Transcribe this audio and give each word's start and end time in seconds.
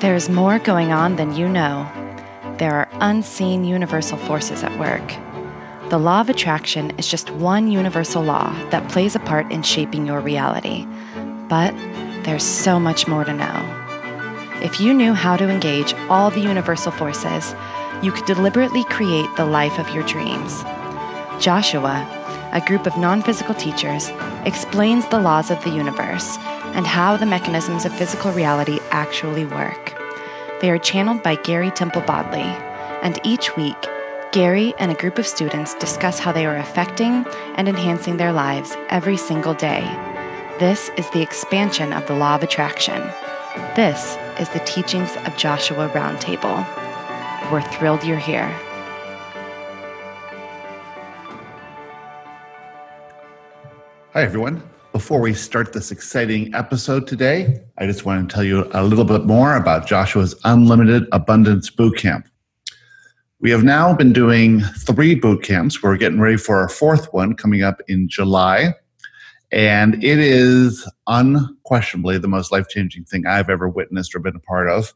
There 0.00 0.14
is 0.14 0.30
more 0.30 0.58
going 0.58 0.92
on 0.92 1.16
than 1.16 1.34
you 1.34 1.46
know. 1.46 1.86
There 2.56 2.72
are 2.72 2.88
unseen 3.02 3.64
universal 3.64 4.16
forces 4.16 4.62
at 4.62 4.78
work. 4.78 5.06
The 5.90 5.98
law 5.98 6.22
of 6.22 6.30
attraction 6.30 6.92
is 6.92 7.06
just 7.06 7.28
one 7.32 7.70
universal 7.70 8.22
law 8.22 8.50
that 8.70 8.88
plays 8.88 9.14
a 9.14 9.20
part 9.20 9.52
in 9.52 9.62
shaping 9.62 10.06
your 10.06 10.20
reality. 10.20 10.86
But 11.50 11.74
there's 12.24 12.42
so 12.42 12.80
much 12.80 13.08
more 13.08 13.24
to 13.24 13.34
know. 13.34 13.76
If 14.62 14.80
you 14.80 14.94
knew 14.94 15.12
how 15.12 15.36
to 15.36 15.50
engage 15.50 15.92
all 16.08 16.30
the 16.30 16.40
universal 16.40 16.92
forces, 16.92 17.54
you 18.02 18.10
could 18.10 18.24
deliberately 18.24 18.84
create 18.84 19.28
the 19.36 19.44
life 19.44 19.78
of 19.78 19.94
your 19.94 20.04
dreams. 20.04 20.62
Joshua, 21.40 22.08
a 22.52 22.62
group 22.66 22.86
of 22.86 22.96
non 22.96 23.20
physical 23.20 23.54
teachers, 23.54 24.08
explains 24.46 25.06
the 25.08 25.20
laws 25.20 25.50
of 25.50 25.62
the 25.62 25.70
universe 25.70 26.38
and 26.74 26.86
how 26.86 27.16
the 27.16 27.26
mechanisms 27.26 27.84
of 27.84 27.92
physical 27.92 28.32
reality 28.32 28.78
actually 28.90 29.44
work. 29.44 29.94
They 30.60 30.70
are 30.70 30.78
channeled 30.78 31.22
by 31.22 31.36
Gary 31.36 31.70
Temple 31.70 32.02
Bodley, 32.02 32.42
and 33.02 33.18
each 33.24 33.56
week, 33.56 33.76
Gary 34.32 34.74
and 34.78 34.92
a 34.92 34.94
group 34.94 35.18
of 35.18 35.26
students 35.26 35.74
discuss 35.74 36.18
how 36.18 36.32
they 36.32 36.46
are 36.46 36.56
affecting 36.56 37.26
and 37.56 37.68
enhancing 37.68 38.16
their 38.16 38.32
lives 38.32 38.76
every 38.88 39.16
single 39.16 39.54
day. 39.54 39.82
This 40.58 40.90
is 40.96 41.08
the 41.10 41.22
expansion 41.22 41.92
of 41.92 42.06
the 42.06 42.14
law 42.14 42.34
of 42.34 42.42
attraction. 42.42 43.00
This 43.74 44.16
is 44.38 44.48
the 44.50 44.60
teachings 44.60 45.16
of 45.24 45.36
Joshua 45.36 45.88
Roundtable. 45.88 46.64
We're 47.50 47.62
thrilled 47.62 48.04
you're 48.04 48.18
here. 48.18 48.48
Hi, 54.12 54.22
everyone. 54.22 54.62
Before 54.92 55.20
we 55.20 55.34
start 55.34 55.72
this 55.72 55.92
exciting 55.92 56.52
episode 56.52 57.06
today, 57.06 57.60
I 57.78 57.86
just 57.86 58.04
want 58.04 58.28
to 58.28 58.34
tell 58.34 58.42
you 58.42 58.68
a 58.72 58.82
little 58.82 59.04
bit 59.04 59.24
more 59.24 59.54
about 59.54 59.86
Joshua's 59.86 60.34
Unlimited 60.42 61.06
Abundance 61.12 61.70
Bootcamp. 61.70 62.24
We 63.38 63.52
have 63.52 63.62
now 63.62 63.94
been 63.94 64.12
doing 64.12 64.60
three 64.60 65.14
boot 65.14 65.44
camps. 65.44 65.80
We're 65.80 65.96
getting 65.96 66.18
ready 66.20 66.36
for 66.36 66.56
our 66.58 66.68
fourth 66.68 67.12
one 67.12 67.34
coming 67.34 67.62
up 67.62 67.80
in 67.86 68.08
July. 68.08 68.74
And 69.52 70.02
it 70.02 70.18
is 70.18 70.90
unquestionably 71.06 72.18
the 72.18 72.26
most 72.26 72.50
life 72.50 72.66
changing 72.68 73.04
thing 73.04 73.26
I've 73.26 73.48
ever 73.48 73.68
witnessed 73.68 74.12
or 74.16 74.18
been 74.18 74.34
a 74.34 74.40
part 74.40 74.68
of. 74.68 74.92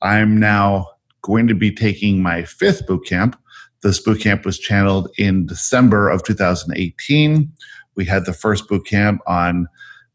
I'm 0.00 0.40
now 0.40 0.88
going 1.20 1.48
to 1.48 1.54
be 1.54 1.70
taking 1.70 2.22
my 2.22 2.44
fifth 2.44 2.86
boot 2.86 3.04
camp. 3.06 3.38
This 3.82 4.00
boot 4.00 4.22
camp 4.22 4.46
was 4.46 4.58
channeled 4.58 5.10
in 5.18 5.44
December 5.44 6.08
of 6.08 6.22
2018 6.24 7.52
we 7.96 8.04
had 8.04 8.24
the 8.24 8.32
first 8.32 8.68
boot 8.68 8.86
camp 8.86 9.20
on 9.26 9.66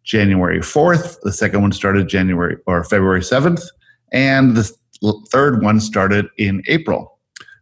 January 0.03 0.59
4th. 0.59 1.19
The 1.22 1.31
second 1.31 1.61
one 1.61 1.72
started 1.72 2.08
January 2.08 2.58
or 2.66 2.83
February 2.83 3.21
7th. 3.21 3.63
And 4.11 4.55
the 4.55 4.71
third 5.31 5.61
one 5.61 5.80
started 5.80 6.27
in 6.38 6.63
April. 6.67 7.17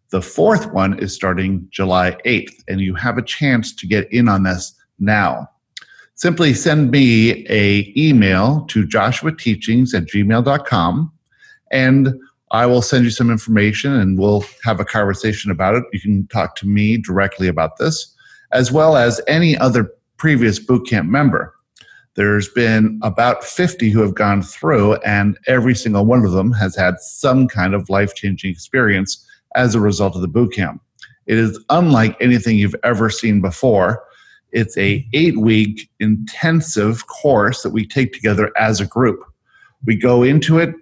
The 0.09 0.21
fourth 0.21 0.71
one 0.71 0.97
is 0.99 1.13
starting 1.13 1.67
July 1.69 2.15
8th. 2.25 2.63
And 2.67 2.79
you 2.79 2.95
have 2.95 3.17
a 3.17 3.21
chance 3.21 3.75
to 3.75 3.87
get 3.87 4.11
in 4.11 4.29
on 4.29 4.43
this 4.43 4.73
now. 4.99 5.47
Simply 6.15 6.53
send 6.53 6.89
me 6.89 7.45
a 7.47 7.93
email 7.95 8.65
to 8.69 8.87
joshuateachings 8.87 9.93
at 9.93 10.05
gmail.com 10.05 11.11
and 11.71 12.13
I 12.51 12.65
will 12.65 12.81
send 12.81 13.03
you 13.03 13.11
some 13.11 13.29
information 13.29 13.93
and 13.93 14.17
we'll 14.17 14.45
have 14.63 14.79
a 14.79 14.85
conversation 14.85 15.51
about 15.51 15.75
it. 15.75 15.83
You 15.91 15.99
can 15.99 16.27
talk 16.27 16.55
to 16.57 16.67
me 16.67 16.97
directly 16.97 17.47
about 17.47 17.77
this, 17.77 18.15
as 18.51 18.71
well 18.71 18.95
as 18.95 19.19
any 19.27 19.57
other 19.57 19.91
previous 20.17 20.59
bootcamp 20.59 21.07
member. 21.07 21.53
There's 22.15 22.49
been 22.49 22.99
about 23.03 23.43
50 23.43 23.91
who 23.91 24.01
have 24.01 24.15
gone 24.15 24.41
through, 24.41 24.95
and 25.05 25.37
every 25.47 25.75
single 25.75 26.05
one 26.05 26.25
of 26.25 26.31
them 26.31 26.51
has 26.53 26.75
had 26.75 26.99
some 26.99 27.47
kind 27.47 27.75
of 27.75 27.89
life 27.89 28.15
changing 28.15 28.51
experience 28.51 29.23
as 29.55 29.75
a 29.75 29.79
result 29.79 30.15
of 30.15 30.21
the 30.21 30.27
bootcamp. 30.27 30.79
It 31.27 31.37
is 31.37 31.63
unlike 31.69 32.17
anything 32.19 32.57
you've 32.57 32.75
ever 32.83 33.09
seen 33.09 33.41
before. 33.41 34.03
It's 34.51 34.77
a 34.77 35.05
eight 35.13 35.37
week 35.37 35.89
intensive 35.99 37.05
course 37.07 37.61
that 37.63 37.69
we 37.69 37.85
take 37.85 38.13
together 38.13 38.51
as 38.57 38.79
a 38.79 38.87
group. 38.87 39.19
We 39.85 39.95
go 39.95 40.23
into 40.23 40.57
it 40.57 40.73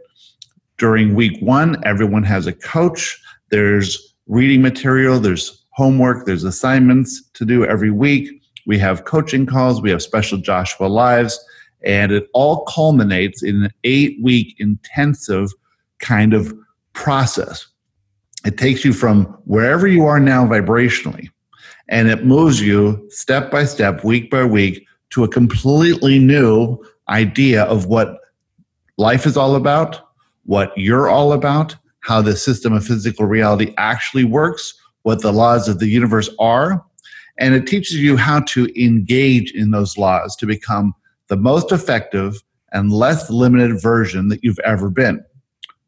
during 0.77 1.15
week 1.15 1.41
one. 1.41 1.83
Everyone 1.85 2.23
has 2.23 2.47
a 2.47 2.53
coach. 2.53 3.19
There's 3.49 4.15
reading 4.27 4.61
material. 4.61 5.19
There's 5.19 5.65
homework. 5.71 6.25
There's 6.25 6.43
assignments 6.43 7.23
to 7.33 7.43
do 7.45 7.65
every 7.65 7.91
week. 7.91 8.41
We 8.65 8.77
have 8.79 9.05
coaching 9.05 9.45
calls, 9.45 9.81
we 9.81 9.91
have 9.91 10.01
special 10.01 10.37
Joshua 10.37 10.87
Lives, 10.87 11.39
and 11.83 12.11
it 12.11 12.27
all 12.33 12.65
culminates 12.65 13.43
in 13.43 13.63
an 13.63 13.71
eight 13.83 14.17
week 14.21 14.55
intensive 14.59 15.51
kind 15.99 16.33
of 16.33 16.53
process. 16.93 17.67
It 18.45 18.57
takes 18.57 18.83
you 18.83 18.93
from 18.93 19.25
wherever 19.45 19.87
you 19.87 20.05
are 20.05 20.19
now 20.19 20.45
vibrationally, 20.45 21.29
and 21.89 22.09
it 22.09 22.25
moves 22.25 22.61
you 22.61 23.05
step 23.09 23.51
by 23.51 23.65
step, 23.65 24.03
week 24.03 24.29
by 24.29 24.43
week, 24.43 24.85
to 25.11 25.23
a 25.23 25.27
completely 25.27 26.19
new 26.19 26.77
idea 27.09 27.63
of 27.63 27.85
what 27.85 28.17
life 28.97 29.25
is 29.25 29.37
all 29.37 29.55
about, 29.55 30.09
what 30.45 30.71
you're 30.75 31.07
all 31.07 31.33
about, 31.33 31.75
how 32.01 32.21
the 32.21 32.35
system 32.35 32.73
of 32.73 32.85
physical 32.85 33.25
reality 33.25 33.73
actually 33.77 34.23
works, 34.23 34.73
what 35.03 35.21
the 35.21 35.33
laws 35.33 35.67
of 35.67 35.79
the 35.79 35.87
universe 35.87 36.29
are, 36.39 36.83
and 37.40 37.53
it 37.53 37.68
teaches 37.68 37.97
you 37.97 38.18
how 38.18 38.40
to 38.41 38.68
engage 38.81 39.51
in 39.51 39.72
those 39.72 39.97
laws 39.97 40.35
to 40.38 40.46
become 40.46 40.94
the 41.28 41.35
most 41.35 41.72
effective 41.72 42.41
and 42.72 42.91
less 42.91 43.29
limited 43.29 43.81
version 43.81 44.28
that 44.29 44.44
you've 44.44 44.59
ever 44.59 44.90
been. 44.90 45.23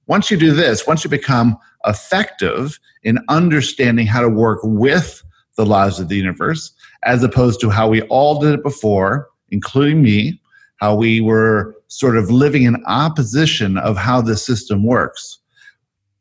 Once 0.07 0.31
you 0.31 0.37
do 0.37 0.53
this, 0.53 0.87
once 0.87 1.03
you 1.03 1.09
become 1.09 1.57
effective 1.85 2.79
in 3.03 3.19
understanding 3.29 4.07
how 4.07 4.21
to 4.21 4.29
work 4.29 4.59
with 4.63 5.23
the 5.57 5.65
laws 5.65 5.99
of 5.99 6.07
the 6.07 6.15
universe, 6.15 6.71
as 7.03 7.23
opposed 7.23 7.59
to 7.59 7.69
how 7.69 7.87
we 7.89 8.01
all 8.03 8.39
did 8.39 8.53
it 8.53 8.63
before, 8.63 9.27
including 9.49 10.01
me, 10.01 10.39
how 10.77 10.95
we 10.95 11.19
were 11.19 11.75
sort 11.87 12.17
of 12.17 12.29
living 12.29 12.63
in 12.63 12.83
opposition 12.85 13.77
of 13.77 13.97
how 13.97 14.21
the 14.21 14.37
system 14.37 14.83
works, 14.83 15.39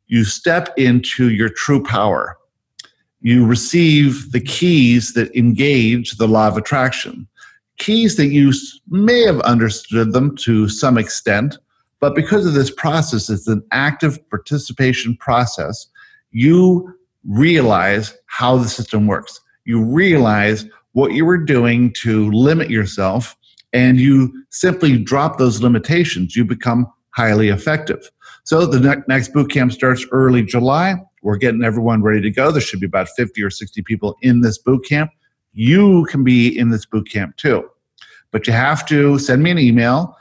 you 0.07 0.23
step 0.23 0.73
into 0.77 1.29
your 1.29 1.49
true 1.49 1.83
power 1.83 2.37
you 3.21 3.45
receive 3.45 4.31
the 4.31 4.39
keys 4.39 5.13
that 5.13 5.35
engage 5.35 6.17
the 6.17 6.27
law 6.27 6.47
of 6.47 6.57
attraction. 6.57 7.27
Keys 7.77 8.15
that 8.15 8.27
you 8.27 8.53
may 8.89 9.21
have 9.21 9.39
understood 9.41 10.13
them 10.13 10.35
to 10.37 10.69
some 10.69 10.97
extent, 10.97 11.57
but 11.99 12.15
because 12.15 12.45
of 12.45 12.53
this 12.53 12.71
process, 12.71 13.29
it's 13.29 13.47
an 13.47 13.63
active 13.71 14.17
participation 14.29 15.15
process, 15.17 15.87
you 16.31 16.93
realize 17.27 18.15
how 18.27 18.57
the 18.57 18.67
system 18.67 19.07
works. 19.07 19.41
You 19.65 19.83
realize 19.83 20.65
what 20.93 21.13
you 21.13 21.25
were 21.25 21.37
doing 21.37 21.93
to 22.01 22.31
limit 22.31 22.69
yourself, 22.69 23.35
and 23.73 23.99
you 23.99 24.45
simply 24.49 24.97
drop 24.97 25.37
those 25.37 25.61
limitations. 25.61 26.35
You 26.35 26.45
become 26.45 26.87
highly 27.11 27.49
effective. 27.49 28.09
So 28.43 28.65
the 28.65 28.79
ne- 28.79 29.03
next 29.07 29.33
boot 29.33 29.51
camp 29.51 29.73
starts 29.73 30.05
early 30.11 30.43
July. 30.43 30.95
We're 31.23 31.37
getting 31.37 31.63
everyone 31.63 32.03
ready 32.03 32.21
to 32.21 32.31
go. 32.31 32.51
There 32.51 32.61
should 32.61 32.79
be 32.79 32.85
about 32.85 33.09
50 33.15 33.41
or 33.43 33.49
60 33.49 33.81
people 33.83 34.17
in 34.21 34.41
this 34.41 34.57
boot 34.57 34.85
camp. 34.85 35.11
You 35.53 36.05
can 36.05 36.23
be 36.23 36.57
in 36.57 36.69
this 36.69 36.85
boot 36.85 37.09
camp 37.09 37.37
too. 37.37 37.67
But 38.31 38.45
you 38.45 38.53
have 38.53 38.85
to 38.87 39.17
send 39.19 39.41
me 39.41 39.51
an 39.51 39.59
email, 39.59 40.15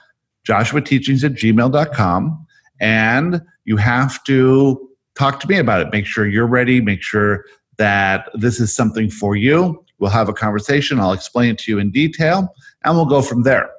joshuateachings 0.48 1.24
at 1.24 1.32
gmail.com, 1.32 2.46
and 2.80 3.42
you 3.64 3.76
have 3.76 4.22
to 4.24 4.90
talk 5.16 5.40
to 5.40 5.48
me 5.48 5.58
about 5.58 5.80
it. 5.80 5.92
Make 5.92 6.06
sure 6.06 6.26
you're 6.26 6.46
ready. 6.46 6.80
Make 6.80 7.02
sure 7.02 7.44
that 7.78 8.30
this 8.34 8.60
is 8.60 8.74
something 8.74 9.10
for 9.10 9.36
you. 9.36 9.84
We'll 9.98 10.10
have 10.10 10.28
a 10.28 10.32
conversation. 10.32 11.00
I'll 11.00 11.12
explain 11.12 11.52
it 11.52 11.58
to 11.58 11.72
you 11.72 11.78
in 11.78 11.90
detail, 11.90 12.54
and 12.84 12.94
we'll 12.94 13.06
go 13.06 13.22
from 13.22 13.42
there. 13.42 13.70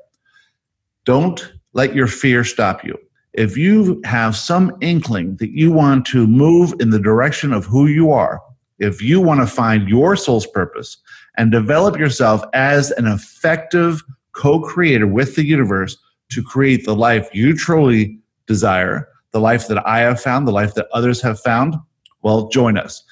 Don't 1.06 1.54
let 1.74 1.96
your 1.96 2.08
fear 2.08 2.44
stop 2.44 2.84
you 2.84 2.98
if 3.38 3.56
you 3.56 4.02
have 4.04 4.36
some 4.36 4.76
inkling 4.82 5.38
that 5.38 5.52
you 5.52 5.72
want 5.72 6.08
to 6.08 6.26
move 6.26 6.74
in 6.80 6.90
the 6.90 7.00
direction 7.00 7.54
of 7.54 7.66
who 7.66 7.86
you 7.86 8.12
are, 8.12 8.42
if 8.80 9.00
you 9.00 9.22
want 9.22 9.40
to 9.40 9.48
find 9.48 9.88
your 9.88 10.16
soul's 10.16 10.48
purpose 10.48 10.98
and 11.38 11.52
develop 11.52 11.98
yourself 11.98 12.44
as 12.54 12.90
an 12.92 13.06
effective 13.06 14.02
co 14.34 14.60
creator 14.60 15.06
with 15.06 15.36
the 15.36 15.46
universe 15.46 15.98
to 16.32 16.42
create 16.42 16.84
the 16.84 16.96
life 16.96 17.30
you 17.32 17.56
truly 17.56 18.18
desire, 18.48 19.08
the 19.32 19.40
life 19.40 19.68
that 19.68 19.88
I 19.88 20.00
have 20.00 20.20
found, 20.20 20.48
the 20.48 20.52
life 20.52 20.74
that 20.74 20.88
others 20.92 21.22
have 21.22 21.40
found, 21.40 21.76
well, 22.24 22.50
join 22.50 22.76
us. 22.76 23.04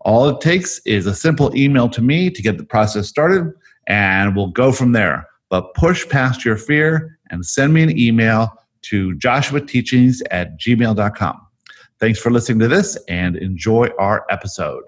All 0.00 0.28
it 0.28 0.40
takes 0.40 0.80
is 0.86 1.06
a 1.06 1.14
simple 1.14 1.54
email 1.56 1.88
to 1.90 2.02
me 2.02 2.30
to 2.30 2.42
get 2.42 2.58
the 2.58 2.64
process 2.64 3.06
started, 3.06 3.52
and 3.86 4.34
we'll 4.34 4.48
go 4.48 4.72
from 4.72 4.90
there. 4.90 5.28
But 5.50 5.74
push 5.74 6.08
past 6.08 6.44
your 6.44 6.56
fear 6.56 7.18
and 7.30 7.46
send 7.46 7.74
me 7.74 7.82
an 7.82 7.96
email 7.96 8.57
to 8.82 9.14
joshuateachings 9.16 10.22
at 10.30 10.58
gmail.com. 10.58 11.40
Thanks 12.00 12.18
for 12.18 12.30
listening 12.30 12.60
to 12.60 12.68
this 12.68 12.96
and 13.08 13.36
enjoy 13.36 13.88
our 13.98 14.24
episode. 14.30 14.84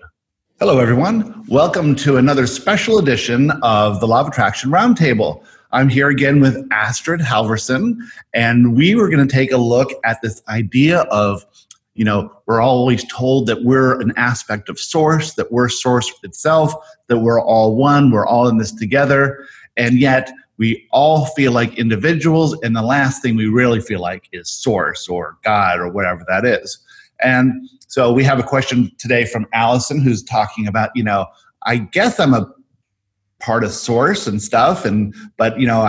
Hello, 0.60 0.78
everyone. 0.78 1.44
Welcome 1.48 1.96
to 1.96 2.18
another 2.18 2.46
special 2.46 2.98
edition 2.98 3.50
of 3.62 4.00
the 4.00 4.06
Law 4.06 4.20
of 4.20 4.28
Attraction 4.28 4.70
Roundtable. 4.70 5.42
I'm 5.72 5.88
here 5.88 6.08
again 6.08 6.40
with 6.40 6.66
Astrid 6.70 7.20
Halverson, 7.20 7.96
and 8.34 8.76
we 8.76 8.94
were 8.94 9.08
going 9.08 9.26
to 9.26 9.32
take 9.32 9.52
a 9.52 9.56
look 9.56 9.90
at 10.04 10.20
this 10.20 10.42
idea 10.48 11.00
of, 11.04 11.46
you 11.94 12.04
know, 12.04 12.30
we're 12.46 12.60
always 12.60 13.04
told 13.10 13.46
that 13.46 13.64
we're 13.64 14.00
an 14.00 14.12
aspect 14.16 14.68
of 14.68 14.78
source, 14.78 15.34
that 15.34 15.50
we're 15.50 15.68
source 15.68 16.12
itself, 16.22 16.74
that 17.06 17.20
we're 17.20 17.40
all 17.40 17.74
one, 17.76 18.10
we're 18.10 18.26
all 18.26 18.46
in 18.46 18.58
this 18.58 18.72
together, 18.72 19.46
and 19.76 19.98
yet 19.98 20.30
we 20.60 20.86
all 20.90 21.24
feel 21.24 21.52
like 21.52 21.78
individuals, 21.78 22.54
and 22.62 22.76
the 22.76 22.82
last 22.82 23.22
thing 23.22 23.34
we 23.34 23.46
really 23.46 23.80
feel 23.80 24.00
like 24.00 24.28
is 24.30 24.50
source 24.50 25.08
or 25.08 25.38
God 25.42 25.80
or 25.80 25.88
whatever 25.88 26.22
that 26.28 26.44
is. 26.44 26.78
And 27.22 27.66
so 27.88 28.12
we 28.12 28.22
have 28.24 28.38
a 28.38 28.42
question 28.42 28.92
today 28.98 29.24
from 29.24 29.46
Allison 29.54 30.02
who's 30.02 30.22
talking 30.22 30.68
about, 30.68 30.90
you 30.94 31.02
know, 31.02 31.26
I 31.62 31.76
guess 31.76 32.20
I'm 32.20 32.34
a 32.34 32.46
part 33.40 33.64
of 33.64 33.72
source 33.72 34.26
and 34.26 34.42
stuff 34.42 34.84
and 34.84 35.14
but 35.38 35.58
you 35.58 35.66
know 35.66 35.88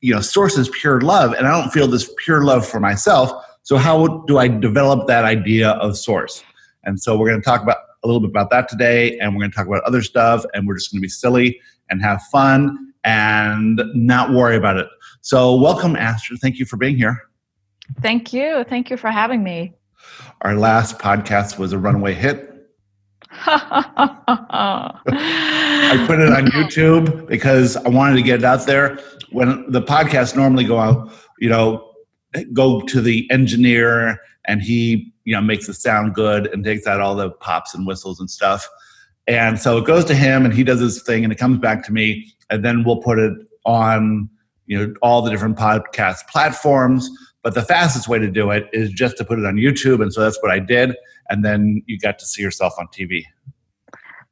you 0.00 0.14
know 0.14 0.22
source 0.22 0.56
is 0.56 0.70
pure 0.70 1.02
love 1.02 1.34
and 1.34 1.46
i 1.46 1.50
don't 1.50 1.70
feel 1.70 1.86
this 1.86 2.10
pure 2.24 2.44
love 2.44 2.66
for 2.66 2.80
myself. 2.80 3.30
So 3.62 3.76
how 3.76 4.24
do 4.26 4.38
i 4.38 4.48
develop 4.48 5.06
that 5.08 5.26
idea 5.26 5.72
of 5.72 5.98
source? 5.98 6.42
And 6.84 6.98
so 6.98 7.18
we're 7.18 7.28
going 7.28 7.42
to 7.42 7.44
talk 7.44 7.62
about 7.62 7.76
a 8.02 8.06
little 8.06 8.20
bit 8.20 8.30
about 8.30 8.48
that 8.52 8.70
today 8.70 9.18
and 9.18 9.34
we're 9.34 9.40
going 9.40 9.50
to 9.50 9.56
talk 9.56 9.66
about 9.66 9.82
other 9.82 10.00
stuff 10.02 10.46
and 10.54 10.66
we're 10.66 10.76
just 10.76 10.90
going 10.90 11.00
to 11.00 11.02
be 11.02 11.10
silly 11.10 11.60
and 11.90 12.00
have 12.00 12.22
fun 12.32 12.87
and 13.08 13.80
not 13.94 14.32
worry 14.32 14.54
about 14.54 14.76
it. 14.76 14.86
So 15.22 15.54
welcome 15.54 15.96
astrid. 15.96 16.40
Thank 16.40 16.58
you 16.58 16.66
for 16.66 16.76
being 16.76 16.94
here. 16.94 17.22
Thank 18.02 18.34
you. 18.34 18.64
Thank 18.68 18.90
you 18.90 18.98
for 18.98 19.10
having 19.10 19.42
me. 19.42 19.72
Our 20.42 20.54
last 20.54 20.98
podcast 20.98 21.58
was 21.58 21.72
a 21.72 21.78
runaway 21.78 22.12
hit. 22.12 22.44
I 23.46 24.92
put 26.06 26.20
it 26.20 26.30
on 26.30 26.48
YouTube 26.48 27.26
because 27.26 27.78
I 27.78 27.88
wanted 27.88 28.16
to 28.16 28.22
get 28.22 28.40
it 28.40 28.44
out 28.44 28.66
there. 28.66 28.98
When 29.30 29.64
the 29.70 29.80
podcasts 29.80 30.36
normally 30.36 30.64
go 30.64 30.78
out, 30.78 31.10
you 31.38 31.48
know, 31.48 31.90
go 32.52 32.82
to 32.82 33.00
the 33.00 33.26
engineer 33.30 34.18
and 34.46 34.60
he, 34.60 35.14
you 35.24 35.34
know, 35.34 35.40
makes 35.40 35.66
it 35.66 35.74
sound 35.74 36.14
good 36.14 36.48
and 36.52 36.62
takes 36.62 36.86
out 36.86 37.00
all 37.00 37.14
the 37.14 37.30
pops 37.30 37.74
and 37.74 37.86
whistles 37.86 38.20
and 38.20 38.30
stuff. 38.30 38.68
And 39.26 39.58
so 39.58 39.78
it 39.78 39.86
goes 39.86 40.04
to 40.06 40.14
him 40.14 40.44
and 40.44 40.52
he 40.52 40.62
does 40.62 40.80
his 40.80 41.02
thing 41.02 41.24
and 41.24 41.32
it 41.32 41.36
comes 41.36 41.58
back 41.58 41.82
to 41.86 41.92
me 41.92 42.34
and 42.50 42.64
then 42.64 42.84
we'll 42.84 43.02
put 43.02 43.18
it 43.18 43.32
on, 43.64 44.28
you 44.66 44.78
know, 44.78 44.94
all 45.02 45.22
the 45.22 45.30
different 45.30 45.56
podcast 45.56 46.26
platforms. 46.28 47.10
But 47.42 47.54
the 47.54 47.62
fastest 47.62 48.08
way 48.08 48.18
to 48.18 48.30
do 48.30 48.50
it 48.50 48.68
is 48.72 48.90
just 48.90 49.16
to 49.18 49.24
put 49.24 49.38
it 49.38 49.46
on 49.46 49.54
YouTube. 49.54 50.02
And 50.02 50.12
so 50.12 50.20
that's 50.20 50.40
what 50.42 50.50
I 50.50 50.58
did. 50.58 50.96
And 51.30 51.44
then 51.44 51.82
you 51.86 51.98
got 51.98 52.18
to 52.18 52.26
see 52.26 52.42
yourself 52.42 52.74
on 52.78 52.88
TV. 52.88 53.22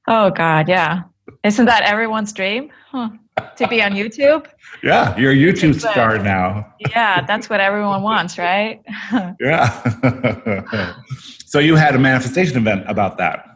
Oh, 0.08 0.30
God. 0.30 0.68
Yeah. 0.68 1.02
Isn't 1.42 1.66
that 1.66 1.82
everyone's 1.82 2.32
dream? 2.32 2.70
Huh. 2.90 3.10
To 3.56 3.68
be 3.68 3.82
on 3.82 3.92
YouTube? 3.92 4.46
Yeah. 4.82 5.16
You're 5.16 5.32
a 5.32 5.34
YouTube 5.34 5.80
star 5.80 6.18
now. 6.18 6.74
yeah. 6.90 7.24
That's 7.24 7.48
what 7.48 7.60
everyone 7.60 8.02
wants, 8.02 8.36
right? 8.36 8.82
yeah. 9.40 10.94
so 11.46 11.58
you 11.60 11.76
had 11.76 11.94
a 11.94 11.98
manifestation 11.98 12.58
event 12.58 12.84
about 12.86 13.16
that. 13.18 13.46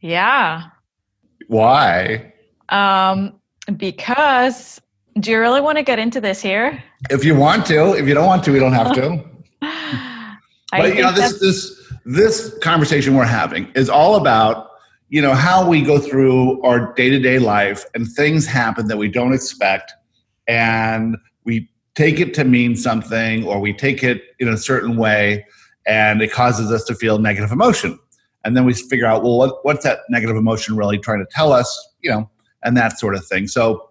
Yeah. 0.00 0.64
Why? 1.46 2.32
Um, 2.70 3.39
because 3.76 4.80
do 5.18 5.30
you 5.30 5.40
really 5.40 5.60
want 5.60 5.78
to 5.78 5.82
get 5.82 5.98
into 5.98 6.20
this 6.20 6.40
here? 6.40 6.82
If 7.10 7.24
you 7.24 7.34
want 7.34 7.66
to, 7.66 7.94
if 7.94 8.06
you 8.06 8.14
don't 8.14 8.26
want 8.26 8.44
to, 8.44 8.52
we 8.52 8.58
don't 8.58 8.72
have 8.72 8.94
to. 8.94 9.24
but 10.70 10.94
you 10.94 11.02
know, 11.02 11.12
this 11.12 11.40
this 11.40 11.92
this 12.04 12.56
conversation 12.58 13.14
we're 13.14 13.24
having 13.24 13.70
is 13.74 13.88
all 13.88 14.16
about 14.16 14.68
you 15.08 15.20
know 15.20 15.34
how 15.34 15.68
we 15.68 15.82
go 15.82 15.98
through 15.98 16.62
our 16.62 16.92
day-to-day 16.94 17.38
life 17.38 17.84
and 17.94 18.08
things 18.08 18.46
happen 18.46 18.86
that 18.86 18.96
we 18.96 19.08
don't 19.08 19.34
expect 19.34 19.92
and 20.46 21.16
we 21.44 21.68
take 21.94 22.20
it 22.20 22.32
to 22.34 22.44
mean 22.44 22.76
something 22.76 23.44
or 23.44 23.60
we 23.60 23.72
take 23.72 24.02
it 24.02 24.22
in 24.38 24.48
a 24.48 24.56
certain 24.56 24.96
way 24.96 25.44
and 25.86 26.22
it 26.22 26.32
causes 26.32 26.70
us 26.70 26.84
to 26.84 26.94
feel 26.94 27.18
negative 27.18 27.50
emotion 27.50 27.98
and 28.44 28.56
then 28.56 28.64
we 28.64 28.72
figure 28.72 29.06
out 29.06 29.22
well 29.22 29.36
what, 29.36 29.64
what's 29.64 29.84
that 29.84 29.98
negative 30.08 30.36
emotion 30.36 30.76
really 30.76 30.98
trying 30.98 31.18
to 31.18 31.26
tell 31.30 31.52
us 31.52 31.88
you 32.02 32.10
know 32.10 32.30
and 32.62 32.76
that 32.76 32.98
sort 32.98 33.14
of 33.14 33.26
thing 33.26 33.46
so 33.46 33.90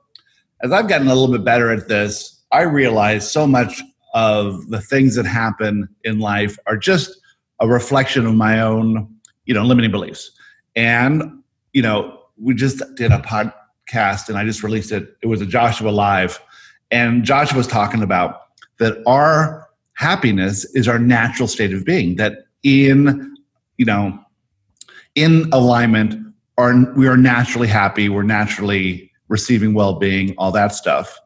as 0.62 0.72
I've 0.72 0.88
gotten 0.88 1.08
a 1.08 1.16
little 1.16 1.34
bit 1.34 1.46
better 1.46 1.72
at 1.72 1.88
this, 1.88 2.42
I 2.52 2.62
realize 2.62 3.30
so 3.30 3.48
much 3.48 3.82
of 4.14 4.68
the 4.70 4.82
things 4.82 5.16
that 5.16 5.26
happen 5.26 5.88
in 6.04 6.20
life 6.20 6.58
are 6.66 6.78
just 6.78 7.18
a 7.60 7.68
reflection 7.68 8.26
of 8.26 8.34
my 8.36 8.60
own, 8.60 9.08
you 9.46 9.54
know, 9.54 9.64
limiting 9.64 9.92
beliefs. 9.92 10.32
And, 10.76 11.42
you 11.74 11.82
know, 11.82 12.20
we 12.38 12.54
just 12.54 12.82
did 12.96 13.12
a 13.12 13.20
podcast 13.20 14.30
and 14.30 14.38
I 14.38 14.46
just 14.46 14.64
released 14.64 14.92
it. 14.92 15.16
It 15.22 15.28
was 15.28 15.42
a 15.42 15.46
Joshua 15.46 15.90
Live. 15.90 16.42
And 16.92 17.24
Joshua 17.24 17.58
was 17.58 17.68
talking 17.68 18.02
about 18.02 18.42
that 18.80 19.02
our 19.06 19.68
happiness 19.94 20.66
is 20.74 20.88
our 20.88 21.00
natural 21.00 21.48
state 21.48 21.74
of 21.74 21.86
being, 21.86 22.16
that 22.16 22.46
in, 22.64 23.36
you 23.78 23.86
know, 23.86 24.18
in 25.16 25.50
alignment, 25.52 26.29
are 26.60 26.76
we 26.96 27.08
are 27.08 27.18
naturally 27.18 27.68
happy, 27.68 28.10
we're 28.10 28.22
naturally 28.24 29.10
receiving 29.30 29.74
well-being 29.74 30.36
all 30.38 30.52
that 30.52 30.76
stuff. 30.76 31.18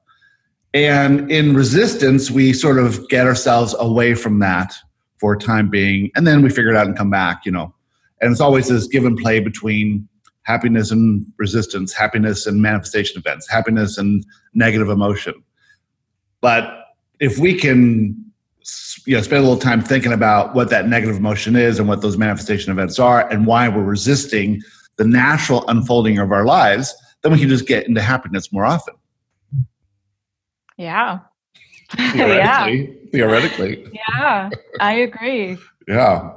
And 0.73 1.31
in 1.31 1.55
resistance 1.55 2.29
we 2.29 2.53
sort 2.53 2.77
of 2.77 3.07
get 3.09 3.25
ourselves 3.25 3.75
away 3.79 4.13
from 4.13 4.39
that 4.39 4.73
for 5.19 5.33
a 5.33 5.39
time 5.39 5.69
being 5.69 6.11
and 6.15 6.27
then 6.27 6.41
we 6.41 6.49
figure 6.49 6.71
it 6.71 6.77
out 6.77 6.87
and 6.87 6.95
come 6.97 7.09
back 7.09 7.45
you 7.45 7.51
know. 7.51 7.73
And 8.21 8.31
it's 8.31 8.41
always 8.41 8.69
this 8.69 8.87
give 8.87 9.05
and 9.05 9.17
play 9.17 9.39
between 9.39 10.07
happiness 10.43 10.91
and 10.91 11.25
resistance 11.37 11.93
happiness 11.93 12.45
and 12.45 12.61
manifestation 12.61 13.17
events 13.17 13.49
happiness 13.49 13.97
and 13.97 14.23
negative 14.53 14.89
emotion. 14.89 15.33
But 16.41 16.63
if 17.19 17.39
we 17.39 17.55
can 17.55 18.23
you 19.05 19.15
know 19.15 19.21
spend 19.21 19.39
a 19.39 19.47
little 19.47 19.57
time 19.57 19.81
thinking 19.81 20.13
about 20.13 20.53
what 20.53 20.69
that 20.69 20.87
negative 20.87 21.17
emotion 21.17 21.55
is 21.55 21.79
and 21.79 21.87
what 21.87 22.01
those 22.01 22.17
manifestation 22.17 22.71
events 22.71 22.99
are 22.99 23.29
and 23.29 23.45
why 23.45 23.67
we're 23.67 23.83
resisting 23.83 24.61
the 24.97 25.05
natural 25.05 25.67
unfolding 25.67 26.17
of 26.19 26.31
our 26.31 26.45
lives 26.45 26.93
then 27.23 27.31
we 27.31 27.39
can 27.39 27.49
just 27.49 27.65
get 27.65 27.87
into 27.87 28.01
happiness 28.01 28.51
more 28.51 28.65
often. 28.65 28.93
Yeah. 30.77 31.19
Theoretically. 31.95 32.97
yeah. 33.03 33.11
Theoretically. 33.11 33.87
Yeah, 33.93 34.49
I 34.79 34.93
agree. 34.93 35.57
yeah. 35.87 36.31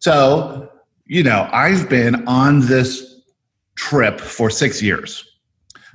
So, 0.00 0.70
you 1.06 1.22
know, 1.22 1.48
I've 1.52 1.88
been 1.88 2.26
on 2.26 2.60
this 2.60 3.20
trip 3.76 4.20
for 4.20 4.50
six 4.50 4.82
years, 4.82 5.24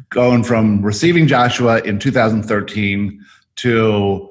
going 0.09 0.44
from 0.44 0.81
receiving 0.81 1.27
Joshua 1.27 1.81
in 1.81 2.00
2013 2.00 3.19
to 3.57 4.30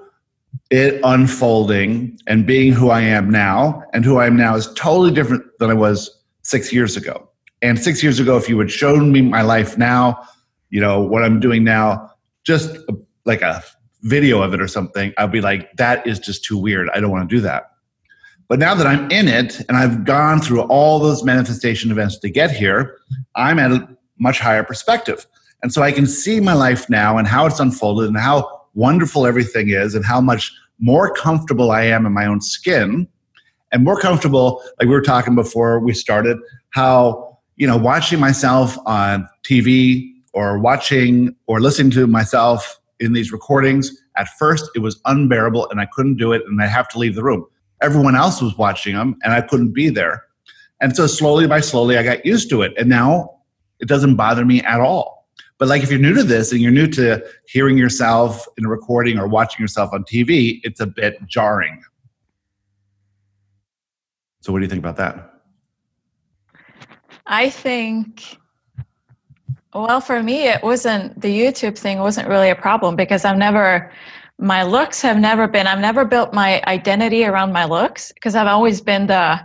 it 0.70 1.00
unfolding 1.04 2.18
and 2.26 2.46
being 2.46 2.72
who 2.72 2.90
I 2.90 3.00
am 3.00 3.30
now. 3.30 3.82
And 3.92 4.04
who 4.04 4.18
I 4.18 4.26
am 4.26 4.36
now 4.36 4.54
is 4.54 4.72
totally 4.74 5.12
different 5.12 5.44
than 5.58 5.70
I 5.70 5.74
was 5.74 6.10
six 6.42 6.72
years 6.72 6.96
ago. 6.96 7.28
And 7.62 7.78
six 7.78 8.02
years 8.02 8.20
ago, 8.20 8.36
if 8.36 8.48
you 8.48 8.58
had 8.58 8.70
shown 8.70 9.12
me 9.12 9.22
my 9.22 9.42
life 9.42 9.78
now, 9.78 10.22
you 10.70 10.80
know, 10.80 11.00
what 11.00 11.24
I'm 11.24 11.40
doing 11.40 11.64
now, 11.64 12.10
just 12.44 12.76
uh, 12.88 12.94
like 13.24 13.42
a 13.42 13.62
video 14.02 14.42
of 14.42 14.54
it 14.54 14.60
or 14.60 14.68
something, 14.68 15.12
I'd 15.18 15.32
be 15.32 15.40
like, 15.40 15.72
that 15.76 16.06
is 16.06 16.18
just 16.18 16.44
too 16.44 16.58
weird. 16.58 16.88
I 16.90 17.00
don't 17.00 17.10
want 17.10 17.28
to 17.28 17.34
do 17.34 17.40
that. 17.42 17.70
But 18.48 18.58
now 18.58 18.74
that 18.74 18.86
I'm 18.86 19.10
in 19.10 19.26
it 19.26 19.60
and 19.68 19.76
I've 19.76 20.04
gone 20.04 20.40
through 20.40 20.62
all 20.62 21.00
those 21.00 21.24
manifestation 21.24 21.90
events 21.90 22.18
to 22.18 22.30
get 22.30 22.50
here, 22.50 22.98
I'm 23.34 23.58
at 23.58 23.72
a 23.72 23.88
much 24.18 24.38
higher 24.38 24.62
perspective. 24.62 25.26
And 25.62 25.72
so 25.72 25.82
I 25.82 25.90
can 25.90 26.06
see 26.06 26.38
my 26.38 26.52
life 26.52 26.88
now 26.88 27.18
and 27.18 27.26
how 27.26 27.46
it's 27.46 27.58
unfolded 27.58 28.08
and 28.08 28.16
how 28.16 28.62
wonderful 28.74 29.26
everything 29.26 29.70
is 29.70 29.94
and 29.94 30.04
how 30.04 30.20
much 30.20 30.52
more 30.78 31.12
comfortable 31.12 31.70
I 31.70 31.84
am 31.84 32.06
in 32.06 32.12
my 32.12 32.26
own 32.26 32.40
skin 32.40 33.08
and 33.72 33.82
more 33.82 33.98
comfortable, 33.98 34.62
like 34.78 34.88
we 34.88 34.94
were 34.94 35.02
talking 35.02 35.34
before 35.34 35.80
we 35.80 35.92
started, 35.92 36.38
how 36.70 37.25
you 37.56 37.66
know, 37.66 37.76
watching 37.76 38.20
myself 38.20 38.76
on 38.86 39.28
TV 39.42 40.12
or 40.34 40.58
watching 40.58 41.34
or 41.46 41.60
listening 41.60 41.90
to 41.92 42.06
myself 42.06 42.78
in 43.00 43.12
these 43.12 43.32
recordings, 43.32 43.90
at 44.16 44.28
first 44.38 44.70
it 44.74 44.80
was 44.80 45.00
unbearable 45.06 45.68
and 45.70 45.80
I 45.80 45.86
couldn't 45.86 46.16
do 46.16 46.32
it 46.32 46.42
and 46.46 46.62
I 46.62 46.66
have 46.66 46.88
to 46.90 46.98
leave 46.98 47.14
the 47.14 47.22
room. 47.22 47.46
Everyone 47.82 48.14
else 48.14 48.40
was 48.40 48.56
watching 48.56 48.94
them 48.94 49.16
and 49.22 49.32
I 49.32 49.40
couldn't 49.40 49.72
be 49.72 49.88
there. 49.88 50.24
And 50.80 50.94
so 50.94 51.06
slowly 51.06 51.46
by 51.46 51.60
slowly 51.60 51.96
I 51.96 52.02
got 52.02 52.24
used 52.24 52.50
to 52.50 52.62
it. 52.62 52.74
And 52.78 52.88
now 52.88 53.30
it 53.80 53.88
doesn't 53.88 54.16
bother 54.16 54.44
me 54.44 54.62
at 54.62 54.80
all. 54.80 55.26
But 55.58 55.68
like 55.68 55.82
if 55.82 55.90
you're 55.90 56.00
new 56.00 56.14
to 56.14 56.22
this 56.22 56.52
and 56.52 56.60
you're 56.60 56.70
new 56.70 56.86
to 56.88 57.24
hearing 57.48 57.78
yourself 57.78 58.46
in 58.58 58.66
a 58.66 58.68
recording 58.68 59.18
or 59.18 59.26
watching 59.26 59.62
yourself 59.62 59.90
on 59.94 60.04
TV, 60.04 60.60
it's 60.62 60.80
a 60.80 60.86
bit 60.86 61.18
jarring. 61.26 61.82
So 64.40 64.52
what 64.52 64.58
do 64.58 64.64
you 64.64 64.68
think 64.68 64.80
about 64.80 64.96
that? 64.96 65.35
I 67.26 67.50
think, 67.50 68.38
well, 69.74 70.00
for 70.00 70.22
me, 70.22 70.48
it 70.48 70.62
wasn't 70.62 71.20
the 71.20 71.28
YouTube 71.28 71.76
thing 71.76 71.98
wasn't 71.98 72.28
really 72.28 72.50
a 72.50 72.54
problem 72.54 72.96
because 72.96 73.24
I've 73.24 73.36
never, 73.36 73.92
my 74.38 74.62
looks 74.62 75.02
have 75.02 75.18
never 75.18 75.48
been, 75.48 75.66
I've 75.66 75.80
never 75.80 76.04
built 76.04 76.32
my 76.32 76.62
identity 76.66 77.24
around 77.24 77.52
my 77.52 77.64
looks 77.64 78.12
because 78.12 78.34
I've 78.34 78.46
always 78.46 78.80
been 78.80 79.06
the 79.06 79.40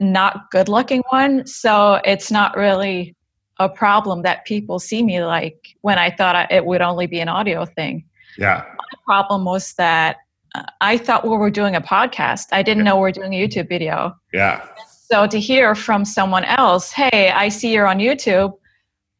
not 0.00 0.50
good 0.50 0.68
looking 0.68 1.02
one. 1.10 1.46
So 1.46 2.00
it's 2.04 2.30
not 2.30 2.56
really 2.56 3.14
a 3.58 3.68
problem 3.68 4.22
that 4.22 4.44
people 4.44 4.78
see 4.78 5.02
me 5.02 5.22
like 5.24 5.76
when 5.82 5.98
I 5.98 6.10
thought 6.10 6.36
I, 6.36 6.46
it 6.50 6.64
would 6.64 6.80
only 6.80 7.06
be 7.06 7.20
an 7.20 7.28
audio 7.28 7.64
thing. 7.64 8.04
Yeah. 8.38 8.64
My 8.78 8.98
problem 9.04 9.44
was 9.44 9.74
that 9.74 10.18
uh, 10.54 10.62
I 10.80 10.96
thought 10.96 11.24
we 11.28 11.36
were 11.36 11.50
doing 11.50 11.74
a 11.74 11.80
podcast. 11.80 12.46
I 12.52 12.62
didn't 12.62 12.84
know 12.84 12.98
we 12.98 13.08
are 13.08 13.12
doing 13.12 13.34
a 13.34 13.48
YouTube 13.48 13.68
video. 13.68 14.16
Yeah. 14.32 14.66
So 15.10 15.26
to 15.26 15.40
hear 15.40 15.74
from 15.74 16.04
someone 16.04 16.44
else, 16.44 16.92
hey, 16.92 17.30
I 17.30 17.48
see 17.48 17.72
you're 17.72 17.86
on 17.86 17.98
YouTube, 17.98 18.52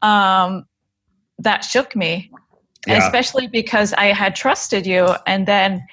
um, 0.02 0.66
that 1.38 1.64
shook 1.64 1.96
me, 1.96 2.30
Yeah. 2.86 2.98
especially 2.98 3.46
because 3.46 3.94
I 3.94 4.06
had 4.06 4.36
trusted 4.36 4.86
you 4.86 5.14
and 5.26 5.46
then 5.46 5.86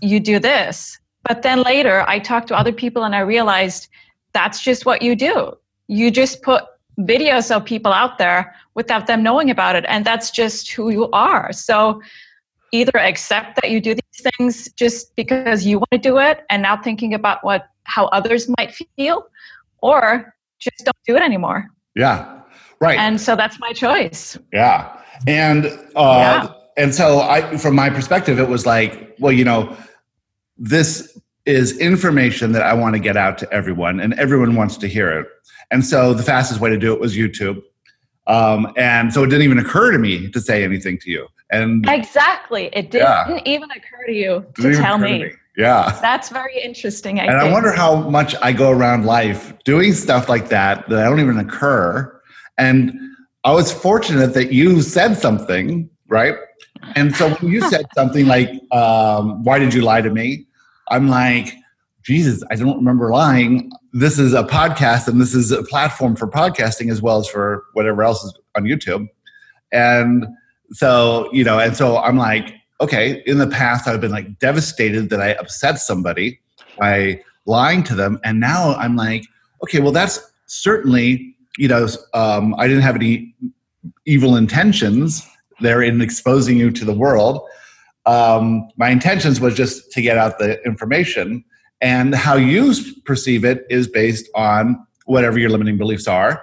you 0.00 0.20
do 0.20 0.38
this. 0.38 0.98
But 1.28 1.42
then 1.42 1.62
later 1.62 2.04
I 2.08 2.18
talked 2.18 2.48
to 2.48 2.56
other 2.56 2.72
people 2.72 3.04
and 3.04 3.14
I 3.14 3.20
realized 3.20 3.88
that's 4.32 4.60
just 4.60 4.86
what 4.86 5.02
you 5.02 5.14
do. 5.14 5.52
You 5.88 6.10
just 6.10 6.42
put 6.42 6.64
videos 6.98 7.54
of 7.54 7.64
people 7.64 7.92
out 7.92 8.18
there 8.18 8.54
without 8.74 9.06
them 9.06 9.22
knowing 9.22 9.50
about 9.50 9.76
it. 9.76 9.84
And 9.86 10.04
that's 10.04 10.30
just 10.30 10.72
who 10.72 10.90
you 10.90 11.10
are. 11.10 11.52
So 11.52 12.00
either 12.72 12.98
accept 12.98 13.60
that 13.60 13.70
you 13.70 13.80
do 13.80 13.94
these 13.94 14.32
things 14.38 14.72
just 14.72 15.14
because 15.14 15.66
you 15.66 15.78
want 15.78 15.90
to 15.92 15.98
do 15.98 16.18
it 16.18 16.44
and 16.48 16.62
now 16.62 16.76
thinking 16.76 17.12
about 17.12 17.44
what 17.44 17.66
how 17.84 18.06
others 18.06 18.48
might 18.58 18.74
feel 18.96 19.26
or 19.82 20.34
just 20.60 20.78
don't 20.84 20.96
do 21.06 21.16
it 21.16 21.22
anymore. 21.22 21.66
Yeah. 21.94 22.40
Right. 22.80 22.98
And 22.98 23.20
so 23.20 23.36
that's 23.36 23.58
my 23.60 23.72
choice. 23.72 24.38
Yeah. 24.52 24.96
And 25.26 25.66
uh 25.94 26.48
and 26.76 26.94
so 26.94 27.20
I 27.20 27.56
from 27.58 27.74
my 27.74 27.90
perspective 27.90 28.38
it 28.40 28.48
was 28.48 28.64
like, 28.64 29.14
well, 29.18 29.32
you 29.32 29.44
know, 29.44 29.76
this 30.56 31.18
is 31.44 31.78
information 31.78 32.52
that 32.52 32.62
I 32.62 32.72
want 32.72 32.94
to 32.94 33.00
get 33.00 33.16
out 33.16 33.36
to 33.38 33.52
everyone 33.52 34.00
and 34.00 34.14
everyone 34.14 34.54
wants 34.54 34.76
to 34.78 34.86
hear 34.88 35.10
it. 35.20 35.26
And 35.70 35.84
so 35.84 36.14
the 36.14 36.22
fastest 36.22 36.60
way 36.60 36.70
to 36.70 36.78
do 36.78 36.92
it 36.92 37.00
was 37.00 37.16
YouTube. 37.16 37.60
Um, 38.28 38.72
and 38.76 39.12
so 39.12 39.24
it 39.24 39.26
didn't 39.28 39.42
even 39.42 39.58
occur 39.58 39.90
to 39.90 39.98
me 39.98 40.30
to 40.30 40.40
say 40.40 40.62
anything 40.62 40.98
to 40.98 41.10
you. 41.10 41.26
And 41.50 41.84
Exactly. 41.88 42.70
It 42.72 42.90
didn't 42.92 43.08
Yeah. 43.08 43.40
even 43.44 43.68
occur 43.70 44.06
to 44.06 44.12
you 44.12 44.46
didn't 44.54 44.72
to 44.72 44.78
tell 44.78 44.94
occur 44.96 45.06
to 45.08 45.18
me. 45.26 45.32
Yeah. 45.56 45.98
That's 46.00 46.30
very 46.30 46.60
interesting. 46.62 47.20
I 47.20 47.24
and 47.24 47.40
think. 47.40 47.50
I 47.50 47.52
wonder 47.52 47.72
how 47.72 48.08
much 48.08 48.34
I 48.42 48.52
go 48.52 48.70
around 48.70 49.04
life 49.04 49.52
doing 49.64 49.92
stuff 49.92 50.28
like 50.28 50.48
that 50.48 50.88
that 50.88 50.98
I 50.98 51.08
don't 51.08 51.20
even 51.20 51.38
occur. 51.38 52.20
And 52.58 52.92
I 53.44 53.52
was 53.52 53.72
fortunate 53.72 54.34
that 54.34 54.52
you 54.52 54.80
said 54.82 55.14
something, 55.14 55.90
right? 56.08 56.34
And 56.94 57.14
so 57.14 57.30
when 57.34 57.52
you 57.52 57.60
said 57.68 57.86
something 57.94 58.26
like, 58.26 58.50
um, 58.72 59.42
"Why 59.44 59.58
did 59.58 59.74
you 59.74 59.82
lie 59.82 60.00
to 60.00 60.10
me?" 60.10 60.46
I'm 60.88 61.08
like, 61.08 61.54
Jesus, 62.02 62.42
I 62.50 62.56
don't 62.56 62.76
remember 62.76 63.10
lying. 63.10 63.70
This 63.92 64.18
is 64.18 64.34
a 64.34 64.42
podcast, 64.42 65.08
and 65.08 65.20
this 65.20 65.34
is 65.34 65.52
a 65.52 65.62
platform 65.62 66.16
for 66.16 66.26
podcasting 66.26 66.90
as 66.90 67.00
well 67.00 67.18
as 67.18 67.28
for 67.28 67.64
whatever 67.74 68.02
else 68.02 68.24
is 68.24 68.34
on 68.56 68.64
YouTube. 68.64 69.06
And 69.72 70.26
so, 70.72 71.30
you 71.32 71.44
know, 71.44 71.58
and 71.58 71.76
so 71.76 71.98
I'm 71.98 72.16
like, 72.16 72.54
okay, 72.80 73.22
in 73.26 73.38
the 73.38 73.46
past, 73.46 73.86
I've 73.86 74.00
been 74.00 74.10
like 74.10 74.38
devastated 74.38 75.10
that 75.10 75.20
I 75.20 75.32
upset 75.32 75.78
somebody 75.78 76.40
by 76.78 77.22
lying 77.46 77.82
to 77.84 77.94
them. 77.94 78.18
And 78.24 78.40
now 78.40 78.74
I'm 78.74 78.96
like, 78.96 79.24
okay, 79.62 79.80
well, 79.80 79.92
that's 79.92 80.20
certainly, 80.46 81.36
you 81.58 81.68
know, 81.68 81.86
um, 82.14 82.54
I 82.58 82.66
didn't 82.66 82.82
have 82.82 82.96
any 82.96 83.34
evil 84.06 84.36
intentions 84.36 85.26
there 85.60 85.82
in 85.82 86.00
exposing 86.00 86.56
you 86.56 86.70
to 86.70 86.84
the 86.84 86.94
world. 86.94 87.42
Um, 88.06 88.68
my 88.76 88.90
intentions 88.90 89.40
was 89.40 89.54
just 89.54 89.92
to 89.92 90.02
get 90.02 90.18
out 90.18 90.38
the 90.38 90.60
information. 90.64 91.44
And 91.80 92.14
how 92.14 92.36
you 92.36 92.74
perceive 93.04 93.44
it 93.44 93.64
is 93.68 93.88
based 93.88 94.28
on 94.34 94.86
whatever 95.06 95.38
your 95.38 95.50
limiting 95.50 95.78
beliefs 95.78 96.06
are. 96.06 96.42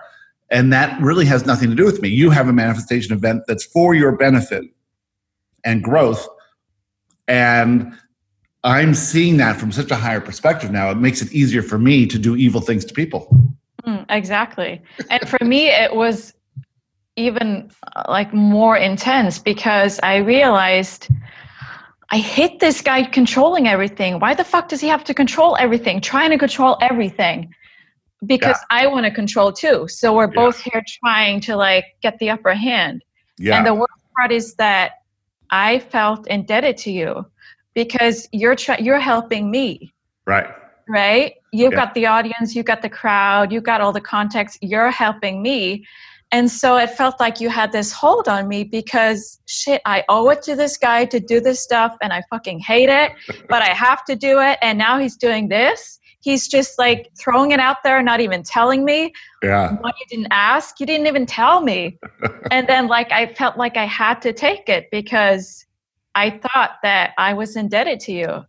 And 0.52 0.74
that 0.74 1.00
really 1.02 1.26
has 1.26 1.46
nothing 1.46 1.70
to 1.70 1.76
do 1.76 1.86
with 1.86 2.02
me. 2.02 2.10
You 2.10 2.30
have 2.30 2.50
a 2.50 2.54
manifestation 2.54 3.14
event 3.14 3.44
that's 3.48 3.64
for 3.64 3.94
your 3.94 4.12
benefit 4.14 4.66
and 5.66 5.84
growth. 5.84 6.28
And 7.28 7.94
I'm 8.64 8.94
seeing 8.94 9.38
that 9.38 9.58
from 9.58 9.72
such 9.72 9.92
a 9.92 9.96
higher 9.96 10.22
perspective 10.22 10.72
now. 10.72 10.92
It 10.92 10.98
makes 10.98 11.22
it 11.22 11.32
easier 11.32 11.62
for 11.62 11.78
me 11.78 12.06
to 12.08 12.20
do 12.20 12.36
evil 12.36 12.62
things 12.62 12.86
to 12.86 12.94
people. 12.94 13.54
Mm, 13.86 14.06
exactly. 14.10 14.82
And 15.10 15.28
for 15.28 15.44
me, 15.44 15.68
it 15.68 15.96
was 15.96 16.34
even 17.16 17.70
uh, 17.96 18.04
like 18.08 18.34
more 18.34 18.78
intense 18.78 19.40
because 19.40 20.00
I 20.04 20.18
realized 20.18 21.08
I 22.12 22.18
hate 22.18 22.60
this 22.60 22.82
guy 22.82 23.04
controlling 23.04 23.68
everything. 23.68 24.20
Why 24.20 24.34
the 24.34 24.44
fuck 24.44 24.70
does 24.70 24.82
he 24.82 24.88
have 24.88 25.04
to 25.06 25.14
control 25.14 25.56
everything? 25.60 26.02
Trying 26.02 26.32
to 26.32 26.38
control 26.38 26.78
everything 26.82 27.54
because 28.26 28.58
I 28.70 28.88
want 28.88 29.06
to 29.06 29.12
control 29.12 29.54
too. 29.54 29.88
So 29.88 30.16
we're 30.16 30.28
both 30.28 30.60
here 30.60 30.84
trying 31.04 31.40
to 31.42 31.56
like 31.56 31.86
get 32.02 32.18
the 32.20 32.30
upper 32.32 32.54
hand. 32.54 33.04
Yeah. 33.38 33.58
And 33.58 33.66
the 33.66 33.74
worst 33.74 33.94
part 34.18 34.32
is 34.32 34.56
that 34.56 34.99
I 35.52 35.80
felt 35.80 36.28
indebted 36.28 36.78
to 36.78 36.92
you 36.92 37.26
because 37.74 38.28
you're 38.32 38.56
try- 38.56 38.78
you're 38.80 39.00
helping 39.00 39.50
me 39.52 39.94
right. 40.26 40.48
right? 40.88 41.34
You've 41.52 41.74
Yeah. 41.74 41.86
got 41.86 41.94
the 41.94 42.06
audience, 42.08 42.56
you've 42.56 42.66
got 42.66 42.82
the 42.82 42.90
crowd, 42.90 43.52
you've 43.52 43.64
got 43.64 43.82
all 43.82 43.92
the 43.92 44.02
context, 44.02 44.58
you're 44.62 44.92
helping 44.92 45.42
me. 45.42 45.86
And 46.32 46.50
so 46.52 46.78
it 46.78 46.92
felt 46.92 47.20
like 47.20 47.40
you 47.40 47.50
had 47.50 47.72
this 47.72 47.92
hold 47.92 48.28
on 48.28 48.48
me 48.48 48.64
because 48.64 49.40
shit, 49.48 49.82
I 49.86 50.04
owe 50.10 50.30
it 50.30 50.44
to 50.44 50.56
this 50.56 50.78
guy 50.78 51.06
to 51.06 51.20
do 51.20 51.40
this 51.40 51.60
stuff 51.60 51.96
and 52.02 52.14
I 52.14 52.22
fucking 52.30 52.60
hate 52.60 52.90
it, 52.90 53.14
but 53.50 53.64
I 53.64 53.70
have 53.70 54.06
to 54.06 54.16
do 54.16 54.40
it. 54.40 54.60
And 54.62 54.78
now 54.78 55.00
he's 55.00 55.16
doing 55.16 55.48
this. 55.50 55.99
He's 56.22 56.48
just 56.48 56.78
like 56.78 57.10
throwing 57.18 57.52
it 57.52 57.60
out 57.60 57.78
there, 57.84 58.02
not 58.02 58.20
even 58.20 58.44
telling 58.44 58.84
me 58.86 59.14
Yeah. 59.44 59.74
what 59.78 59.96
you 60.00 60.18
didn't 60.18 60.32
ask. 60.32 60.80
You 60.80 60.86
didn't 60.86 61.08
even 61.08 61.26
tell 61.26 61.62
me. 61.62 61.98
and 62.52 62.68
then, 62.68 62.88
like, 62.88 63.12
I 63.12 63.34
felt 63.34 63.58
like 63.58 63.78
I 63.78 63.86
had 63.86 64.22
to 64.24 64.34
take 64.34 64.68
it 64.68 64.88
because 64.92 65.66
I 66.16 66.32
thought 66.32 66.78
that 66.84 67.12
I 67.18 67.34
was 67.34 67.56
indebted 67.56 68.00
to 68.02 68.12
you. 68.12 68.46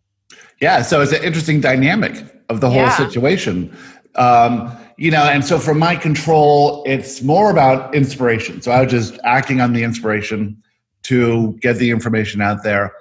Yeah, 0.61 0.83
so 0.83 1.01
it's 1.01 1.13
an 1.13 1.23
interesting 1.23 1.61
dynamic 1.61 2.25
of 2.49 2.61
the 2.61 2.69
whole 2.69 2.79
Yeah. 2.79 2.97
situation. 2.97 3.75
Um, 4.17 4.77
you 4.97 5.11
know, 5.11 5.23
and 5.23 5.45
so 5.45 5.59
from 5.59 5.79
my 5.79 5.97
control, 5.97 6.83
it's 6.87 7.23
more 7.23 7.51
about 7.51 7.95
inspiration. 7.95 8.61
So 8.61 8.71
I 8.71 8.83
was 8.83 8.91
just 8.91 9.19
acting 9.25 9.61
on 9.61 9.73
the 9.73 9.83
inspiration 9.83 10.63
to 11.05 11.57
get 11.63 11.77
the 11.77 11.91
information 11.91 12.43
out 12.43 12.63
there. 12.63 12.93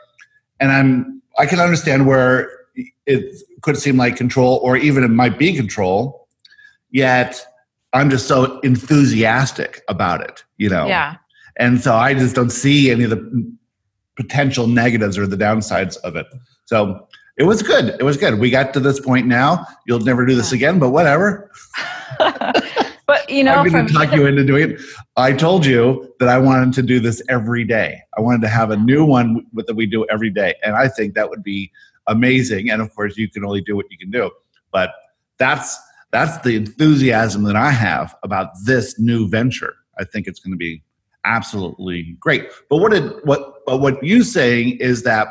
And 0.59 0.71
I'm 0.71 1.21
I 1.38 1.45
can 1.45 1.59
understand 1.59 2.05
where 2.05 2.49
it 3.05 3.35
could 3.61 3.77
seem 3.77 3.97
like 3.97 4.15
control 4.15 4.59
or 4.63 4.77
even 4.77 5.03
it 5.03 5.09
might 5.09 5.37
be 5.37 5.55
control, 5.55 6.27
yet 6.91 7.45
I'm 7.93 8.09
just 8.09 8.27
so 8.27 8.59
enthusiastic 8.59 9.81
about 9.87 10.21
it, 10.21 10.43
you 10.57 10.69
know. 10.69 10.87
Yeah. 10.87 11.15
And 11.57 11.81
so 11.81 11.95
I 11.95 12.13
just 12.13 12.35
don't 12.35 12.51
see 12.51 12.91
any 12.91 13.03
of 13.03 13.09
the 13.09 13.53
potential 14.15 14.67
negatives 14.67 15.17
or 15.17 15.27
the 15.27 15.37
downsides 15.37 15.97
of 15.97 16.15
it. 16.15 16.27
So 16.65 17.07
it 17.37 17.43
was 17.43 17.63
good. 17.63 17.95
It 17.99 18.03
was 18.03 18.17
good. 18.17 18.39
We 18.39 18.49
got 18.49 18.73
to 18.73 18.79
this 18.79 18.99
point 18.99 19.27
now. 19.27 19.65
You'll 19.87 20.01
never 20.01 20.25
do 20.25 20.35
this 20.35 20.51
again, 20.51 20.77
but 20.77 20.89
whatever. 20.89 21.49
but 22.19 23.29
you 23.29 23.43
know, 23.43 23.55
I'm 23.55 23.69
going 23.69 23.87
to 23.87 23.93
talk 23.93 24.13
you 24.13 24.25
into 24.27 24.43
doing 24.43 24.71
it. 24.71 24.81
I 25.15 25.33
told 25.33 25.65
you 25.65 26.13
that 26.19 26.29
I 26.29 26.37
wanted 26.37 26.73
to 26.73 26.81
do 26.81 26.99
this 26.99 27.21
every 27.29 27.63
day. 27.63 28.01
I 28.17 28.21
wanted 28.21 28.41
to 28.41 28.49
have 28.49 28.71
a 28.71 28.77
new 28.77 29.05
one 29.05 29.45
that 29.53 29.75
we 29.75 29.85
do 29.85 30.05
every 30.11 30.29
day. 30.29 30.55
And 30.63 30.75
I 30.75 30.89
think 30.89 31.15
that 31.15 31.29
would 31.29 31.43
be 31.43 31.71
amazing. 32.09 32.69
And 32.69 32.81
of 32.81 32.93
course, 32.93 33.15
you 33.15 33.29
can 33.29 33.45
only 33.45 33.61
do 33.61 33.75
what 33.75 33.85
you 33.89 33.97
can 33.97 34.11
do. 34.11 34.29
But 34.71 34.91
that's 35.37 35.79
that's 36.11 36.43
the 36.43 36.55
enthusiasm 36.55 37.43
that 37.43 37.55
I 37.55 37.71
have 37.71 38.15
about 38.23 38.49
this 38.65 38.99
new 38.99 39.29
venture. 39.29 39.75
I 39.99 40.03
think 40.03 40.27
it's 40.27 40.39
going 40.39 40.53
to 40.53 40.57
be 40.57 40.83
absolutely 41.25 42.17
great. 42.19 42.49
But 42.69 42.77
what 42.77 42.91
did 42.91 43.13
what 43.23 43.65
but 43.65 43.79
what 43.79 44.03
you 44.03 44.23
saying 44.23 44.77
is 44.77 45.03
that 45.03 45.27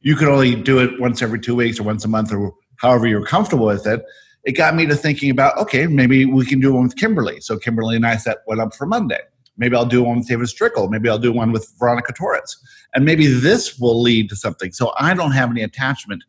you 0.00 0.16
can 0.16 0.28
only 0.28 0.54
do 0.54 0.78
it 0.78 1.00
once 1.00 1.22
every 1.22 1.40
two 1.40 1.54
weeks 1.54 1.78
or 1.78 1.82
once 1.82 2.04
a 2.04 2.08
month 2.08 2.32
or 2.32 2.54
however 2.76 3.06
you're 3.06 3.24
comfortable 3.24 3.66
with 3.66 3.86
it. 3.86 4.02
It 4.44 4.52
got 4.52 4.74
me 4.74 4.86
to 4.86 4.96
thinking 4.96 5.30
about 5.30 5.56
okay, 5.58 5.86
maybe 5.86 6.24
we 6.24 6.46
can 6.46 6.60
do 6.60 6.72
one 6.72 6.84
with 6.84 6.96
Kimberly. 6.96 7.40
So 7.40 7.58
Kimberly 7.58 7.96
and 7.96 8.06
I 8.06 8.16
set 8.16 8.38
one 8.46 8.60
up 8.60 8.74
for 8.74 8.86
Monday. 8.86 9.20
Maybe 9.56 9.76
I'll 9.76 9.86
do 9.86 10.02
one 10.02 10.18
with 10.18 10.28
David 10.28 10.48
Strickle. 10.48 10.90
Maybe 10.90 11.08
I'll 11.08 11.18
do 11.18 11.32
one 11.32 11.52
with 11.52 11.70
Veronica 11.78 12.12
Torres. 12.12 12.56
And 12.94 13.04
maybe 13.04 13.26
this 13.26 13.78
will 13.78 14.00
lead 14.00 14.28
to 14.30 14.36
something. 14.36 14.72
So 14.72 14.92
I 14.98 15.14
don't 15.14 15.32
have 15.32 15.50
any 15.50 15.62
attachment 15.62 16.24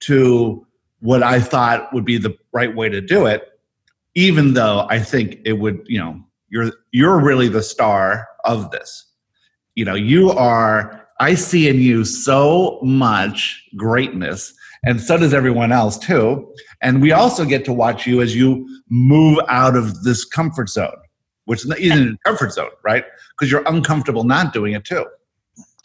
to 0.00 0.66
what 1.00 1.22
I 1.22 1.40
thought 1.40 1.92
would 1.92 2.04
be 2.04 2.18
the 2.18 2.36
right 2.52 2.74
way 2.74 2.88
to 2.88 3.00
do 3.00 3.26
it, 3.26 3.48
even 4.14 4.54
though 4.54 4.86
I 4.88 4.98
think 4.98 5.38
it 5.44 5.54
would, 5.54 5.84
you 5.86 5.98
know, 5.98 6.20
you're 6.48 6.72
you're 6.92 7.20
really 7.20 7.48
the 7.48 7.62
star 7.62 8.28
of 8.44 8.70
this. 8.70 9.04
You 9.74 9.84
know, 9.84 9.94
you 9.94 10.30
are 10.30 11.06
I 11.20 11.34
see 11.34 11.68
in 11.68 11.80
you 11.80 12.04
so 12.04 12.78
much 12.82 13.62
greatness, 13.76 14.54
and 14.84 15.00
so 15.00 15.16
does 15.16 15.34
everyone 15.34 15.72
else 15.72 15.98
too. 15.98 16.52
And 16.82 17.02
we 17.02 17.12
also 17.12 17.44
get 17.44 17.64
to 17.66 17.72
watch 17.72 18.06
you 18.06 18.20
as 18.20 18.36
you 18.36 18.68
move 18.88 19.38
out 19.48 19.76
of 19.76 20.02
this 20.02 20.24
comfort 20.24 20.68
zone, 20.68 20.96
which 21.46 21.64
isn't 21.66 22.14
a 22.14 22.18
comfort 22.24 22.52
zone, 22.52 22.70
right? 22.84 23.04
Because 23.32 23.50
you're 23.50 23.64
uncomfortable 23.66 24.24
not 24.24 24.52
doing 24.52 24.74
it 24.74 24.84
too. 24.84 25.04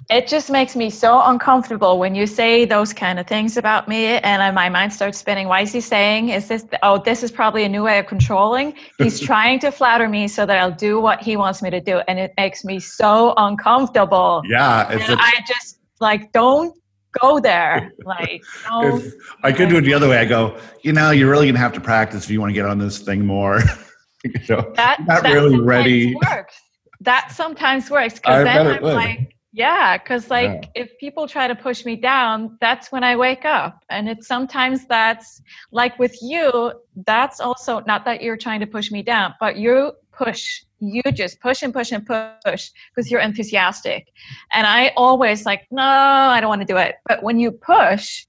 it 0.09 0.27
just 0.27 0.49
makes 0.49 0.75
me 0.75 0.89
so 0.89 1.21
uncomfortable 1.25 1.99
when 1.99 2.15
you 2.15 2.25
say 2.25 2.65
those 2.65 2.91
kind 2.91 3.19
of 3.19 3.27
things 3.27 3.55
about 3.55 3.87
me 3.87 4.05
and 4.05 4.55
my 4.55 4.67
mind 4.67 4.91
starts 4.91 5.19
spinning 5.19 5.47
why 5.47 5.61
is 5.61 5.71
he 5.71 5.79
saying 5.79 6.29
is 6.29 6.47
this 6.47 6.65
oh 6.81 6.97
this 6.97 7.21
is 7.21 7.31
probably 7.31 7.63
a 7.63 7.69
new 7.69 7.83
way 7.83 7.99
of 7.99 8.07
controlling 8.07 8.73
he's 8.97 9.19
trying 9.31 9.59
to 9.59 9.71
flatter 9.71 10.09
me 10.09 10.27
so 10.27 10.43
that 10.45 10.57
i'll 10.57 10.71
do 10.71 10.99
what 10.99 11.21
he 11.21 11.37
wants 11.37 11.61
me 11.61 11.69
to 11.69 11.79
do 11.79 11.99
and 12.07 12.17
it 12.17 12.33
makes 12.35 12.65
me 12.65 12.79
so 12.79 13.33
uncomfortable 13.37 14.41
Yeah, 14.49 14.91
it's 14.91 15.07
and 15.07 15.19
a, 15.19 15.23
i 15.23 15.33
just 15.47 15.77
like 15.99 16.31
don't 16.31 16.75
go 17.21 17.39
there 17.39 17.91
like 18.03 18.41
don't 18.67 19.03
if 19.05 19.13
I 19.43 19.51
could 19.51 19.69
do 19.69 19.77
it 19.77 19.81
the 19.81 19.93
other 19.93 20.09
way. 20.09 20.17
I 20.19 20.25
go, 20.25 20.57
you 20.81 20.93
know, 20.93 21.11
you're 21.11 21.29
really 21.29 21.47
gonna 21.47 21.59
have 21.59 21.73
to 21.73 21.81
practice 21.81 22.23
if 22.25 22.31
you 22.31 22.39
want 22.39 22.49
to 22.51 22.53
get 22.53 22.65
on 22.65 22.77
this 22.79 22.99
thing 22.99 23.25
more. 23.25 23.59
you 24.23 24.33
know, 24.49 24.71
that 24.75 25.05
not 25.05 25.23
that 25.23 25.33
really 25.33 25.59
ready. 25.59 26.15
works. 26.15 26.59
That 27.01 27.31
sometimes 27.31 27.89
works 27.89 28.15
because 28.15 28.43
then 28.43 28.67
i'm 28.67 28.83
would. 28.83 28.93
like 28.93 29.35
yeah 29.53 29.97
because 29.97 30.29
like 30.29 30.69
if 30.75 30.97
people 30.99 31.27
try 31.27 31.47
to 31.47 31.55
push 31.55 31.83
me 31.83 31.95
down 31.95 32.57
that's 32.61 32.91
when 32.91 33.03
i 33.03 33.15
wake 33.15 33.43
up. 33.43 33.83
And 33.89 34.07
it's 34.07 34.27
sometimes 34.27 34.85
that's 34.85 35.41
like 35.71 35.97
with 35.99 36.15
you 36.21 36.73
that's 37.05 37.39
also 37.39 37.81
not 37.87 38.05
that 38.05 38.21
you're 38.21 38.37
trying 38.37 38.59
to 38.59 38.67
push 38.67 38.91
me 38.91 39.01
down 39.01 39.33
but 39.39 39.57
you 39.57 39.93
push 40.11 40.63
you 40.79 41.01
just 41.13 41.39
push 41.39 41.63
and 41.63 41.73
push 41.73 41.91
and 41.91 42.05
push 42.05 42.69
because 42.95 43.11
you're 43.11 43.21
enthusiastic. 43.21 44.07
And 44.53 44.67
i 44.67 44.93
always 44.95 45.45
like 45.45 45.67
no 45.71 45.83
i 45.83 46.39
don't 46.39 46.49
want 46.49 46.61
to 46.61 46.67
do 46.67 46.77
it. 46.77 46.95
But 47.07 47.23
when 47.23 47.39
you 47.39 47.51
push 47.51 48.25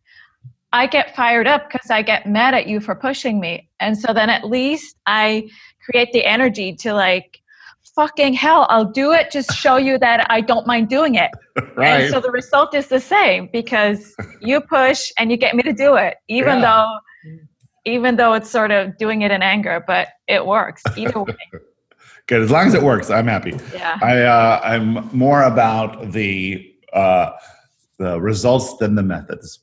i 0.73 0.87
get 0.87 1.15
fired 1.15 1.47
up 1.47 1.71
because 1.71 1.91
i 1.91 2.03
get 2.03 2.27
mad 2.27 2.55
at 2.55 2.67
you 2.67 2.81
for 2.81 2.95
pushing 2.95 3.39
me. 3.39 3.69
And 3.81 3.97
so 3.99 4.13
then 4.13 4.31
at 4.31 4.49
least 4.49 4.97
i 5.07 5.49
create 5.85 6.13
the 6.13 6.25
energy 6.25 6.75
to 6.75 6.93
like 6.93 7.41
fucking 7.95 8.33
hell 8.33 8.67
i'll 8.71 8.85
do 8.85 9.13
it 9.13 9.31
just 9.31 9.53
show 9.53 9.77
you 9.77 9.99
that 9.99 10.27
i 10.31 10.41
don't 10.41 10.67
mind 10.67 10.89
doing 10.89 11.15
it 11.17 11.31
right? 11.77 12.03
and 12.05 12.11
so 12.11 12.21
the 12.21 12.31
result 12.31 12.75
is 12.75 12.87
the 12.89 13.01
same 13.01 13.49
because 13.53 14.15
you 14.41 14.61
push 14.63 15.13
and 15.19 15.31
you 15.31 15.37
get 15.37 15.55
me 15.55 15.63
to 15.63 15.73
do 15.73 15.97
it 15.97 16.17
even 16.29 16.59
Yeah. 16.61 16.61
though 16.67 16.99
even 17.85 18.17
though 18.17 18.33
it's 18.33 18.49
sort 18.49 18.71
of 18.71 18.97
doing 18.97 19.23
it 19.23 19.31
in 19.31 19.43
anger 19.43 19.83
but 19.87 20.09
it 20.29 20.47
works 20.47 20.83
either 20.97 21.23
way 21.23 21.35
Good. 22.29 22.41
As 22.41 22.53
long 22.53 22.69
as 22.69 22.75
it 22.75 22.83
works, 22.83 23.11
I'm 23.11 23.27
happy. 23.27 23.59
yeah 23.75 23.99
I 24.01 24.23
uh, 24.23 24.61
I'm 24.63 25.09
more 25.15 25.43
about 25.43 26.13
the 26.13 26.73
uh, 26.93 27.33
the 27.99 28.21
results 28.21 28.77
than 28.77 28.95
the 28.95 29.03
methods, 29.03 29.59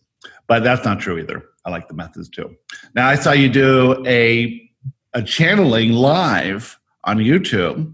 but 0.45 0.61
that's 0.61 0.83
not 0.83 0.99
true 0.99 1.17
either. 1.19 1.41
I 1.65 1.69
like 1.69 1.87
the 1.87 1.93
methods 1.93 2.27
too. 2.27 2.53
Now 2.95 3.07
I 3.07 3.15
saw 3.15 3.31
you 3.31 3.47
do 3.47 4.05
a 4.05 4.68
a 5.13 5.21
channeling 5.23 5.91
live 5.91 6.79
on 7.05 7.17
YouTube, 7.17 7.93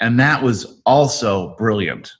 and 0.00 0.18
that 0.20 0.42
was 0.42 0.80
also 0.86 1.54
brilliant. 1.56 2.12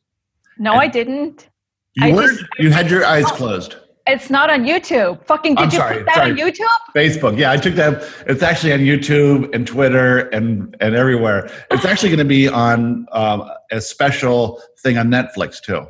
no 0.58 0.72
i 0.74 0.86
didn't 0.86 1.48
You 1.94 2.06
I 2.08 2.12
were 2.14 2.28
just- 2.28 2.44
you 2.58 2.70
had 2.70 2.90
your 2.90 3.04
eyes 3.04 3.26
closed. 3.26 3.76
it's 4.06 4.30
not 4.30 4.48
on 4.50 4.64
youtube 4.64 5.24
fucking 5.26 5.54
did 5.56 5.64
I'm 5.64 5.70
you 5.70 5.76
sorry, 5.78 5.96
put 5.98 6.06
that 6.06 6.14
sorry. 6.16 6.30
on 6.32 6.36
youtube 6.36 6.78
Facebook. 6.94 7.38
Yeah, 7.38 7.50
I 7.52 7.58
took 7.58 7.74
that. 7.74 7.92
It's 8.26 8.42
actually 8.42 8.72
on 8.72 8.80
YouTube 8.80 9.54
and 9.54 9.66
Twitter 9.66 10.28
and 10.36 10.74
and 10.80 10.94
everywhere. 10.94 11.40
It's 11.70 11.84
actually 11.84 12.08
going 12.08 12.26
to 12.28 12.32
be 12.40 12.48
on 12.48 13.04
um, 13.12 13.38
a 13.70 13.80
special 13.82 14.62
thing 14.82 14.96
on 14.96 15.08
Netflix 15.08 15.60
too. 15.60 15.82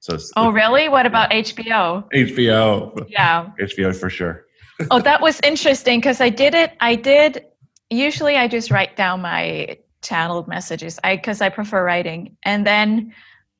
So 0.00 0.18
oh 0.36 0.50
really 0.50 0.88
what 0.88 1.06
about 1.06 1.30
hbo 1.30 2.10
HBO, 2.12 3.06
yeah 3.08 3.50
HBO 3.60 3.94
for 4.02 4.10
sure. 4.10 4.34
oh 4.90 5.00
that 5.00 5.20
was 5.26 5.38
interesting 5.44 6.00
because 6.00 6.20
i 6.20 6.28
did 6.28 6.54
it 6.62 6.70
i 6.80 6.96
did 6.96 7.44
usually 7.92 8.36
i 8.36 8.48
just 8.48 8.70
write 8.70 8.96
down 8.96 9.20
my 9.20 9.76
channeled 10.02 10.48
messages 10.48 10.98
i 11.04 11.16
because 11.16 11.40
i 11.40 11.48
prefer 11.48 11.84
writing 11.84 12.36
and 12.44 12.66
then 12.66 13.12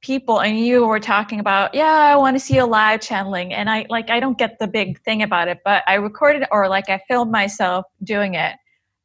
people 0.02 0.40
and 0.40 0.58
you 0.58 0.84
were 0.84 0.98
talking 0.98 1.38
about 1.38 1.72
yeah 1.74 2.12
i 2.12 2.16
want 2.16 2.34
to 2.34 2.40
see 2.40 2.58
a 2.58 2.66
live 2.66 3.00
channeling 3.00 3.52
and 3.54 3.70
i 3.70 3.86
like 3.88 4.10
i 4.10 4.18
don't 4.18 4.38
get 4.38 4.58
the 4.58 4.66
big 4.66 5.00
thing 5.02 5.22
about 5.22 5.48
it 5.48 5.58
but 5.64 5.82
i 5.86 5.94
recorded 5.94 6.44
or 6.50 6.68
like 6.68 6.88
i 6.88 7.00
filmed 7.08 7.30
myself 7.30 7.84
doing 8.02 8.34
it 8.34 8.56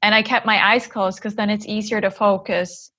and 0.01 0.15
i 0.15 0.21
kept 0.23 0.45
my 0.45 0.71
eyes 0.71 0.87
closed 0.87 1.17
because 1.17 1.35
then 1.35 1.49
it's 1.49 1.67
easier 1.67 2.01
to 2.01 2.09
focus 2.09 2.91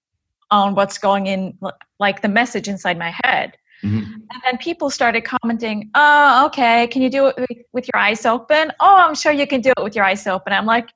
on 0.51 0.75
what's 0.75 0.99
going 0.99 1.27
in 1.27 1.59
like 1.99 2.23
the 2.23 2.29
message 2.29 2.69
inside 2.69 2.97
my 2.99 3.13
head 3.25 3.57
Mhm. 3.85 4.03
and 4.31 4.43
then 4.45 4.59
people 4.59 4.91
started 4.91 5.23
commenting, 5.25 5.89
oh, 5.95 6.47
okay, 6.47 6.89
can 6.89 7.01
you 7.01 7.09
do 7.09 7.27
it 7.27 7.67
with 7.73 7.89
your 7.93 8.01
eyes 8.01 8.27
open? 8.27 8.73
Oh, 8.81 8.97
I'm 8.97 9.15
sure 9.15 9.31
you 9.31 9.47
can 9.47 9.61
do 9.61 9.73
it 9.77 9.83
with 9.85 9.95
your 9.95 10.05
eyes 10.05 10.27
open. 10.27 10.53
I'm 10.53 10.67
like, 10.67 10.89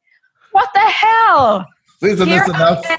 what 0.53 0.69
the 0.75 0.81
hell? 0.81 1.67
Here 2.01 2.45
I 2.55 2.93
am. 2.93 2.99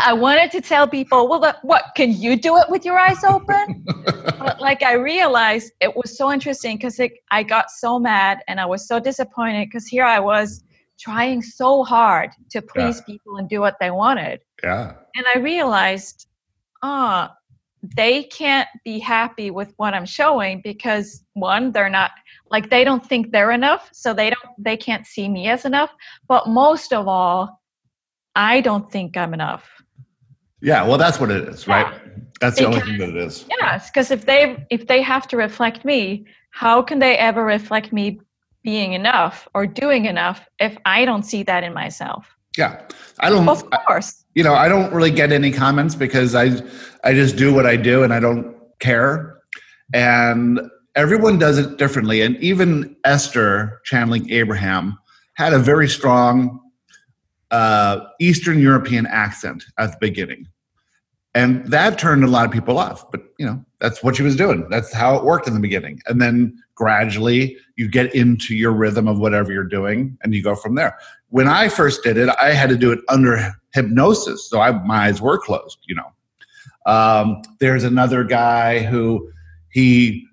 I 0.00 0.12
wanted 0.14 0.50
to 0.52 0.60
tell 0.62 0.88
people, 0.88 1.28
well, 1.28 1.54
what, 1.62 1.84
can 1.94 2.12
you 2.12 2.36
do 2.36 2.56
it 2.56 2.68
with 2.70 2.84
your 2.84 2.98
eyes 2.98 3.22
open? 3.24 3.84
but 4.38 4.60
like 4.60 4.82
I 4.82 4.94
realized 4.94 5.72
it 5.80 5.94
was 5.94 6.16
so 6.16 6.32
interesting 6.32 6.76
because 6.76 7.00
I 7.30 7.42
got 7.42 7.70
so 7.70 7.98
mad 7.98 8.40
and 8.48 8.58
I 8.58 8.64
was 8.64 8.88
so 8.88 8.98
disappointed 8.98 9.66
because 9.66 9.86
here 9.86 10.04
I 10.04 10.18
was 10.18 10.64
trying 10.98 11.42
so 11.42 11.82
hard 11.82 12.30
to 12.50 12.62
please 12.62 13.00
people 13.02 13.36
and 13.36 13.48
do 13.48 13.60
what 13.60 13.76
they 13.80 13.90
wanted 13.90 14.40
Yeah, 14.62 14.94
and 15.16 15.26
I 15.34 15.38
realized, 15.38 16.28
oh, 16.82 17.28
they 17.96 18.22
can't 18.24 18.68
be 18.84 18.98
happy 19.00 19.50
with 19.50 19.74
what 19.76 19.94
I'm 19.94 20.06
showing 20.06 20.60
because 20.62 21.24
one, 21.34 21.72
they're 21.72 21.90
not 21.90 22.12
like 22.52 22.70
they 22.70 22.84
don't 22.84 23.04
think 23.04 23.32
they're 23.32 23.50
enough, 23.50 23.88
so 23.92 24.14
they 24.14 24.30
don't 24.30 24.50
they 24.58 24.76
can't 24.76 25.06
see 25.06 25.28
me 25.28 25.48
as 25.48 25.64
enough. 25.64 25.90
But 26.28 26.48
most 26.48 26.92
of 26.92 27.08
all, 27.08 27.60
I 28.36 28.60
don't 28.60 28.92
think 28.92 29.16
I'm 29.16 29.34
enough. 29.34 29.64
yeah. 30.60 30.86
Well, 30.86 30.98
that's 30.98 31.18
what 31.18 31.30
it 31.30 31.48
is, 31.48 31.66
right? 31.66 31.92
That's 32.40 32.58
the 32.58 32.66
only 32.66 32.80
thing 32.80 32.98
that 32.98 33.08
it 33.08 33.16
is. 33.16 33.46
Yes, 33.60 33.90
because 33.90 34.10
if 34.10 34.26
they 34.26 34.64
if 34.70 34.86
they 34.86 35.00
have 35.02 35.26
to 35.28 35.36
reflect 35.36 35.84
me, 35.84 36.26
how 36.50 36.82
can 36.82 36.98
they 36.98 37.16
ever 37.16 37.44
reflect 37.44 37.92
me 37.92 38.20
being 38.62 38.92
enough 38.92 39.48
or 39.54 39.66
doing 39.66 40.04
enough 40.04 40.46
if 40.60 40.76
I 40.84 41.04
don't 41.04 41.24
see 41.24 41.42
that 41.44 41.64
in 41.64 41.72
myself? 41.72 42.26
Yeah, 42.58 42.82
I 43.20 43.30
don't. 43.30 43.48
Of 43.48 43.64
course. 43.86 44.24
you 44.34 44.44
know, 44.44 44.54
I 44.54 44.68
don't 44.68 44.92
really 44.92 45.10
get 45.10 45.32
any 45.32 45.50
comments 45.50 45.94
because 45.94 46.34
I 46.34 46.50
I 47.02 47.14
just 47.14 47.36
do 47.36 47.54
what 47.54 47.64
I 47.64 47.76
do 47.76 48.02
and 48.02 48.12
I 48.12 48.20
don't 48.20 48.54
care. 48.78 49.38
And 49.94 50.60
everyone 50.94 51.38
does 51.38 51.58
it 51.58 51.78
differently. 51.78 52.22
And 52.22 52.36
even 52.36 52.96
Esther 53.04 53.80
channeling 53.84 54.30
Abraham 54.30 54.98
had 55.34 55.52
a 55.52 55.58
very 55.58 55.88
strong 55.88 56.60
uh, 57.50 58.00
Eastern 58.20 58.58
European 58.60 59.06
accent 59.06 59.64
at 59.78 59.92
the 59.92 59.98
beginning. 60.00 60.46
And 61.34 61.66
that 61.66 61.98
turned 61.98 62.24
a 62.24 62.26
lot 62.26 62.44
of 62.44 62.50
people 62.50 62.78
off. 62.78 63.10
But, 63.10 63.22
you 63.38 63.46
know, 63.46 63.64
that's 63.80 64.02
what 64.02 64.16
she 64.16 64.22
was 64.22 64.36
doing. 64.36 64.68
That's 64.68 64.92
how 64.92 65.16
it 65.16 65.24
worked 65.24 65.48
in 65.48 65.54
the 65.54 65.60
beginning. 65.60 66.00
And 66.06 66.20
then 66.20 66.58
gradually 66.74 67.56
you 67.76 67.88
get 67.88 68.14
into 68.14 68.54
your 68.54 68.72
rhythm 68.72 69.08
of 69.08 69.18
whatever 69.18 69.50
you're 69.50 69.64
doing 69.64 70.18
and 70.22 70.34
you 70.34 70.42
go 70.42 70.54
from 70.54 70.74
there. 70.74 70.98
When 71.30 71.48
I 71.48 71.68
first 71.68 72.02
did 72.02 72.18
it, 72.18 72.28
I 72.40 72.52
had 72.52 72.68
to 72.68 72.76
do 72.76 72.92
it 72.92 73.00
under 73.08 73.54
hypnosis. 73.72 74.48
So 74.48 74.60
I, 74.60 74.72
my 74.84 75.06
eyes 75.06 75.22
were 75.22 75.38
closed, 75.38 75.78
you 75.86 75.94
know. 75.94 76.12
Um, 76.84 77.40
there's 77.60 77.84
another 77.84 78.24
guy 78.24 78.80
who 78.80 79.30
he, 79.70 80.26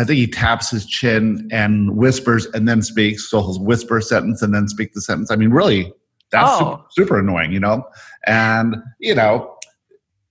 I 0.00 0.04
think 0.04 0.16
he 0.18 0.26
taps 0.26 0.70
his 0.70 0.86
chin 0.86 1.46
and 1.52 1.94
whispers 1.96 2.46
and 2.46 2.66
then 2.66 2.80
speaks. 2.80 3.28
So 3.30 3.40
he'll 3.40 3.62
whisper 3.62 3.98
a 3.98 4.02
sentence 4.02 4.40
and 4.40 4.54
then 4.54 4.66
speak 4.66 4.94
the 4.94 5.02
sentence. 5.02 5.30
I 5.30 5.36
mean, 5.36 5.50
really, 5.50 5.92
that's 6.32 6.50
Oh. 6.50 6.58
super, 6.58 6.82
super 6.90 7.18
annoying, 7.18 7.52
you 7.52 7.60
know. 7.60 7.84
And 8.26 8.76
you 8.98 9.14
know, 9.14 9.54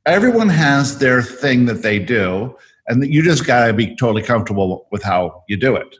everyone 0.07 0.49
has 0.49 0.97
their 0.97 1.21
thing 1.21 1.65
that 1.65 1.83
they 1.83 1.99
do, 1.99 2.55
and 2.87 3.05
you 3.05 3.21
just 3.21 3.45
got 3.45 3.67
to 3.67 3.73
be 3.73 3.95
totally 3.95 4.23
comfortable 4.23 4.87
with 4.91 5.03
how 5.03 5.43
you 5.47 5.55
do 5.57 5.75
it. 5.75 5.97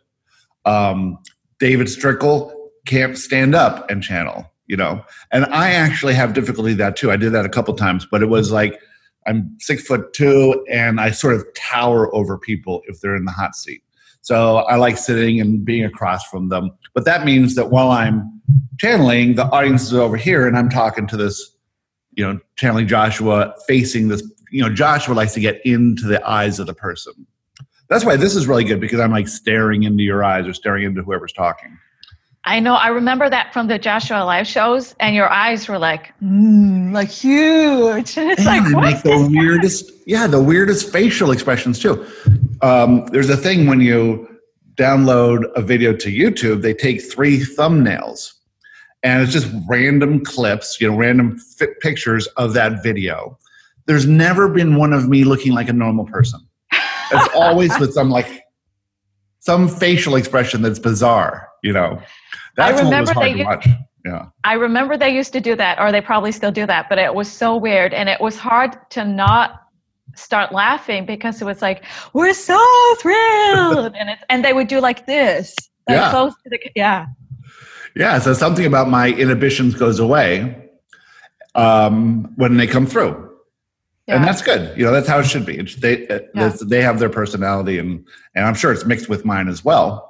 Um, 0.65 1.19
David 1.59 1.87
Strickle 1.87 2.51
can't 2.87 3.17
stand 3.17 3.53
up 3.53 3.89
and 3.91 4.01
channel, 4.01 4.49
you 4.65 4.77
know, 4.77 5.03
and 5.31 5.45
I 5.45 5.71
actually 5.71 6.15
have 6.15 6.33
difficulty 6.33 6.71
with 6.71 6.77
that 6.79 6.95
too. 6.95 7.11
I 7.11 7.17
did 7.17 7.33
that 7.33 7.45
a 7.45 7.49
couple 7.49 7.73
times, 7.75 8.07
but 8.09 8.23
it 8.23 8.29
was 8.29 8.51
like 8.51 8.79
I'm 9.29 9.55
six 9.59 9.83
foot 9.83 10.11
two 10.13 10.65
and 10.69 10.99
I 10.99 11.11
sort 11.11 11.35
of 11.35 11.45
tower 11.53 12.13
over 12.15 12.37
people 12.37 12.81
if 12.87 12.99
they're 12.99 13.15
in 13.15 13.25
the 13.25 13.31
hot 13.31 13.55
seat. 13.55 13.83
So 14.21 14.57
I 14.57 14.75
like 14.75 14.97
sitting 14.97 15.39
and 15.39 15.63
being 15.63 15.85
across 15.85 16.27
from 16.27 16.49
them. 16.49 16.71
But 16.93 17.05
that 17.05 17.25
means 17.25 17.55
that 17.55 17.69
while 17.69 17.91
I'm 17.91 18.41
channeling, 18.79 19.35
the 19.35 19.45
audience 19.45 19.83
is 19.83 19.93
over 19.93 20.17
here 20.17 20.47
and 20.47 20.57
I'm 20.57 20.69
talking 20.69 21.05
to 21.07 21.17
this, 21.17 21.55
you 22.13 22.25
know, 22.25 22.39
channeling 22.55 22.87
Joshua 22.87 23.53
facing 23.67 24.07
this, 24.07 24.23
you 24.51 24.61
know, 24.63 24.73
Joshua 24.73 25.13
likes 25.13 25.33
to 25.35 25.39
get 25.39 25.63
into 25.63 26.07
the 26.07 26.27
eyes 26.27 26.59
of 26.59 26.65
the 26.65 26.73
person. 26.73 27.13
That's 27.87 28.03
why 28.03 28.15
this 28.15 28.35
is 28.35 28.47
really 28.47 28.63
good 28.63 28.81
because 28.81 28.99
I'm 28.99 29.11
like 29.11 29.27
staring 29.27 29.83
into 29.83 30.03
your 30.03 30.23
eyes 30.23 30.47
or 30.47 30.53
staring 30.53 30.85
into 30.85 31.03
whoever's 31.03 31.33
talking. 31.33 31.77
I 32.49 32.59
know. 32.59 32.73
I 32.73 32.87
remember 32.87 33.29
that 33.29 33.53
from 33.53 33.67
the 33.67 33.77
Joshua 33.77 34.23
live 34.23 34.47
shows, 34.47 34.95
and 34.99 35.15
your 35.15 35.29
eyes 35.29 35.69
were 35.69 35.77
like, 35.77 36.11
mm, 36.19 36.91
like 36.91 37.09
huge. 37.09 38.17
And 38.17 38.31
it's 38.31 38.43
like, 38.43 38.63
and 38.63 38.71
they 38.71 38.73
what? 38.73 38.83
make 38.85 39.03
the 39.03 39.29
weirdest, 39.31 39.91
yeah, 40.07 40.25
the 40.25 40.41
weirdest 40.41 40.91
facial 40.91 41.29
expressions 41.29 41.77
too. 41.77 42.03
Um, 42.63 43.05
there's 43.11 43.29
a 43.29 43.37
thing 43.37 43.67
when 43.67 43.81
you 43.81 44.27
download 44.73 45.43
a 45.55 45.61
video 45.61 45.95
to 45.97 46.09
YouTube, 46.09 46.63
they 46.63 46.73
take 46.73 47.03
three 47.03 47.37
thumbnails, 47.37 48.33
and 49.03 49.21
it's 49.21 49.31
just 49.31 49.47
random 49.69 50.25
clips, 50.25 50.81
you 50.81 50.89
know, 50.89 50.97
random 50.97 51.39
pictures 51.81 52.25
of 52.37 52.53
that 52.55 52.81
video. 52.81 53.37
There's 53.85 54.07
never 54.07 54.49
been 54.49 54.75
one 54.75 54.91
of 54.91 55.07
me 55.07 55.23
looking 55.23 55.53
like 55.53 55.69
a 55.69 55.73
normal 55.73 56.05
person. 56.05 56.39
it's 57.11 57.29
always 57.35 57.77
with 57.77 57.93
some 57.93 58.09
like 58.09 58.41
some 59.37 59.67
facial 59.67 60.15
expression 60.15 60.63
that's 60.63 60.79
bizarre. 60.79 61.48
You 61.63 61.73
know, 61.73 62.01
that's 62.55 62.81
what 62.81 62.99
was 62.99 63.09
hard 63.09 63.37
to 63.37 63.43
watch. 63.43 63.67
Yeah. 64.05 64.27
I 64.43 64.53
remember 64.53 64.97
they 64.97 65.13
used 65.13 65.33
to 65.33 65.41
do 65.41 65.55
that, 65.55 65.79
or 65.79 65.91
they 65.91 66.01
probably 66.01 66.31
still 66.31 66.51
do 66.51 66.65
that, 66.65 66.87
but 66.89 66.97
it 66.97 67.13
was 67.13 67.29
so 67.29 67.57
weird, 67.57 67.93
and 67.93 68.07
it 68.07 68.21
was 68.21 68.37
hard 68.37 68.77
to 68.91 69.03
not 69.03 69.63
start 70.15 70.51
laughing 70.51 71.05
because 71.05 71.41
it 71.41 71.45
was 71.45 71.61
like 71.61 71.83
we're 72.13 72.33
so 72.33 72.59
thrilled, 72.99 73.93
and 73.99 74.09
it, 74.09 74.19
and 74.29 74.43
they 74.43 74.53
would 74.53 74.67
do 74.67 74.79
like 74.79 75.05
this, 75.05 75.55
like 75.87 75.97
yeah. 75.97 76.11
close 76.11 76.33
to 76.43 76.49
the 76.49 76.59
yeah. 76.75 77.07
Yeah, 77.95 78.19
so 78.19 78.33
something 78.33 78.65
about 78.65 78.87
my 78.87 79.09
inhibitions 79.09 79.75
goes 79.75 79.99
away 79.99 80.69
um, 81.55 82.31
when 82.35 82.55
they 82.55 82.67
come 82.67 82.85
through. 82.85 83.29
Yeah. 84.07 84.15
And 84.15 84.23
that's 84.23 84.41
good. 84.41 84.75
You 84.77 84.85
know, 84.85 84.91
that's 84.91 85.07
how 85.07 85.19
it 85.19 85.25
should 85.25 85.45
be. 85.45 85.61
They 85.61 86.07
yeah. 86.33 86.55
they 86.65 86.81
have 86.81 86.97
their 86.99 87.09
personality, 87.09 87.77
and 87.77 88.05
and 88.35 88.45
I'm 88.45 88.55
sure 88.55 88.71
it's 88.71 88.85
mixed 88.85 89.07
with 89.07 89.23
mine 89.25 89.47
as 89.47 89.63
well. 89.63 90.08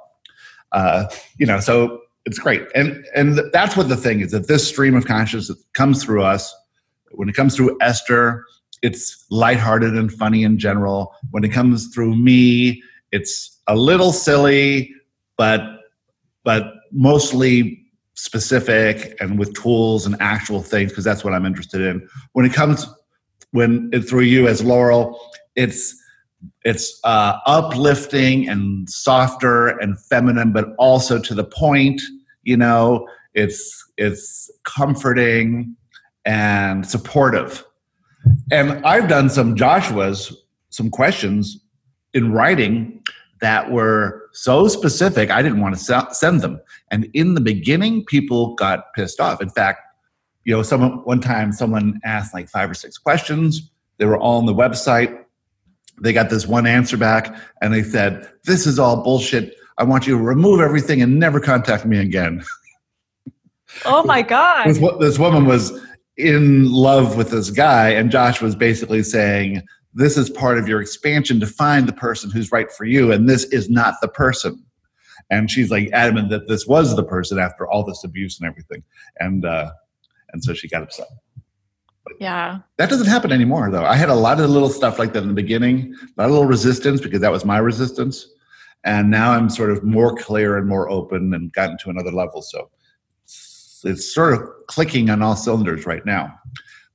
Uh, 0.72 1.06
you 1.38 1.46
know, 1.46 1.60
so 1.60 2.00
it's 2.26 2.38
great. 2.38 2.62
And 2.74 3.04
and 3.14 3.40
that's 3.52 3.76
what 3.76 3.88
the 3.88 3.96
thing 3.96 4.20
is 4.20 4.30
that 4.32 4.48
this 4.48 4.66
stream 4.66 4.94
of 4.94 5.06
consciousness 5.06 5.62
comes 5.72 6.04
through 6.04 6.22
us. 6.22 6.54
When 7.12 7.28
it 7.28 7.34
comes 7.34 7.56
through 7.56 7.76
Esther, 7.80 8.44
it's 8.82 9.26
lighthearted 9.30 9.94
and 9.94 10.12
funny 10.12 10.42
in 10.42 10.58
general. 10.58 11.14
When 11.30 11.44
it 11.44 11.50
comes 11.50 11.88
through 11.94 12.14
me, 12.16 12.82
it's 13.12 13.60
a 13.66 13.76
little 13.76 14.12
silly, 14.12 14.94
but 15.36 15.60
but 16.44 16.74
mostly 16.92 17.84
specific 18.14 19.16
and 19.20 19.38
with 19.38 19.54
tools 19.54 20.04
and 20.04 20.14
actual 20.20 20.62
things 20.62 20.90
because 20.90 21.04
that's 21.04 21.24
what 21.24 21.32
I'm 21.32 21.46
interested 21.46 21.80
in. 21.80 22.06
When 22.32 22.44
it 22.44 22.52
comes 22.52 22.86
when 23.52 23.90
it, 23.92 24.02
through 24.02 24.22
you 24.22 24.46
as 24.46 24.62
Laurel, 24.62 25.18
it's 25.56 25.99
it's 26.64 27.00
uh, 27.04 27.38
uplifting 27.46 28.48
and 28.48 28.88
softer 28.88 29.68
and 29.68 29.98
feminine, 29.98 30.52
but 30.52 30.74
also 30.78 31.18
to 31.20 31.34
the 31.34 31.44
point. 31.44 32.00
You 32.42 32.56
know, 32.56 33.08
it's 33.34 33.84
it's 33.96 34.50
comforting 34.64 35.76
and 36.24 36.86
supportive. 36.86 37.64
And 38.52 38.84
I've 38.84 39.08
done 39.08 39.30
some 39.30 39.56
Joshua's 39.56 40.44
some 40.70 40.90
questions 40.90 41.58
in 42.14 42.32
writing 42.32 43.02
that 43.40 43.70
were 43.70 44.28
so 44.32 44.68
specific, 44.68 45.30
I 45.30 45.42
didn't 45.42 45.60
want 45.60 45.76
to 45.76 46.06
send 46.12 46.40
them. 46.42 46.60
And 46.90 47.08
in 47.14 47.34
the 47.34 47.40
beginning, 47.40 48.04
people 48.04 48.54
got 48.54 48.92
pissed 48.94 49.20
off. 49.20 49.40
In 49.40 49.48
fact, 49.48 49.80
you 50.44 50.54
know, 50.54 50.62
someone 50.62 50.98
one 51.04 51.20
time 51.20 51.52
someone 51.52 52.00
asked 52.04 52.34
like 52.34 52.48
five 52.48 52.70
or 52.70 52.74
six 52.74 52.98
questions. 52.98 53.70
They 53.98 54.06
were 54.06 54.18
all 54.18 54.38
on 54.38 54.46
the 54.46 54.54
website. 54.54 55.19
They 56.00 56.12
got 56.12 56.30
this 56.30 56.46
one 56.46 56.66
answer 56.66 56.96
back, 56.96 57.34
and 57.60 57.72
they 57.72 57.82
said, 57.82 58.28
"This 58.44 58.66
is 58.66 58.78
all 58.78 59.02
bullshit. 59.02 59.54
I 59.78 59.84
want 59.84 60.06
you 60.06 60.16
to 60.16 60.22
remove 60.22 60.60
everything 60.60 61.02
and 61.02 61.18
never 61.18 61.40
contact 61.40 61.86
me 61.86 61.98
again." 61.98 62.44
Oh 63.84 64.02
my 64.02 64.20
god! 64.20 64.66
this, 64.66 64.80
this 64.98 65.16
woman 65.16 65.46
was 65.46 65.80
in 66.16 66.68
love 66.68 67.16
with 67.16 67.30
this 67.30 67.50
guy, 67.50 67.90
and 67.90 68.10
Josh 68.10 68.42
was 68.42 68.56
basically 68.56 69.04
saying, 69.04 69.62
this 69.94 70.16
is 70.16 70.30
part 70.30 70.58
of 70.58 70.68
your 70.68 70.80
expansion 70.80 71.40
to 71.40 71.46
find 71.46 71.88
the 71.88 71.92
person 71.92 72.30
who's 72.30 72.52
right 72.52 72.70
for 72.70 72.84
you 72.84 73.12
and 73.12 73.28
this 73.28 73.44
is 73.44 73.68
not 73.68 73.94
the 74.00 74.08
person 74.08 74.64
and 75.30 75.50
she's 75.50 75.70
like 75.70 75.90
adamant 75.92 76.30
that 76.30 76.48
this 76.48 76.66
was 76.66 76.94
the 76.96 77.02
person 77.02 77.38
after 77.38 77.68
all 77.68 77.84
this 77.84 78.04
abuse 78.04 78.38
and 78.38 78.48
everything 78.48 78.82
and 79.18 79.44
uh 79.44 79.70
and 80.32 80.44
so 80.44 80.54
she 80.54 80.68
got 80.68 80.82
upset 80.82 81.08
yeah 82.18 82.58
that 82.76 82.88
doesn't 82.88 83.06
happen 83.06 83.30
anymore 83.30 83.70
though 83.70 83.84
i 83.84 83.94
had 83.94 84.08
a 84.08 84.14
lot 84.14 84.40
of 84.40 84.50
little 84.50 84.70
stuff 84.70 84.98
like 84.98 85.12
that 85.12 85.22
in 85.22 85.28
the 85.28 85.34
beginning 85.34 85.94
a 86.02 86.20
lot 86.20 86.26
of 86.26 86.30
little 86.32 86.46
resistance 86.46 87.00
because 87.00 87.20
that 87.20 87.30
was 87.30 87.44
my 87.44 87.58
resistance 87.58 88.28
and 88.84 89.10
now 89.10 89.32
i'm 89.32 89.48
sort 89.48 89.70
of 89.70 89.84
more 89.84 90.14
clear 90.16 90.56
and 90.56 90.66
more 90.68 90.90
open 90.90 91.32
and 91.34 91.52
gotten 91.52 91.76
to 91.78 91.90
another 91.90 92.10
level 92.10 92.42
so 92.42 92.70
it's 93.84 94.12
sort 94.12 94.34
of 94.34 94.40
clicking 94.66 95.08
on 95.10 95.22
all 95.22 95.36
cylinders 95.36 95.86
right 95.86 96.04
now 96.04 96.32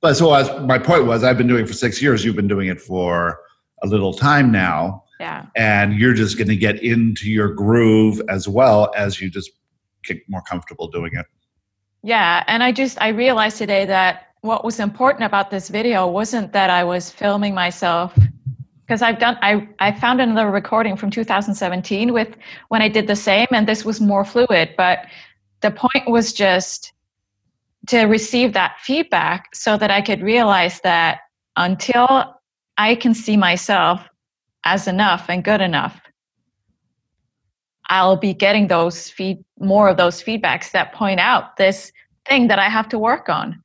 but 0.05 0.15
so 0.15 0.31
as 0.35 0.51
my 0.61 0.77
point 0.77 1.07
was, 1.07 1.23
I've 1.23 1.35
been 1.35 1.47
doing 1.47 1.63
it 1.63 1.67
for 1.67 1.73
six 1.73 1.99
years. 1.99 2.23
You've 2.23 2.35
been 2.35 2.47
doing 2.47 2.67
it 2.67 2.79
for 2.79 3.39
a 3.81 3.87
little 3.87 4.13
time 4.13 4.51
now. 4.51 5.03
Yeah. 5.19 5.47
And 5.55 5.95
you're 5.95 6.13
just 6.13 6.37
going 6.37 6.49
to 6.49 6.55
get 6.55 6.83
into 6.83 7.27
your 7.27 7.51
groove 7.51 8.21
as 8.29 8.47
well 8.47 8.93
as 8.95 9.19
you 9.19 9.31
just 9.31 9.49
get 10.03 10.19
more 10.29 10.43
comfortable 10.43 10.89
doing 10.89 11.09
it. 11.15 11.25
Yeah. 12.03 12.43
And 12.45 12.61
I 12.61 12.71
just, 12.71 13.01
I 13.01 13.07
realized 13.07 13.57
today 13.57 13.85
that 13.85 14.27
what 14.45 14.63
was 14.63 14.79
important 14.79 15.23
about 15.23 15.49
this 15.49 15.69
video 15.69 16.07
wasn't 16.07 16.53
that 16.53 16.69
I 16.69 16.83
was 16.83 17.09
filming 17.09 17.55
myself 17.55 18.17
because 18.85 19.01
I've 19.01 19.19
done 19.19 19.37
I 19.41 19.67
I 19.79 19.91
found 19.91 20.21
another 20.21 20.51
recording 20.51 20.95
from 20.95 21.09
2017 21.09 22.13
with 22.13 22.35
when 22.69 22.81
I 22.81 22.87
did 22.87 23.07
the 23.07 23.15
same 23.15 23.47
and 23.51 23.67
this 23.67 23.83
was 23.83 23.99
more 23.99 24.23
fluid 24.23 24.75
but 24.77 25.07
the 25.61 25.71
point 25.71 26.07
was 26.07 26.31
just 26.31 26.93
to 27.87 28.03
receive 28.03 28.53
that 28.53 28.75
feedback 28.81 29.55
so 29.55 29.77
that 29.77 29.91
I 29.91 30.01
could 30.01 30.21
realize 30.21 30.79
that 30.81 31.21
until 31.57 32.35
I 32.77 32.95
can 32.95 33.13
see 33.13 33.37
myself 33.37 34.07
as 34.65 34.87
enough 34.87 35.25
and 35.29 35.43
good 35.43 35.61
enough, 35.61 36.01
I'll 37.89 38.17
be 38.17 38.33
getting 38.33 38.67
those 38.67 39.09
feed 39.09 39.43
more 39.59 39.89
of 39.89 39.97
those 39.97 40.21
feedbacks 40.21 40.71
that 40.71 40.93
point 40.93 41.19
out 41.19 41.57
this 41.57 41.91
thing 42.27 42.47
that 42.47 42.57
I 42.57 42.69
have 42.69 42.89
to 42.89 42.99
work 42.99 43.29
on. 43.29 43.61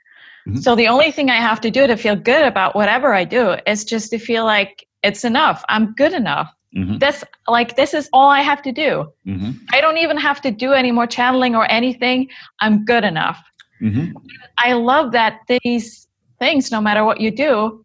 Mm-hmm. 0.50 0.60
So 0.60 0.74
the 0.74 0.88
only 0.88 1.10
thing 1.12 1.30
I 1.30 1.36
have 1.36 1.60
to 1.62 1.70
do 1.70 1.86
to 1.86 1.96
feel 1.96 2.16
good 2.16 2.44
about 2.44 2.74
whatever 2.74 3.14
I 3.14 3.24
do 3.24 3.56
is 3.66 3.84
just 3.84 4.10
to 4.10 4.18
feel 4.18 4.44
like 4.44 4.86
it's 5.02 5.24
enough. 5.24 5.64
I'm 5.68 5.92
good 5.94 6.12
enough. 6.12 6.52
Mm-hmm. 6.76 6.98
This 6.98 7.24
like 7.48 7.76
this 7.76 7.94
is 7.94 8.08
all 8.12 8.30
I 8.30 8.42
have 8.42 8.62
to 8.62 8.72
do. 8.72 9.12
Mm-hmm. 9.26 9.50
I 9.72 9.80
don't 9.80 9.98
even 9.98 10.16
have 10.16 10.40
to 10.42 10.50
do 10.50 10.72
any 10.72 10.92
more 10.92 11.06
channeling 11.06 11.56
or 11.56 11.70
anything. 11.70 12.28
I'm 12.60 12.84
good 12.84 13.04
enough. 13.04 13.42
Mm-hmm. 13.82 14.16
I 14.58 14.74
love 14.74 15.12
that 15.12 15.40
these 15.48 16.06
things, 16.38 16.70
no 16.70 16.80
matter 16.80 17.04
what 17.04 17.20
you 17.20 17.30
do, 17.30 17.84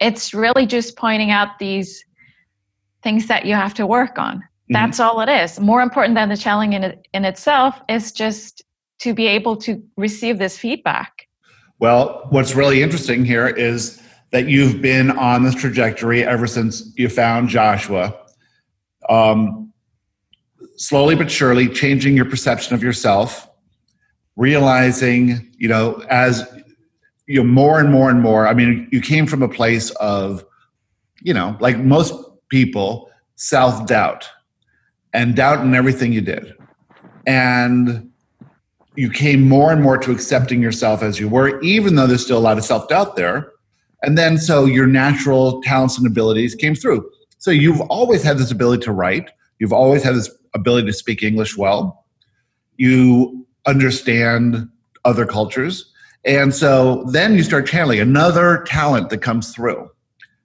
it's 0.00 0.34
really 0.34 0.66
just 0.66 0.96
pointing 0.96 1.30
out 1.30 1.58
these 1.58 2.04
things 3.02 3.26
that 3.26 3.46
you 3.46 3.54
have 3.54 3.74
to 3.74 3.86
work 3.86 4.18
on. 4.18 4.36
Mm-hmm. 4.36 4.74
That's 4.74 5.00
all 5.00 5.20
it 5.20 5.28
is. 5.28 5.60
More 5.60 5.82
important 5.82 6.14
than 6.14 6.28
the 6.28 6.36
channeling 6.36 6.72
in, 6.72 6.84
it, 6.84 7.06
in 7.12 7.24
itself 7.24 7.80
is 7.88 8.12
just 8.12 8.62
to 9.00 9.12
be 9.12 9.26
able 9.26 9.56
to 9.58 9.82
receive 9.96 10.38
this 10.38 10.56
feedback. 10.56 11.26
Well, 11.78 12.26
what's 12.30 12.54
really 12.54 12.82
interesting 12.82 13.24
here 13.24 13.48
is 13.48 14.00
that 14.30 14.48
you've 14.48 14.80
been 14.80 15.10
on 15.12 15.44
this 15.44 15.54
trajectory 15.54 16.24
ever 16.24 16.46
since 16.46 16.92
you 16.96 17.08
found 17.08 17.48
Joshua. 17.48 18.14
Um, 19.08 19.72
slowly 20.76 21.14
but 21.14 21.30
surely 21.30 21.68
changing 21.68 22.16
your 22.16 22.24
perception 22.24 22.74
of 22.74 22.82
yourself 22.82 23.48
realizing, 24.36 25.52
you 25.58 25.68
know, 25.68 26.02
as 26.10 26.46
you 27.26 27.42
know, 27.42 27.48
more 27.48 27.80
and 27.80 27.90
more 27.90 28.10
and 28.10 28.20
more. 28.20 28.46
I 28.46 28.54
mean, 28.54 28.88
you 28.92 29.00
came 29.00 29.26
from 29.26 29.42
a 29.42 29.48
place 29.48 29.90
of, 29.92 30.44
you 31.22 31.32
know, 31.32 31.56
like 31.60 31.78
most 31.78 32.14
people, 32.48 33.10
self 33.36 33.86
doubt 33.86 34.28
and 35.12 35.34
doubt 35.34 35.64
in 35.64 35.74
everything 35.74 36.12
you 36.12 36.20
did. 36.20 36.54
And 37.26 38.10
you 38.96 39.10
came 39.10 39.48
more 39.48 39.72
and 39.72 39.82
more 39.82 39.98
to 39.98 40.12
accepting 40.12 40.62
yourself 40.62 41.02
as 41.02 41.18
you 41.18 41.28
were, 41.28 41.60
even 41.60 41.96
though 41.96 42.06
there's 42.06 42.24
still 42.24 42.38
a 42.38 42.40
lot 42.40 42.58
of 42.58 42.64
self 42.64 42.88
doubt 42.88 43.16
there. 43.16 43.52
And 44.02 44.18
then 44.18 44.38
so 44.38 44.66
your 44.66 44.86
natural 44.86 45.62
talents 45.62 45.98
and 45.98 46.06
abilities 46.06 46.54
came 46.54 46.74
through. 46.74 47.10
So 47.38 47.50
you've 47.50 47.80
always 47.82 48.22
had 48.22 48.38
this 48.38 48.50
ability 48.50 48.84
to 48.84 48.92
write, 48.92 49.30
you've 49.58 49.72
always 49.72 50.02
had 50.02 50.14
this 50.14 50.30
ability 50.54 50.86
to 50.86 50.92
speak 50.92 51.22
English 51.22 51.56
well. 51.56 52.04
You 52.76 53.46
understand 53.66 54.68
other 55.04 55.26
cultures. 55.26 55.90
And 56.24 56.54
so 56.54 57.04
then 57.10 57.34
you 57.34 57.42
start 57.42 57.66
channeling 57.66 58.00
another 58.00 58.64
talent 58.66 59.10
that 59.10 59.18
comes 59.18 59.54
through. 59.54 59.90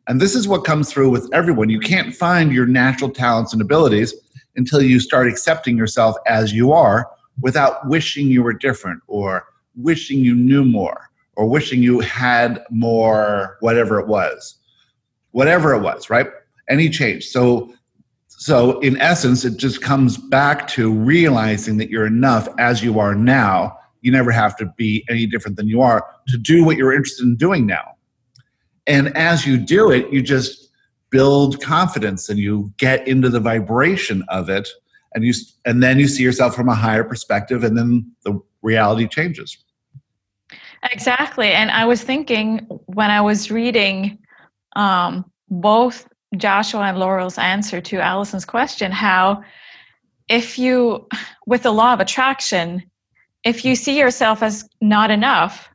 And 0.07 0.19
this 0.19 0.35
is 0.35 0.47
what 0.47 0.65
comes 0.65 0.91
through 0.91 1.11
with 1.11 1.29
everyone. 1.33 1.69
You 1.69 1.79
can't 1.79 2.15
find 2.15 2.51
your 2.51 2.65
natural 2.65 3.11
talents 3.11 3.53
and 3.53 3.61
abilities 3.61 4.13
until 4.55 4.81
you 4.81 4.99
start 4.99 5.27
accepting 5.27 5.77
yourself 5.77 6.15
as 6.25 6.51
you 6.51 6.71
are 6.71 7.07
without 7.41 7.87
wishing 7.87 8.27
you 8.27 8.43
were 8.43 8.53
different 8.53 9.01
or 9.07 9.45
wishing 9.75 10.19
you 10.19 10.35
knew 10.35 10.65
more 10.65 11.09
or 11.35 11.47
wishing 11.47 11.81
you 11.81 11.99
had 11.99 12.63
more, 12.69 13.57
whatever 13.61 13.99
it 13.99 14.07
was. 14.07 14.55
Whatever 15.31 15.73
it 15.73 15.81
was, 15.81 16.09
right? 16.09 16.27
Any 16.69 16.89
change. 16.89 17.25
So 17.25 17.71
so, 18.41 18.79
in 18.79 18.95
essence, 19.01 19.43
it 19.43 19.57
just 19.57 19.81
comes 19.81 20.15
back 20.15 20.65
to 20.69 20.89
realizing 20.93 21.75
that 21.75 21.89
you're 21.89 22.07
enough 22.07 22.47
as 22.57 22.81
you 22.81 22.97
are 22.97 23.13
now. 23.13 23.77
You 23.99 24.13
never 24.13 24.31
have 24.31 24.55
to 24.59 24.65
be 24.77 25.03
any 25.09 25.25
different 25.25 25.57
than 25.57 25.67
you 25.67 25.81
are 25.81 26.05
to 26.29 26.37
do 26.37 26.63
what 26.63 26.77
you're 26.77 26.93
interested 26.93 27.25
in 27.25 27.35
doing 27.35 27.65
now. 27.65 27.83
And 28.87 29.09
as 29.17 29.45
you 29.45 29.57
do 29.57 29.91
it, 29.91 30.09
you 30.13 30.21
just 30.21 30.69
build 31.09 31.61
confidence 31.61 32.29
and 32.29 32.39
you 32.39 32.71
get 32.77 33.05
into 33.09 33.27
the 33.27 33.41
vibration 33.41 34.23
of 34.29 34.47
it 34.47 34.69
and 35.13 35.23
you 35.23 35.33
and 35.65 35.81
then 35.81 35.99
you 35.99 36.07
see 36.07 36.23
yourself 36.23 36.55
from 36.55 36.69
a 36.69 36.75
higher 36.75 37.03
perspective 37.03 37.63
and 37.63 37.77
then 37.77 38.11
the 38.23 38.39
reality 38.61 39.07
changes. 39.07 39.57
Exactly. 40.91 41.51
And 41.51 41.71
i 41.71 41.85
was 41.85 42.01
thinking 42.03 42.59
when 42.85 43.11
i 43.11 43.21
was 43.21 43.51
reading 43.51 44.17
um, 44.75 45.29
both 45.49 46.07
Joshua 46.37 46.81
and 46.81 46.99
Laurel's 46.99 47.37
answer 47.37 47.81
to 47.81 47.99
Allison's 47.99 48.45
question 48.45 48.91
how 48.91 49.43
if 50.29 50.59
you, 50.59 51.07
with 51.47 51.63
the 51.63 51.71
law 51.71 51.93
of 51.93 51.99
attraction, 51.99 52.83
if 53.43 53.65
you 53.65 53.75
see 53.75 53.97
yourself 53.97 54.43
as 54.43 54.67
not 54.79 55.09
enough, 55.09 55.67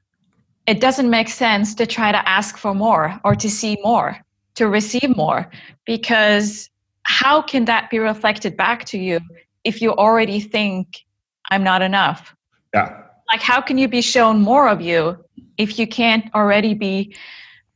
it 0.66 0.80
doesn't 0.80 1.10
make 1.10 1.28
sense 1.28 1.74
to 1.74 1.86
try 1.86 2.12
to 2.12 2.28
ask 2.28 2.56
for 2.56 2.72
more 2.72 3.20
or 3.24 3.34
to 3.34 3.50
see 3.50 3.76
more, 3.82 4.16
to 4.54 4.68
receive 4.68 5.16
more, 5.16 5.50
because 5.84 6.70
how 7.04 7.40
can 7.42 7.64
that 7.66 7.90
be 7.90 7.98
reflected 7.98 8.56
back 8.56 8.84
to 8.86 8.98
you 8.98 9.20
if 9.62 9.80
you 9.80 9.92
already 9.92 10.40
think 10.40 11.04
I'm 11.50 11.62
not 11.62 11.82
enough? 11.82 12.34
Yeah. 12.72 13.02
Like, 13.30 13.40
how 13.40 13.60
can 13.60 13.78
you 13.78 13.88
be 13.88 14.02
shown 14.02 14.40
more 14.40 14.68
of 14.68 14.80
you 14.80 15.16
if 15.56 15.78
you 15.78 15.86
can't 15.86 16.32
already 16.34 16.74
be 16.74 17.14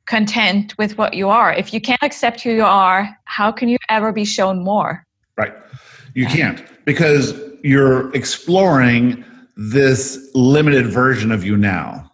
content 0.06 0.76
with 0.78 0.98
what 0.98 1.14
you 1.14 1.28
are? 1.28 1.52
If 1.52 1.72
you 1.72 1.80
can't 1.80 2.02
accept 2.02 2.40
who 2.40 2.50
you 2.50 2.64
are, 2.64 3.16
how 3.24 3.52
can 3.52 3.68
you 3.68 3.78
ever 3.88 4.12
be 4.12 4.24
shown 4.24 4.62
more? 4.62 5.06
Right. 5.36 5.54
You 6.14 6.26
can't 6.26 6.64
because 6.84 7.38
you're 7.62 8.14
exploring 8.14 9.24
this 9.56 10.30
limited 10.34 10.86
version 10.86 11.30
of 11.30 11.44
you 11.44 11.56
now. 11.56 12.10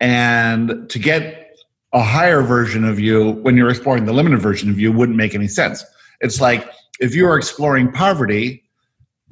And 0.00 0.88
to 0.90 0.98
get 0.98 1.56
a 1.92 2.02
higher 2.02 2.42
version 2.42 2.84
of 2.84 3.00
you 3.00 3.32
when 3.42 3.56
you're 3.56 3.70
exploring 3.70 4.04
the 4.04 4.12
limited 4.12 4.40
version 4.40 4.68
of 4.70 4.78
you 4.78 4.92
wouldn't 4.92 5.16
make 5.16 5.34
any 5.34 5.48
sense. 5.48 5.84
It's 6.20 6.40
like 6.40 6.68
if 7.00 7.14
you 7.14 7.26
are 7.26 7.36
exploring 7.36 7.92
poverty, 7.92 8.64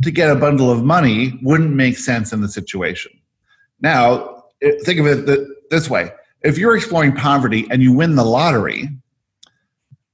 to 0.02 0.10
get 0.10 0.30
a 0.30 0.34
bundle 0.34 0.70
of 0.70 0.84
money 0.84 1.38
wouldn't 1.42 1.74
make 1.74 1.96
sense 1.96 2.32
in 2.32 2.40
the 2.40 2.48
situation. 2.48 3.12
Now, 3.80 4.44
think 4.84 5.00
of 5.00 5.06
it 5.06 5.48
this 5.70 5.88
way 5.88 6.10
if 6.42 6.58
you're 6.58 6.76
exploring 6.76 7.12
poverty 7.12 7.66
and 7.70 7.82
you 7.82 7.92
win 7.92 8.14
the 8.14 8.24
lottery, 8.24 8.88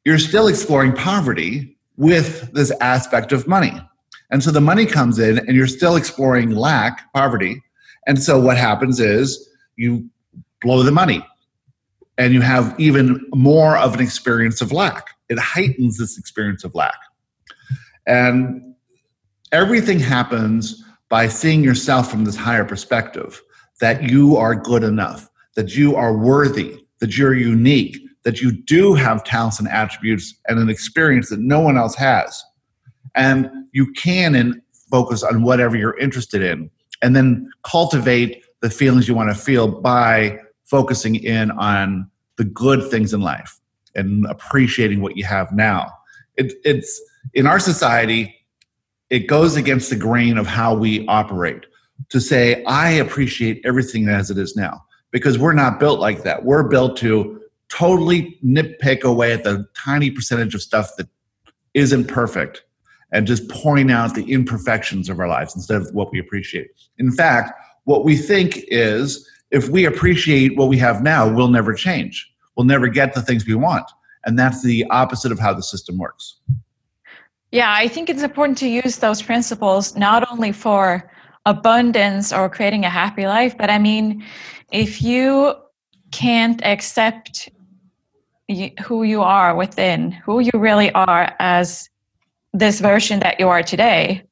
you're 0.04 0.18
still 0.18 0.46
exploring 0.46 0.92
poverty 0.92 1.76
with 1.96 2.52
this 2.52 2.70
aspect 2.80 3.32
of 3.32 3.46
money. 3.46 3.72
And 4.30 4.42
so 4.42 4.50
the 4.50 4.60
money 4.60 4.86
comes 4.86 5.18
in 5.18 5.38
and 5.38 5.54
you're 5.54 5.66
still 5.66 5.96
exploring 5.96 6.50
lack, 6.50 7.12
poverty. 7.12 7.62
And 8.06 8.20
so 8.20 8.40
what 8.40 8.56
happens 8.56 8.98
is 8.98 9.50
you 9.76 10.08
blow 10.62 10.82
the 10.82 10.90
money 10.90 11.24
and 12.16 12.32
you 12.32 12.40
have 12.40 12.74
even 12.80 13.24
more 13.34 13.76
of 13.76 13.94
an 13.94 14.00
experience 14.00 14.62
of 14.62 14.72
lack. 14.72 15.11
It 15.32 15.38
heightens 15.38 15.98
this 15.98 16.18
experience 16.18 16.62
of 16.62 16.74
lack. 16.74 16.98
And 18.06 18.74
everything 19.50 19.98
happens 19.98 20.84
by 21.08 21.28
seeing 21.28 21.64
yourself 21.64 22.10
from 22.10 22.24
this 22.24 22.36
higher 22.36 22.64
perspective 22.64 23.42
that 23.80 24.02
you 24.02 24.36
are 24.36 24.54
good 24.54 24.84
enough, 24.84 25.28
that 25.56 25.74
you 25.74 25.96
are 25.96 26.16
worthy, 26.16 26.78
that 27.00 27.16
you're 27.16 27.34
unique, 27.34 27.98
that 28.24 28.40
you 28.40 28.52
do 28.52 28.94
have 28.94 29.24
talents 29.24 29.58
and 29.58 29.68
attributes 29.68 30.34
and 30.46 30.58
an 30.58 30.68
experience 30.68 31.28
that 31.30 31.40
no 31.40 31.60
one 31.60 31.76
else 31.76 31.94
has. 31.96 32.44
And 33.14 33.50
you 33.72 33.90
can 33.92 34.34
and 34.34 34.60
focus 34.90 35.22
on 35.22 35.42
whatever 35.42 35.76
you're 35.76 35.98
interested 35.98 36.42
in 36.42 36.70
and 37.02 37.16
then 37.16 37.50
cultivate 37.64 38.44
the 38.60 38.70
feelings 38.70 39.08
you 39.08 39.14
want 39.14 39.30
to 39.30 39.34
feel 39.34 39.80
by 39.80 40.38
focusing 40.64 41.16
in 41.16 41.50
on 41.52 42.08
the 42.36 42.44
good 42.44 42.88
things 42.90 43.12
in 43.12 43.20
life 43.20 43.58
and 43.94 44.26
appreciating 44.26 45.00
what 45.00 45.16
you 45.16 45.24
have 45.24 45.52
now. 45.52 45.92
It, 46.36 46.52
it's 46.64 47.00
in 47.34 47.46
our 47.46 47.60
society, 47.60 48.34
it 49.10 49.26
goes 49.26 49.56
against 49.56 49.90
the 49.90 49.96
grain 49.96 50.38
of 50.38 50.46
how 50.46 50.74
we 50.74 51.06
operate 51.06 51.66
to 52.08 52.20
say, 52.20 52.64
I 52.64 52.90
appreciate 52.90 53.60
everything 53.64 54.08
as 54.08 54.30
it 54.30 54.38
is 54.38 54.56
now 54.56 54.84
because 55.10 55.38
we're 55.38 55.52
not 55.52 55.78
built 55.78 56.00
like 56.00 56.22
that. 56.22 56.44
We're 56.44 56.68
built 56.68 56.96
to 56.98 57.40
totally 57.68 58.38
nitpick 58.44 59.02
away 59.02 59.32
at 59.32 59.44
the 59.44 59.66
tiny 59.74 60.10
percentage 60.10 60.54
of 60.54 60.62
stuff 60.62 60.90
that 60.98 61.08
isn't 61.74 62.06
perfect 62.06 62.64
and 63.12 63.26
just 63.26 63.48
point 63.48 63.90
out 63.90 64.14
the 64.14 64.30
imperfections 64.30 65.08
of 65.08 65.18
our 65.20 65.28
lives 65.28 65.54
instead 65.54 65.80
of 65.80 65.88
what 65.94 66.10
we 66.12 66.18
appreciate. 66.18 66.68
In 66.98 67.12
fact, 67.12 67.52
what 67.84 68.04
we 68.04 68.16
think 68.16 68.60
is 68.68 69.28
if 69.50 69.68
we 69.68 69.84
appreciate 69.84 70.56
what 70.56 70.68
we 70.68 70.78
have 70.78 71.02
now, 71.02 71.28
we'll 71.28 71.48
never 71.48 71.74
change. 71.74 72.31
We'll 72.56 72.66
never 72.66 72.88
get 72.88 73.14
the 73.14 73.22
things 73.22 73.46
we 73.46 73.54
want. 73.54 73.90
And 74.24 74.38
that's 74.38 74.62
the 74.62 74.84
opposite 74.90 75.32
of 75.32 75.38
how 75.38 75.52
the 75.54 75.62
system 75.62 75.98
works. 75.98 76.36
Yeah, 77.50 77.74
I 77.76 77.88
think 77.88 78.08
it's 78.08 78.22
important 78.22 78.56
to 78.58 78.68
use 78.68 78.98
those 78.98 79.20
principles 79.20 79.96
not 79.96 80.30
only 80.30 80.52
for 80.52 81.10
abundance 81.44 82.32
or 82.32 82.48
creating 82.48 82.84
a 82.84 82.90
happy 82.90 83.26
life, 83.26 83.56
but 83.58 83.68
I 83.68 83.78
mean, 83.78 84.24
if 84.70 85.02
you 85.02 85.54
can't 86.12 86.64
accept 86.64 87.48
who 88.84 89.02
you 89.02 89.22
are 89.22 89.54
within, 89.54 90.12
who 90.12 90.40
you 90.40 90.50
really 90.54 90.90
are 90.92 91.34
as 91.40 91.88
this 92.52 92.80
version 92.80 93.20
that 93.20 93.40
you 93.40 93.48
are 93.48 93.62
today, 93.62 94.22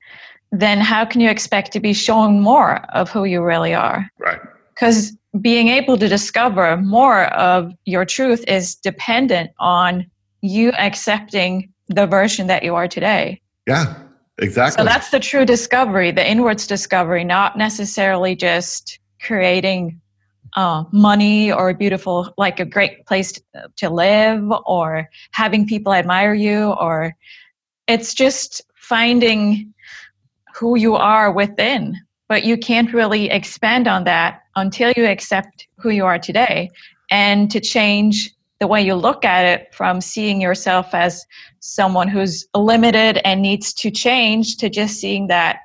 then 0.53 0.79
how 0.79 1.05
can 1.05 1.21
you 1.21 1.31
expect 1.31 1.73
to 1.73 1.81
be 1.81 1.93
shown 1.93 2.41
more 2.41 2.77
of 2.95 3.11
who 3.11 3.25
you 3.25 3.43
really 3.43 3.75
are? 3.75 4.09
Right. 4.19 4.41
Because 4.81 5.13
being 5.43 5.69
able 5.69 5.99
to 5.99 6.09
discover 6.09 6.79
more 6.79 7.27
of 7.35 7.75
your 7.85 8.07
truth 8.07 8.43
is 8.49 8.77
dependent 8.77 9.51
on 9.59 10.11
you 10.41 10.71
accepting 10.71 11.71
the 11.89 12.07
version 12.07 12.47
that 12.47 12.63
you 12.63 12.75
are 12.75 12.89
today. 12.89 13.43
Yeah, 13.67 13.95
exactly. 14.39 14.81
So 14.81 14.89
that's 14.89 15.11
the 15.11 15.21
true 15.21 15.45
discovery, 15.45 16.13
the 16.13 16.27
inwards 16.27 16.67
discovery, 16.67 17.25
not 17.25 17.59
necessarily 17.59 18.35
just 18.35 18.99
creating 19.21 20.01
uh, 20.57 20.85
money 20.93 21.53
or 21.53 21.69
a 21.69 21.75
beautiful, 21.75 22.33
like 22.39 22.59
a 22.59 22.65
great 22.65 23.05
place 23.05 23.33
to, 23.33 23.43
to 23.77 23.91
live 23.91 24.51
or 24.65 25.11
having 25.33 25.67
people 25.67 25.93
admire 25.93 26.33
you 26.33 26.71
or 26.73 27.15
it's 27.87 28.15
just 28.15 28.63
finding 28.77 29.75
who 30.55 30.79
you 30.79 30.95
are 30.95 31.31
within 31.31 31.99
but 32.31 32.45
you 32.45 32.57
can't 32.57 32.95
really 32.95 33.29
expand 33.29 33.89
on 33.89 34.05
that 34.05 34.45
until 34.55 34.93
you 34.97 35.05
accept 35.05 35.67
who 35.79 35.91
you 35.91 36.07
are 36.07 36.19
today 36.19 36.71
and 37.11 37.51
to 37.51 37.59
change 37.59 38.31
the 38.61 38.69
way 38.69 38.81
you 38.81 38.95
look 38.95 39.25
at 39.25 39.45
it 39.45 39.75
from 39.75 40.01
seeing 40.01 40.41
yourself 40.41 40.95
as 40.95 41.27
someone 41.59 42.07
who's 42.07 42.47
limited 42.55 43.21
and 43.27 43.43
needs 43.43 43.75
to 43.75 43.91
change 43.91 44.59
to 44.59 44.71
just 44.71 45.01
seeing 45.01 45.27
that 45.27 45.59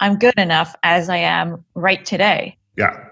I'm 0.00 0.18
good 0.18 0.36
enough 0.36 0.74
as 0.82 1.08
I 1.08 1.18
am 1.18 1.64
right 1.76 2.04
today. 2.04 2.58
Yeah. 2.76 3.04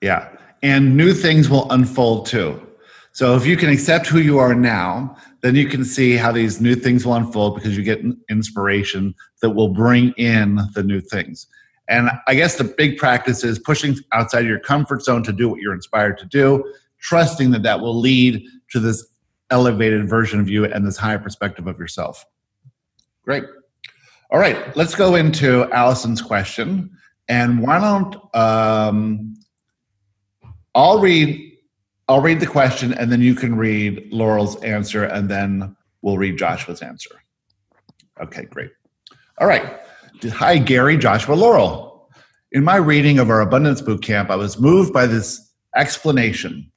Yeah. 0.00 0.28
And 0.62 0.96
new 0.96 1.12
things 1.12 1.48
will 1.48 1.68
unfold 1.72 2.26
too. 2.26 2.64
So 3.10 3.34
if 3.34 3.44
you 3.44 3.56
can 3.56 3.68
accept 3.68 4.06
who 4.06 4.20
you 4.20 4.38
are 4.38 4.54
now, 4.54 5.16
then 5.40 5.56
you 5.56 5.66
can 5.66 5.84
see 5.84 6.12
how 6.12 6.30
these 6.30 6.60
new 6.60 6.76
things 6.76 7.04
will 7.04 7.14
unfold 7.14 7.56
because 7.56 7.76
you 7.76 7.82
get 7.82 8.00
inspiration 8.30 9.12
that 9.42 9.50
will 9.50 9.70
bring 9.70 10.12
in 10.12 10.60
the 10.74 10.84
new 10.84 11.00
things. 11.00 11.48
And 11.88 12.10
I 12.26 12.34
guess 12.34 12.56
the 12.56 12.64
big 12.64 12.96
practice 12.96 13.44
is 13.44 13.58
pushing 13.58 13.96
outside 14.12 14.46
your 14.46 14.58
comfort 14.58 15.02
zone 15.02 15.22
to 15.24 15.32
do 15.32 15.48
what 15.48 15.60
you're 15.60 15.74
inspired 15.74 16.18
to 16.18 16.26
do, 16.26 16.64
trusting 17.00 17.52
that 17.52 17.62
that 17.62 17.80
will 17.80 17.98
lead 17.98 18.42
to 18.70 18.80
this 18.80 19.06
elevated 19.50 20.08
version 20.08 20.40
of 20.40 20.48
you 20.48 20.64
and 20.64 20.86
this 20.86 20.96
higher 20.96 21.18
perspective 21.18 21.66
of 21.66 21.78
yourself. 21.78 22.24
Great. 23.22 23.44
All 24.30 24.40
right, 24.40 24.76
let's 24.76 24.94
go 24.94 25.14
into 25.14 25.70
Allison's 25.72 26.20
question. 26.20 26.90
And 27.28 27.62
why 27.62 27.78
don't 27.78 28.16
um, 28.34 29.34
I'll 30.74 30.98
read 30.98 31.42
I'll 32.08 32.20
read 32.20 32.38
the 32.38 32.46
question 32.46 32.94
and 32.94 33.10
then 33.10 33.20
you 33.20 33.34
can 33.34 33.56
read 33.56 34.12
Laurel's 34.12 34.62
answer 34.62 35.04
and 35.04 35.28
then 35.28 35.76
we'll 36.02 36.18
read 36.18 36.38
Joshua's 36.38 36.82
answer. 36.82 37.10
Okay, 38.20 38.44
great. 38.44 38.70
All 39.38 39.48
right. 39.48 39.80
Hi, 40.24 40.56
Gary, 40.56 40.96
Joshua, 40.96 41.34
Laurel. 41.34 42.08
In 42.52 42.64
my 42.64 42.76
reading 42.76 43.18
of 43.18 43.28
our 43.28 43.42
Abundance 43.42 43.82
Boot 43.82 44.02
Camp, 44.02 44.30
I 44.30 44.36
was 44.36 44.58
moved 44.58 44.92
by 44.92 45.06
this 45.06 45.52
explanation. 45.76 46.70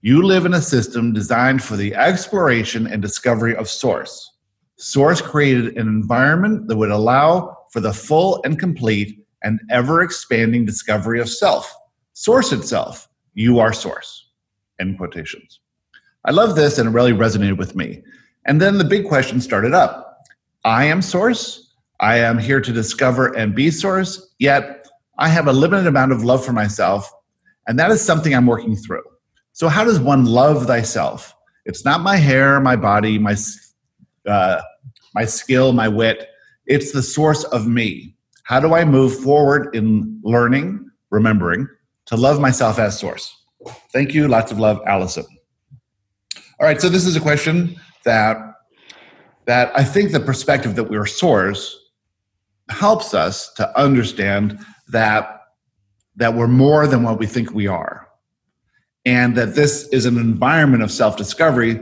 You 0.00 0.22
live 0.22 0.46
in 0.46 0.54
a 0.54 0.62
system 0.62 1.12
designed 1.12 1.62
for 1.62 1.76
the 1.76 1.94
exploration 1.94 2.86
and 2.86 3.02
discovery 3.02 3.56
of 3.56 3.68
Source. 3.68 4.38
Source 4.76 5.20
created 5.20 5.76
an 5.76 5.88
environment 5.88 6.68
that 6.68 6.76
would 6.76 6.92
allow 6.92 7.56
for 7.72 7.80
the 7.80 7.92
full 7.92 8.40
and 8.44 8.58
complete 8.58 9.24
and 9.42 9.60
ever 9.70 10.00
expanding 10.00 10.64
discovery 10.64 11.20
of 11.20 11.28
self. 11.28 11.74
Source 12.12 12.52
itself. 12.52 13.08
You 13.34 13.58
are 13.58 13.72
Source 13.72 14.28
end 14.78 14.98
quotations. 14.98 15.60
I 16.24 16.30
love 16.30 16.54
this 16.54 16.78
and 16.78 16.88
it 16.88 16.92
really 16.92 17.12
resonated 17.12 17.58
with 17.58 17.74
me. 17.74 18.02
And 18.46 18.60
then 18.60 18.78
the 18.78 18.84
big 18.84 19.08
question 19.08 19.40
started 19.40 19.74
up. 19.74 20.26
I 20.64 20.84
am 20.84 21.02
source. 21.02 21.71
I 22.02 22.18
am 22.18 22.36
here 22.36 22.60
to 22.60 22.72
discover 22.72 23.28
and 23.36 23.54
be 23.54 23.70
source, 23.70 24.34
yet 24.40 24.88
I 25.18 25.28
have 25.28 25.46
a 25.46 25.52
limited 25.52 25.86
amount 25.86 26.10
of 26.10 26.24
love 26.24 26.44
for 26.44 26.52
myself, 26.52 27.08
and 27.68 27.78
that 27.78 27.92
is 27.92 28.02
something 28.02 28.34
I'm 28.34 28.46
working 28.46 28.74
through. 28.74 29.04
So, 29.52 29.68
how 29.68 29.84
does 29.84 30.00
one 30.00 30.24
love 30.24 30.66
thyself? 30.66 31.32
It's 31.64 31.84
not 31.84 32.00
my 32.00 32.16
hair, 32.16 32.58
my 32.60 32.74
body, 32.74 33.20
my, 33.20 33.36
uh, 34.26 34.60
my 35.14 35.24
skill, 35.24 35.72
my 35.72 35.86
wit. 35.86 36.28
It's 36.66 36.90
the 36.90 37.02
source 37.02 37.44
of 37.44 37.68
me. 37.68 38.16
How 38.42 38.58
do 38.58 38.74
I 38.74 38.84
move 38.84 39.16
forward 39.20 39.72
in 39.72 40.20
learning, 40.24 40.90
remembering 41.10 41.68
to 42.06 42.16
love 42.16 42.40
myself 42.40 42.80
as 42.80 42.98
source? 42.98 43.32
Thank 43.92 44.12
you. 44.12 44.26
Lots 44.26 44.50
of 44.50 44.58
love, 44.58 44.80
Allison. 44.88 45.24
All 46.58 46.66
right, 46.66 46.80
so 46.80 46.88
this 46.88 47.06
is 47.06 47.14
a 47.14 47.20
question 47.20 47.80
that 48.04 48.38
that 49.44 49.70
I 49.76 49.84
think 49.84 50.10
the 50.10 50.20
perspective 50.20 50.74
that 50.74 50.84
we're 50.84 51.06
source 51.06 51.78
helps 52.72 53.14
us 53.14 53.52
to 53.54 53.78
understand 53.78 54.58
that 54.88 55.38
that 56.16 56.34
we're 56.34 56.48
more 56.48 56.86
than 56.86 57.02
what 57.02 57.18
we 57.18 57.26
think 57.26 57.52
we 57.52 57.66
are. 57.66 58.06
And 59.06 59.34
that 59.36 59.54
this 59.54 59.88
is 59.88 60.04
an 60.04 60.18
environment 60.18 60.82
of 60.82 60.90
self-discovery 60.90 61.80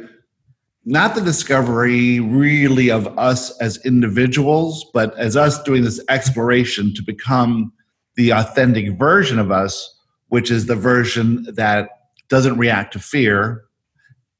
not 0.85 1.15
the 1.15 1.21
discovery 1.21 2.21
really 2.21 2.91
of 2.91 3.07
us 3.19 3.57
as 3.59 3.85
individuals 3.85 4.87
but 4.95 5.17
as 5.19 5.37
us 5.37 5.63
doing 5.63 5.85
this 5.85 6.01
exploration 6.09 6.95
to 6.95 7.03
become 7.03 7.73
the 8.17 8.31
authentic 8.31 8.99
version 8.99 9.39
of 9.39 9.51
us 9.51 9.99
which 10.29 10.51
is 10.51 10.67
the 10.67 10.77
version 10.77 11.47
that 11.55 11.91
doesn't 12.29 12.57
react 12.57 12.93
to 12.93 12.99
fear 12.99 13.65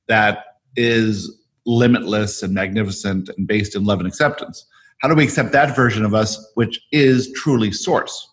that 0.09 0.45
is 0.77 1.31
limitless 1.67 2.43
and 2.43 2.55
magnificent 2.55 3.29
and 3.37 3.47
based 3.47 3.77
in 3.77 3.85
love 3.85 3.99
and 3.99 4.09
acceptance 4.09 4.67
how 5.01 5.09
do 5.09 5.15
we 5.15 5.25
accept 5.25 5.53
that 5.53 5.75
version 5.75 6.05
of 6.05 6.15
us 6.15 6.51
which 6.55 6.81
is 6.93 7.33
truly 7.33 7.73
source 7.73 8.31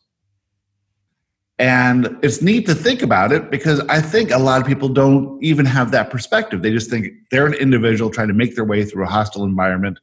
and 1.60 2.18
it's 2.22 2.42
neat 2.42 2.68
to 2.68 2.76
think 2.76 3.02
about 3.02 3.32
it 3.32 3.50
because 3.50 3.80
I 3.82 4.00
think 4.00 4.30
a 4.30 4.38
lot 4.38 4.62
of 4.62 4.68
people 4.68 4.90
don't 4.90 5.44
even 5.44 5.66
have 5.66 5.90
that 5.92 6.12
perspective. 6.12 6.62
They 6.62 6.72
just 6.72 6.90
think 6.90 7.08
they're 7.32 7.48
an 7.48 7.56
individual 7.56 8.12
trying 8.12 8.28
to 8.28 8.34
make 8.34 8.56
their 8.56 8.66
way 8.66 8.86
through 8.86 9.06
a 9.06 9.08
hostile 9.08 9.44
environment, 9.44 10.00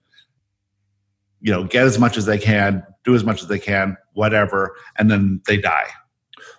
you 1.40 1.52
know, 1.52 1.62
get 1.62 1.84
as 1.84 1.98
much 1.98 2.16
as 2.16 2.26
they 2.26 2.38
can, 2.38 2.84
do 3.04 3.14
as 3.14 3.22
much 3.22 3.40
as 3.40 3.48
they 3.48 3.60
can, 3.60 3.96
whatever, 4.14 4.74
and 4.98 5.10
then 5.10 5.40
they 5.46 5.56
die. 5.56 5.86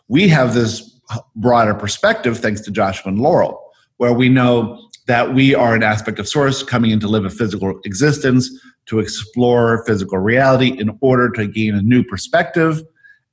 We 0.07 0.29
have 0.29 0.53
this 0.53 1.01
broader 1.35 1.73
perspective 1.73 2.39
thanks 2.39 2.61
to 2.61 2.71
Joshua 2.71 3.11
and 3.11 3.19
Laurel, 3.19 3.61
where 3.97 4.13
we 4.13 4.29
know 4.29 4.89
that 5.07 5.33
we 5.33 5.53
are 5.53 5.75
an 5.75 5.83
aspect 5.83 6.19
of 6.19 6.27
source 6.27 6.63
coming 6.63 6.91
in 6.91 7.01
to 7.01 7.07
live 7.07 7.25
a 7.25 7.29
physical 7.29 7.79
existence, 7.83 8.49
to 8.87 8.99
explore 8.99 9.83
physical 9.85 10.17
reality 10.17 10.77
in 10.79 10.97
order 11.01 11.29
to 11.31 11.47
gain 11.47 11.75
a 11.75 11.81
new 11.81 12.03
perspective 12.03 12.81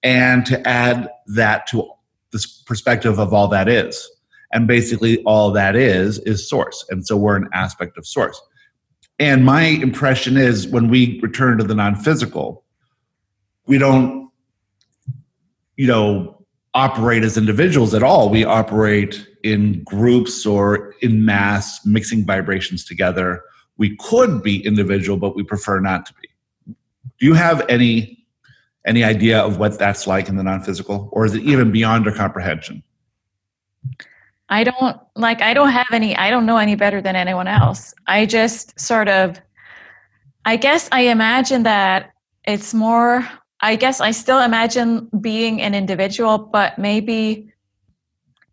and 0.02 0.44
to 0.46 0.66
add 0.66 1.10
that 1.26 1.66
to 1.68 1.88
this 2.32 2.46
perspective 2.62 3.18
of 3.18 3.32
all 3.32 3.48
that 3.48 3.68
is. 3.68 4.08
And 4.52 4.66
basically, 4.66 5.22
all 5.24 5.50
that 5.52 5.76
is 5.76 6.18
is 6.20 6.48
source. 6.48 6.84
And 6.90 7.06
so 7.06 7.16
we're 7.16 7.36
an 7.36 7.48
aspect 7.54 7.96
of 7.96 8.06
source. 8.06 8.40
And 9.18 9.44
my 9.44 9.62
impression 9.62 10.36
is 10.36 10.66
when 10.66 10.88
we 10.88 11.20
return 11.22 11.58
to 11.58 11.64
the 11.64 11.74
non 11.74 11.94
physical, 11.94 12.64
we 13.66 13.78
don't, 13.78 14.30
you 15.76 15.86
know, 15.86 16.44
operate 16.74 17.22
as 17.22 17.36
individuals 17.36 17.94
at 17.94 18.02
all. 18.02 18.28
We 18.28 18.44
operate 18.44 19.26
in 19.42 19.82
groups 19.84 20.46
or 20.46 20.94
in 21.02 21.24
mass, 21.24 21.84
mixing 21.84 22.24
vibrations 22.24 22.84
together. 22.84 23.42
We 23.76 23.96
could 23.96 24.42
be 24.42 24.64
individual, 24.64 25.18
but 25.18 25.34
we 25.34 25.42
prefer 25.42 25.80
not 25.80 26.06
to 26.06 26.14
be. 26.14 26.28
Do 27.18 27.26
you 27.26 27.34
have 27.34 27.64
any 27.68 28.22
any 28.86 29.04
idea 29.04 29.40
of 29.40 29.58
what 29.58 29.78
that's 29.78 30.06
like 30.06 30.28
in 30.28 30.36
the 30.36 30.42
non-physical 30.42 31.08
or 31.12 31.24
is 31.24 31.34
it 31.34 31.42
even 31.42 31.70
beyond 31.70 32.06
our 32.06 32.14
comprehension 32.14 32.82
i 34.48 34.64
don't 34.64 34.98
like 35.14 35.40
i 35.40 35.54
don't 35.54 35.70
have 35.70 35.86
any 35.92 36.16
i 36.16 36.30
don't 36.30 36.46
know 36.46 36.56
any 36.56 36.74
better 36.74 37.00
than 37.00 37.16
anyone 37.16 37.48
else 37.48 37.94
i 38.06 38.26
just 38.26 38.78
sort 38.78 39.08
of 39.08 39.40
i 40.44 40.56
guess 40.56 40.88
i 40.92 41.02
imagine 41.02 41.62
that 41.62 42.12
it's 42.44 42.74
more 42.74 43.26
i 43.60 43.76
guess 43.76 44.00
i 44.00 44.10
still 44.10 44.40
imagine 44.40 45.08
being 45.20 45.62
an 45.62 45.74
individual 45.74 46.38
but 46.38 46.78
maybe 46.78 47.52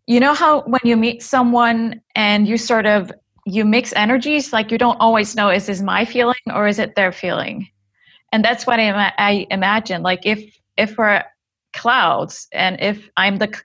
you 0.06 0.20
know 0.20 0.34
how 0.34 0.62
when 0.62 0.80
you 0.84 0.96
meet 0.96 1.22
someone 1.22 2.00
and 2.14 2.46
you 2.46 2.56
sort 2.56 2.86
of 2.86 3.12
you 3.50 3.64
mix 3.64 3.92
energies 3.94 4.52
like 4.52 4.70
you 4.70 4.78
don't 4.78 5.00
always 5.00 5.34
know 5.36 5.50
is 5.50 5.66
this 5.66 5.80
my 5.80 6.04
feeling 6.04 6.36
or 6.54 6.66
is 6.68 6.78
it 6.78 6.94
their 6.94 7.12
feeling? 7.12 7.68
And 8.32 8.44
that's 8.44 8.66
what 8.66 8.78
I, 8.78 9.12
I 9.18 9.46
imagine 9.50 10.02
like 10.02 10.24
if 10.24 10.58
if 10.76 10.96
we're 10.96 11.24
clouds 11.72 12.48
and 12.52 12.80
if 12.80 13.08
i'm 13.16 13.36
the 13.36 13.50
c- 13.54 13.60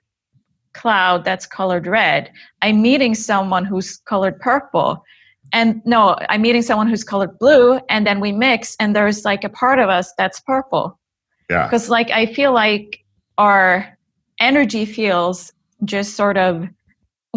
cloud 0.74 1.24
that's 1.24 1.48
colored 1.48 1.88
red 1.88 2.32
i'm 2.62 2.82
meeting 2.82 3.16
someone 3.16 3.66
who's 3.66 3.98
colored 4.06 4.40
purple. 4.40 5.04
And 5.54 5.82
no 5.86 6.16
i'm 6.30 6.42
meeting 6.42 6.64
someone 6.64 6.88
who's 6.88 7.04
colored 7.04 7.38
blue 7.40 7.80
and 7.90 8.06
then 8.06 8.20
we 8.20 8.32
mix 8.32 8.76
and 8.80 8.96
there's 8.96 9.24
like 9.26 9.44
a 9.44 9.50
part 9.50 9.80
of 9.80 9.90
us 9.90 10.14
that's 10.18 10.40
purple. 10.40 11.00
Yeah. 11.50 11.66
Because 11.66 11.90
like 11.90 12.10
i 12.12 12.26
feel 12.26 12.54
like 12.54 13.00
our 13.38 13.98
energy 14.40 14.86
feels 14.86 15.54
just 15.84 16.16
sort 16.16 16.38
of 16.38 16.68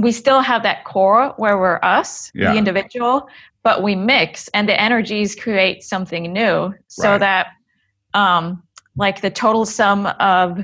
we 0.00 0.12
still 0.12 0.40
have 0.40 0.62
that 0.62 0.84
core 0.84 1.34
where 1.36 1.58
we're 1.58 1.80
us 1.82 2.30
Yeah. 2.34 2.52
the 2.52 2.58
individual 2.58 3.28
but 3.64 3.82
we 3.82 3.94
mix 3.94 4.48
and 4.54 4.68
the 4.68 4.80
energies 4.80 5.34
create 5.34 5.82
something 5.82 6.32
new 6.32 6.72
so 6.86 7.10
Right. 7.12 7.20
that 7.20 7.46
um 8.14 8.62
like 8.96 9.20
the 9.20 9.30
total 9.30 9.64
sum 9.64 10.06
of 10.20 10.58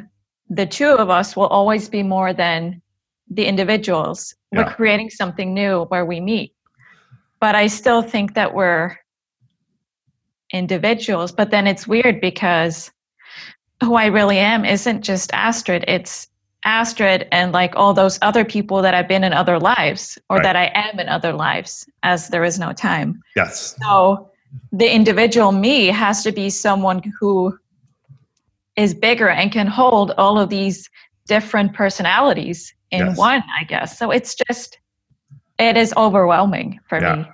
the 0.50 0.66
two 0.66 0.90
of 0.90 1.10
us 1.10 1.36
will 1.36 1.46
always 1.46 1.88
be 1.88 2.02
more 2.02 2.32
than 2.32 2.80
the 3.30 3.44
individuals 3.46 4.34
we're 4.52 4.64
creating 4.66 5.10
something 5.10 5.52
new 5.54 5.84
where 5.86 6.04
we 6.04 6.20
meet 6.20 6.54
but 7.40 7.54
i 7.54 7.66
still 7.66 8.02
think 8.02 8.34
that 8.34 8.54
we're 8.54 8.96
individuals 10.52 11.32
but 11.32 11.50
then 11.50 11.66
it's 11.66 11.86
weird 11.88 12.20
because 12.20 12.92
who 13.82 13.94
i 13.94 14.06
really 14.06 14.38
am 14.38 14.64
isn't 14.64 15.02
just 15.02 15.32
astrid 15.32 15.84
it's 15.88 16.28
astrid 16.64 17.28
and 17.30 17.52
like 17.52 17.74
all 17.76 17.92
those 17.94 18.18
other 18.22 18.44
people 18.44 18.80
that 18.82 18.94
i've 18.94 19.08
been 19.08 19.24
in 19.24 19.32
other 19.32 19.58
lives 19.58 20.18
or 20.30 20.36
Right. 20.38 20.42
that 20.44 20.56
i 20.56 20.70
am 20.74 20.98
in 20.98 21.08
other 21.08 21.32
lives 21.32 21.86
as 22.02 22.28
there 22.28 22.44
is 22.44 22.58
no 22.58 22.72
time 22.72 23.20
yes 23.36 23.76
so 23.82 24.30
the 24.72 24.92
individual 24.92 25.52
me 25.52 25.86
has 25.86 26.22
to 26.24 26.32
be 26.32 26.48
someone 26.50 27.02
who 27.20 27.56
is 28.76 28.94
bigger 28.94 29.28
and 29.28 29.52
can 29.52 29.66
hold 29.66 30.12
all 30.18 30.38
of 30.38 30.48
these 30.48 30.88
different 31.26 31.72
personalities 31.74 32.72
in 32.90 33.06
Yes. 33.06 33.16
one, 33.18 33.42
I 33.58 33.64
guess. 33.64 33.98
So 33.98 34.10
it's 34.10 34.34
just, 34.48 34.78
it 35.58 35.76
is 35.76 35.92
overwhelming 35.96 36.80
for 36.88 37.00
Yeah. 37.00 37.14
me 37.16 37.28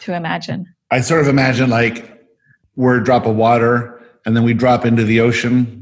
to 0.00 0.14
imagine. 0.14 0.66
i 0.90 1.00
sort 1.00 1.20
of 1.20 1.28
imagine 1.28 1.70
like 1.70 2.24
we're 2.76 2.98
a 3.00 3.04
drop 3.04 3.26
of 3.26 3.36
water 3.36 4.00
and 4.26 4.36
then 4.36 4.42
we 4.44 4.54
drop 4.54 4.84
into 4.86 5.04
the 5.04 5.20
ocean 5.20 5.79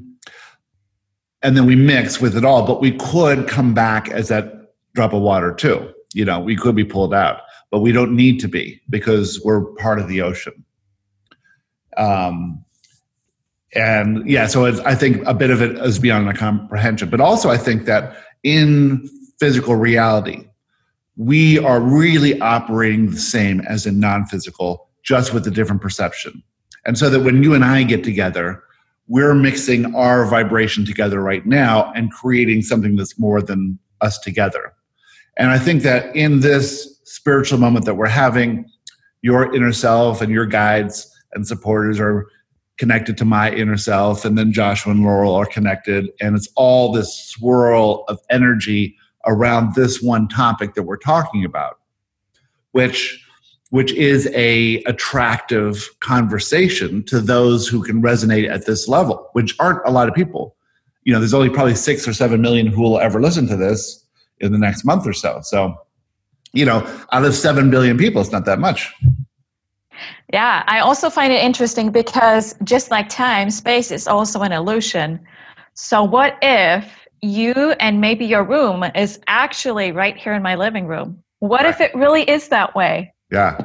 and 1.42 1.56
then 1.56 1.66
we 1.66 1.76
mix 1.76 2.20
with 2.20 2.36
it 2.36 2.44
all 2.44 2.66
but 2.66 2.80
we 2.80 2.92
could 2.92 3.48
come 3.48 3.74
back 3.74 4.08
as 4.10 4.28
that 4.28 4.72
drop 4.94 5.12
of 5.12 5.22
water 5.22 5.54
too. 5.54 5.92
You 6.14 6.24
know 6.24 6.40
we 6.40 6.56
could 6.56 6.74
be 6.74 6.84
pulled 6.84 7.14
out 7.14 7.40
but 7.70 7.80
we 7.80 7.92
don't 7.92 8.14
need 8.16 8.40
to 8.40 8.48
be 8.48 8.80
because 8.88 9.40
we're 9.44 9.62
part 9.74 9.98
of 9.98 10.08
the 10.08 10.22
ocean. 10.22 10.64
Um 11.96 12.64
and 13.74 14.28
yeah 14.28 14.46
so 14.46 14.64
i 14.86 14.94
think 14.94 15.22
a 15.26 15.34
bit 15.34 15.50
of 15.50 15.60
it 15.60 15.76
is 15.84 15.98
beyond 15.98 16.24
my 16.24 16.32
comprehension 16.32 17.10
but 17.10 17.20
also 17.20 17.50
i 17.50 17.58
think 17.58 17.84
that 17.84 18.16
in 18.42 19.06
physical 19.38 19.76
reality 19.76 20.48
we 21.18 21.58
are 21.58 21.80
really 21.80 22.40
operating 22.40 23.10
the 23.10 23.18
same 23.18 23.60
as 23.62 23.84
in 23.84 23.98
non-physical 23.98 24.88
just 25.02 25.34
with 25.34 25.46
a 25.46 25.50
different 25.50 25.82
perception. 25.82 26.42
And 26.86 26.96
so 26.96 27.10
that 27.10 27.20
when 27.20 27.42
you 27.42 27.54
and 27.54 27.64
i 27.64 27.82
get 27.82 28.04
together 28.04 28.62
we're 29.08 29.34
mixing 29.34 29.94
our 29.94 30.26
vibration 30.26 30.84
together 30.84 31.20
right 31.20 31.46
now 31.46 31.90
and 31.94 32.12
creating 32.12 32.62
something 32.62 32.94
that's 32.94 33.18
more 33.18 33.40
than 33.40 33.78
us 34.00 34.18
together. 34.18 34.72
And 35.36 35.50
i 35.50 35.58
think 35.58 35.82
that 35.82 36.14
in 36.14 36.40
this 36.40 37.00
spiritual 37.04 37.58
moment 37.58 37.84
that 37.86 37.94
we're 37.94 38.06
having 38.06 38.66
your 39.22 39.54
inner 39.54 39.72
self 39.72 40.20
and 40.20 40.30
your 40.30 40.46
guides 40.46 41.10
and 41.32 41.46
supporters 41.46 41.98
are 41.98 42.26
connected 42.76 43.16
to 43.18 43.24
my 43.24 43.50
inner 43.50 43.76
self 43.76 44.24
and 44.24 44.36
then 44.38 44.52
joshua 44.52 44.92
and 44.92 45.02
laurel 45.02 45.34
are 45.34 45.46
connected 45.46 46.10
and 46.20 46.36
it's 46.36 46.48
all 46.54 46.92
this 46.92 47.12
swirl 47.24 48.04
of 48.08 48.20
energy 48.30 48.96
around 49.26 49.74
this 49.74 50.00
one 50.00 50.28
topic 50.28 50.74
that 50.74 50.84
we're 50.84 50.96
talking 50.96 51.44
about 51.44 51.78
which 52.72 53.24
which 53.70 53.92
is 53.92 54.26
a 54.34 54.82
attractive 54.84 55.88
conversation 56.00 57.04
to 57.04 57.20
those 57.20 57.68
who 57.68 57.82
can 57.82 58.02
resonate 58.02 58.48
at 58.50 58.66
this 58.66 58.88
level 58.88 59.28
which 59.32 59.54
aren't 59.58 59.80
a 59.86 59.90
lot 59.90 60.08
of 60.08 60.14
people 60.14 60.56
you 61.04 61.12
know 61.12 61.18
there's 61.18 61.34
only 61.34 61.50
probably 61.50 61.74
6 61.74 62.08
or 62.08 62.12
7 62.12 62.40
million 62.40 62.66
who 62.66 62.82
will 62.82 62.98
ever 62.98 63.20
listen 63.20 63.46
to 63.48 63.56
this 63.56 64.04
in 64.40 64.52
the 64.52 64.58
next 64.58 64.84
month 64.84 65.06
or 65.06 65.12
so 65.12 65.40
so 65.42 65.74
you 66.52 66.64
know 66.64 66.86
out 67.12 67.24
of 67.24 67.34
7 67.34 67.70
billion 67.70 67.96
people 67.98 68.20
it's 68.20 68.32
not 68.32 68.44
that 68.44 68.58
much 68.58 68.92
Yeah, 70.32 70.62
I 70.66 70.80
also 70.80 71.10
find 71.10 71.32
it 71.32 71.42
interesting 71.42 71.90
because 71.90 72.54
just 72.62 72.90
like 72.90 73.08
time, 73.08 73.50
space 73.50 73.90
is 73.90 74.06
also 74.06 74.42
an 74.42 74.52
illusion. 74.52 75.20
So, 75.74 76.04
what 76.04 76.36
if 76.42 77.06
you 77.22 77.52
and 77.80 78.00
maybe 78.00 78.24
your 78.26 78.44
room 78.44 78.84
is 78.94 79.18
actually 79.26 79.92
right 79.92 80.16
here 80.16 80.34
in 80.34 80.42
my 80.42 80.54
living 80.54 80.86
room? 80.86 81.22
What 81.40 81.66
if 81.66 81.80
it 81.80 81.94
really 81.94 82.22
is 82.22 82.48
that 82.48 82.74
way? 82.74 83.12
Yeah 83.30 83.56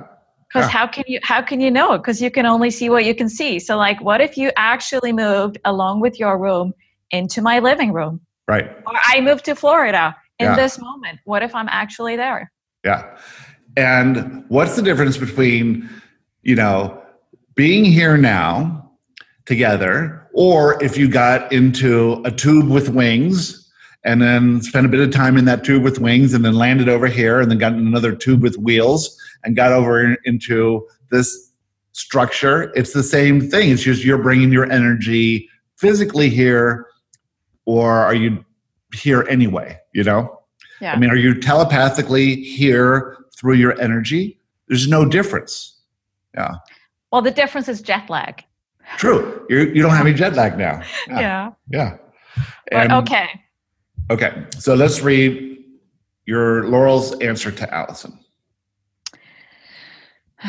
Because 0.50 0.68
Yeah. 0.68 0.78
how 0.78 0.88
can 0.88 1.04
you 1.08 1.20
how 1.24 1.42
can 1.42 1.60
you 1.62 1.72
know? 1.72 1.98
Because 1.98 2.22
you 2.22 2.30
can 2.30 2.46
only 2.46 2.70
see 2.70 2.90
what 2.90 3.06
you 3.06 3.16
can 3.16 3.30
see. 3.30 3.60
So, 3.60 3.76
like, 3.78 4.00
what 4.02 4.22
if 4.22 4.38
you 4.38 4.52
actually 4.56 5.12
moved 5.12 5.58
along 5.66 6.02
with 6.02 6.20
your 6.20 6.38
room 6.38 6.74
into 7.12 7.42
my 7.42 7.60
living 7.60 7.92
room, 7.94 8.20
right 8.48 8.68
or 8.86 8.94
I 9.14 9.22
moved 9.22 9.46
to 9.46 9.56
Florida 9.56 10.16
in 10.40 10.46
Yeah. 10.48 10.56
this 10.56 10.78
moment? 10.80 11.20
What 11.26 11.42
if 11.44 11.56
I'm 11.56 11.70
actually 11.70 12.16
there? 12.18 12.52
Yeah. 12.86 13.04
And 13.78 14.44
what's 14.50 14.76
the 14.76 14.82
difference 14.84 15.18
between, 15.18 15.90
you 16.44 16.56
know, 16.56 17.02
being 17.56 17.86
here 17.86 18.18
now 18.18 18.92
together, 19.46 20.30
or 20.34 20.82
if 20.84 20.98
you 20.98 21.08
got 21.08 21.52
into 21.52 22.22
a 22.26 22.32
tube 22.32 22.70
with 22.70 22.90
wings 22.90 23.63
and 24.06 24.22
then 24.22 24.62
spent 24.62 24.86
a 24.86 24.90
bit 24.90 25.00
of 25.00 25.12
time 25.12 25.38
in 25.38 25.46
that 25.46 25.64
tube 25.64 25.84
with 25.84 26.00
wings 26.00 26.34
and 26.34 26.44
then 26.44 26.56
landed 26.56 26.90
over 26.90 27.08
here 27.08 27.40
and 27.40 27.50
then 27.50 27.58
got 27.58 27.74
in 27.74 27.88
another 27.88 28.14
tube 28.14 28.42
with 28.42 28.58
wheels 28.58 29.18
and 29.44 29.56
got 29.56 29.72
over 29.72 30.16
into 30.26 30.86
this 31.12 31.52
structure. 31.94 32.72
It's 32.76 32.94
the 32.94 33.04
same 33.04 33.50
thing. 33.50 33.70
It's 33.70 33.84
just 33.84 34.04
you're 34.04 34.18
bringing 34.18 34.52
your 34.52 34.70
energy 34.72 35.50
physically 35.78 36.30
here, 36.30 36.88
or 37.66 37.92
are 37.92 38.16
you 38.16 38.44
here 38.94 39.26
anyway? 39.30 39.80
You 39.94 40.04
know? 40.04 40.40
Yeah. 40.82 40.94
I 40.94 40.98
mean, 40.98 41.10
are 41.10 41.16
you 41.16 41.40
telepathically 41.40 42.36
here 42.44 43.18
through 43.38 43.56
your 43.56 43.80
energy? 43.80 44.40
There's 44.68 44.88
no 44.88 45.06
difference. 45.06 45.80
Yeah. 46.36 46.56
Well, 47.12 47.22
the 47.22 47.32
difference 47.32 47.70
is 47.70 47.82
jet 47.82 48.10
lag. 48.10 48.44
True. 48.98 49.46
You're, 49.50 49.74
you 49.74 49.82
don't 49.82 49.92
have 49.92 50.06
any 50.06 50.16
jet 50.16 50.34
lag 50.34 50.58
now. 50.58 50.82
Yeah. 51.08 51.52
Yeah. 51.70 51.98
But, 52.72 52.92
okay. 52.92 53.28
Okay. 54.10 54.46
So 54.60 54.76
let's 54.76 55.02
read 55.02 55.64
your 56.26 56.68
Laurel's 56.68 57.18
answer 57.20 57.52
to 57.52 57.74
Allison. 57.74 58.20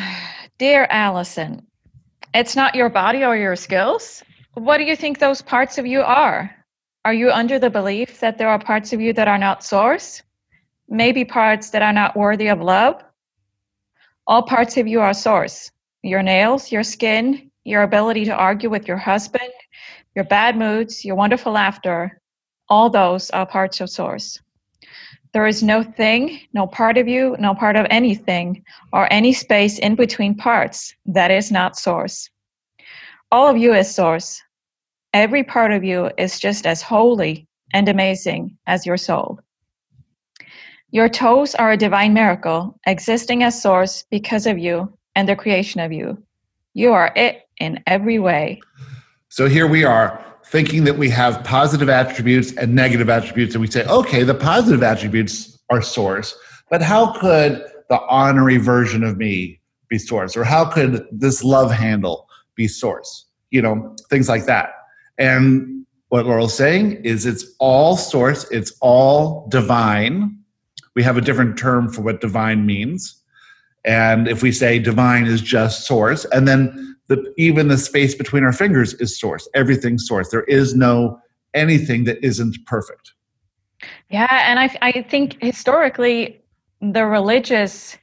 Dear 0.59 0.87
Allison, 0.91 1.67
it's 2.33 2.57
not 2.57 2.75
your 2.75 2.89
body 2.89 3.25
or 3.25 3.37
your 3.37 3.57
skills. 3.57 4.23
What 4.55 4.79
do 4.79 4.85
you 4.85 4.97
think 4.97 5.19
those 5.19 5.43
parts 5.43 5.79
of 5.79 5.87
you 5.87 6.03
are? 6.03 6.51
Are 7.05 7.15
you 7.15 7.31
under 7.31 7.59
the 7.59 7.71
belief 7.71 8.21
that 8.21 8.39
there 8.39 8.49
are 8.49 8.59
parts 8.59 8.93
of 8.93 9.01
you 9.01 9.13
that 9.13 9.29
are 9.29 9.39
not 9.39 9.65
source? 9.65 10.23
Maybe 10.89 11.25
parts 11.25 11.71
that 11.71 11.83
are 11.83 11.93
not 11.93 12.17
worthy 12.17 12.49
of 12.49 12.61
love? 12.61 13.03
All 14.27 14.43
parts 14.43 14.77
of 14.77 14.87
you 14.87 15.01
are 15.01 15.13
source. 15.13 15.71
Your 16.03 16.23
nails, 16.23 16.73
your 16.73 16.83
skin, 16.83 17.51
your 17.65 17.83
ability 17.83 18.25
to 18.27 18.35
argue 18.35 18.71
with 18.71 18.87
your 18.87 18.97
husband, 18.97 19.53
your 20.15 20.25
bad 20.25 20.57
moods, 20.57 21.05
your 21.05 21.17
wonderful 21.17 21.53
laughter, 21.53 22.21
all 22.69 22.91
those 22.91 23.31
are 23.31 23.47
parts 23.47 23.81
of 23.81 23.91
source. 23.91 24.41
There 25.33 25.47
is 25.47 25.63
no 25.63 25.83
thing, 25.83 26.41
no 26.53 26.67
part 26.67 26.97
of 26.97 27.09
you, 27.09 27.37
no 27.41 27.55
part 27.55 27.77
of 27.77 27.87
anything, 27.91 28.65
or 28.93 29.13
any 29.13 29.33
space 29.33 29.79
in 29.79 29.97
between 29.97 30.37
parts 30.37 30.95
that 31.07 31.31
is 31.31 31.51
not 31.51 31.77
source. 31.77 32.31
All 33.33 33.49
of 33.49 33.57
you 33.57 33.75
is 33.75 33.93
source. 33.93 34.41
Every 35.13 35.43
part 35.43 35.73
of 35.73 35.83
you 35.83 36.11
is 36.19 36.39
just 36.39 36.67
as 36.67 36.83
holy 36.83 37.49
and 37.73 37.89
amazing 37.89 38.57
as 38.67 38.87
your 38.87 38.97
soul. 38.97 39.41
Your 40.91 41.09
toes 41.09 41.57
are 41.57 41.73
a 41.73 41.77
divine 41.77 42.15
miracle, 42.15 42.79
existing 42.87 43.43
as 43.43 43.61
source 43.61 44.05
because 44.11 44.47
of 44.47 44.59
you 44.59 44.97
and 45.17 45.29
the 45.29 45.35
creation 45.35 45.81
of 45.81 45.93
you. 45.93 46.23
You 46.75 46.93
are 46.93 47.13
it 47.17 47.43
in 47.59 47.83
every 47.89 48.21
way. 48.21 48.61
So 49.29 49.49
here 49.49 49.67
we 49.67 49.83
are 49.83 50.25
thinking 50.55 50.85
that 50.85 50.97
we 50.97 51.11
have 51.11 51.43
positive 51.43 51.89
attributes 51.89 52.53
and 52.53 52.77
negative 52.77 53.11
attributes, 53.11 53.57
and 53.57 53.61
we 53.61 53.67
say, 53.67 53.85
okay, 53.87 54.23
the 54.23 54.37
positive 54.37 54.85
attributes 54.85 55.59
are 55.69 55.83
source, 55.83 56.39
but 56.71 56.81
how 56.81 57.11
could 57.15 57.61
the 57.89 58.01
honorary 58.03 58.59
version 58.59 59.03
of 59.03 59.17
me 59.17 59.61
be 59.89 59.99
source? 59.99 60.37
Or 60.37 60.45
how 60.45 60.65
could 60.65 61.05
this 61.11 61.43
love 61.43 61.73
handle 61.73 62.29
be 62.55 62.69
source? 62.69 63.27
You 63.51 63.63
know, 63.63 63.97
things 64.11 64.29
like 64.29 64.45
that. 64.45 64.71
And 65.19 65.85
what 66.11 66.25
Laurel's 66.25 66.57
saying 66.57 67.05
is 67.05 67.27
it's 67.27 67.45
all 67.59 67.97
source, 67.97 68.49
it's 68.53 68.73
all 68.81 69.49
divine. 69.49 70.39
We 70.95 71.03
have 71.03 71.17
a 71.17 71.21
different 71.21 71.59
term 71.59 71.93
for 71.93 72.03
what 72.03 72.21
divine 72.21 72.65
means. 72.65 73.21
And 73.85 74.29
if 74.29 74.41
we 74.41 74.53
say 74.53 74.79
divine 74.79 75.27
is 75.27 75.43
just 75.43 75.85
source, 75.85 76.25
and 76.27 76.47
then 76.47 76.94
the, 77.09 77.33
even 77.37 77.69
the 77.69 77.79
space 77.79 78.15
between 78.15 78.45
our 78.45 78.53
fingers 78.53 78.95
is 78.95 79.19
source, 79.19 79.49
everything's 79.55 80.07
source. 80.07 80.31
There 80.31 80.45
is 80.45 80.75
no 80.75 81.19
anything 81.53 82.05
that 82.05 82.25
isn't 82.25 82.57
perfect. 82.67 83.13
Yeah, 84.11 84.29
and 84.49 84.59
I 84.59 84.77
I 84.81 85.03
think 85.09 85.37
historically 85.43 86.43
the 86.81 87.07
religious 87.07 87.97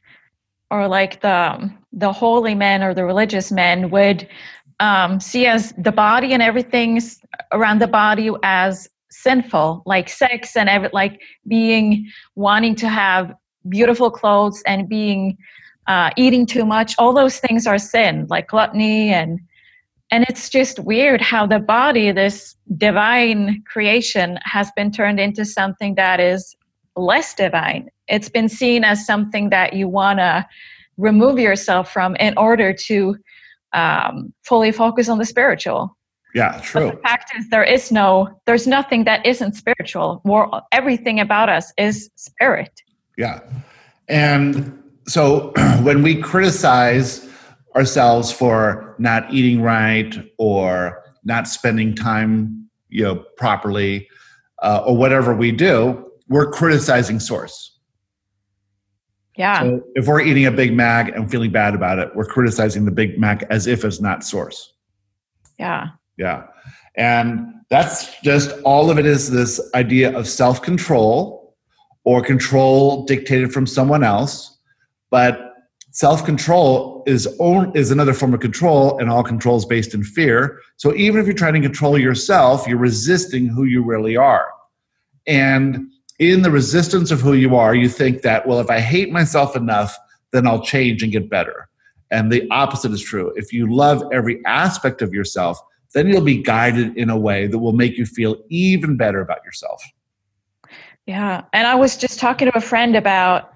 or 0.70 0.88
like 0.88 1.22
the 1.22 1.72
the 1.92 2.12
holy 2.12 2.56
men 2.56 2.84
or 2.84 2.94
the 2.94 3.06
religious 3.06 3.52
men 3.52 3.90
would 3.90 4.28
um, 4.80 5.20
see 5.20 5.46
as 5.46 5.74
the 5.78 5.92
body 5.92 6.34
and 6.34 6.42
everything's 6.42 7.20
around 7.52 7.80
the 7.80 7.88
body 7.88 8.32
as 8.44 8.90
sinful, 9.12 9.84
like 9.86 10.10
sex 10.10 10.56
and 10.56 10.70
every, 10.70 10.90
like 10.94 11.22
being 11.48 12.10
wanting 12.36 12.76
to 12.76 12.90
have 12.90 13.34
beautiful 13.70 14.10
clothes 14.10 14.64
and 14.66 14.90
being 14.90 15.38
uh, 15.88 16.12
eating 16.18 16.46
too 16.46 16.66
much. 16.66 16.96
All 16.98 17.14
those 17.14 17.40
things 17.40 17.68
are 17.68 17.78
sin, 17.78 18.28
like 18.30 18.48
gluttony 18.48 19.12
and 19.12 19.40
and 20.14 20.26
it's 20.28 20.50
just 20.50 20.78
weird 20.80 21.22
how 21.22 21.48
the 21.48 21.60
body, 21.60 22.12
this 22.12 22.56
divine 22.78 23.64
creation, 23.66 24.38
has 24.44 24.70
been 24.76 24.92
turned 24.92 25.22
into 25.22 25.46
something 25.46 25.96
that 25.96 26.20
is 26.20 26.54
less 26.98 27.34
divine. 27.34 27.90
It's 28.10 28.28
been 28.28 28.50
seen 28.50 28.84
as 28.84 29.06
something 29.06 29.52
that 29.52 29.72
you 29.72 29.88
want 29.88 30.20
to 30.20 30.46
remove 30.98 31.40
yourself 31.40 31.92
from 31.92 32.18
in 32.18 32.38
order 32.38 32.74
to 32.74 33.16
um, 33.72 34.34
fully 34.44 34.74
focus 34.74 35.08
on 35.08 35.18
the 35.18 35.24
spiritual. 35.24 35.98
Yeah, 36.36 36.58
But 36.58 36.64
true. 36.64 36.92
the 36.92 36.98
fact 36.98 37.32
is, 37.38 37.50
there 37.50 37.64
is 37.64 37.90
no, 37.90 38.30
there's 38.46 38.68
nothing 38.68 39.06
that 39.06 39.26
isn't 39.26 39.54
spiritual. 39.54 40.22
We're, 40.26 40.48
everything 40.74 41.22
about 41.22 41.48
us 41.48 41.72
is 41.78 42.10
spirit. 42.16 42.82
Yeah. 43.18 43.40
And 44.10 44.81
so 45.12 45.52
when 45.82 46.04
we 46.04 46.16
criticize 46.16 47.28
ourselves 47.76 48.32
for 48.32 48.96
not 48.98 49.32
eating 49.34 49.62
right 49.62 50.16
or 50.38 51.04
not 51.24 51.48
spending 51.48 51.94
time, 51.94 52.70
you 52.90 53.04
know, 53.04 53.26
properly, 53.38 54.08
uh, 54.64 54.84
or 54.86 54.96
whatever 54.96 55.36
we 55.36 55.52
do, 55.52 56.12
we're 56.30 56.50
criticizing 56.50 57.20
source. 57.20 57.80
Yeah, 59.38 59.62
So 59.62 59.82
if 59.96 60.08
we're 60.08 60.22
eating 60.22 60.46
a 60.46 60.52
Big 60.52 60.74
Mac 60.74 61.16
and 61.16 61.30
feeling 61.30 61.52
bad 61.52 61.74
about 61.74 62.00
it, 62.00 62.10
we're 62.16 62.26
criticizing 62.26 62.86
the 62.86 62.92
Big 62.92 63.18
Mac 63.18 63.44
as 63.50 63.66
if 63.66 63.84
it's 63.84 64.02
not 64.02 64.24
source. 64.24 64.74
yeah, 65.58 65.90
Yeah. 66.18 66.44
And 66.96 67.54
that's 67.70 68.20
just 68.22 68.52
all 68.64 68.92
of 68.92 69.00
it 69.00 69.06
is 69.06 69.32
this 69.32 69.60
idea 69.74 70.16
of 70.18 70.28
self 70.28 70.62
control 70.62 71.56
or 72.04 72.22
control 72.22 73.06
dictated 73.06 73.54
from 73.54 73.66
someone 73.66 74.04
else. 74.04 74.58
But 75.12 75.54
self 75.92 76.26
control 76.26 77.04
is, 77.06 77.28
own, 77.40 77.72
is 77.76 77.92
another 77.92 78.14
form 78.14 78.34
of 78.34 78.40
control, 78.40 78.98
and 78.98 79.10
all 79.10 79.24
control 79.24 79.58
is 79.58 79.66
based 79.66 79.94
in 79.94 80.04
fear. 80.04 80.60
So 80.78 80.96
even 80.96 81.20
if 81.20 81.28
you're 81.28 81.36
trying 81.36 81.54
to 81.54 81.62
control 81.62 82.00
yourself, 82.00 82.68
you're 82.68 82.78
resisting 82.78 83.48
who 83.48 83.66
you 83.66 83.84
really 83.84 84.18
are. 84.18 84.48
And 85.28 85.88
in 86.18 86.42
the 86.42 86.52
resistance 86.52 87.12
of 87.12 87.22
who 87.22 87.34
you 87.34 87.56
are, 87.56 87.76
you 87.76 87.90
think 87.90 88.22
that, 88.22 88.48
well, 88.48 88.60
if 88.60 88.70
I 88.70 88.80
hate 88.80 89.12
myself 89.12 89.56
enough, 89.56 89.96
then 90.32 90.48
I'll 90.48 90.62
change 90.62 91.04
and 91.04 91.12
get 91.12 91.30
better. 91.30 91.68
And 92.10 92.32
the 92.32 92.48
opposite 92.52 92.92
is 92.92 93.02
true. 93.02 93.34
If 93.36 93.54
you 93.54 93.74
love 93.74 94.04
every 94.12 94.44
aspect 94.46 95.02
of 95.02 95.14
yourself, 95.14 95.60
then 95.94 96.08
you'll 96.08 96.22
be 96.22 96.42
guided 96.42 96.98
in 96.98 97.10
a 97.10 97.18
way 97.18 97.48
that 97.48 97.60
will 97.60 97.74
make 97.74 97.98
you 97.98 98.06
feel 98.06 98.38
even 98.50 98.98
better 98.98 99.22
about 99.22 99.44
yourself. 99.44 99.84
yeah. 101.06 101.44
And 101.54 101.68
I 101.68 101.76
was 101.76 101.98
just 101.98 102.20
talking 102.20 102.50
to 102.50 102.58
a 102.58 102.62
friend 102.62 102.96
about 102.96 103.51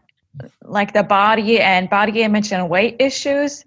like 0.64 0.94
the 0.94 1.04
body 1.04 1.60
and 1.60 1.90
body 1.90 2.24
image 2.24 2.52
and 2.52 2.70
weight 2.70 2.96
issues 3.00 3.64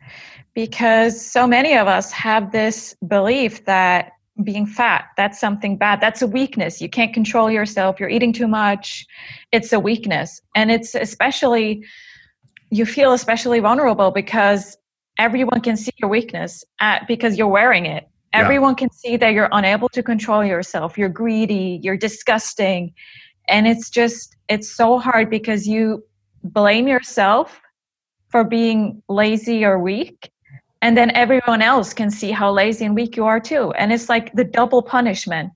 because 0.55 1.25
so 1.25 1.47
many 1.47 1.77
of 1.77 1.87
us 1.87 2.11
have 2.13 2.53
this 2.53 2.95
belief 3.07 3.65
that 3.65 4.13
being 4.45 4.67
fat 4.67 5.07
that's 5.17 5.39
something 5.41 5.77
bad. 5.77 6.01
That's 6.01 6.23
a 6.23 6.27
weakness. 6.27 6.81
You 6.81 6.89
can't 6.89 7.13
control 7.13 7.51
yourself. 7.51 7.99
You're 7.99 8.09
eating 8.09 8.33
too 8.33 8.47
much. 8.47 9.07
It's 9.53 9.73
a 9.73 9.81
weakness. 9.81 10.41
And 10.55 10.71
it's 10.71 10.95
especially 10.95 11.85
you 12.71 12.87
feel 12.87 13.13
especially 13.13 13.61
vulnerable 13.61 14.11
because 14.11 14.77
everyone 15.19 15.61
can 15.61 15.77
see 15.77 15.91
your 15.97 16.11
weakness 16.11 16.65
at, 16.81 17.07
because 17.09 17.37
you're 17.37 17.49
wearing 17.49 17.87
it. 17.87 18.09
Yeah. 18.35 18.41
everyone 18.41 18.75
can 18.75 18.91
see 18.91 19.17
that 19.17 19.33
you're 19.33 19.49
unable 19.53 19.89
to 19.89 20.03
control 20.03 20.45
yourself. 20.45 20.99
You're 20.99 21.09
greedy. 21.09 21.81
You're 21.83 21.97
disgusting. 21.97 22.93
And 23.49 23.67
it's 23.67 23.89
just 23.91 24.37
it's 24.49 24.71
so 24.71 24.99
hard 24.99 25.31
because 25.31 25.67
you 25.67 26.05
blame 26.45 26.89
yourself 26.89 27.61
for 28.29 28.45
being 28.45 29.03
lazy 29.09 29.65
or 29.65 29.79
weak 29.79 30.31
and 30.83 30.97
then 30.97 31.11
everyone 31.17 31.61
else 31.63 31.93
can 31.93 32.11
see 32.11 32.31
how 32.31 32.51
lazy 32.53 32.85
and 32.85 32.95
weak 32.95 33.17
you 33.17 33.25
are 33.25 33.41
too 33.41 33.73
and 33.73 33.93
it's 33.93 34.09
like 34.09 34.33
the 34.35 34.45
double 34.45 34.83
punishment 34.83 35.51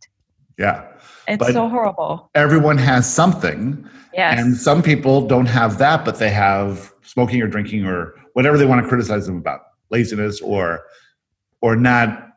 Yeah. 0.58 0.84
it's 1.28 1.38
But- 1.38 1.52
so 1.52 1.68
horrible 1.68 2.30
Everyone 2.34 2.78
has 2.78 3.12
something, 3.12 3.88
yes 4.14 4.38
and 4.40 4.56
some 4.56 4.82
people 4.82 5.26
don't 5.26 5.46
have 5.46 5.78
that, 5.78 6.04
but 6.04 6.18
they 6.18 6.30
have 6.30 6.92
smoking 7.02 7.40
or 7.42 7.46
drinking 7.46 7.84
or 7.84 8.14
whatever 8.34 8.56
they 8.58 8.66
want 8.66 8.82
to 8.82 8.88
criticize 8.88 9.26
them 9.26 9.36
about, 9.36 9.60
laziness 9.90 10.40
or 10.40 10.80
or 11.60 11.76
not, 11.76 12.28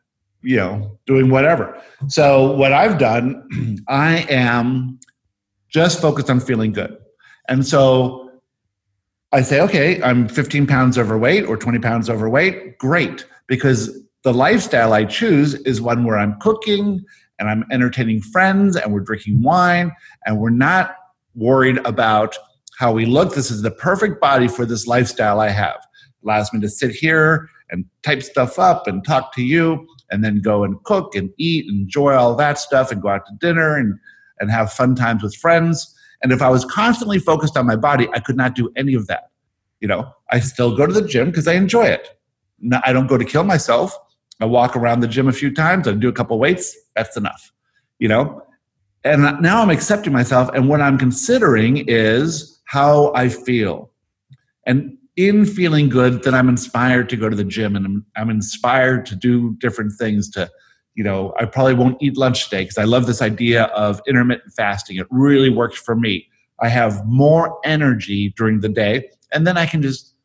you 0.43 0.57
know, 0.57 0.99
doing 1.07 1.29
whatever. 1.31 1.81
So 2.07 2.51
what 2.51 2.71
I've 2.73 2.97
done, 2.99 3.79
I 3.87 4.25
am 4.29 4.99
just 5.69 5.99
focused 5.99 6.29
on 6.29 6.39
feeling 6.39 6.73
good. 6.73 6.95
And 7.47 7.65
so 7.65 8.24
I 9.31 9.41
say, 9.41 9.59
okay, 9.61 10.01
I'm 10.01 10.27
15 10.27 10.67
pounds 10.67 10.97
overweight 10.97 11.45
or 11.45 11.57
20 11.57 11.79
pounds 11.79 12.09
overweight. 12.09 12.77
Great. 12.77 13.25
Because 13.47 13.97
the 14.23 14.33
lifestyle 14.33 14.93
I 14.93 15.05
choose 15.05 15.55
is 15.65 15.81
one 15.81 16.03
where 16.03 16.17
I'm 16.17 16.39
cooking 16.39 17.03
and 17.39 17.49
I'm 17.49 17.65
entertaining 17.71 18.21
friends 18.21 18.75
and 18.75 18.93
we're 18.93 19.01
drinking 19.01 19.43
wine 19.43 19.91
and 20.25 20.39
we're 20.39 20.49
not 20.49 20.95
worried 21.35 21.77
about 21.85 22.37
how 22.77 22.91
we 22.91 23.05
look. 23.05 23.33
This 23.33 23.51
is 23.51 23.61
the 23.61 23.71
perfect 23.71 24.21
body 24.21 24.47
for 24.47 24.65
this 24.65 24.87
lifestyle 24.87 25.39
I 25.39 25.49
have. 25.49 25.75
It 25.75 26.25
allows 26.25 26.53
me 26.53 26.59
to 26.61 26.69
sit 26.69 26.91
here 26.91 27.49
and 27.71 27.85
type 28.03 28.23
stuff 28.23 28.59
up 28.59 28.87
and 28.87 29.05
talk 29.05 29.33
to 29.35 29.43
you 29.43 29.87
and 30.11 30.23
then 30.23 30.41
go 30.41 30.63
and 30.63 30.81
cook 30.83 31.15
and 31.15 31.29
eat 31.37 31.65
and 31.67 31.81
enjoy 31.81 32.13
all 32.13 32.35
that 32.35 32.57
stuff 32.57 32.91
and 32.91 33.01
go 33.01 33.09
out 33.09 33.25
to 33.25 33.33
dinner 33.39 33.75
and, 33.75 33.95
and 34.39 34.51
have 34.51 34.71
fun 34.71 34.95
times 34.95 35.23
with 35.23 35.35
friends. 35.35 35.94
And 36.25 36.31
if 36.31 36.41
I 36.41 36.49
was 36.49 36.65
constantly 36.65 37.19
focused 37.19 37.55
on 37.55 37.67
my 37.67 37.75
body, 37.75 38.09
I 38.11 38.19
could 38.19 38.35
not 38.35 38.55
do 38.55 38.71
any 38.75 38.95
of 38.95 39.05
that. 39.05 39.29
You 39.79 39.87
know, 39.87 40.11
I 40.31 40.39
still 40.39 40.75
go 40.75 40.87
to 40.87 40.91
the 40.91 41.07
gym 41.07 41.27
because 41.27 41.47
I 41.47 41.53
enjoy 41.53 41.83
it. 41.83 42.17
I 42.83 42.93
don't 42.93 43.05
go 43.05 43.15
to 43.15 43.23
kill 43.23 43.43
myself. 43.43 43.95
I 44.41 44.45
walk 44.45 44.75
around 44.75 45.01
the 45.01 45.07
gym 45.07 45.27
a 45.27 45.31
few 45.31 45.53
times. 45.53 45.87
I 45.87 45.91
do 45.91 46.09
a 46.09 46.11
couple 46.11 46.39
weights. 46.39 46.75
That's 46.95 47.15
enough. 47.15 47.51
You 47.99 48.07
know, 48.07 48.41
and 49.03 49.39
now 49.39 49.61
I'm 49.61 49.69
accepting 49.69 50.13
myself. 50.13 50.49
And 50.55 50.67
what 50.67 50.81
I'm 50.81 50.97
considering 50.97 51.85
is 51.87 52.59
how 52.65 53.13
I 53.13 53.29
feel. 53.29 53.91
And 54.65 54.97
in 55.17 55.45
feeling 55.45 55.89
good, 55.89 56.23
then 56.23 56.33
I'm 56.33 56.49
inspired 56.49 57.07
to 57.09 57.17
go 57.17 57.29
to 57.29 57.35
the 57.35 57.43
gym 57.43 57.75
and 57.75 57.85
I'm, 57.85 58.05
I'm 58.15 58.31
inspired 58.31 59.05
to 59.05 59.15
do 59.15 59.55
different 59.59 59.93
things 59.99 60.31
to, 60.31 60.49
you 60.95 61.03
know, 61.03 61.33
I 61.39 61.45
probably 61.45 61.73
won't 61.73 62.01
eat 62.01 62.17
lunch 62.17 62.45
today 62.45 62.63
because 62.63 62.77
I 62.77 62.85
love 62.85 63.05
this 63.05 63.21
idea 63.21 63.65
of 63.65 64.01
intermittent 64.07 64.53
fasting. 64.53 64.97
It 64.97 65.07
really 65.09 65.49
works 65.49 65.77
for 65.77 65.95
me. 65.95 66.27
I 66.61 66.69
have 66.69 67.05
more 67.05 67.59
energy 67.65 68.33
during 68.37 68.61
the 68.61 68.69
day 68.69 69.09
and 69.33 69.45
then 69.45 69.57
I 69.57 69.65
can 69.65 69.81
just 69.81 70.15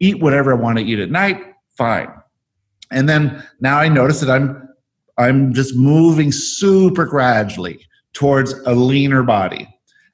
eat 0.00 0.20
whatever 0.20 0.52
I 0.52 0.56
want 0.56 0.78
to 0.78 0.84
eat 0.84 1.00
at 1.00 1.10
night. 1.10 1.42
Fine. 1.76 2.08
And 2.90 3.08
then 3.08 3.44
now 3.60 3.78
I 3.78 3.88
notice 3.88 4.20
that 4.20 4.30
I'm 4.30 4.68
I'm 5.18 5.52
just 5.52 5.76
moving 5.76 6.32
super 6.32 7.04
gradually 7.04 7.84
towards 8.12 8.52
a 8.66 8.74
leaner 8.74 9.22
body. 9.22 9.68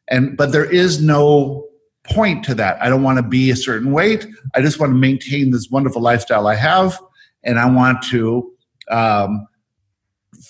And 0.09 0.37
but 0.37 0.53
there 0.53 0.65
is 0.65 1.03
no 1.03 1.67
point 2.05 2.45
to 2.45 2.55
that. 2.55 2.81
I 2.83 2.89
don't 2.89 3.03
want 3.03 3.19
to 3.19 3.23
be 3.23 3.51
a 3.51 3.57
certain 3.57 3.93
weight. 3.93 4.27
I 4.55 4.63
just 4.63 4.81
want 4.81 4.91
to 4.91 4.97
maintain 4.97 5.51
this 5.51 5.69
wonderful 5.71 6.01
lifestyle 6.01 6.47
I 6.47 6.55
have, 6.55 6.99
and 7.45 7.59
I 7.59 7.71
want 7.71 8.03
to 8.05 8.51
um, 8.91 9.47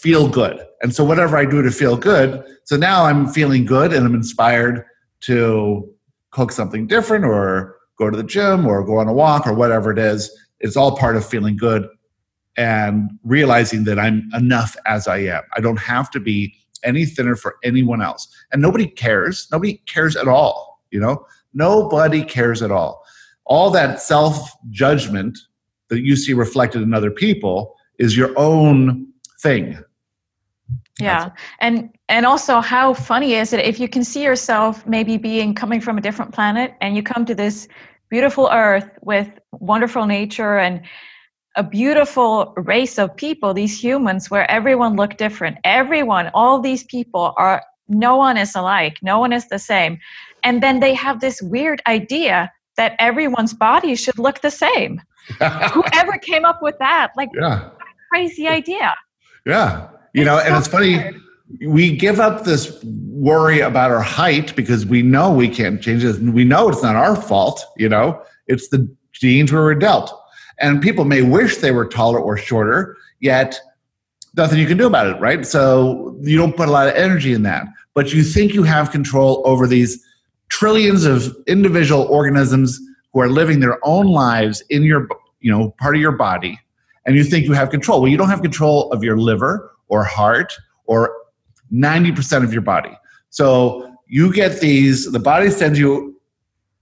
feel 0.00 0.28
good. 0.28 0.64
And 0.82 0.94
so, 0.94 1.04
whatever 1.04 1.36
I 1.36 1.44
do 1.44 1.62
to 1.62 1.70
feel 1.70 1.96
good, 1.96 2.44
so 2.64 2.76
now 2.76 3.04
I'm 3.04 3.28
feeling 3.28 3.64
good 3.64 3.92
and 3.92 4.06
I'm 4.06 4.14
inspired 4.14 4.84
to 5.22 5.92
cook 6.30 6.52
something 6.52 6.86
different 6.86 7.24
or 7.24 7.76
go 7.98 8.10
to 8.10 8.16
the 8.16 8.22
gym 8.22 8.66
or 8.66 8.84
go 8.84 8.98
on 8.98 9.08
a 9.08 9.12
walk 9.12 9.46
or 9.46 9.54
whatever 9.54 9.90
it 9.90 9.98
is. 9.98 10.30
It's 10.60 10.76
all 10.76 10.96
part 10.96 11.16
of 11.16 11.26
feeling 11.26 11.56
good 11.56 11.88
and 12.56 13.10
realizing 13.24 13.84
that 13.84 13.98
I'm 13.98 14.28
enough 14.34 14.76
as 14.86 15.08
I 15.08 15.18
am. 15.18 15.42
I 15.56 15.60
don't 15.60 15.78
have 15.78 16.10
to 16.12 16.20
be 16.20 16.54
any 16.84 17.04
thinner 17.04 17.36
for 17.36 17.56
anyone 17.64 18.02
else. 18.02 18.28
And 18.52 18.62
nobody 18.62 18.86
cares. 18.86 19.48
Nobody 19.50 19.82
cares 19.86 20.16
at 20.16 20.28
all, 20.28 20.80
you 20.90 21.00
know? 21.00 21.24
Nobody 21.54 22.22
cares 22.22 22.62
at 22.62 22.70
all. 22.70 23.04
All 23.46 23.70
that 23.70 24.00
self 24.00 24.52
judgment 24.70 25.38
that 25.88 26.02
you 26.02 26.16
see 26.16 26.34
reflected 26.34 26.82
in 26.82 26.94
other 26.94 27.10
people 27.10 27.74
is 27.98 28.16
your 28.16 28.38
own 28.38 29.08
thing. 29.40 29.78
Yeah. 31.00 31.30
And 31.60 31.90
and 32.08 32.26
also 32.26 32.60
how 32.60 32.92
funny 32.92 33.34
is 33.34 33.52
it 33.52 33.60
if 33.60 33.78
you 33.78 33.88
can 33.88 34.02
see 34.02 34.22
yourself 34.22 34.86
maybe 34.86 35.16
being 35.16 35.54
coming 35.54 35.80
from 35.80 35.96
a 35.96 36.00
different 36.00 36.32
planet 36.34 36.74
and 36.80 36.96
you 36.96 37.02
come 37.02 37.24
to 37.26 37.34
this 37.34 37.68
beautiful 38.10 38.48
earth 38.52 38.88
with 39.02 39.30
wonderful 39.52 40.06
nature 40.06 40.58
and 40.58 40.80
a 41.56 41.62
beautiful 41.62 42.54
race 42.56 42.98
of 42.98 43.14
people, 43.16 43.52
these 43.52 43.82
humans 43.82 44.30
where 44.30 44.48
everyone 44.50 44.96
look 44.96 45.16
different. 45.16 45.58
Everyone, 45.64 46.30
all 46.34 46.60
these 46.60 46.84
people 46.84 47.34
are 47.36 47.62
no 47.88 48.16
one 48.16 48.36
is 48.36 48.54
alike, 48.54 48.98
no 49.02 49.18
one 49.18 49.32
is 49.32 49.48
the 49.48 49.58
same. 49.58 49.98
And 50.44 50.62
then 50.62 50.80
they 50.80 50.94
have 50.94 51.20
this 51.20 51.42
weird 51.42 51.82
idea 51.86 52.52
that 52.76 52.94
everyone's 52.98 53.54
body 53.54 53.96
should 53.96 54.18
look 54.18 54.40
the 54.40 54.50
same. 54.50 55.00
Whoever 55.72 56.16
came 56.18 56.44
up 56.44 56.62
with 56.62 56.78
that, 56.78 57.10
like, 57.16 57.28
yeah. 57.34 57.70
crazy 58.10 58.46
idea. 58.46 58.94
Yeah. 59.44 59.88
You 60.18 60.24
know, 60.24 60.40
and 60.40 60.56
it's 60.56 60.66
funny, 60.66 61.12
we 61.64 61.96
give 61.96 62.18
up 62.18 62.42
this 62.42 62.76
worry 62.82 63.60
about 63.60 63.92
our 63.92 64.00
height 64.00 64.56
because 64.56 64.84
we 64.84 65.00
know 65.00 65.32
we 65.32 65.48
can't 65.48 65.80
change 65.80 66.02
it. 66.02 66.18
We 66.18 66.42
know 66.42 66.68
it's 66.68 66.82
not 66.82 66.96
our 66.96 67.14
fault, 67.14 67.64
you 67.76 67.88
know, 67.88 68.20
it's 68.48 68.68
the 68.70 68.92
genes 69.12 69.52
we 69.52 69.60
were 69.60 69.76
dealt. 69.76 70.12
And 70.58 70.82
people 70.82 71.04
may 71.04 71.22
wish 71.22 71.58
they 71.58 71.70
were 71.70 71.86
taller 71.86 72.18
or 72.18 72.36
shorter, 72.36 72.96
yet 73.20 73.60
nothing 74.36 74.58
you 74.58 74.66
can 74.66 74.76
do 74.76 74.88
about 74.88 75.06
it, 75.06 75.20
right? 75.20 75.46
So 75.46 76.18
you 76.20 76.36
don't 76.36 76.56
put 76.56 76.68
a 76.68 76.72
lot 76.72 76.88
of 76.88 76.94
energy 76.94 77.32
in 77.32 77.44
that. 77.44 77.66
But 77.94 78.12
you 78.12 78.24
think 78.24 78.54
you 78.54 78.64
have 78.64 78.90
control 78.90 79.40
over 79.44 79.68
these 79.68 80.04
trillions 80.48 81.04
of 81.04 81.32
individual 81.46 82.02
organisms 82.10 82.80
who 83.12 83.20
are 83.20 83.28
living 83.28 83.60
their 83.60 83.78
own 83.86 84.06
lives 84.06 84.64
in 84.68 84.82
your 84.82 85.06
you 85.38 85.52
know 85.52 85.70
part 85.78 85.94
of 85.94 86.02
your 86.02 86.10
body 86.10 86.58
and 87.06 87.14
you 87.14 87.22
think 87.22 87.44
you 87.44 87.52
have 87.52 87.70
control 87.70 88.00
well 88.00 88.10
you 88.10 88.16
don't 88.16 88.28
have 88.28 88.42
control 88.42 88.90
of 88.90 89.04
your 89.04 89.16
liver 89.16 89.70
or 89.88 90.04
heart 90.04 90.54
or 90.86 91.14
90% 91.72 92.44
of 92.44 92.52
your 92.52 92.62
body 92.62 92.96
so 93.30 93.94
you 94.06 94.32
get 94.32 94.60
these 94.60 95.10
the 95.12 95.18
body 95.18 95.50
sends 95.50 95.78
you 95.78 96.18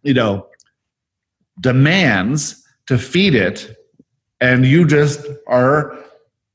you 0.02 0.14
know 0.14 0.46
demands 1.60 2.64
to 2.86 2.96
feed 2.98 3.34
it 3.34 3.76
and 4.40 4.64
you 4.66 4.86
just 4.86 5.26
are 5.48 5.96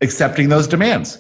accepting 0.01 0.49
those 0.49 0.67
demands 0.67 1.17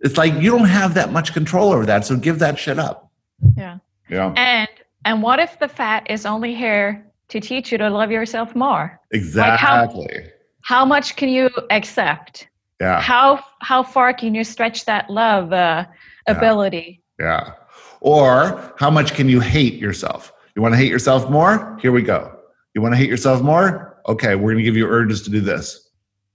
it's 0.00 0.18
like 0.18 0.34
you 0.34 0.50
don't 0.50 0.66
have 0.66 0.94
that 0.94 1.12
much 1.12 1.32
control 1.32 1.72
over 1.72 1.86
that 1.86 2.04
so 2.04 2.16
give 2.16 2.38
that 2.38 2.58
shit 2.58 2.78
up 2.78 3.10
yeah 3.56 3.78
yeah 4.10 4.32
and 4.36 4.68
and 5.04 5.22
what 5.22 5.38
if 5.38 5.58
the 5.58 5.68
fat 5.68 6.08
is 6.08 6.26
only 6.26 6.54
here 6.54 7.04
to 7.28 7.40
teach 7.40 7.72
you 7.72 7.78
to 7.78 7.88
love 7.90 8.10
yourself 8.10 8.54
more? 8.54 9.00
Exactly. 9.10 10.02
Like 10.02 10.24
how, 10.60 10.78
how, 10.80 10.84
much 10.84 11.16
can 11.16 11.28
you 11.28 11.50
accept? 11.70 12.48
Yeah. 12.82 13.00
How 13.00 13.38
how 13.60 13.84
far 13.84 14.12
can 14.12 14.34
you 14.34 14.42
stretch 14.42 14.86
that 14.86 15.08
love 15.08 15.52
uh, 15.52 15.86
ability? 16.26 17.00
Yeah. 17.20 17.26
yeah. 17.26 17.52
Or 18.00 18.74
how 18.76 18.90
much 18.90 19.14
can 19.14 19.28
you 19.28 19.38
hate 19.38 19.74
yourself? 19.74 20.32
You 20.56 20.62
want 20.62 20.74
to 20.74 20.78
hate 20.78 20.90
yourself 20.90 21.30
more? 21.30 21.78
Here 21.80 21.92
we 21.92 22.02
go. 22.02 22.36
You 22.74 22.82
want 22.82 22.92
to 22.94 22.98
hate 22.98 23.08
yourself 23.08 23.40
more? 23.40 24.02
Okay, 24.08 24.34
we're 24.34 24.50
going 24.50 24.56
to 24.56 24.64
give 24.64 24.76
you 24.76 24.88
urges 24.88 25.22
to 25.22 25.30
do 25.30 25.40
this. 25.40 25.90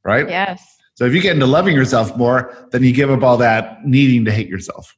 Right? 0.06 0.30
Yes. 0.30 0.78
So 0.96 1.04
if 1.04 1.14
you 1.14 1.22
get 1.22 1.34
into 1.34 1.46
loving 1.46 1.76
yourself 1.76 2.16
more, 2.16 2.70
then 2.72 2.82
you 2.82 2.94
give 2.94 3.12
up 3.12 3.24
all 3.24 3.36
that 3.38 3.86
needing 3.86 4.24
to 4.24 4.32
hate 4.32 4.48
yourself. 4.48 4.96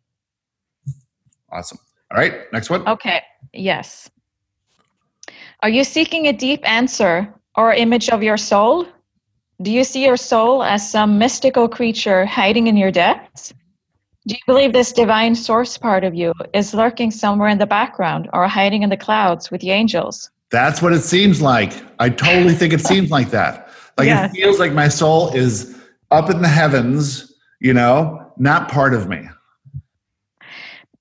Awesome. 1.51 1.79
All 2.11 2.17
right, 2.19 2.43
next 2.53 2.69
one. 2.69 2.87
Okay. 2.87 3.23
Yes. 3.53 4.07
Are 5.63 5.69
you 5.69 5.83
seeking 5.83 6.27
a 6.27 6.33
deep 6.33 6.61
answer 6.69 7.33
or 7.55 7.73
image 7.73 8.09
of 8.09 8.21
your 8.21 8.37
soul? 8.37 8.85
Do 9.61 9.71
you 9.71 9.83
see 9.83 10.05
your 10.05 10.15
soul 10.15 10.63
as 10.63 10.89
some 10.89 11.17
mystical 11.17 11.67
creature 11.67 12.25
hiding 12.25 12.67
in 12.67 12.77
your 12.77 12.91
depths? 12.91 13.53
Do 14.25 14.35
you 14.35 14.41
believe 14.47 14.71
this 14.71 14.93
divine 14.93 15.35
source 15.35 15.77
part 15.77 16.05
of 16.05 16.15
you 16.15 16.33
is 16.53 16.73
lurking 16.73 17.11
somewhere 17.11 17.49
in 17.49 17.57
the 17.57 17.65
background 17.65 18.29
or 18.31 18.47
hiding 18.47 18.83
in 18.83 18.89
the 18.89 18.95
clouds 18.95 19.51
with 19.51 19.59
the 19.59 19.71
angels? 19.71 20.31
That's 20.49 20.81
what 20.81 20.93
it 20.93 21.01
seems 21.01 21.41
like. 21.41 21.73
I 21.99 22.09
totally 22.09 22.53
think 22.53 22.71
it 22.71 22.79
seems 22.81 23.11
like 23.11 23.31
that. 23.31 23.69
Like 23.97 24.07
yes. 24.07 24.31
it 24.31 24.37
feels 24.37 24.59
like 24.59 24.71
my 24.71 24.87
soul 24.87 25.29
is 25.35 25.77
up 26.09 26.29
in 26.29 26.41
the 26.41 26.47
heavens, 26.47 27.33
you 27.59 27.73
know, 27.73 28.31
not 28.37 28.71
part 28.71 28.93
of 28.93 29.09
me. 29.09 29.27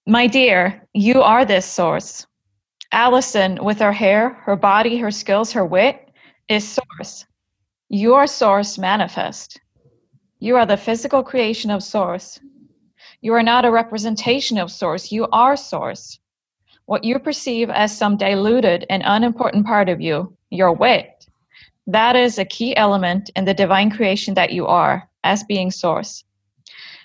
My 0.05 0.27
dear, 0.27 0.85
you 0.95 1.23
are 1.23 1.45
this 1.45 1.65
source. 1.65 2.27
Allison, 2.91 3.63
with 3.63 3.79
her 3.79 3.93
hair, 3.93 4.31
her 4.31 4.57
body, 4.57 4.99
her 4.99 5.13
skills, 5.13 5.53
her 5.53 5.65
wit, 5.65 6.11
is 6.49 6.67
source. 6.67 7.25
You 7.91 8.13
are 8.17 8.27
source 8.27 8.77
manifest. 8.77 9.63
You 10.41 10.57
are 10.57 10.67
the 10.67 10.77
physical 10.77 11.23
creation 11.23 11.71
of 11.71 11.83
source. 11.83 12.39
You 13.23 13.33
are 13.33 13.43
not 13.43 13.65
a 13.65 13.71
representation 13.71 14.59
of 14.59 14.71
source. 14.71 15.11
You 15.11 15.27
are 15.33 15.57
source. 15.57 16.19
What 16.85 17.03
you 17.03 17.19
perceive 17.19 17.71
as 17.71 17.97
some 17.97 18.19
diluted 18.19 18.85
and 18.91 19.03
unimportant 19.07 19.65
part 19.65 19.89
of 19.89 20.03
you, 20.03 20.37
your 20.51 20.75
wit, 20.75 21.27
that 21.87 22.15
is 22.15 22.39
a 22.39 22.45
key 22.45 22.77
element 22.77 23.31
in 23.35 23.47
the 23.47 23.55
divine 23.55 23.91
creation 23.91 24.35
that 24.35 24.53
you 24.53 24.67
are 24.67 25.09
as 25.25 25.43
being 25.45 25.71
source. 25.71 26.25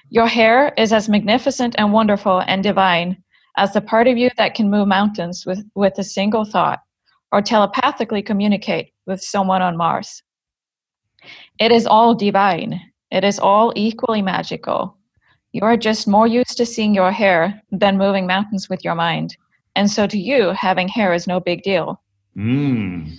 Your 0.10 0.28
hair 0.28 0.74
is 0.78 0.92
as 0.92 1.08
magnificent 1.08 1.76
and 1.78 1.94
wonderful 1.94 2.42
and 2.46 2.62
divine 2.62 3.24
as 3.56 3.72
the 3.72 3.80
part 3.80 4.08
of 4.10 4.18
you 4.18 4.30
that 4.36 4.54
can 4.54 4.70
move 4.70 4.90
mountains 4.90 5.46
with, 5.46 5.64
with 5.76 5.98
a 5.98 6.04
single 6.04 6.44
thought 6.44 6.82
or 7.32 7.42
telepathically 7.42 8.22
communicate 8.22 8.92
with 9.06 9.22
someone 9.22 9.62
on 9.62 9.78
Mars. 9.78 10.22
It 11.60 11.72
is 11.72 11.86
all 11.86 12.16
divine, 12.16 12.82
it 13.12 13.24
is 13.24 13.40
all 13.40 13.74
equally 13.76 14.22
magical. 14.22 14.98
You 15.52 15.62
are 15.64 15.78
just 15.78 16.08
more 16.08 16.28
used 16.28 16.58
to 16.58 16.66
seeing 16.66 16.96
your 16.96 17.12
hair 17.12 17.62
than 17.72 17.98
moving 17.98 18.26
mountains 18.26 18.70
with 18.70 18.84
your 18.84 18.96
mind. 18.96 19.38
And 19.76 19.90
so 19.90 20.08
to 20.08 20.18
you, 20.18 20.50
having 20.50 20.88
hair 20.88 21.14
is 21.14 21.28
no 21.28 21.40
big 21.40 21.62
deal. 21.64 22.02
Mm. 22.38 23.16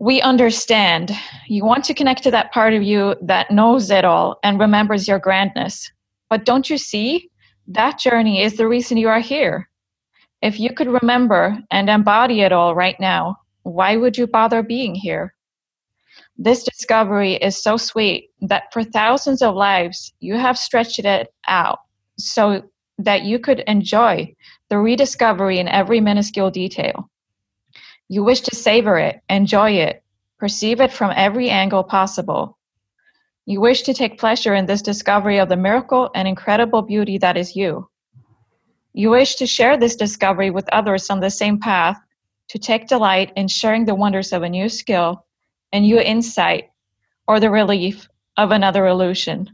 we 0.00 0.20
understand. 0.20 1.12
You 1.46 1.64
want 1.64 1.84
to 1.84 1.94
connect 1.94 2.24
to 2.24 2.30
that 2.32 2.52
part 2.52 2.74
of 2.74 2.82
you 2.82 3.14
that 3.22 3.52
knows 3.52 3.90
it 3.90 4.04
all 4.04 4.38
and 4.42 4.58
remembers 4.58 5.06
your 5.06 5.20
grandness. 5.20 5.88
But 6.28 6.44
don't 6.44 6.68
you 6.68 6.78
see? 6.78 7.30
That 7.68 8.00
journey 8.00 8.42
is 8.42 8.56
the 8.56 8.66
reason 8.66 8.96
you 8.96 9.08
are 9.08 9.20
here. 9.20 9.68
If 10.42 10.58
you 10.58 10.74
could 10.74 10.88
remember 10.88 11.56
and 11.70 11.88
embody 11.88 12.40
it 12.40 12.50
all 12.52 12.74
right 12.74 12.98
now, 12.98 13.36
why 13.62 13.96
would 13.96 14.18
you 14.18 14.26
bother 14.26 14.62
being 14.64 14.96
here? 14.96 15.34
This 16.38 16.64
discovery 16.64 17.34
is 17.34 17.62
so 17.62 17.76
sweet 17.76 18.30
that 18.40 18.72
for 18.72 18.82
thousands 18.82 19.42
of 19.42 19.54
lives, 19.54 20.12
you 20.20 20.36
have 20.36 20.58
stretched 20.58 20.98
it 20.98 21.32
out 21.46 21.78
so 22.18 22.62
that 22.98 23.22
you 23.22 23.38
could 23.38 23.60
enjoy 23.66 24.34
the 24.68 24.78
rediscovery 24.78 25.58
in 25.58 25.68
every 25.68 26.00
minuscule 26.00 26.50
detail. 26.50 27.10
You 28.08 28.24
wish 28.24 28.40
to 28.42 28.56
savor 28.56 28.98
it, 28.98 29.20
enjoy 29.28 29.72
it, 29.72 30.02
perceive 30.38 30.80
it 30.80 30.92
from 30.92 31.12
every 31.14 31.50
angle 31.50 31.84
possible. 31.84 32.58
You 33.46 33.60
wish 33.60 33.82
to 33.82 33.94
take 33.94 34.18
pleasure 34.18 34.54
in 34.54 34.66
this 34.66 34.82
discovery 34.82 35.38
of 35.38 35.48
the 35.48 35.56
miracle 35.56 36.10
and 36.14 36.28
incredible 36.28 36.82
beauty 36.82 37.18
that 37.18 37.36
is 37.36 37.56
you. 37.56 37.88
You 38.92 39.10
wish 39.10 39.36
to 39.36 39.46
share 39.46 39.76
this 39.76 39.96
discovery 39.96 40.50
with 40.50 40.68
others 40.72 41.10
on 41.10 41.20
the 41.20 41.30
same 41.30 41.58
path, 41.58 41.98
to 42.48 42.58
take 42.58 42.86
delight 42.86 43.32
in 43.36 43.48
sharing 43.48 43.84
the 43.84 43.94
wonders 43.94 44.32
of 44.32 44.42
a 44.42 44.48
new 44.48 44.68
skill, 44.68 45.24
a 45.72 45.80
new 45.80 45.98
insight, 45.98 46.70
or 47.26 47.40
the 47.40 47.50
relief 47.50 48.08
of 48.36 48.50
another 48.50 48.86
illusion. 48.86 49.50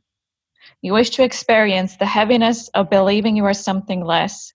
You 0.82 0.92
wish 0.92 1.10
to 1.10 1.24
experience 1.24 1.96
the 1.96 2.06
heaviness 2.06 2.68
of 2.68 2.90
believing 2.90 3.36
you 3.36 3.44
are 3.44 3.54
something 3.54 4.04
less, 4.04 4.52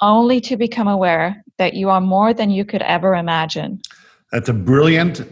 only 0.00 0.40
to 0.42 0.56
become 0.56 0.88
aware 0.88 1.44
that 1.58 1.74
you 1.74 1.90
are 1.90 2.00
more 2.00 2.32
than 2.32 2.50
you 2.50 2.64
could 2.64 2.82
ever 2.82 3.14
imagine. 3.14 3.80
That's 4.32 4.48
a 4.48 4.54
brilliant 4.54 5.22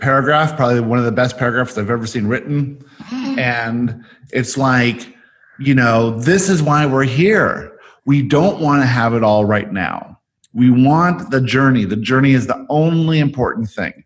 paragraph, 0.00 0.56
probably 0.56 0.80
one 0.80 0.98
of 0.98 1.04
the 1.04 1.12
best 1.12 1.38
paragraphs 1.38 1.78
I've 1.78 1.90
ever 1.90 2.06
seen 2.06 2.26
written. 2.26 2.84
and 3.12 4.04
it's 4.32 4.56
like, 4.56 5.14
you 5.58 5.74
know, 5.74 6.18
this 6.18 6.48
is 6.48 6.62
why 6.62 6.84
we're 6.86 7.04
here. 7.04 7.78
We 8.04 8.22
don't 8.22 8.60
want 8.60 8.82
to 8.82 8.86
have 8.86 9.14
it 9.14 9.22
all 9.22 9.44
right 9.44 9.72
now. 9.72 10.18
We 10.52 10.70
want 10.70 11.30
the 11.30 11.40
journey. 11.40 11.84
The 11.84 11.96
journey 11.96 12.32
is 12.32 12.46
the 12.46 12.66
only 12.68 13.18
important 13.18 13.70
thing. 13.70 14.03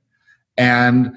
And 0.58 1.14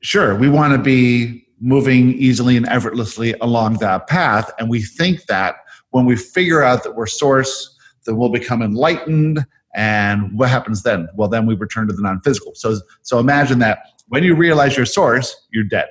sure, 0.00 0.36
we 0.36 0.48
want 0.48 0.74
to 0.74 0.78
be 0.78 1.46
moving 1.60 2.12
easily 2.12 2.56
and 2.56 2.68
effortlessly 2.68 3.34
along 3.40 3.78
that 3.78 4.06
path. 4.06 4.50
And 4.58 4.70
we 4.70 4.82
think 4.82 5.24
that 5.26 5.56
when 5.90 6.04
we 6.04 6.14
figure 6.14 6.62
out 6.62 6.84
that 6.84 6.94
we're 6.94 7.06
source, 7.06 7.76
that 8.04 8.14
we'll 8.14 8.28
become 8.28 8.62
enlightened. 8.62 9.44
And 9.74 10.38
what 10.38 10.50
happens 10.50 10.82
then? 10.82 11.08
Well, 11.16 11.28
then 11.28 11.46
we 11.46 11.54
return 11.54 11.88
to 11.88 11.94
the 11.94 12.02
non-physical. 12.02 12.54
So, 12.54 12.78
so 13.02 13.18
imagine 13.18 13.58
that 13.60 13.80
when 14.08 14.22
you 14.22 14.34
realize 14.34 14.76
your 14.76 14.86
source, 14.86 15.34
you're 15.50 15.64
dead 15.64 15.88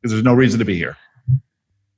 because 0.00 0.12
there's 0.12 0.24
no 0.24 0.34
reason 0.34 0.58
to 0.58 0.64
be 0.64 0.76
here. 0.76 0.96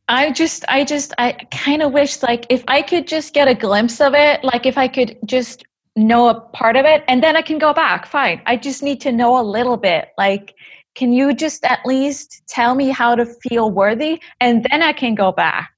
I 0.08 0.30
just, 0.30 0.64
I 0.68 0.84
just, 0.84 1.12
I 1.18 1.32
kind 1.50 1.82
of 1.82 1.92
wish 1.92 2.22
like 2.22 2.46
if 2.48 2.62
I 2.68 2.82
could 2.82 3.08
just 3.08 3.34
get 3.34 3.48
a 3.48 3.54
glimpse 3.54 4.00
of 4.00 4.14
it, 4.14 4.44
like 4.44 4.64
if 4.64 4.78
I 4.78 4.86
could 4.86 5.18
just 5.24 5.64
know 5.96 6.28
a 6.28 6.40
part 6.40 6.76
of 6.76 6.84
it 6.84 7.02
and 7.08 7.22
then 7.22 7.36
I 7.36 7.42
can 7.42 7.58
go 7.58 7.72
back. 7.72 8.06
Fine. 8.06 8.42
I 8.46 8.56
just 8.56 8.82
need 8.82 9.00
to 9.02 9.12
know 9.12 9.40
a 9.40 9.42
little 9.42 9.76
bit. 9.76 10.10
Like, 10.18 10.54
can 10.94 11.12
you 11.12 11.34
just 11.34 11.64
at 11.64 11.84
least 11.84 12.42
tell 12.46 12.74
me 12.74 12.90
how 12.90 13.14
to 13.14 13.26
feel 13.26 13.70
worthy 13.70 14.20
and 14.40 14.66
then 14.70 14.82
I 14.82 14.92
can 14.92 15.14
go 15.14 15.32
back? 15.32 15.70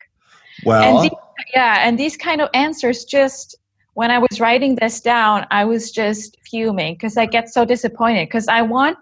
Well, 0.65 0.83
and 0.83 1.05
these, 1.05 1.19
yeah, 1.55 1.87
and 1.87 1.99
these 1.99 2.17
kind 2.17 2.41
of 2.41 2.49
answers 2.55 3.05
just 3.05 3.57
when 3.95 4.11
I 4.11 4.19
was 4.19 4.41
writing 4.41 4.77
this 4.77 5.01
down, 5.01 5.47
I 5.51 5.65
was 5.65 5.91
just 5.91 6.37
fuming 6.49 6.95
because 6.95 7.17
I 7.17 7.27
get 7.27 7.49
so 7.49 7.65
disappointed 7.65 8.29
because 8.29 8.49
I 8.49 8.63
want 8.63 8.97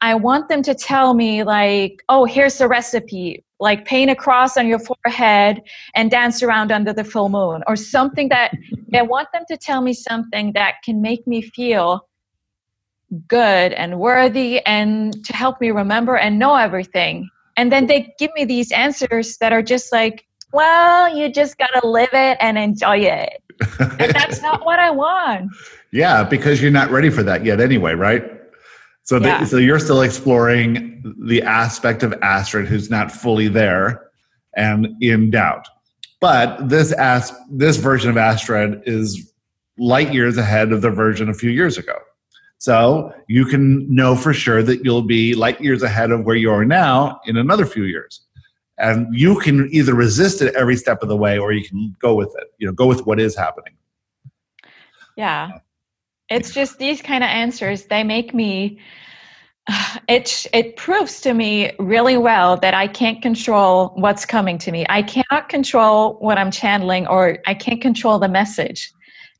I 0.00 0.14
want 0.16 0.48
them 0.48 0.62
to 0.62 0.74
tell 0.74 1.14
me 1.14 1.44
like, 1.44 2.02
oh, 2.08 2.24
here's 2.24 2.58
the 2.58 2.66
recipe. 2.66 3.44
Like 3.62 3.84
paint 3.84 4.10
a 4.10 4.16
cross 4.16 4.56
on 4.56 4.66
your 4.66 4.80
forehead 4.80 5.62
and 5.94 6.10
dance 6.10 6.42
around 6.42 6.72
under 6.72 6.92
the 6.92 7.04
full 7.04 7.28
moon, 7.28 7.62
or 7.68 7.76
something 7.76 8.28
that 8.28 8.50
I 8.92 9.02
want 9.02 9.28
them 9.32 9.44
to 9.48 9.56
tell 9.56 9.80
me 9.82 9.92
something 9.94 10.52
that 10.54 10.74
can 10.84 11.00
make 11.00 11.24
me 11.28 11.42
feel 11.42 12.08
good 13.28 13.72
and 13.72 14.00
worthy 14.00 14.60
and 14.66 15.24
to 15.24 15.32
help 15.32 15.60
me 15.60 15.70
remember 15.70 16.16
and 16.16 16.40
know 16.40 16.56
everything. 16.56 17.30
And 17.56 17.70
then 17.70 17.86
they 17.86 18.12
give 18.18 18.32
me 18.34 18.44
these 18.44 18.72
answers 18.72 19.36
that 19.38 19.52
are 19.52 19.62
just 19.62 19.92
like, 19.92 20.26
well, 20.52 21.16
you 21.16 21.30
just 21.30 21.56
got 21.56 21.68
to 21.80 21.86
live 21.86 22.12
it 22.12 22.38
and 22.40 22.58
enjoy 22.58 22.98
it. 22.98 23.42
and 23.78 24.12
that's 24.12 24.42
not 24.48 24.64
what 24.64 24.80
I 24.80 24.90
want. 24.90 25.52
Yeah, 25.92 26.24
because 26.24 26.60
you're 26.60 26.72
not 26.72 26.90
ready 26.90 27.10
for 27.10 27.22
that 27.22 27.44
yet 27.44 27.60
anyway, 27.60 27.94
right? 27.94 28.41
So, 29.04 29.18
yeah. 29.18 29.40
the, 29.40 29.46
so 29.46 29.56
you're 29.56 29.78
still 29.78 30.02
exploring 30.02 31.02
the 31.26 31.42
aspect 31.42 32.02
of 32.02 32.12
Astrid 32.22 32.68
who's 32.68 32.90
not 32.90 33.10
fully 33.10 33.48
there 33.48 34.10
and 34.56 34.88
in 35.00 35.30
doubt. 35.30 35.66
But 36.20 36.68
this 36.68 36.92
as, 36.92 37.32
this 37.50 37.76
version 37.76 38.10
of 38.10 38.16
Astrid 38.16 38.82
is 38.86 39.32
light 39.76 40.12
years 40.12 40.38
ahead 40.38 40.72
of 40.72 40.82
the 40.82 40.90
version 40.90 41.28
a 41.28 41.34
few 41.34 41.50
years 41.50 41.78
ago. 41.78 41.98
So 42.58 43.12
you 43.26 43.44
can 43.44 43.92
know 43.92 44.14
for 44.14 44.32
sure 44.32 44.62
that 44.62 44.84
you'll 44.84 45.02
be 45.02 45.34
light 45.34 45.60
years 45.60 45.82
ahead 45.82 46.12
of 46.12 46.24
where 46.24 46.36
you 46.36 46.52
are 46.52 46.64
now 46.64 47.20
in 47.26 47.36
another 47.36 47.66
few 47.66 47.84
years 47.84 48.20
and 48.78 49.06
you 49.12 49.38
can 49.38 49.68
either 49.72 49.94
resist 49.94 50.42
it 50.42 50.54
every 50.54 50.76
step 50.76 51.02
of 51.02 51.08
the 51.08 51.16
way 51.16 51.38
or 51.38 51.52
you 51.52 51.66
can 51.66 51.94
go 52.00 52.14
with 52.14 52.34
it 52.38 52.48
you 52.58 52.66
know 52.66 52.72
go 52.72 52.86
with 52.86 53.06
what 53.06 53.20
is 53.20 53.36
happening 53.36 53.74
yeah 55.16 55.50
it's 56.32 56.52
just 56.52 56.78
these 56.78 57.02
kind 57.02 57.22
of 57.22 57.28
answers 57.28 57.84
they 57.84 58.02
make 58.02 58.34
me 58.34 58.78
it 60.08 60.46
it 60.52 60.76
proves 60.76 61.20
to 61.20 61.34
me 61.34 61.72
really 61.78 62.16
well 62.16 62.56
that 62.56 62.74
I 62.74 62.88
can't 62.88 63.22
control 63.22 63.92
what's 63.94 64.24
coming 64.24 64.58
to 64.58 64.72
me. 64.72 64.84
I 64.88 65.02
cannot 65.02 65.48
control 65.48 66.14
what 66.20 66.38
I'm 66.38 66.50
channeling 66.50 67.06
or 67.06 67.38
I 67.46 67.54
can't 67.54 67.80
control 67.80 68.18
the 68.18 68.28
message. 68.28 68.92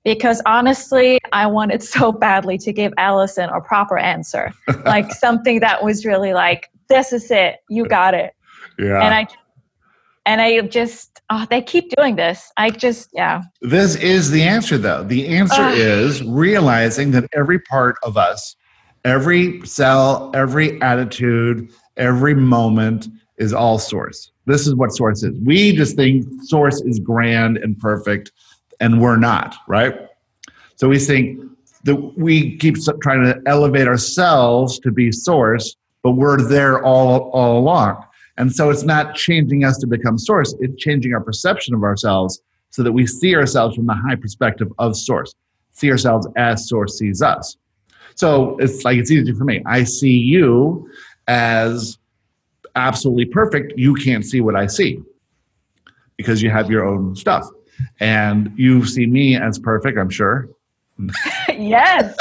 Because 0.04 0.42
honestly, 0.46 1.20
I 1.32 1.46
wanted 1.46 1.80
so 1.82 2.10
badly 2.10 2.58
to 2.58 2.72
give 2.72 2.92
Allison 2.98 3.48
a 3.50 3.60
proper 3.60 3.98
answer. 3.98 4.52
like 4.84 5.12
something 5.12 5.60
that 5.60 5.84
was 5.84 6.04
really 6.04 6.32
like, 6.32 6.68
this 6.88 7.12
is 7.12 7.30
it. 7.30 7.58
You 7.68 7.86
got 7.86 8.12
it. 8.14 8.34
Yeah. 8.78 9.00
And 9.00 9.14
I 9.14 9.26
and 10.26 10.40
I 10.40 10.60
just 10.62 11.11
oh, 11.32 11.46
they 11.50 11.62
keep 11.62 11.90
doing 11.96 12.16
this. 12.16 12.52
I 12.56 12.70
just 12.70 13.10
yeah. 13.12 13.42
This 13.60 13.96
is 13.96 14.30
the 14.30 14.42
answer 14.42 14.78
though. 14.78 15.02
The 15.02 15.26
answer 15.28 15.62
uh, 15.62 15.72
is 15.72 16.22
realizing 16.22 17.10
that 17.12 17.24
every 17.32 17.58
part 17.58 17.96
of 18.02 18.16
us, 18.16 18.56
every 19.04 19.64
cell, 19.66 20.30
every 20.34 20.80
attitude, 20.82 21.70
every 21.96 22.34
moment 22.34 23.08
is 23.38 23.52
all 23.52 23.78
source. 23.78 24.30
This 24.46 24.66
is 24.66 24.74
what 24.74 24.92
source 24.92 25.22
is. 25.22 25.38
We 25.40 25.74
just 25.74 25.96
think 25.96 26.26
source 26.42 26.80
is 26.82 26.98
grand 26.98 27.56
and 27.58 27.78
perfect 27.78 28.32
and 28.80 29.00
we're 29.00 29.16
not, 29.16 29.56
right? 29.68 29.94
So 30.76 30.88
we 30.88 30.98
think 30.98 31.40
that 31.84 31.96
we 32.16 32.56
keep 32.58 32.76
trying 33.00 33.24
to 33.24 33.40
elevate 33.46 33.88
ourselves 33.88 34.78
to 34.80 34.90
be 34.90 35.12
source, 35.12 35.76
but 36.02 36.12
we're 36.12 36.42
there 36.42 36.84
all 36.84 37.30
all 37.30 37.58
along. 37.58 38.04
And 38.38 38.52
so 38.52 38.70
it's 38.70 38.82
not 38.82 39.14
changing 39.14 39.64
us 39.64 39.76
to 39.78 39.86
become 39.86 40.18
source, 40.18 40.54
it's 40.60 40.76
changing 40.82 41.12
our 41.14 41.20
perception 41.20 41.74
of 41.74 41.82
ourselves 41.82 42.40
so 42.70 42.82
that 42.82 42.92
we 42.92 43.06
see 43.06 43.36
ourselves 43.36 43.76
from 43.76 43.86
the 43.86 43.94
high 43.94 44.16
perspective 44.16 44.72
of 44.78 44.96
source, 44.96 45.34
see 45.72 45.90
ourselves 45.90 46.26
as 46.36 46.68
source 46.68 46.98
sees 46.98 47.20
us. 47.20 47.56
So 48.14 48.56
it's 48.58 48.84
like 48.84 48.98
it's 48.98 49.10
easy 49.10 49.32
for 49.32 49.44
me. 49.44 49.62
I 49.66 49.84
see 49.84 50.16
you 50.16 50.88
as 51.28 51.98
absolutely 52.74 53.26
perfect. 53.26 53.74
You 53.76 53.94
can't 53.94 54.24
see 54.24 54.40
what 54.40 54.56
I 54.56 54.66
see 54.66 55.02
because 56.16 56.42
you 56.42 56.50
have 56.50 56.70
your 56.70 56.86
own 56.86 57.14
stuff. 57.16 57.46
And 58.00 58.52
you 58.56 58.84
see 58.86 59.06
me 59.06 59.36
as 59.36 59.58
perfect, 59.58 59.98
I'm 59.98 60.10
sure. 60.10 60.48
yes. 61.48 62.16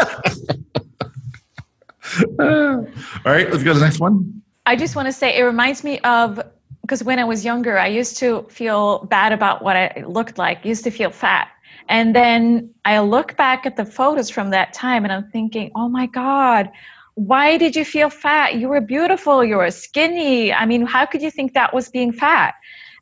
All 2.39 2.86
right, 3.26 3.49
let's 3.49 3.64
go 3.64 3.74
to 3.74 3.80
the 3.80 3.86
next 3.86 3.99
one. 3.99 4.40
I 4.66 4.76
just 4.76 4.95
want 4.95 5.07
to 5.07 5.14
say 5.14 5.38
it 5.38 5.43
reminds 5.43 5.84
me 5.84 5.99
of 5.99 6.41
because 6.82 7.03
when 7.03 7.20
I 7.20 7.24
was 7.24 7.45
younger, 7.45 7.78
I 7.78 7.88
used 7.88 8.18
to 8.18 8.43
feel 8.49 9.05
bad 9.05 9.32
about 9.32 9.64
what 9.64 9.76
I 9.76 10.03
looked 10.07 10.38
like, 10.38 10.66
used 10.66 10.84
to 10.84 10.91
feel 10.91 11.09
fat. 11.09 11.49
And 11.89 12.16
then 12.16 12.70
I 12.86 12.99
look 12.99 13.38
back 13.38 13.66
at 13.66 13.76
the 13.76 13.86
photos 13.86 14.30
from 14.30 14.49
that 14.51 14.74
time 14.74 15.03
and 15.03 15.12
I'm 15.12 15.30
thinking, 15.32 15.72
oh 15.76 15.89
my 15.89 16.05
God, 16.05 16.70
why 17.16 17.57
did 17.57 17.76
you 17.76 17.86
feel 17.86 18.09
fat? 18.09 18.55
You 18.55 18.70
were 18.70 18.82
beautiful, 18.82 19.43
you 19.43 19.57
were 19.57 19.72
skinny. 19.72 20.53
I 20.53 20.66
mean, 20.66 20.86
how 20.86 21.05
could 21.05 21.22
you 21.22 21.32
think 21.32 21.53
that 21.53 21.74
was 21.74 21.89
being 21.89 22.12
fat? 22.12 22.53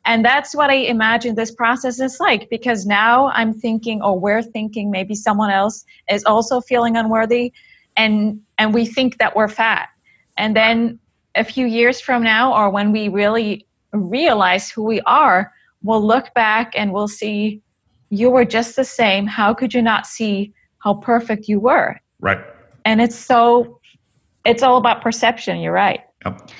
And 0.04 0.24
that's 0.24 0.54
what 0.54 0.70
I 0.70 0.74
imagine 0.74 1.34
this 1.34 1.50
process 1.50 2.00
is 2.00 2.18
like 2.20 2.48
because 2.48 2.86
now 2.86 3.28
I'm 3.28 3.52
thinking, 3.52 4.00
or 4.02 4.18
we're 4.18 4.42
thinking, 4.42 4.90
maybe 4.90 5.14
someone 5.14 5.50
else 5.50 5.84
is 6.10 6.24
also 6.24 6.60
feeling 6.60 6.96
unworthy, 6.96 7.52
and 7.96 8.40
and 8.56 8.72
we 8.72 8.86
think 8.86 9.18
that 9.18 9.36
we're 9.36 9.48
fat. 9.48 9.90
And 10.38 10.56
then 10.56 10.98
a 11.34 11.44
few 11.44 11.66
years 11.66 12.00
from 12.00 12.22
now 12.22 12.52
or 12.54 12.70
when 12.70 12.92
we 12.92 13.08
really 13.08 13.66
realize 13.92 14.70
who 14.70 14.82
we 14.84 15.00
are, 15.02 15.52
we'll 15.82 16.04
look 16.04 16.32
back 16.34 16.72
and 16.76 16.92
we'll 16.92 17.08
see 17.08 17.60
you 18.10 18.30
were 18.30 18.44
just 18.44 18.76
the 18.76 18.84
same. 18.84 19.26
How 19.26 19.54
could 19.54 19.72
you 19.72 19.82
not 19.82 20.06
see 20.06 20.52
how 20.78 20.94
perfect 20.94 21.48
you 21.48 21.60
were? 21.60 22.00
Right. 22.20 22.40
and 22.84 23.00
it's 23.00 23.16
so 23.16 23.78
it's 24.44 24.62
all 24.62 24.76
about 24.76 25.00
perception 25.02 25.58
you're 25.60 25.72
right 25.72 26.00
Yep. 26.24 26.50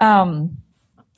um, 0.00 0.56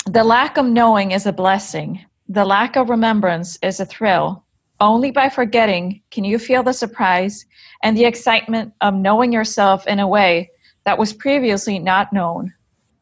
the 0.06 0.24
lack 0.24 0.56
of 0.56 0.66
knowing 0.66 1.12
is 1.12 1.26
a 1.26 1.32
blessing 1.32 2.04
the 2.28 2.44
lack 2.44 2.76
of 2.76 2.90
remembrance 2.90 3.58
is 3.62 3.78
a 3.80 3.86
thrill 3.86 4.44
only 4.80 5.10
by 5.12 5.28
forgetting 5.28 6.00
can 6.10 6.24
you 6.24 6.38
feel 6.38 6.62
the 6.64 6.72
surprise 6.72 7.44
and 7.82 7.96
the 7.96 8.04
excitement 8.04 8.72
of 8.80 8.94
knowing 8.94 9.32
yourself 9.32 9.86
in 9.86 9.98
a 10.00 10.08
way 10.08 10.50
that 10.84 10.98
was 10.98 11.12
previously 11.12 11.78
not 11.78 12.12
known 12.12 12.52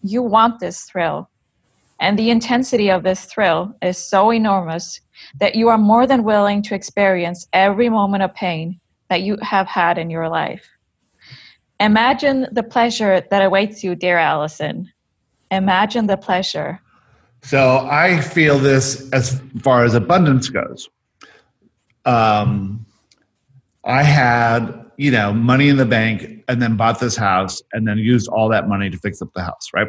you 0.02 0.22
want 0.22 0.60
this 0.60 0.84
thrill 0.84 1.28
and 2.00 2.18
the 2.18 2.30
intensity 2.30 2.90
of 2.90 3.02
this 3.02 3.24
thrill 3.24 3.74
is 3.82 3.98
so 3.98 4.30
enormous 4.30 5.00
that 5.40 5.56
you 5.56 5.68
are 5.68 5.78
more 5.78 6.06
than 6.06 6.22
willing 6.22 6.62
to 6.62 6.74
experience 6.74 7.48
every 7.52 7.88
moment 7.88 8.22
of 8.22 8.34
pain 8.34 8.78
that 9.10 9.22
you 9.22 9.36
have 9.42 9.66
had 9.66 9.98
in 9.98 10.10
your 10.10 10.28
life. 10.28 10.68
Imagine 11.80 12.46
the 12.52 12.62
pleasure 12.62 13.22
that 13.30 13.42
awaits 13.42 13.82
you, 13.82 13.94
dear 13.94 14.18
Allison. 14.18 14.92
Imagine 15.50 16.06
the 16.06 16.16
pleasure. 16.16 16.80
So 17.42 17.88
I 17.90 18.20
feel 18.20 18.58
this 18.58 19.08
as 19.12 19.40
far 19.62 19.84
as 19.84 19.94
abundance 19.94 20.48
goes. 20.48 20.88
Um, 22.04 22.84
I 23.84 24.02
had, 24.02 24.87
you 24.98 25.12
know, 25.12 25.32
money 25.32 25.68
in 25.68 25.76
the 25.76 25.86
bank 25.86 26.44
and 26.48 26.60
then 26.60 26.76
bought 26.76 26.98
this 26.98 27.16
house 27.16 27.62
and 27.72 27.86
then 27.86 27.98
used 27.98 28.28
all 28.28 28.48
that 28.48 28.68
money 28.68 28.90
to 28.90 28.98
fix 28.98 29.22
up 29.22 29.32
the 29.32 29.42
house, 29.42 29.68
right? 29.72 29.88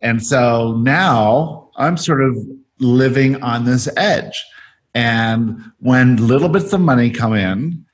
And 0.00 0.22
so 0.22 0.76
now 0.78 1.70
I'm 1.76 1.96
sort 1.96 2.22
of 2.22 2.36
living 2.80 3.40
on 3.40 3.64
this 3.64 3.88
edge. 3.96 4.44
And 4.94 5.62
when 5.78 6.26
little 6.26 6.48
bits 6.48 6.72
of 6.72 6.80
money 6.80 7.08
come 7.08 7.34
in, 7.34 7.86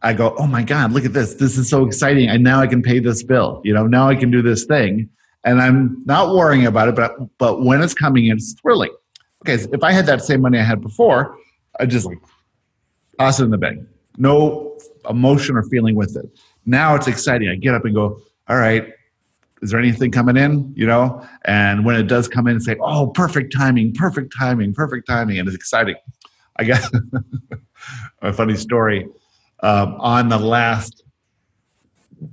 I 0.00 0.12
go, 0.12 0.32
oh 0.38 0.46
my 0.46 0.62
God, 0.62 0.92
look 0.92 1.04
at 1.04 1.12
this. 1.12 1.34
This 1.34 1.58
is 1.58 1.68
so 1.68 1.84
exciting. 1.84 2.28
And 2.28 2.44
now 2.44 2.60
I 2.60 2.68
can 2.68 2.82
pay 2.82 3.00
this 3.00 3.24
bill. 3.24 3.60
You 3.64 3.74
know, 3.74 3.88
now 3.88 4.08
I 4.08 4.14
can 4.14 4.30
do 4.30 4.42
this 4.42 4.64
thing. 4.64 5.10
And 5.42 5.60
I'm 5.60 6.02
not 6.06 6.34
worrying 6.34 6.66
about 6.66 6.88
it, 6.88 6.94
but 6.94 7.16
but 7.38 7.64
when 7.64 7.82
it's 7.82 7.94
coming 7.94 8.26
in, 8.26 8.36
it's 8.36 8.54
thrilling. 8.60 8.94
Okay, 9.44 9.58
so 9.58 9.68
if 9.72 9.82
I 9.82 9.92
had 9.92 10.06
that 10.06 10.22
same 10.22 10.40
money 10.40 10.58
I 10.58 10.62
had 10.62 10.80
before, 10.80 11.36
I 11.78 11.86
just 11.86 12.06
like 12.06 12.18
toss 13.18 13.40
it 13.40 13.44
in 13.44 13.50
the 13.50 13.58
bank. 13.58 13.80
No 14.16 14.78
emotion 15.08 15.56
or 15.56 15.62
feeling 15.64 15.94
with 15.94 16.16
it. 16.16 16.26
Now 16.64 16.94
it's 16.94 17.06
exciting. 17.06 17.48
I 17.48 17.56
get 17.56 17.74
up 17.74 17.84
and 17.84 17.94
go, 17.94 18.20
all 18.48 18.56
right, 18.56 18.92
is 19.62 19.70
there 19.70 19.80
anything 19.80 20.10
coming 20.10 20.36
in? 20.36 20.72
You 20.76 20.86
know? 20.86 21.26
And 21.44 21.84
when 21.84 21.96
it 21.96 22.04
does 22.04 22.28
come 22.28 22.46
in, 22.46 22.60
say, 22.60 22.76
oh, 22.80 23.08
perfect 23.08 23.52
timing, 23.54 23.94
perfect 23.94 24.34
timing, 24.36 24.74
perfect 24.74 25.06
timing. 25.06 25.38
And 25.38 25.48
it's 25.48 25.56
exciting. 25.56 25.96
I 26.56 26.64
got 26.64 26.90
a 28.22 28.32
funny 28.32 28.56
story 28.56 29.08
um, 29.60 29.94
on 30.00 30.28
the 30.28 30.38
last 30.38 31.02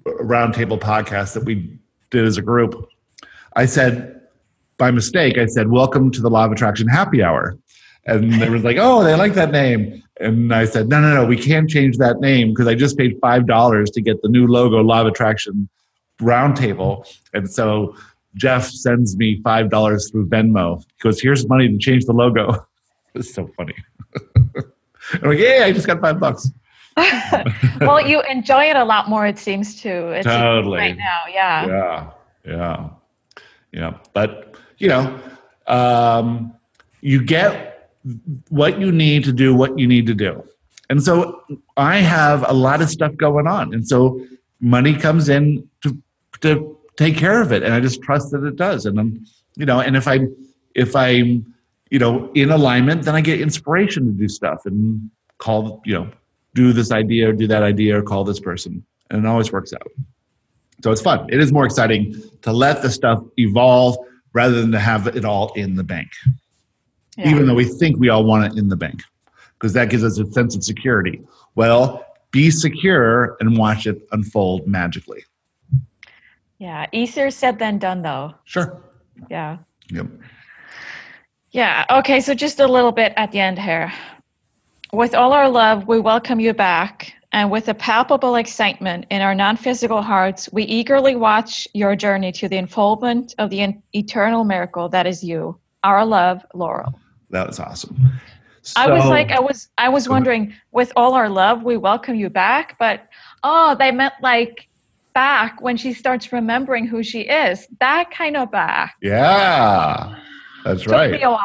roundtable 0.05 0.79
podcast 0.79 1.33
that 1.33 1.43
we 1.43 1.77
did 2.09 2.25
as 2.25 2.37
a 2.37 2.41
group. 2.41 2.89
I 3.55 3.65
said, 3.65 4.21
by 4.77 4.91
mistake, 4.91 5.37
I 5.37 5.45
said, 5.45 5.69
welcome 5.69 6.11
to 6.11 6.21
the 6.21 6.29
Law 6.29 6.45
of 6.45 6.51
Attraction 6.51 6.87
Happy 6.87 7.23
Hour. 7.23 7.57
And 8.05 8.33
they 8.33 8.49
were 8.49 8.59
like, 8.59 8.77
oh, 8.79 9.03
they 9.03 9.15
like 9.15 9.33
that 9.35 9.51
name. 9.51 10.03
And 10.19 10.53
I 10.53 10.65
said, 10.65 10.89
no, 10.89 11.01
no, 11.01 11.13
no, 11.13 11.25
we 11.25 11.37
can't 11.37 11.69
change 11.69 11.97
that 11.97 12.19
name 12.19 12.49
because 12.49 12.67
I 12.67 12.75
just 12.75 12.97
paid 12.97 13.19
$5 13.19 13.93
to 13.93 14.01
get 14.01 14.21
the 14.21 14.29
new 14.29 14.45
logo, 14.47 14.81
Law 14.81 15.01
of 15.01 15.07
Attraction 15.07 15.67
Roundtable. 16.21 17.05
And 17.33 17.49
so 17.49 17.95
Jeff 18.35 18.65
sends 18.65 19.17
me 19.17 19.41
$5 19.41 20.11
through 20.11 20.27
Venmo. 20.27 20.79
He 20.79 20.85
goes, 21.01 21.19
here's 21.19 21.47
money 21.47 21.67
to 21.67 21.77
change 21.77 22.05
the 22.05 22.13
logo. 22.13 22.67
It's 23.15 23.31
so 23.31 23.47
funny. 23.55 23.75
I'm 25.21 25.29
like, 25.29 25.37
yeah, 25.37 25.65
I 25.65 25.71
just 25.71 25.85
got 25.85 26.01
five 26.01 26.19
bucks. 26.19 26.49
well, 27.81 28.01
you 28.01 28.23
enjoy 28.23 28.63
it 28.63 28.75
a 28.75 28.83
lot 28.83 29.07
more, 29.07 29.27
it 29.27 29.37
seems 29.37 29.79
to. 29.81 30.07
It's 30.13 30.25
Totally. 30.25 30.79
Right 30.79 30.97
now, 30.97 31.21
yeah. 31.29 31.67
Yeah, 31.67 32.09
yeah, 32.43 32.89
yeah. 33.71 33.97
But 34.13 34.55
you 34.79 34.87
know, 34.87 35.19
um, 35.67 36.55
you 37.01 37.23
get 37.23 37.72
what 38.49 38.79
you 38.79 38.91
need 38.91 39.23
to 39.23 39.31
do 39.31 39.55
what 39.55 39.77
you 39.77 39.87
need 39.87 40.05
to 40.07 40.13
do, 40.13 40.43
and 40.89 41.01
so 41.01 41.41
I 41.77 41.97
have 41.97 42.47
a 42.47 42.53
lot 42.53 42.81
of 42.81 42.89
stuff 42.89 43.15
going 43.15 43.47
on, 43.47 43.73
and 43.73 43.87
so 43.87 44.25
money 44.59 44.93
comes 44.93 45.29
in 45.29 45.67
to 45.81 45.97
to 46.41 46.77
take 46.97 47.17
care 47.17 47.41
of 47.41 47.51
it, 47.51 47.63
and 47.63 47.73
I 47.73 47.79
just 47.79 48.01
trust 48.01 48.31
that 48.31 48.43
it 48.43 48.55
does, 48.55 48.85
and 48.85 48.99
I'm, 48.99 49.25
you 49.55 49.65
know, 49.65 49.79
and 49.79 49.95
if 49.95 50.07
I'm, 50.07 50.35
if 50.75 50.95
I'm 50.95 51.53
you 51.89 51.99
know 51.99 52.31
in 52.33 52.51
alignment, 52.51 53.03
then 53.03 53.15
I 53.15 53.21
get 53.21 53.39
inspiration 53.41 54.05
to 54.05 54.11
do 54.11 54.27
stuff 54.27 54.65
and 54.65 55.09
call 55.37 55.81
you 55.85 55.93
know 55.93 56.09
do 56.53 56.73
this 56.73 56.91
idea 56.91 57.29
or 57.29 57.33
do 57.33 57.47
that 57.47 57.63
idea 57.63 57.97
or 57.97 58.01
call 58.01 58.23
this 58.23 58.39
person, 58.39 58.83
and 59.09 59.25
it 59.25 59.27
always 59.27 59.51
works 59.51 59.73
out. 59.73 59.87
So 60.83 60.91
it's 60.91 61.01
fun. 61.01 61.27
It 61.31 61.39
is 61.39 61.51
more 61.51 61.65
exciting 61.65 62.21
to 62.41 62.51
let 62.51 62.81
the 62.81 62.91
stuff 62.91 63.23
evolve 63.37 63.97
rather 64.33 64.59
than 64.59 64.71
to 64.71 64.79
have 64.79 65.07
it 65.07 65.23
all 65.23 65.53
in 65.53 65.75
the 65.75 65.83
bank, 65.83 66.09
Yeah. 67.17 67.29
even 67.29 67.45
though 67.47 67.53
we 67.53 67.65
think 67.65 67.99
we 67.99 68.09
all 68.09 68.23
want 68.23 68.45
it 68.51 68.57
in 68.57 68.69
the 68.69 68.75
bank, 68.75 69.01
because 69.53 69.73
that 69.73 69.89
gives 69.89 70.03
us 70.03 70.17
a 70.19 70.25
sense 70.31 70.55
of 70.55 70.63
security. 70.63 71.21
Well, 71.55 72.05
be 72.31 72.49
secure 72.49 73.37
and 73.39 73.57
watch 73.57 73.85
it 73.85 74.07
unfold 74.11 74.67
magically. 74.67 75.23
yeah. 76.57 76.87
Easier 76.91 77.29
said 77.29 77.59
than 77.59 77.77
done, 77.77 78.01
though. 78.01 78.33
Sure. 78.45 78.81
Yeah. 79.29 79.57
Yep. 79.89 80.07
Yeah. 81.51 81.85
Okay. 81.91 82.19
So 82.19 82.33
just 82.33 82.59
a 82.59 82.67
little 82.67 82.91
bit 82.91 83.13
at 83.15 83.31
the 83.31 83.39
end 83.39 83.59
here. 83.59 83.93
With 84.91 85.13
all 85.13 85.33
our 85.33 85.49
love, 85.49 85.87
we 85.87 85.99
welcome 85.99 86.39
you 86.39 86.53
back. 86.53 87.13
And 87.31 87.49
with 87.49 87.67
a 87.67 87.73
palpable 87.73 88.35
excitement 88.35 89.05
in 89.09 89.21
our 89.21 89.35
non 89.35 89.57
physical 89.57 90.01
hearts, 90.01 90.49
we 90.51 90.63
eagerly 90.63 91.15
watch 91.15 91.67
your 91.73 91.95
journey 91.95 92.31
to 92.33 92.47
the 92.47 92.57
unfoldment 92.57 93.33
of 93.39 93.49
the 93.49 93.75
eternal 93.93 94.43
miracle 94.43 94.87
that 94.89 95.05
is 95.07 95.23
you, 95.23 95.59
our 95.83 96.05
love, 96.05 96.43
Laurel. 96.53 96.93
That 97.33 97.47
was 97.47 97.59
awesome. 97.59 97.97
I 98.77 98.89
was 98.89 99.05
like, 99.05 99.31
I 99.31 99.39
was, 99.39 99.67
I 99.77 99.89
was 99.89 100.07
wondering, 100.07 100.53
with 100.71 100.93
all 100.95 101.15
our 101.15 101.27
love, 101.27 101.63
we 101.63 101.75
welcome 101.75 102.15
you 102.15 102.29
back. 102.29 102.77
But 102.79 103.09
oh, 103.43 103.75
they 103.77 103.91
meant 103.91 104.13
like 104.21 104.69
back 105.13 105.61
when 105.61 105.75
she 105.75 105.93
starts 105.93 106.31
remembering 106.31 106.87
who 106.87 107.03
she 107.03 107.21
is. 107.21 107.67
That 107.79 108.11
kind 108.11 108.37
of 108.37 108.51
back. 108.51 108.95
yeah, 109.01 110.15
that's 110.63 110.83
Took 110.83 110.91
right. 110.93 111.11
me 111.11 111.23
a 111.23 111.31
while. 111.31 111.41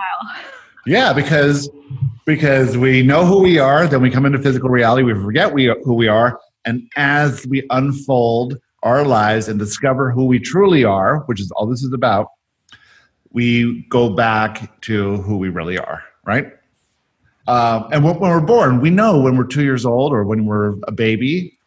Yeah, 0.86 1.12
because 1.12 1.70
because 2.26 2.76
we 2.76 3.02
know 3.02 3.24
who 3.24 3.40
we 3.40 3.58
are, 3.58 3.88
then 3.88 4.02
we 4.02 4.10
come 4.10 4.26
into 4.26 4.38
physical 4.38 4.68
reality, 4.68 5.02
we 5.02 5.14
forget 5.14 5.52
we 5.52 5.74
who 5.84 5.94
we 5.94 6.06
are, 6.06 6.38
and 6.66 6.88
as 6.96 7.46
we 7.46 7.66
unfold 7.70 8.58
our 8.82 9.04
lives 9.04 9.48
and 9.48 9.58
discover 9.58 10.12
who 10.12 10.26
we 10.26 10.38
truly 10.38 10.84
are, 10.84 11.20
which 11.20 11.40
is 11.40 11.50
all 11.52 11.66
this 11.66 11.82
is 11.82 11.92
about, 11.94 12.28
we 13.32 13.82
go 13.88 14.10
back 14.10 14.80
to 14.82 15.18
who 15.18 15.36
we 15.36 15.48
really 15.48 15.78
are, 15.78 16.02
right? 16.24 16.52
Um, 17.46 17.88
and 17.92 18.04
when, 18.04 18.18
when 18.18 18.30
we're 18.30 18.40
born, 18.40 18.80
we 18.80 18.90
know 18.90 19.20
when 19.20 19.36
we're 19.36 19.46
two 19.46 19.62
years 19.62 19.86
old 19.86 20.12
or 20.12 20.24
when 20.24 20.44
we're 20.44 20.74
a 20.86 20.92
baby, 20.92 21.58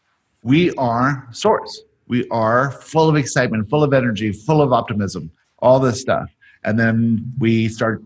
we 0.44 0.74
are 0.76 1.28
source. 1.32 1.84
We 2.08 2.28
are 2.30 2.72
full 2.72 3.10
of 3.10 3.16
excitement, 3.16 3.70
full 3.70 3.84
of 3.84 3.94
energy, 3.94 4.32
full 4.32 4.62
of 4.62 4.74
optimism, 4.74 5.32
all 5.60 5.80
this 5.80 6.02
stuff. 6.02 6.30
And 6.64 6.78
then 6.78 7.26
we 7.40 7.68
start 7.68 8.04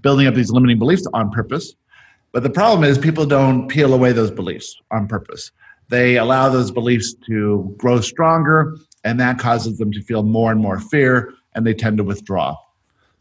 building 0.00 0.26
up 0.26 0.34
these 0.34 0.50
limiting 0.50 0.78
beliefs 0.78 1.06
on 1.14 1.30
purpose. 1.30 1.74
But 2.32 2.42
the 2.42 2.50
problem 2.50 2.88
is 2.88 2.98
people 2.98 3.24
don't 3.24 3.68
peel 3.68 3.94
away 3.94 4.12
those 4.12 4.30
beliefs 4.30 4.76
on 4.90 5.06
purpose. 5.06 5.52
They 5.88 6.16
allow 6.16 6.48
those 6.48 6.70
beliefs 6.70 7.14
to 7.26 7.74
grow 7.78 8.00
stronger, 8.00 8.76
and 9.04 9.20
that 9.20 9.38
causes 9.38 9.78
them 9.78 9.92
to 9.92 10.02
feel 10.02 10.22
more 10.22 10.50
and 10.50 10.60
more 10.60 10.80
fear, 10.80 11.32
and 11.54 11.66
they 11.66 11.74
tend 11.74 11.98
to 11.98 12.04
withdraw. 12.04 12.56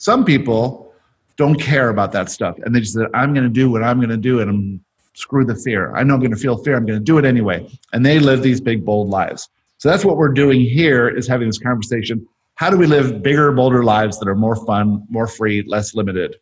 Some 0.04 0.26
people 0.26 0.93
don't 1.38 1.56
care 1.56 1.88
about 1.88 2.12
that 2.12 2.30
stuff, 2.30 2.58
and 2.66 2.76
they 2.76 2.82
just 2.82 2.91
said, 2.91 3.08
I'm 3.14 3.34
going 3.34 3.45
to 3.45 3.49
do 3.49 3.72
what 3.72 3.84
I'm 3.84 3.99
going 3.99 4.10
to 4.10 4.18
do, 4.18 4.41
and 4.41 4.49
I'm 4.49 4.84
screw 5.14 5.45
the 5.45 5.56
fear. 5.56 5.95
I 5.95 6.04
know 6.04 6.16
I'm 6.16 6.20
going 6.20 6.32
to 6.32 6.38
feel 6.38 6.58
fear. 6.58 6.76
I'm 6.76 6.86
going 6.86 6.99
to 6.99 7.06
do 7.06 7.18
it 7.20 7.24
anyway. 7.24 7.66
And 7.93 8.06
they 8.06 8.20
live 8.20 8.41
these 8.41 8.60
big, 8.60 8.84
bold 8.84 9.10
lives. 9.10 9.47
So 9.78 9.89
that's 9.89 10.04
what 10.04 10.18
we're 10.18 10.34
doing 10.34 10.60
here 10.60 11.08
is 11.08 11.26
having 11.26 11.47
this 11.47 11.58
conversation. 11.58 12.28
How 12.56 12.70
do 12.70 12.76
we 12.76 12.86
live 12.86 13.24
bigger, 13.24 13.49
bolder 13.54 13.84
lives 13.84 14.20
that 14.20 14.28
are 14.28 14.36
more 14.36 14.58
fun, 14.66 15.06
more 15.10 15.28
free, 15.28 15.64
less 15.68 15.95
limited? 15.95 16.36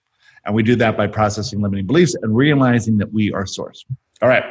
And 0.45 0.55
we 0.55 0.63
do 0.63 0.75
that 0.77 0.97
by 0.97 1.05
processing 1.05 1.61
limiting 1.61 1.85
beliefs 1.85 2.15
and 2.15 2.35
realizing 2.35 2.97
that 2.97 3.13
we 3.13 3.31
are 3.31 3.45
source. 3.45 3.85
All 4.23 4.29
right. 4.29 4.43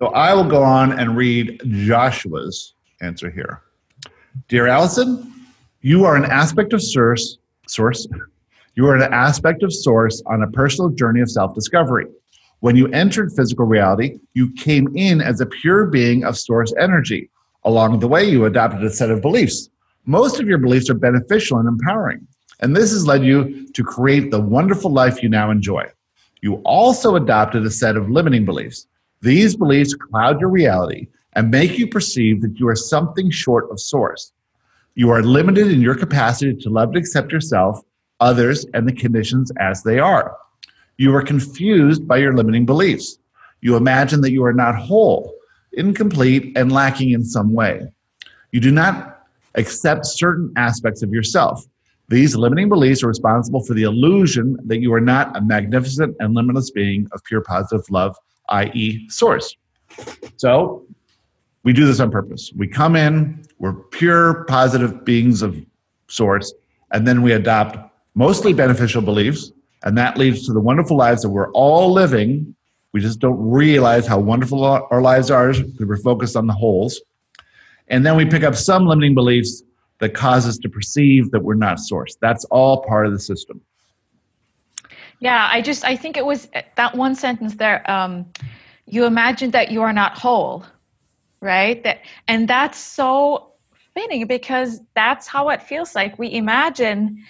So 0.00 0.08
I 0.08 0.34
will 0.34 0.44
go 0.44 0.62
on 0.62 0.98
and 0.98 1.16
read 1.16 1.62
Joshua's 1.64 2.74
answer 3.00 3.30
here. 3.30 3.62
Dear 4.48 4.66
Allison, 4.66 5.32
you 5.80 6.04
are 6.04 6.16
an 6.16 6.26
aspect 6.26 6.74
of 6.74 6.82
source, 6.82 7.38
source. 7.68 8.06
You 8.74 8.86
are 8.86 8.96
an 8.96 9.12
aspect 9.12 9.62
of 9.62 9.72
source 9.72 10.22
on 10.26 10.42
a 10.42 10.50
personal 10.50 10.90
journey 10.90 11.20
of 11.20 11.30
self-discovery. 11.30 12.06
When 12.60 12.76
you 12.76 12.88
entered 12.88 13.32
physical 13.32 13.66
reality, 13.66 14.18
you 14.34 14.52
came 14.52 14.88
in 14.96 15.20
as 15.20 15.40
a 15.40 15.46
pure 15.46 15.86
being 15.86 16.24
of 16.24 16.38
source 16.38 16.72
energy. 16.78 17.30
Along 17.64 17.98
the 17.98 18.08
way, 18.08 18.24
you 18.24 18.44
adopted 18.44 18.82
a 18.84 18.90
set 18.90 19.10
of 19.10 19.22
beliefs. 19.22 19.68
Most 20.04 20.40
of 20.40 20.46
your 20.46 20.58
beliefs 20.58 20.88
are 20.88 20.94
beneficial 20.94 21.58
and 21.58 21.68
empowering, 21.68 22.26
and 22.60 22.74
this 22.74 22.92
has 22.92 23.06
led 23.06 23.24
you 23.24 23.66
to 23.72 23.82
create 23.82 24.30
the 24.30 24.40
wonderful 24.40 24.90
life 24.90 25.22
you 25.22 25.28
now 25.28 25.50
enjoy. 25.50 25.84
You 26.42 26.56
also 26.64 27.16
adopted 27.16 27.66
a 27.66 27.70
set 27.70 27.96
of 27.96 28.08
limiting 28.10 28.44
beliefs. 28.44 28.86
These 29.20 29.56
beliefs 29.56 29.94
cloud 29.94 30.40
your 30.40 30.50
reality 30.50 31.08
and 31.32 31.50
make 31.50 31.76
you 31.76 31.88
perceive 31.88 32.40
that 32.42 32.58
you 32.60 32.68
are 32.68 32.76
something 32.76 33.30
short 33.30 33.70
of 33.70 33.80
source. 33.80 34.32
You 34.96 35.10
are 35.10 35.22
limited 35.22 35.70
in 35.70 35.82
your 35.82 35.94
capacity 35.94 36.54
to 36.56 36.70
love 36.70 36.88
and 36.88 36.96
accept 36.96 37.30
yourself, 37.30 37.78
others, 38.18 38.64
and 38.72 38.88
the 38.88 38.94
conditions 38.94 39.52
as 39.60 39.82
they 39.82 39.98
are. 39.98 40.34
You 40.96 41.14
are 41.14 41.20
confused 41.20 42.08
by 42.08 42.16
your 42.16 42.34
limiting 42.34 42.64
beliefs. 42.64 43.18
You 43.60 43.76
imagine 43.76 44.22
that 44.22 44.32
you 44.32 44.42
are 44.42 44.54
not 44.54 44.74
whole, 44.74 45.34
incomplete, 45.74 46.56
and 46.56 46.72
lacking 46.72 47.10
in 47.10 47.24
some 47.24 47.52
way. 47.52 47.82
You 48.52 48.60
do 48.60 48.70
not 48.72 49.26
accept 49.54 50.06
certain 50.06 50.50
aspects 50.56 51.02
of 51.02 51.10
yourself. 51.12 51.62
These 52.08 52.34
limiting 52.34 52.70
beliefs 52.70 53.02
are 53.02 53.08
responsible 53.08 53.62
for 53.62 53.74
the 53.74 53.82
illusion 53.82 54.56
that 54.64 54.80
you 54.80 54.94
are 54.94 55.00
not 55.00 55.36
a 55.36 55.42
magnificent 55.42 56.16
and 56.20 56.34
limitless 56.34 56.70
being 56.70 57.06
of 57.12 57.22
pure 57.24 57.42
positive 57.42 57.84
love, 57.90 58.16
i.e., 58.48 59.06
source. 59.10 59.54
So, 60.38 60.86
we 61.66 61.72
do 61.72 61.84
this 61.84 61.98
on 61.98 62.12
purpose. 62.12 62.52
We 62.54 62.68
come 62.68 62.94
in, 62.94 63.44
we're 63.58 63.72
pure 63.72 64.44
positive 64.44 65.04
beings 65.04 65.42
of 65.42 65.60
sorts, 66.06 66.54
and 66.92 67.08
then 67.08 67.22
we 67.22 67.32
adopt 67.32 67.76
mostly 68.14 68.52
beneficial 68.52 69.02
beliefs, 69.02 69.50
and 69.82 69.98
that 69.98 70.16
leads 70.16 70.46
to 70.46 70.52
the 70.52 70.60
wonderful 70.60 70.96
lives 70.96 71.22
that 71.22 71.28
we're 71.28 71.50
all 71.50 71.92
living. 71.92 72.54
We 72.92 73.00
just 73.00 73.18
don't 73.18 73.50
realize 73.50 74.06
how 74.06 74.20
wonderful 74.20 74.62
our 74.62 75.02
lives 75.02 75.28
are 75.28 75.52
because 75.52 75.74
we're 75.80 75.96
focused 75.96 76.36
on 76.36 76.46
the 76.46 76.52
holes. 76.52 77.00
And 77.88 78.06
then 78.06 78.16
we 78.16 78.24
pick 78.26 78.44
up 78.44 78.54
some 78.54 78.86
limiting 78.86 79.16
beliefs 79.16 79.64
that 79.98 80.14
cause 80.14 80.46
us 80.46 80.58
to 80.58 80.68
perceive 80.68 81.32
that 81.32 81.42
we're 81.42 81.54
not 81.54 81.80
source. 81.80 82.16
That's 82.20 82.44
all 82.44 82.84
part 82.84 83.06
of 83.06 83.12
the 83.12 83.18
system. 83.18 83.60
Yeah, 85.18 85.48
I 85.50 85.62
just 85.62 85.84
I 85.84 85.96
think 85.96 86.16
it 86.16 86.24
was 86.24 86.48
that 86.76 86.94
one 86.94 87.16
sentence 87.16 87.56
there. 87.56 87.90
Um, 87.90 88.26
you 88.86 89.04
imagine 89.04 89.50
that 89.50 89.72
you 89.72 89.82
are 89.82 89.92
not 89.92 90.16
whole 90.16 90.64
right? 91.46 91.82
That 91.84 92.00
and 92.28 92.46
that's 92.46 92.78
so 92.78 93.52
fitting 93.94 94.26
because 94.26 94.80
that's 94.94 95.26
how 95.26 95.48
it 95.48 95.62
feels 95.62 95.94
like. 95.94 96.18
We 96.18 96.32
imagine 96.34 97.24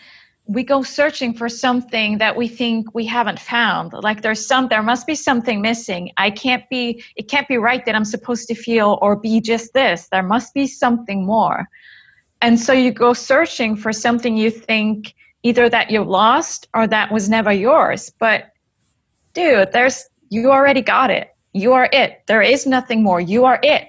we 0.49 0.63
go 0.63 0.83
searching 0.83 1.35
for 1.35 1.49
something 1.49 2.19
that 2.19 2.37
we 2.37 2.47
think 2.47 2.95
we 2.95 3.05
haven't 3.05 3.41
found. 3.41 3.93
Like 3.93 4.23
there's 4.23 4.47
some 4.47 4.69
there 4.69 4.83
must 4.83 5.07
be 5.07 5.15
something 5.15 5.61
missing. 5.61 6.13
I 6.17 6.31
can't 6.31 6.69
be 6.69 7.03
it 7.17 7.29
can't 7.29 7.49
be 7.49 7.57
right 7.57 7.85
that 7.85 7.95
i'm 7.95 8.05
supposed 8.05 8.47
to 8.49 8.55
feel 8.55 8.99
or 9.03 9.17
be 9.17 9.41
just 9.41 9.75
this. 9.75 10.09
There 10.11 10.23
must 10.23 10.55
be 10.55 10.67
something 10.67 11.27
more. 11.27 11.69
And 12.43 12.61
so 12.61 12.73
you 12.73 12.93
go 12.93 13.13
searching 13.13 13.77
for 13.77 13.93
something 13.93 14.37
you 14.37 14.51
think 14.51 15.15
either 15.43 15.69
that 15.69 15.91
you 15.91 16.03
lost 16.03 16.69
or 16.75 16.87
that 16.87 17.11
was 17.13 17.29
never 17.29 17.53
yours. 17.53 18.13
But 18.19 18.53
dude 19.35 19.73
there's 19.73 20.05
you 20.29 20.51
already 20.51 20.83
got 20.83 21.11
it. 21.11 21.35
You 21.53 21.73
are 21.73 21.89
it. 21.93 22.23
There 22.27 22.43
is 22.43 22.67
nothing 22.67 23.03
more. 23.03 23.21
You 23.21 23.45
are 23.47 23.59
it 23.63 23.86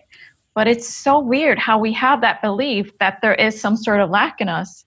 but 0.57 0.67
it's 0.67 0.89
so 0.89 1.19
weird 1.19 1.59
how 1.59 1.77
we 1.77 1.93
have 1.93 2.19
that 2.21 2.41
belief 2.41 2.91
that 2.97 3.19
there 3.21 3.35
is 3.35 3.61
some 3.61 3.77
sort 3.77 3.99
of 3.99 4.09
lack 4.09 4.41
in 4.41 4.49
us. 4.49 4.85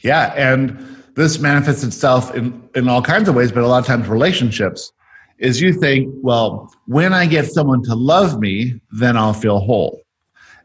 Yeah, 0.00 0.32
and 0.34 0.76
this 1.14 1.38
manifests 1.38 1.84
itself 1.84 2.34
in, 2.34 2.68
in 2.74 2.88
all 2.88 3.00
kinds 3.02 3.28
of 3.28 3.36
ways, 3.36 3.52
but 3.52 3.62
a 3.62 3.68
lot 3.68 3.78
of 3.78 3.86
times 3.86 4.08
relationships 4.08 4.90
is 5.38 5.60
you 5.60 5.72
think, 5.72 6.12
well, 6.22 6.74
when 6.86 7.12
I 7.12 7.24
get 7.26 7.46
someone 7.46 7.84
to 7.84 7.94
love 7.94 8.40
me, 8.40 8.80
then 8.98 9.16
I'll 9.16 9.32
feel 9.32 9.60
whole. 9.60 10.02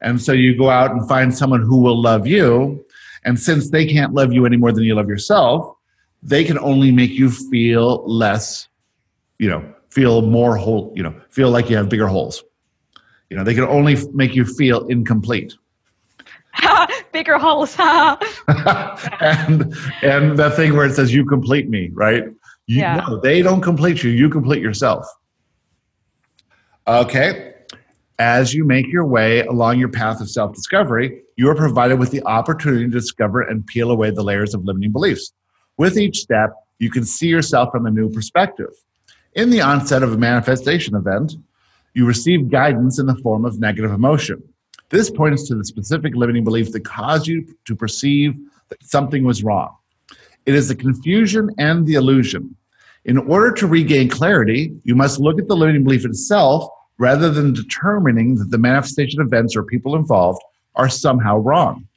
And 0.01 0.19
so 0.19 0.31
you 0.31 0.57
go 0.57 0.71
out 0.71 0.89
and 0.89 1.07
find 1.07 1.37
someone 1.37 1.61
who 1.61 1.79
will 1.79 2.01
love 2.01 2.25
you. 2.25 2.83
And 3.23 3.39
since 3.39 3.69
they 3.69 3.85
can't 3.85 4.15
love 4.15 4.33
you 4.33 4.47
any 4.47 4.57
more 4.57 4.71
than 4.71 4.83
you 4.85 4.95
love 4.95 5.07
yourself, 5.07 5.71
they 6.23 6.43
can 6.43 6.57
only 6.57 6.91
make 6.91 7.11
you 7.11 7.29
feel 7.29 8.03
less, 8.07 8.67
you 9.37 9.51
know, 9.51 9.71
feel 9.89 10.23
more 10.23 10.57
whole, 10.57 10.91
you 10.95 11.03
know, 11.03 11.13
feel 11.29 11.51
like 11.51 11.69
you 11.69 11.77
have 11.77 11.89
bigger 11.89 12.07
holes. 12.07 12.43
You 13.31 13.37
know, 13.37 13.45
they 13.45 13.53
can 13.53 13.63
only 13.63 13.95
make 14.13 14.35
you 14.35 14.43
feel 14.43 14.85
incomplete. 14.87 15.53
Bigger 17.13 17.37
holes. 17.37 17.73
huh? 17.73 18.17
and 19.21 19.73
and 20.01 20.37
the 20.37 20.51
thing 20.51 20.75
where 20.75 20.85
it 20.85 20.95
says 20.95 21.13
you 21.13 21.25
complete 21.25 21.69
me, 21.69 21.91
right? 21.93 22.25
You, 22.67 22.79
yeah. 22.79 23.05
No, 23.07 23.21
they 23.21 23.41
don't 23.41 23.61
complete 23.61 24.03
you. 24.03 24.09
You 24.11 24.29
complete 24.29 24.61
yourself. 24.61 25.05
Okay. 26.85 27.53
As 28.19 28.53
you 28.53 28.65
make 28.65 28.87
your 28.87 29.05
way 29.05 29.45
along 29.45 29.79
your 29.79 29.87
path 29.87 30.19
of 30.19 30.29
self 30.29 30.53
discovery, 30.53 31.21
you 31.37 31.49
are 31.49 31.55
provided 31.55 31.99
with 31.99 32.11
the 32.11 32.21
opportunity 32.25 32.83
to 32.83 32.91
discover 32.91 33.39
and 33.39 33.65
peel 33.65 33.91
away 33.91 34.11
the 34.11 34.23
layers 34.23 34.53
of 34.53 34.65
limiting 34.65 34.91
beliefs. 34.91 35.31
With 35.77 35.97
each 35.97 36.17
step, 36.17 36.49
you 36.79 36.91
can 36.91 37.05
see 37.05 37.27
yourself 37.27 37.71
from 37.71 37.85
a 37.85 37.91
new 37.91 38.11
perspective. 38.11 38.73
In 39.35 39.51
the 39.51 39.61
onset 39.61 40.03
of 40.03 40.11
a 40.11 40.17
manifestation 40.17 40.95
event, 40.97 41.35
you 41.93 42.05
receive 42.05 42.49
guidance 42.49 42.99
in 42.99 43.05
the 43.05 43.15
form 43.15 43.45
of 43.45 43.59
negative 43.59 43.91
emotion. 43.91 44.41
This 44.89 45.09
points 45.09 45.47
to 45.47 45.55
the 45.55 45.63
specific 45.63 46.15
limiting 46.15 46.43
belief 46.43 46.71
that 46.71 46.85
caused 46.85 47.27
you 47.27 47.45
to 47.65 47.75
perceive 47.75 48.35
that 48.69 48.83
something 48.83 49.23
was 49.23 49.43
wrong. 49.43 49.75
It 50.45 50.55
is 50.55 50.67
the 50.67 50.75
confusion 50.75 51.49
and 51.57 51.85
the 51.85 51.95
illusion. 51.95 52.55
In 53.05 53.17
order 53.17 53.51
to 53.53 53.67
regain 53.67 54.09
clarity, 54.09 54.73
you 54.83 54.95
must 54.95 55.19
look 55.19 55.39
at 55.39 55.47
the 55.47 55.55
limiting 55.55 55.83
belief 55.83 56.05
itself 56.05 56.69
rather 56.97 57.29
than 57.29 57.53
determining 57.53 58.35
that 58.35 58.51
the 58.51 58.57
manifestation 58.57 59.21
events 59.21 59.55
or 59.55 59.63
people 59.63 59.95
involved 59.95 60.41
are 60.75 60.89
somehow 60.89 61.37
wrong. 61.37 61.87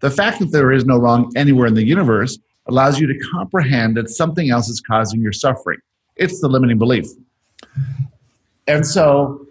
The 0.00 0.10
fact 0.10 0.38
that 0.40 0.52
there 0.52 0.72
is 0.72 0.84
no 0.84 0.98
wrong 0.98 1.32
anywhere 1.36 1.66
in 1.66 1.74
the 1.74 1.84
universe 1.84 2.38
allows 2.66 2.98
you 2.98 3.06
to 3.06 3.18
comprehend 3.30 3.96
that 3.96 4.10
something 4.10 4.50
else 4.50 4.68
is 4.68 4.80
causing 4.80 5.20
your 5.20 5.32
suffering. 5.32 5.78
It's 6.16 6.40
the 6.40 6.48
limiting 6.48 6.78
belief 6.78 7.06
and 8.68 8.86
so 8.86 9.46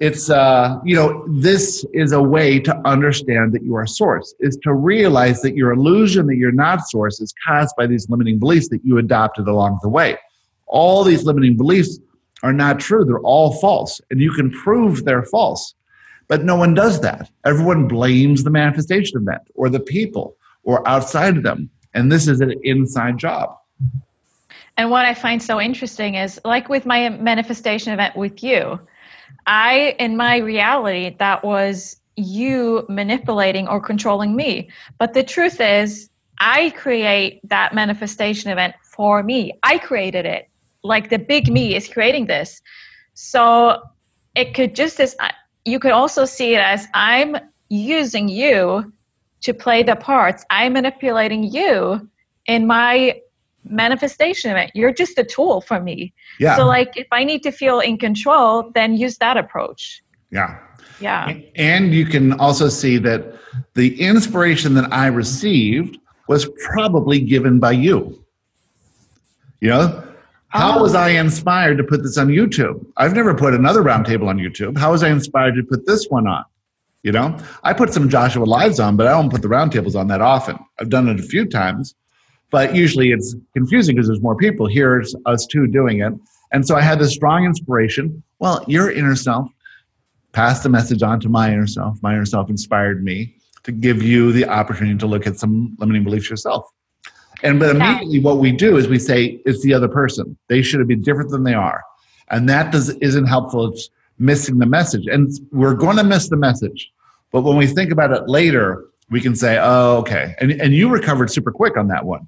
it's 0.00 0.28
uh, 0.28 0.78
you 0.84 0.94
know 0.94 1.24
this 1.40 1.84
is 1.92 2.12
a 2.12 2.22
way 2.22 2.58
to 2.60 2.76
understand 2.86 3.52
that 3.52 3.62
you 3.62 3.74
are 3.74 3.86
source 3.86 4.34
is 4.40 4.56
to 4.62 4.74
realize 4.74 5.40
that 5.42 5.56
your 5.56 5.72
illusion 5.72 6.26
that 6.26 6.36
you're 6.36 6.52
not 6.52 6.86
source 6.88 7.20
is 7.20 7.32
caused 7.46 7.74
by 7.76 7.86
these 7.86 8.08
limiting 8.10 8.38
beliefs 8.38 8.68
that 8.68 8.84
you 8.84 8.98
adopted 8.98 9.48
along 9.48 9.78
the 9.82 9.88
way. 9.88 10.16
All 10.66 11.04
these 11.04 11.24
limiting 11.24 11.56
beliefs 11.56 11.98
are 12.42 12.52
not 12.52 12.80
true. 12.80 13.04
They're 13.04 13.20
all 13.20 13.54
false 13.60 14.00
and 14.10 14.20
you 14.20 14.32
can 14.32 14.50
prove 14.50 15.04
they're 15.04 15.24
false. 15.24 15.74
But 16.26 16.44
no 16.44 16.56
one 16.56 16.74
does 16.74 17.00
that. 17.02 17.30
Everyone 17.44 17.86
blames 17.86 18.44
the 18.44 18.50
manifestation 18.50 19.18
event 19.18 19.42
or 19.54 19.68
the 19.68 19.80
people 19.80 20.36
or 20.64 20.86
outside 20.88 21.36
of 21.36 21.42
them. 21.42 21.70
And 21.92 22.10
this 22.10 22.28
is 22.28 22.40
an 22.40 22.54
inside 22.62 23.18
job 23.18 23.56
and 24.76 24.90
what 24.90 25.04
I 25.04 25.14
find 25.14 25.42
so 25.42 25.60
interesting 25.60 26.16
is 26.16 26.40
like 26.44 26.68
with 26.68 26.84
my 26.84 27.08
manifestation 27.08 27.92
event 27.92 28.16
with 28.16 28.42
you, 28.42 28.80
I, 29.46 29.94
in 29.98 30.16
my 30.16 30.38
reality, 30.38 31.16
that 31.18 31.44
was 31.44 32.00
you 32.16 32.84
manipulating 32.88 33.68
or 33.68 33.80
controlling 33.80 34.34
me. 34.34 34.70
But 34.98 35.14
the 35.14 35.22
truth 35.22 35.60
is, 35.60 36.10
I 36.40 36.70
create 36.70 37.40
that 37.48 37.74
manifestation 37.74 38.50
event 38.50 38.74
for 38.82 39.22
me. 39.22 39.52
I 39.62 39.78
created 39.78 40.26
it. 40.26 40.48
Like 40.82 41.10
the 41.10 41.18
big 41.18 41.50
me 41.50 41.76
is 41.76 41.88
creating 41.88 42.26
this. 42.26 42.60
So 43.14 43.82
it 44.34 44.54
could 44.54 44.74
just 44.74 45.00
as, 45.00 45.16
you 45.64 45.78
could 45.78 45.92
also 45.92 46.24
see 46.24 46.54
it 46.54 46.60
as 46.60 46.88
I'm 46.94 47.36
using 47.68 48.28
you 48.28 48.92
to 49.42 49.54
play 49.54 49.82
the 49.82 49.96
parts. 49.96 50.44
I'm 50.50 50.72
manipulating 50.72 51.44
you 51.44 52.08
in 52.46 52.66
my 52.66 53.20
manifestation 53.64 54.50
of 54.50 54.56
it. 54.56 54.70
You're 54.74 54.92
just 54.92 55.18
a 55.18 55.24
tool 55.24 55.60
for 55.60 55.80
me. 55.80 56.12
Yeah. 56.38 56.56
So 56.56 56.66
like 56.66 56.96
if 56.96 57.06
I 57.12 57.24
need 57.24 57.42
to 57.42 57.50
feel 57.50 57.80
in 57.80 57.98
control, 57.98 58.70
then 58.74 58.96
use 58.96 59.18
that 59.18 59.36
approach. 59.36 60.02
Yeah. 60.30 60.58
Yeah. 61.00 61.36
And 61.56 61.92
you 61.92 62.06
can 62.06 62.32
also 62.40 62.68
see 62.68 62.98
that 62.98 63.34
the 63.74 64.00
inspiration 64.00 64.74
that 64.74 64.92
I 64.92 65.06
received 65.06 65.98
was 66.28 66.48
probably 66.72 67.20
given 67.20 67.58
by 67.58 67.72
you. 67.72 68.24
You 69.60 69.70
know, 69.70 70.04
how 70.48 70.78
oh. 70.78 70.82
was 70.82 70.94
I 70.94 71.10
inspired 71.10 71.78
to 71.78 71.84
put 71.84 72.02
this 72.02 72.16
on 72.16 72.28
YouTube? 72.28 72.84
I've 72.96 73.14
never 73.14 73.34
put 73.34 73.54
another 73.54 73.82
roundtable 73.82 74.28
on 74.28 74.38
YouTube. 74.38 74.78
How 74.78 74.92
was 74.92 75.02
I 75.02 75.08
inspired 75.08 75.56
to 75.56 75.62
put 75.62 75.86
this 75.86 76.06
one 76.08 76.26
on? 76.26 76.44
You 77.02 77.12
know, 77.12 77.38
I 77.62 77.74
put 77.74 77.92
some 77.92 78.08
Joshua 78.08 78.44
Lives 78.44 78.80
on, 78.80 78.96
but 78.96 79.06
I 79.06 79.10
don't 79.10 79.30
put 79.30 79.42
the 79.42 79.48
roundtables 79.48 79.94
on 79.94 80.08
that 80.08 80.22
often. 80.22 80.58
I've 80.78 80.88
done 80.88 81.08
it 81.08 81.20
a 81.20 81.22
few 81.22 81.44
times, 81.44 81.94
but 82.50 82.74
usually 82.74 83.10
it's 83.10 83.34
confusing 83.54 83.96
because 83.96 84.08
there's 84.08 84.20
more 84.20 84.36
people. 84.36 84.66
Here's 84.66 85.14
us 85.26 85.46
two 85.46 85.66
doing 85.66 86.00
it. 86.00 86.12
And 86.52 86.66
so 86.66 86.76
I 86.76 86.82
had 86.82 86.98
this 86.98 87.12
strong 87.12 87.44
inspiration. 87.44 88.22
Well, 88.38 88.64
your 88.68 88.90
inner 88.90 89.16
self 89.16 89.48
passed 90.32 90.62
the 90.62 90.68
message 90.68 91.02
on 91.02 91.20
to 91.20 91.28
my 91.28 91.52
inner 91.52 91.66
self. 91.66 92.00
My 92.02 92.12
inner 92.12 92.26
self 92.26 92.48
inspired 92.50 93.02
me 93.02 93.34
to 93.64 93.72
give 93.72 94.02
you 94.02 94.32
the 94.32 94.46
opportunity 94.46 94.98
to 94.98 95.06
look 95.06 95.26
at 95.26 95.38
some 95.38 95.76
limiting 95.78 96.04
beliefs 96.04 96.30
yourself. 96.30 96.70
And 97.42 97.58
but 97.58 97.74
immediately 97.74 98.20
what 98.20 98.38
we 98.38 98.52
do 98.52 98.76
is 98.76 98.88
we 98.88 98.98
say 98.98 99.40
it's 99.44 99.62
the 99.62 99.74
other 99.74 99.88
person. 99.88 100.36
They 100.48 100.62
should 100.62 100.86
be 100.86 100.96
different 100.96 101.30
than 101.30 101.44
they 101.44 101.54
are. 101.54 101.82
And 102.30 102.48
that 102.48 102.72
does 102.72 102.90
isn't 102.90 103.26
helpful. 103.26 103.72
It's 103.72 103.90
missing 104.18 104.58
the 104.58 104.66
message. 104.66 105.06
And 105.06 105.30
we're 105.50 105.74
going 105.74 105.96
to 105.96 106.04
miss 106.04 106.28
the 106.28 106.36
message. 106.36 106.90
But 107.32 107.42
when 107.42 107.56
we 107.56 107.66
think 107.66 107.90
about 107.90 108.12
it 108.12 108.28
later, 108.28 108.84
we 109.10 109.20
can 109.20 109.34
say, 109.34 109.58
oh, 109.60 109.98
okay. 109.98 110.34
And, 110.40 110.52
and 110.52 110.72
you 110.72 110.88
recovered 110.88 111.30
super 111.30 111.50
quick 111.50 111.76
on 111.76 111.88
that 111.88 112.04
one. 112.04 112.26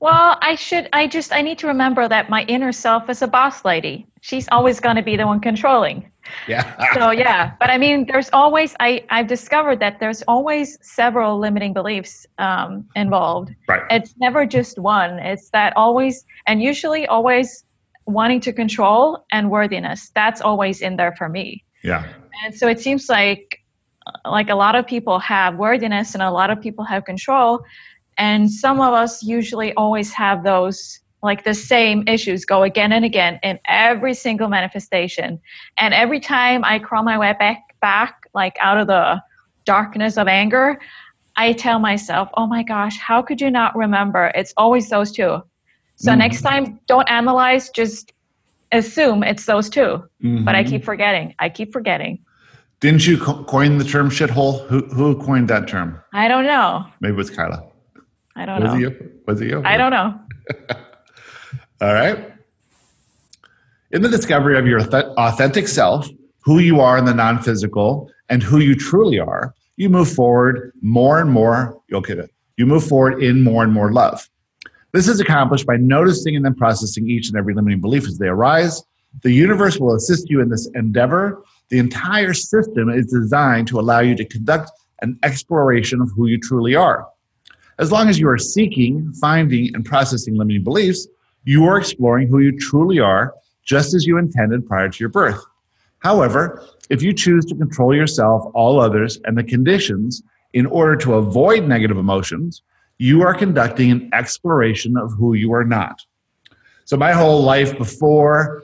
Well, 0.00 0.38
I 0.40 0.54
should. 0.54 0.88
I 0.94 1.06
just. 1.06 1.32
I 1.32 1.42
need 1.42 1.58
to 1.58 1.66
remember 1.66 2.08
that 2.08 2.30
my 2.30 2.44
inner 2.44 2.72
self 2.72 3.10
is 3.10 3.20
a 3.20 3.28
boss 3.28 3.64
lady. 3.66 4.06
She's 4.22 4.48
always 4.50 4.80
going 4.80 4.96
to 4.96 5.02
be 5.02 5.16
the 5.16 5.26
one 5.26 5.40
controlling. 5.40 6.10
Yeah. 6.48 6.94
so 6.94 7.10
yeah, 7.10 7.52
but 7.60 7.70
I 7.70 7.76
mean, 7.76 8.06
there's 8.06 8.30
always. 8.32 8.74
I 8.80 9.04
I've 9.10 9.26
discovered 9.26 9.78
that 9.80 10.00
there's 10.00 10.22
always 10.22 10.78
several 10.80 11.38
limiting 11.38 11.74
beliefs 11.74 12.26
um, 12.38 12.88
involved. 12.96 13.54
Right. 13.68 13.82
It's 13.90 14.14
never 14.18 14.46
just 14.46 14.78
one. 14.78 15.18
It's 15.18 15.50
that 15.50 15.74
always, 15.76 16.24
and 16.46 16.62
usually 16.62 17.06
always 17.06 17.64
wanting 18.06 18.40
to 18.40 18.54
control 18.54 19.26
and 19.32 19.50
worthiness. 19.50 20.10
That's 20.14 20.40
always 20.40 20.80
in 20.80 20.96
there 20.96 21.14
for 21.16 21.28
me. 21.28 21.62
Yeah. 21.84 22.10
And 22.42 22.54
so 22.54 22.68
it 22.68 22.80
seems 22.80 23.10
like 23.10 23.60
like 24.24 24.48
a 24.48 24.54
lot 24.54 24.74
of 24.74 24.86
people 24.86 25.18
have 25.18 25.56
worthiness 25.56 26.14
and 26.14 26.22
a 26.22 26.30
lot 26.30 26.50
of 26.50 26.60
people 26.60 26.84
have 26.84 27.04
control 27.04 27.62
and 28.20 28.50
some 28.50 28.82
of 28.82 28.92
us 28.92 29.22
usually 29.22 29.72
always 29.74 30.12
have 30.12 30.44
those 30.44 31.00
like 31.22 31.42
the 31.44 31.54
same 31.54 32.04
issues 32.06 32.44
go 32.44 32.62
again 32.62 32.92
and 32.92 33.04
again 33.04 33.40
in 33.42 33.58
every 33.66 34.14
single 34.14 34.48
manifestation. 34.48 35.40
And 35.78 35.92
every 35.94 36.20
time 36.20 36.64
i 36.64 36.78
crawl 36.78 37.02
my 37.02 37.18
way 37.18 37.34
back 37.38 37.62
back 37.80 38.28
like 38.34 38.56
out 38.60 38.78
of 38.78 38.86
the 38.86 39.20
darkness 39.64 40.18
of 40.18 40.28
anger 40.28 40.78
i 41.36 41.52
tell 41.52 41.78
myself 41.78 42.28
oh 42.34 42.46
my 42.46 42.62
gosh 42.62 42.98
how 42.98 43.22
could 43.22 43.40
you 43.40 43.50
not 43.50 43.74
remember? 43.74 44.30
It's 44.34 44.52
always 44.56 44.88
those 44.90 45.10
two. 45.10 45.42
So 45.96 46.12
mm 46.12 46.18
next 46.18 46.42
time 46.42 46.78
don't 46.86 47.08
analyze 47.10 47.70
just 47.70 48.12
assume 48.72 49.22
it's 49.22 49.46
those 49.46 49.68
2 49.68 49.80
mm-hmm. 49.80 50.44
but 50.44 50.54
i 50.54 50.62
keep 50.62 50.84
forgetting. 50.84 51.34
I 51.38 51.48
keep 51.48 51.72
forgetting. 51.72 52.18
Didn't 52.80 53.06
you 53.06 53.18
co- 53.18 53.44
coin 53.44 53.76
the 53.78 53.84
term 53.84 54.08
shithole? 54.08 54.66
Who, 54.68 54.78
who 54.96 55.22
coined 55.22 55.48
that 55.48 55.68
term? 55.68 56.00
I 56.14 56.28
don't 56.28 56.46
know. 56.46 56.86
Maybe 57.00 57.12
it 57.12 57.16
was 57.16 57.30
kyla 57.30 57.69
I 58.40 58.46
don't 58.46 58.62
was 58.62 58.72
know. 58.72 58.78
It 58.78 58.80
you? 58.80 59.20
Was 59.26 59.40
it 59.42 59.48
you? 59.48 59.62
I 59.66 59.76
don't 59.76 59.90
know. 59.90 60.18
All 61.82 61.92
right. 61.92 62.32
In 63.90 64.00
the 64.00 64.08
discovery 64.08 64.58
of 64.58 64.66
your 64.66 64.80
authentic 64.80 65.68
self, 65.68 66.08
who 66.40 66.58
you 66.58 66.80
are 66.80 66.96
in 66.96 67.04
the 67.04 67.12
non 67.12 67.42
physical, 67.42 68.10
and 68.30 68.42
who 68.42 68.60
you 68.60 68.74
truly 68.74 69.18
are, 69.18 69.54
you 69.76 69.90
move 69.90 70.10
forward 70.10 70.72
more 70.80 71.20
and 71.20 71.30
more. 71.30 71.78
You'll 71.88 72.00
get 72.00 72.18
it. 72.18 72.30
You 72.56 72.64
move 72.64 72.82
forward 72.82 73.22
in 73.22 73.44
more 73.44 73.62
and 73.62 73.74
more 73.74 73.92
love. 73.92 74.26
This 74.92 75.06
is 75.06 75.20
accomplished 75.20 75.66
by 75.66 75.76
noticing 75.76 76.34
and 76.34 76.42
then 76.42 76.54
processing 76.54 77.10
each 77.10 77.28
and 77.28 77.36
every 77.36 77.52
limiting 77.52 77.82
belief 77.82 78.06
as 78.06 78.16
they 78.16 78.28
arise. 78.28 78.82
The 79.22 79.32
universe 79.32 79.78
will 79.78 79.94
assist 79.94 80.30
you 80.30 80.40
in 80.40 80.48
this 80.48 80.66
endeavor. 80.74 81.42
The 81.68 81.78
entire 81.78 82.32
system 82.32 82.88
is 82.88 83.06
designed 83.06 83.68
to 83.68 83.78
allow 83.78 84.00
you 84.00 84.14
to 84.16 84.24
conduct 84.24 84.70
an 85.02 85.18
exploration 85.22 86.00
of 86.00 86.10
who 86.16 86.26
you 86.26 86.38
truly 86.38 86.74
are. 86.74 87.06
As 87.80 87.90
long 87.90 88.10
as 88.10 88.18
you 88.18 88.28
are 88.28 88.36
seeking, 88.36 89.10
finding, 89.14 89.74
and 89.74 89.86
processing 89.86 90.36
limiting 90.36 90.62
beliefs, 90.62 91.08
you 91.44 91.64
are 91.64 91.78
exploring 91.78 92.28
who 92.28 92.40
you 92.40 92.58
truly 92.58 93.00
are, 93.00 93.34
just 93.64 93.94
as 93.94 94.04
you 94.04 94.18
intended 94.18 94.66
prior 94.66 94.90
to 94.90 94.98
your 95.00 95.08
birth. 95.08 95.42
However, 96.00 96.62
if 96.90 97.02
you 97.02 97.14
choose 97.14 97.46
to 97.46 97.54
control 97.54 97.96
yourself, 97.96 98.44
all 98.54 98.80
others, 98.80 99.18
and 99.24 99.36
the 99.36 99.42
conditions 99.42 100.22
in 100.52 100.66
order 100.66 100.94
to 100.96 101.14
avoid 101.14 101.64
negative 101.64 101.96
emotions, 101.96 102.60
you 102.98 103.22
are 103.22 103.32
conducting 103.32 103.90
an 103.90 104.10
exploration 104.12 104.98
of 104.98 105.14
who 105.14 105.32
you 105.32 105.54
are 105.54 105.64
not. 105.64 106.04
So 106.84 106.98
my 106.98 107.12
whole 107.12 107.42
life 107.42 107.78
before 107.78 108.62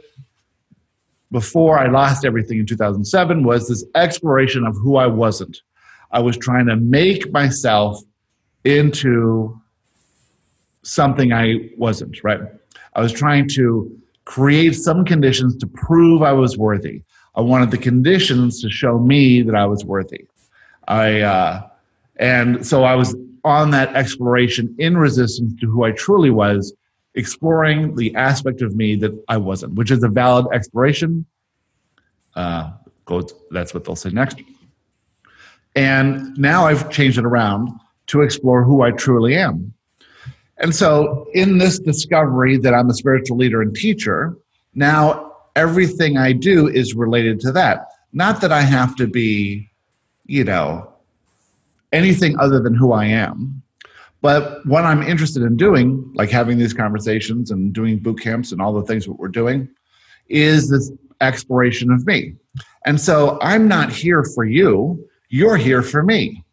before 1.32 1.78
I 1.78 1.88
lost 1.88 2.24
everything 2.24 2.58
in 2.58 2.66
2007 2.66 3.44
was 3.44 3.66
this 3.68 3.84
exploration 3.94 4.64
of 4.64 4.76
who 4.76 4.96
I 4.96 5.06
wasn't. 5.06 5.60
I 6.12 6.20
was 6.20 6.36
trying 6.36 6.66
to 6.66 6.76
make 6.76 7.32
myself 7.32 8.00
into 8.66 9.58
something 10.82 11.32
I 11.32 11.70
wasn't, 11.76 12.22
right? 12.22 12.40
I 12.94 13.00
was 13.00 13.12
trying 13.12 13.48
to 13.50 13.96
create 14.24 14.74
some 14.74 15.04
conditions 15.04 15.56
to 15.58 15.66
prove 15.66 16.22
I 16.22 16.32
was 16.32 16.58
worthy. 16.58 17.02
I 17.34 17.40
wanted 17.40 17.70
the 17.70 17.78
conditions 17.78 18.60
to 18.62 18.70
show 18.70 18.98
me 18.98 19.42
that 19.42 19.54
I 19.54 19.66
was 19.66 19.84
worthy. 19.84 20.26
I 20.88 21.20
uh, 21.20 21.68
and 22.16 22.66
so 22.66 22.84
I 22.84 22.94
was 22.94 23.14
on 23.44 23.70
that 23.70 23.94
exploration 23.94 24.74
in 24.78 24.96
resistance 24.96 25.58
to 25.60 25.70
who 25.70 25.84
I 25.84 25.92
truly 25.92 26.30
was, 26.30 26.72
exploring 27.14 27.94
the 27.94 28.14
aspect 28.16 28.62
of 28.62 28.74
me 28.74 28.96
that 28.96 29.12
I 29.28 29.36
wasn't, 29.36 29.74
which 29.74 29.90
is 29.90 30.02
a 30.02 30.08
valid 30.08 30.46
exploration. 30.52 31.26
Uh, 32.34 32.72
goes, 33.04 33.32
that's 33.50 33.72
what 33.72 33.84
they'll 33.84 33.96
say 33.96 34.10
next. 34.10 34.40
And 35.74 36.36
now 36.38 36.66
I've 36.66 36.90
changed 36.90 37.18
it 37.18 37.24
around 37.24 37.68
to 38.09 38.22
explore 38.22 38.62
who 38.62 38.82
I 38.82 38.90
truly 38.92 39.36
am. 39.36 39.72
And 40.59 40.74
so, 40.74 41.26
in 41.34 41.59
this 41.59 41.78
discovery 41.78 42.57
that 42.59 42.72
I'm 42.72 42.88
a 42.88 42.94
spiritual 42.94 43.36
leader 43.36 43.61
and 43.61 43.74
teacher, 43.74 44.36
now 44.74 45.34
everything 45.54 46.16
I 46.16 46.32
do 46.32 46.68
is 46.68 46.94
related 46.94 47.40
to 47.40 47.52
that. 47.52 47.88
Not 48.12 48.40
that 48.40 48.52
I 48.52 48.62
have 48.62 48.96
to 48.96 49.07
be, 49.07 49.68
you 50.24 50.44
know, 50.44 50.90
anything 51.92 52.38
other 52.38 52.61
than 52.61 52.74
who 52.74 52.92
I 52.92 53.07
am. 53.07 53.62
But 54.22 54.64
what 54.66 54.84
I'm 54.84 55.02
interested 55.02 55.42
in 55.42 55.57
doing, 55.57 56.11
like 56.14 56.30
having 56.30 56.59
these 56.59 56.72
conversations 56.72 57.50
and 57.50 57.72
doing 57.72 57.98
boot 57.98 58.20
camps 58.20 58.50
and 58.50 58.61
all 58.61 58.72
the 58.72 58.82
things 58.82 59.04
that 59.04 59.12
we're 59.12 59.28
doing, 59.28 59.68
is 60.28 60.70
this 60.70 60.90
exploration 61.20 61.90
of 61.90 62.07
me. 62.07 62.34
And 62.84 63.00
so 63.00 63.38
I'm 63.42 63.68
not 63.68 63.92
here 63.92 64.24
for 64.24 64.44
you, 64.44 65.07
you're 65.28 65.57
here 65.57 65.82
for 65.82 66.02
me. 66.02 66.44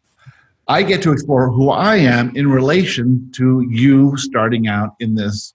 I 0.68 0.82
get 0.82 1.02
to 1.02 1.12
explore 1.12 1.50
who 1.50 1.70
I 1.70 1.96
am 1.96 2.34
in 2.34 2.50
relation 2.50 3.30
to 3.32 3.66
you 3.70 4.16
starting 4.16 4.66
out 4.66 4.94
in 4.98 5.14
this 5.14 5.52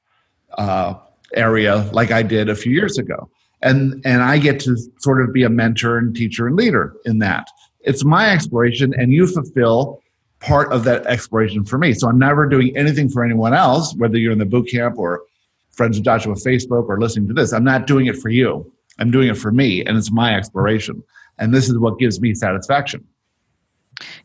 uh, 0.57 0.95
area 1.34 1.89
like 1.93 2.12
I 2.12 2.22
did 2.22 2.49
a 2.49 2.55
few 2.55 2.72
years 2.72 2.97
ago. 2.97 3.30
And, 3.62 4.01
and 4.05 4.22
I 4.22 4.38
get 4.38 4.60
to 4.62 4.78
sort 4.99 5.22
of 5.22 5.34
be 5.34 5.43
a 5.43 5.49
mentor 5.49 5.97
and 5.97 6.16
teacher 6.16 6.47
and 6.47 6.55
leader 6.55 6.95
in 7.05 7.20
that. 7.20 7.47
It's 7.82 8.05
my 8.05 8.30
exploration, 8.30 8.93
and 8.97 9.12
you 9.12 9.28
fulfill 9.28 10.01
part 10.39 10.72
of 10.72 10.84
that 10.86 11.05
exploration 11.07 11.66
for 11.66 11.78
me. 11.78 11.93
So 11.93 12.07
I'm 12.07 12.20
never 12.20 12.47
doing 12.47 12.76
anything 12.78 13.10
for 13.10 13.24
anyone 13.24 13.53
else, 13.53 13.93
whether 13.95 14.18
you're 14.18 14.32
in 14.32 14.38
the 14.38 14.45
boot 14.45 14.70
camp 14.70 14.97
or 14.97 15.24
Friends 15.72 15.97
of 15.97 16.03
Joshua 16.03 16.36
Facebook 16.36 16.88
or 16.88 16.99
listening 16.99 17.28
to 17.30 17.34
this. 17.34 17.51
I'm 17.51 17.64
not 17.64 17.88
doing 17.88 18.05
it 18.05 18.18
for 18.18 18.30
you. 18.30 18.72
I'm 18.99 19.12
doing 19.12 19.30
it 19.30 19.38
for 19.38 19.51
me, 19.51 19.84
and 19.86 19.97
it's 19.97 20.12
my 20.12 20.36
exploration. 20.36 21.03
And 21.38 21.53
this 21.53 21.70
is 21.70 21.78
what 21.78 21.99
gives 21.99 22.20
me 22.20 22.34
satisfaction. 22.36 23.05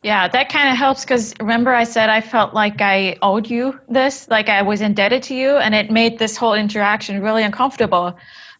Yeah, 0.02 0.28
that 0.28 0.48
kind 0.48 0.68
of 0.68 0.76
helps 0.76 1.04
because 1.04 1.34
remember 1.40 1.72
I 1.72 1.84
said 1.84 2.08
I 2.08 2.20
felt 2.20 2.54
like 2.54 2.80
I 2.80 3.16
owed 3.22 3.48
you 3.48 3.78
this, 3.88 4.28
like 4.28 4.48
I 4.48 4.62
was 4.62 4.80
indebted 4.80 5.22
to 5.24 5.34
you, 5.34 5.56
and 5.56 5.74
it 5.74 5.90
made 5.90 6.18
this 6.18 6.36
whole 6.36 6.54
interaction 6.54 7.22
really 7.22 7.42
uncomfortable. 7.42 8.16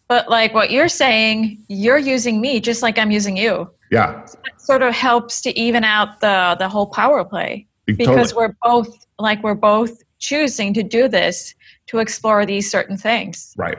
But 0.07 0.29
like 0.29 0.53
what 0.53 0.71
you're 0.71 0.89
saying, 0.89 1.63
you're 1.67 1.97
using 1.97 2.41
me 2.41 2.59
just 2.59 2.81
like 2.81 2.97
I'm 2.97 3.11
using 3.11 3.37
you. 3.37 3.69
Yeah. 3.91 4.25
So 4.25 4.37
sort 4.57 4.81
of 4.81 4.93
helps 4.93 5.41
to 5.41 5.57
even 5.57 5.83
out 5.83 6.19
the 6.21 6.55
the 6.59 6.67
whole 6.67 6.87
power 6.87 7.23
play 7.23 7.67
because 7.85 8.31
totally. 8.31 8.33
we're 8.35 8.55
both 8.63 9.05
like 9.19 9.43
we're 9.43 9.55
both 9.55 10.01
choosing 10.19 10.73
to 10.73 10.83
do 10.83 11.07
this 11.07 11.53
to 11.87 11.99
explore 11.99 12.45
these 12.45 12.69
certain 12.69 12.97
things. 12.97 13.53
Right. 13.57 13.77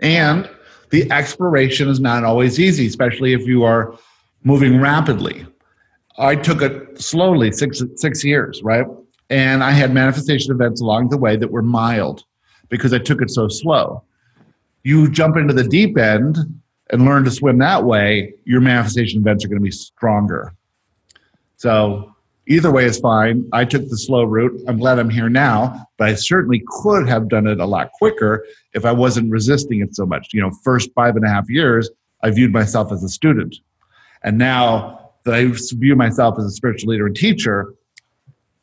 And 0.00 0.48
the 0.90 1.10
exploration 1.10 1.88
is 1.88 2.00
not 2.00 2.24
always 2.24 2.60
easy, 2.60 2.86
especially 2.86 3.32
if 3.32 3.46
you 3.46 3.64
are 3.64 3.96
moving 4.44 4.80
rapidly 4.80 5.46
I 6.20 6.36
took 6.36 6.62
it 6.62 7.00
slowly, 7.00 7.50
six 7.50 7.82
six 7.96 8.22
years, 8.22 8.62
right? 8.62 8.86
And 9.30 9.64
I 9.64 9.70
had 9.70 9.92
manifestation 9.92 10.52
events 10.52 10.80
along 10.80 11.08
the 11.08 11.16
way 11.16 11.36
that 11.36 11.50
were 11.50 11.62
mild 11.62 12.24
because 12.68 12.92
I 12.92 12.98
took 12.98 13.22
it 13.22 13.30
so 13.30 13.48
slow. 13.48 14.04
You 14.82 15.10
jump 15.10 15.36
into 15.36 15.54
the 15.54 15.64
deep 15.64 15.96
end 15.96 16.36
and 16.90 17.04
learn 17.04 17.24
to 17.24 17.30
swim 17.30 17.58
that 17.58 17.84
way, 17.84 18.34
your 18.44 18.60
manifestation 18.60 19.20
events 19.20 19.44
are 19.44 19.48
going 19.48 19.60
to 19.60 19.64
be 19.64 19.70
stronger. 19.70 20.52
So 21.56 22.14
either 22.46 22.70
way 22.70 22.84
is 22.84 22.98
fine. 22.98 23.48
I 23.52 23.64
took 23.64 23.88
the 23.88 23.96
slow 23.96 24.24
route. 24.24 24.60
I'm 24.66 24.78
glad 24.78 24.98
I'm 24.98 25.10
here 25.10 25.28
now, 25.28 25.86
but 25.98 26.08
I 26.08 26.14
certainly 26.14 26.62
could 26.66 27.08
have 27.08 27.28
done 27.28 27.46
it 27.46 27.60
a 27.60 27.66
lot 27.66 27.92
quicker 27.92 28.44
if 28.74 28.84
I 28.84 28.92
wasn't 28.92 29.30
resisting 29.30 29.80
it 29.80 29.94
so 29.94 30.04
much. 30.04 30.28
You 30.32 30.42
know, 30.42 30.50
first 30.64 30.90
five 30.94 31.16
and 31.16 31.24
a 31.24 31.28
half 31.28 31.48
years, 31.48 31.88
I 32.22 32.30
viewed 32.30 32.52
myself 32.52 32.92
as 32.92 33.04
a 33.04 33.08
student. 33.08 33.56
And 34.24 34.36
now 34.36 34.99
that 35.24 35.34
I 35.34 35.46
view 35.76 35.96
myself 35.96 36.38
as 36.38 36.44
a 36.44 36.50
spiritual 36.50 36.90
leader 36.90 37.06
and 37.06 37.16
teacher, 37.16 37.74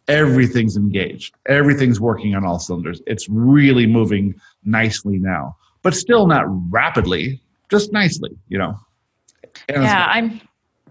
everything's 0.08 0.78
engaged. 0.78 1.36
Everything's 1.48 2.00
working 2.00 2.36
on 2.36 2.46
all 2.46 2.60
cylinders. 2.60 3.02
It's 3.08 3.28
really 3.30 3.86
moving 3.86 4.40
nicely 4.64 5.18
now, 5.18 5.56
but 5.82 5.94
still 5.94 6.28
not 6.28 6.46
rapidly, 6.72 7.42
just 7.70 7.92
nicely, 7.92 8.32
you 8.48 8.58
know. 8.58 8.80
And 9.70 9.84
yeah, 9.84 10.08
I'm 10.10 10.42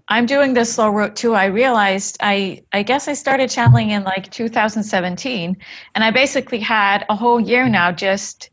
I'm 0.08 0.26
doing 0.26 0.54
this 0.54 0.74
slow 0.74 0.90
route 0.90 1.16
too. 1.16 1.34
I 1.34 1.46
realized 1.46 2.16
I 2.20 2.62
I 2.72 2.82
guess 2.82 3.08
I 3.08 3.14
started 3.14 3.50
channeling 3.50 3.90
in 3.90 4.04
like 4.04 4.30
2017 4.30 5.56
and 5.94 6.04
I 6.04 6.10
basically 6.10 6.60
had 6.60 7.04
a 7.08 7.16
whole 7.16 7.40
year 7.40 7.68
now 7.68 7.90
just 7.92 8.50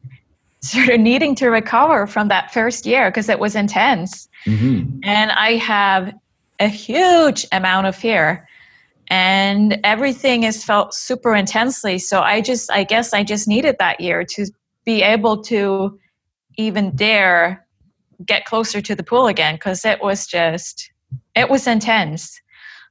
sort 0.61 0.89
of 0.89 0.99
needing 0.99 1.35
to 1.35 1.49
recover 1.49 2.07
from 2.07 2.29
that 2.29 2.53
first 2.53 2.85
year 2.85 3.11
because 3.11 3.27
it 3.27 3.37
was 3.37 3.55
intense. 3.55 4.29
Mm-hmm. 4.45 4.99
And 5.03 5.31
I 5.31 5.55
have 5.57 6.13
a 6.63 6.67
huge 6.67 7.45
amount 7.51 7.87
of 7.87 7.95
fear 7.95 8.47
and 9.09 9.79
everything 9.83 10.43
is 10.43 10.63
felt 10.63 10.93
super 10.93 11.35
intensely. 11.35 11.99
So 11.99 12.21
I 12.21 12.41
just, 12.41 12.71
I 12.71 12.83
guess 12.83 13.13
I 13.13 13.23
just 13.23 13.47
needed 13.47 13.75
that 13.79 13.99
year 13.99 14.23
to 14.31 14.45
be 14.85 15.01
able 15.01 15.43
to 15.43 15.99
even 16.57 16.95
dare 16.95 17.67
get 18.25 18.45
closer 18.45 18.79
to 18.81 18.95
the 18.95 19.03
pool 19.03 19.27
again 19.27 19.55
because 19.55 19.83
it 19.83 20.01
was 20.01 20.25
just, 20.25 20.91
it 21.35 21.49
was 21.49 21.67
intense. 21.67 22.39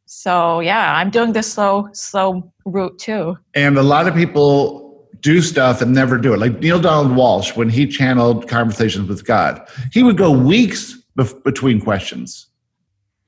So 0.04 0.60
yeah, 0.60 0.94
I'm 0.96 1.10
doing 1.10 1.32
the 1.32 1.42
slow, 1.42 1.88
slow 1.92 2.52
route 2.66 2.98
too. 2.98 3.38
And 3.54 3.78
a 3.78 3.82
lot 3.82 4.06
of 4.06 4.14
people 4.14 5.08
do 5.20 5.40
stuff 5.40 5.80
and 5.80 5.94
never 5.94 6.18
do 6.18 6.34
it. 6.34 6.38
Like 6.38 6.60
Neale 6.60 6.80
Donald 6.80 7.16
Walsch 7.16 7.56
when 7.56 7.70
he 7.70 7.86
channeled 7.86 8.48
conversations 8.48 9.08
with 9.08 9.24
God, 9.24 9.66
he 9.92 10.02
would 10.02 10.18
go 10.18 10.30
weeks 10.30 10.98
bef- 11.16 11.42
between 11.44 11.80
questions. 11.80 12.48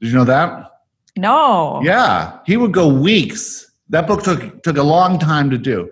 Did 0.04 0.12
you 0.12 0.18
know 0.18 0.24
that? 0.24 0.82
No. 1.16 1.80
Yeah, 1.82 2.40
he 2.44 2.58
would 2.58 2.72
go 2.72 2.86
weeks. 2.86 3.72
That 3.88 4.06
book 4.06 4.22
took 4.22 4.62
took 4.62 4.76
a 4.76 4.82
long 4.82 5.18
time 5.18 5.48
to 5.48 5.56
do. 5.56 5.90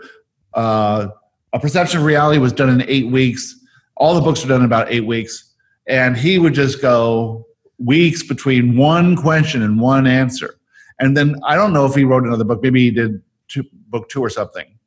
Uh, 0.52 1.08
a 1.54 1.58
Perception 1.58 2.00
of 2.00 2.04
Reality 2.04 2.38
was 2.38 2.52
done 2.52 2.68
in 2.68 2.86
eight 2.90 3.06
weeks. 3.06 3.58
All 3.96 4.14
the 4.14 4.20
books 4.20 4.42
were 4.42 4.50
done 4.50 4.60
in 4.60 4.66
about 4.66 4.92
eight 4.92 5.06
weeks, 5.06 5.54
and 5.86 6.14
he 6.14 6.38
would 6.38 6.52
just 6.52 6.82
go 6.82 7.46
weeks 7.78 8.22
between 8.22 8.76
one 8.76 9.16
question 9.16 9.62
and 9.62 9.80
one 9.80 10.06
answer. 10.06 10.58
And 10.98 11.16
then 11.16 11.36
I 11.46 11.54
don't 11.54 11.72
know 11.72 11.86
if 11.86 11.94
he 11.94 12.04
wrote 12.04 12.24
another 12.24 12.44
book. 12.44 12.62
Maybe 12.62 12.82
he 12.82 12.90
did 12.90 13.22
two, 13.48 13.64
book 13.88 14.10
two 14.10 14.20
or 14.20 14.28
something, 14.28 14.78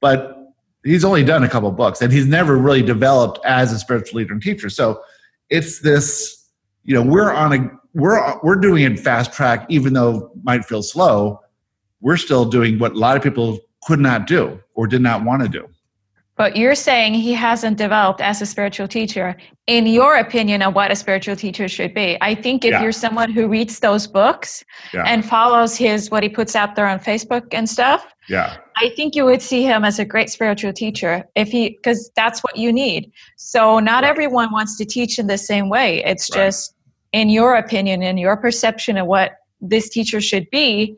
but 0.00 0.54
he's 0.84 1.04
only 1.04 1.24
done 1.24 1.42
a 1.42 1.48
couple 1.48 1.72
books, 1.72 2.00
and 2.00 2.12
he's 2.12 2.28
never 2.28 2.56
really 2.56 2.82
developed 2.82 3.40
as 3.44 3.72
a 3.72 3.78
spiritual 3.80 4.18
leader 4.18 4.34
and 4.34 4.40
teacher. 4.40 4.70
So 4.70 5.02
it's 5.50 5.80
this. 5.80 6.36
You 6.84 6.94
know, 6.94 7.02
we're 7.02 7.32
on 7.32 7.52
a 7.52 7.78
we're 7.94 8.38
we're 8.42 8.56
doing 8.56 8.84
it 8.84 8.98
fast 9.00 9.32
track, 9.32 9.66
even 9.68 9.92
though 9.92 10.30
it 10.34 10.44
might 10.44 10.64
feel 10.64 10.82
slow. 10.82 11.40
We're 12.00 12.16
still 12.16 12.44
doing 12.44 12.78
what 12.78 12.92
a 12.92 12.98
lot 12.98 13.16
of 13.16 13.22
people 13.22 13.58
could 13.84 13.98
not 13.98 14.26
do 14.26 14.60
or 14.74 14.86
did 14.86 15.02
not 15.02 15.24
want 15.24 15.42
to 15.42 15.48
do. 15.48 15.66
But 16.36 16.56
you're 16.56 16.76
saying 16.76 17.14
he 17.14 17.32
hasn't 17.32 17.78
developed 17.78 18.20
as 18.20 18.40
a 18.40 18.46
spiritual 18.46 18.86
teacher, 18.86 19.36
in 19.66 19.86
your 19.88 20.18
opinion, 20.18 20.62
of 20.62 20.72
what 20.76 20.92
a 20.92 20.94
spiritual 20.94 21.34
teacher 21.34 21.66
should 21.66 21.92
be. 21.94 22.16
I 22.20 22.36
think 22.36 22.64
if 22.64 22.70
Yeah. 22.70 22.82
you're 22.82 22.92
someone 22.92 23.32
who 23.32 23.48
reads 23.48 23.80
those 23.80 24.06
books 24.06 24.62
Yeah. 24.94 25.02
and 25.04 25.24
follows 25.24 25.76
his 25.76 26.12
what 26.12 26.22
he 26.22 26.28
puts 26.28 26.54
out 26.54 26.76
there 26.76 26.86
on 26.86 27.00
Facebook 27.00 27.46
and 27.52 27.68
stuff, 27.68 28.06
Yeah, 28.28 28.58
I 28.76 28.90
think 28.90 29.16
you 29.16 29.24
would 29.24 29.42
see 29.42 29.64
him 29.64 29.84
as 29.84 29.98
a 29.98 30.04
great 30.04 30.30
spiritual 30.30 30.72
teacher 30.72 31.24
if 31.34 31.48
he 31.48 31.70
because 31.70 32.08
that's 32.14 32.40
what 32.44 32.56
you 32.56 32.72
need. 32.72 33.10
So 33.36 33.80
not 33.80 34.04
Right. 34.04 34.10
everyone 34.10 34.52
wants 34.52 34.76
to 34.78 34.84
teach 34.84 35.18
in 35.18 35.26
the 35.26 35.38
same 35.38 35.68
way. 35.68 36.04
It's 36.04 36.30
Right. 36.30 36.44
just 36.44 36.74
in 37.12 37.28
your 37.30 37.54
opinion 37.56 38.02
and 38.02 38.18
your 38.18 38.36
perception 38.36 38.96
of 38.98 39.06
what 39.06 39.38
this 39.60 39.88
teacher 39.88 40.20
should 40.20 40.48
be, 40.50 40.96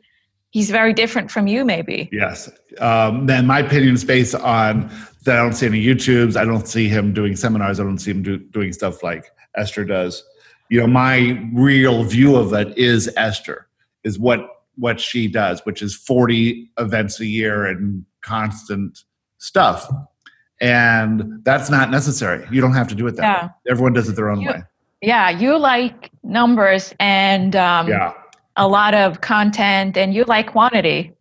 he's 0.51 0.69
very 0.69 0.93
different 0.93 1.31
from 1.31 1.47
you 1.47 1.63
maybe. 1.65 2.09
yes. 2.11 2.49
Um, 2.79 3.25
then 3.25 3.45
my 3.47 3.59
opinion 3.59 3.93
is 3.93 4.03
based 4.03 4.35
on 4.35 4.89
that. 5.23 5.37
I 5.37 5.41
don't 5.41 5.53
see 5.53 5.65
any 5.67 5.83
YouTubes. 5.83 6.35
I 6.35 6.45
don't 6.45 6.67
see 6.67 6.87
him 6.87 7.13
doing 7.13 7.35
seminars. 7.35 7.79
I 7.79 7.83
don't 7.83 7.97
see 7.99 8.11
him 8.11 8.23
do, 8.23 8.37
doing 8.37 8.73
stuff 8.73 9.03
like 9.03 9.25
Esther 9.55 9.85
does. 9.85 10.23
You 10.69 10.79
know, 10.81 10.87
my 10.87 11.41
real 11.53 12.03
view 12.03 12.35
of 12.37 12.53
it 12.53 12.77
is 12.77 13.09
Esther 13.17 13.67
is 14.03 14.17
what 14.19 14.47
what 14.75 14.99
she 15.01 15.27
does, 15.27 15.59
which 15.65 15.81
is 15.81 15.93
forty 15.95 16.71
events 16.79 17.19
a 17.19 17.25
year 17.25 17.65
and 17.65 18.05
constant 18.21 19.03
stuff. 19.37 19.89
And 20.61 21.43
that's 21.43 21.69
not 21.69 21.89
necessary. 21.91 22.47
You 22.51 22.61
don't 22.61 22.73
have 22.73 22.87
to 22.89 22.95
do 22.95 23.07
it 23.07 23.15
that 23.17 23.21
Yeah. 23.23 23.45
way. 23.47 23.51
Everyone 23.69 23.93
does 23.93 24.07
it 24.07 24.15
their 24.15 24.29
own 24.29 24.41
You- 24.41 24.49
way. 24.49 24.63
Yeah, 25.01 25.29
you 25.29 25.57
like 25.57 26.11
numbers 26.23 26.93
and 26.99 27.55
um, 27.55 27.87
Yeah. 27.87 28.13
a 28.55 28.67
lot 28.67 28.93
of 28.93 29.21
content 29.21 29.97
and 29.97 30.13
you 30.13 30.23
like 30.25 30.47
quantity. 30.51 31.11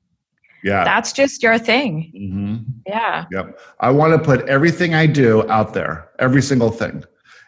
Yeah. 0.63 0.85
That's 0.85 1.13
just 1.13 1.43
your 1.43 1.59
thing. 1.59 2.13
hmm 2.15 2.57
Yeah. 2.87 3.25
Yep. 3.33 3.59
I 3.81 3.91
want 3.91 4.13
to 4.13 4.19
put 4.19 4.47
everything 4.49 4.95
I 4.95 5.07
do 5.07 5.49
out 5.51 5.73
there, 5.73 6.09
every 6.19 6.43
single 6.43 6.71
thing, 6.71 7.03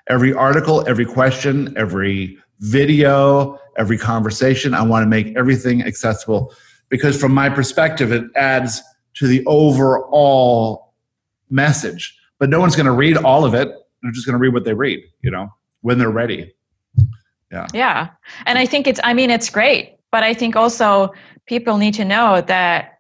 every 0.09 0.33
article, 0.33 0.87
every 0.89 1.05
question, 1.05 1.75
every 1.77 2.39
video, 2.61 3.59
every 3.77 3.99
conversation. 3.99 4.73
I 4.73 4.83
want 4.83 5.03
to 5.05 5.09
make 5.09 5.37
everything 5.37 5.83
accessible 5.83 6.55
because, 6.89 7.21
from 7.21 7.35
my 7.35 7.51
perspective, 7.51 8.13
it 8.13 8.25
adds 8.37 8.81
to 9.15 9.27
the 9.27 9.45
overall 9.47 10.95
message. 11.51 12.17
But 12.39 12.49
no 12.49 12.61
one's 12.61 12.77
going 12.77 12.87
to 12.87 12.93
read 12.93 13.19
all 13.19 13.45
of 13.45 13.53
it. 13.55 13.69
They're 14.03 14.13
just 14.13 14.27
going 14.27 14.35
to 14.35 14.39
read 14.39 14.55
what 14.55 14.65
they 14.65 14.75
read, 14.75 15.01
you 15.23 15.31
know, 15.31 15.49
when 15.83 15.99
they're 15.99 16.11
ready. 16.11 16.55
Yeah. 17.53 17.67
Yeah. 17.75 18.09
And 18.47 18.59
I 18.59 18.65
think 18.67 18.87
it's, 18.87 19.01
I 19.05 19.13
mean, 19.15 19.31
it's 19.31 19.51
great, 19.51 19.97
but 20.11 20.23
I 20.23 20.33
think 20.35 20.57
also 20.57 21.13
people 21.47 21.77
need 21.77 21.95
to 21.95 22.05
know 22.05 22.41
that 22.43 22.99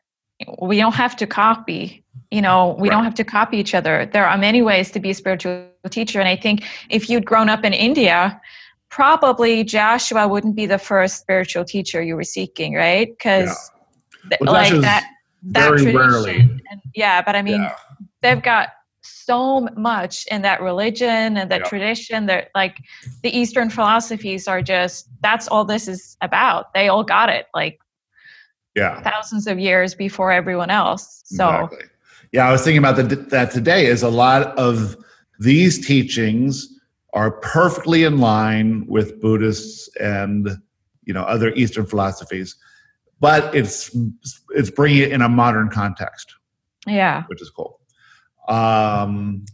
we 0.60 0.76
don't 0.76 0.94
have 0.94 1.16
to 1.16 1.26
copy. 1.26 2.04
You 2.30 2.42
know, 2.42 2.76
we 2.78 2.88
Right. 2.88 2.94
don't 2.96 3.04
have 3.04 3.14
to 3.14 3.24
copy 3.24 3.56
each 3.58 3.74
other. 3.74 4.06
There 4.12 4.26
are 4.26 4.36
many 4.36 4.60
ways 4.62 4.90
to 4.92 5.00
be 5.00 5.10
a 5.10 5.14
spiritual 5.14 5.66
teacher. 5.90 6.18
And 6.20 6.28
I 6.28 6.36
think 6.36 6.64
if 6.90 7.08
you'd 7.08 7.24
grown 7.24 7.48
up 7.48 7.64
in 7.64 7.72
India, 7.72 8.40
probably 8.90 9.64
Joshua 9.64 10.28
wouldn't 10.28 10.54
be 10.56 10.66
the 10.66 10.78
first 10.78 11.18
spiritual 11.20 11.64
teacher 11.64 12.02
you 12.02 12.14
were 12.16 12.24
seeking, 12.24 12.74
right? 12.74 13.08
Because 13.08 13.70
Well, 14.40 14.52
like 14.52 14.72
that, 14.82 15.04
that 15.52 15.68
very 15.70 15.82
tradition. 15.82 15.96
rarely. 16.00 16.36
And, 16.70 16.80
yeah, 16.94 17.22
but 17.22 17.34
I 17.36 17.42
mean, 17.42 17.62
Yeah. 17.62 17.74
they've 18.20 18.42
got 18.42 18.68
so 19.24 19.68
much 19.76 20.26
in 20.30 20.42
that 20.42 20.60
religion 20.60 21.36
and 21.36 21.50
that 21.50 21.60
Yeah. 21.62 21.68
tradition 21.68 22.26
that 22.26 22.48
like 22.54 22.76
the 23.22 23.36
eastern 23.36 23.70
philosophies 23.70 24.48
are 24.48 24.62
just 24.62 25.08
that's 25.22 25.48
all 25.48 25.64
this 25.64 25.88
is 25.88 26.16
about 26.20 26.72
they 26.74 26.88
all 26.88 27.04
got 27.04 27.28
it 27.28 27.46
like 27.54 27.78
Yeah. 28.74 29.00
thousands 29.02 29.46
of 29.46 29.58
years 29.58 29.94
before 29.94 30.32
everyone 30.32 30.70
else 30.70 31.22
so 31.24 31.48
Exactly. 31.64 31.88
Yeah, 32.32 32.48
I 32.48 32.52
was 32.52 32.62
thinking 32.64 32.78
about 32.78 32.96
the, 32.96 33.16
that 33.16 33.50
today. 33.50 33.84
Is 33.86 34.02
a 34.02 34.08
lot 34.08 34.56
of 34.56 34.96
these 35.38 35.86
teachings 35.86 36.66
are 37.12 37.30
perfectly 37.30 38.04
in 38.04 38.20
line 38.20 38.86
with 38.86 39.20
Buddhists 39.20 39.90
and 40.00 40.48
you 41.04 41.12
know 41.12 41.24
other 41.24 41.50
Eastern 41.52 41.84
philosophies, 41.84 42.56
but 43.20 43.54
it's 43.54 43.94
it's 44.54 44.70
bringing 44.70 45.02
it 45.02 45.12
in 45.12 45.20
a 45.20 45.28
modern 45.28 45.68
context, 45.68 46.34
yeah 46.86 47.24
which 47.26 47.42
is 47.42 47.50
cool. 47.50 47.80
Um, 48.52 49.46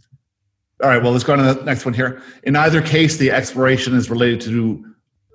all 0.83 0.91
right, 0.91 1.01
well, 1.01 1.13
let's 1.13 1.25
go 1.25 1.35
on 1.35 1.39
to 1.39 1.55
the 1.55 1.65
next 1.65 1.85
one 1.85 1.95
here. 1.95 2.21
In 2.43 2.57
either 2.57 2.83
case, 2.83 3.17
the 3.17 3.31
exploration 3.31 3.95
is 3.95 4.11
related 4.11 4.41
to 4.43 4.85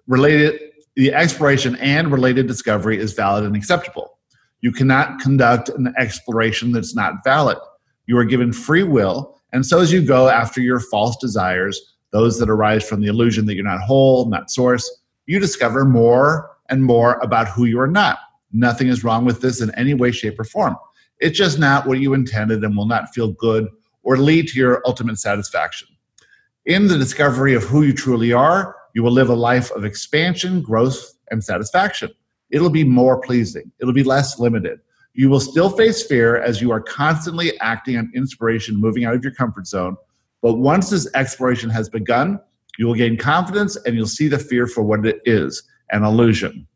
related. 0.07 0.59
The 0.95 1.13
exploration 1.13 1.75
and 1.77 2.11
related 2.11 2.45
discovery 2.45 2.99
is 2.99 3.13
valid 3.13 3.45
and 3.45 3.55
acceptable. 3.55 4.19
You 4.61 4.71
cannot 4.71 5.19
conduct 5.19 5.69
an 5.69 5.93
exploration 5.97 6.71
that's 6.71 6.93
not 6.93 7.23
valid. 7.23 7.57
You 8.05 8.17
are 8.17 8.25
given 8.25 8.51
free 8.53 8.83
will, 8.83 9.39
and 9.53 9.65
so 9.65 9.79
as 9.79 9.91
you 9.93 10.05
go 10.05 10.27
after 10.27 10.61
your 10.61 10.79
false 10.79 11.15
desires, 11.17 11.95
those 12.11 12.37
that 12.39 12.49
arise 12.49 12.87
from 12.87 13.01
the 13.01 13.07
illusion 13.07 13.45
that 13.45 13.55
you're 13.55 13.63
not 13.63 13.81
whole, 13.81 14.29
not 14.29 14.51
source, 14.51 14.89
you 15.25 15.39
discover 15.39 15.85
more 15.85 16.51
and 16.69 16.83
more 16.83 17.17
about 17.21 17.47
who 17.47 17.65
you 17.65 17.79
are 17.79 17.87
not. 17.87 18.19
Nothing 18.51 18.89
is 18.89 19.03
wrong 19.03 19.25
with 19.25 19.41
this 19.41 19.61
in 19.61 19.73
any 19.75 19.93
way, 19.93 20.11
shape, 20.11 20.39
or 20.39 20.43
form. 20.43 20.75
It's 21.23 21.37
just 21.37 21.57
not 21.57 21.87
what 21.87 21.99
you 21.99 22.13
intended 22.13 22.65
and 22.65 22.75
will 22.75 22.85
not 22.85 23.13
feel 23.13 23.29
good 23.31 23.69
or 24.03 24.17
lead 24.17 24.49
to 24.49 24.59
your 24.59 24.81
ultimate 24.85 25.17
satisfaction. 25.17 25.87
In 26.65 26.87
the 26.87 26.97
discovery 26.97 27.55
of 27.55 27.63
who 27.63 27.83
you 27.83 27.93
truly 27.93 28.33
are, 28.33 28.75
you 28.93 29.03
will 29.03 29.11
live 29.13 29.29
a 29.29 29.33
life 29.33 29.71
of 29.71 29.85
expansion, 29.85 30.61
growth, 30.61 31.13
and 31.31 31.41
satisfaction. 31.41 32.11
It'll 32.51 32.69
be 32.69 32.83
more 32.83 33.21
pleasing, 33.21 33.71
it'll 33.79 33.93
be 33.93 34.03
less 34.03 34.37
limited. 34.37 34.81
You 35.13 35.29
will 35.29 35.39
still 35.39 35.69
face 35.69 36.05
fear 36.05 36.41
as 36.41 36.59
you 36.59 36.71
are 36.71 36.81
constantly 36.81 37.57
acting 37.61 37.95
on 37.95 38.11
inspiration, 38.13 38.75
moving 38.75 39.05
out 39.05 39.15
of 39.15 39.23
your 39.23 39.33
comfort 39.33 39.65
zone. 39.65 39.95
But 40.41 40.55
once 40.55 40.89
this 40.89 41.07
exploration 41.15 41.69
has 41.69 41.87
begun, 41.87 42.37
you 42.77 42.85
will 42.85 42.95
gain 42.95 43.15
confidence 43.15 43.77
and 43.85 43.95
you'll 43.95 44.07
see 44.07 44.27
the 44.27 44.39
fear 44.39 44.67
for 44.67 44.83
what 44.83 45.05
it 45.05 45.21
is 45.23 45.63
an 45.91 46.03
illusion. 46.03 46.67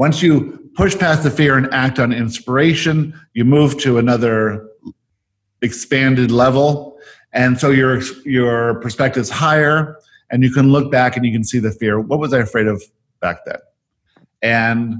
Once 0.00 0.22
you 0.22 0.70
push 0.76 0.96
past 0.96 1.24
the 1.24 1.30
fear 1.30 1.58
and 1.58 1.68
act 1.74 1.98
on 1.98 2.10
inspiration, 2.10 3.12
you 3.34 3.44
move 3.44 3.76
to 3.76 3.98
another 3.98 4.66
expanded 5.60 6.30
level. 6.30 6.96
And 7.34 7.60
so 7.60 7.68
your 7.68 8.00
your 8.24 8.80
perspective 8.80 9.20
is 9.20 9.28
higher 9.28 9.98
and 10.30 10.42
you 10.42 10.50
can 10.50 10.72
look 10.72 10.90
back 10.90 11.18
and 11.18 11.26
you 11.26 11.30
can 11.30 11.44
see 11.44 11.58
the 11.58 11.70
fear. 11.70 12.00
What 12.00 12.18
was 12.18 12.32
I 12.32 12.38
afraid 12.38 12.66
of 12.66 12.82
back 13.20 13.44
then? 13.44 13.58
And 14.40 14.94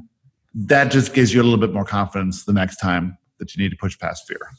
that 0.52 0.90
just 0.90 1.14
gives 1.14 1.32
you 1.32 1.40
a 1.40 1.44
little 1.44 1.64
bit 1.66 1.72
more 1.72 1.86
confidence 1.86 2.44
the 2.44 2.52
next 2.52 2.77
time 2.77 3.16
that 3.39 3.56
you 3.56 3.62
need 3.62 3.70
to 3.70 3.78
push 3.78 3.98
past 3.98 4.28
fear. 4.28 4.51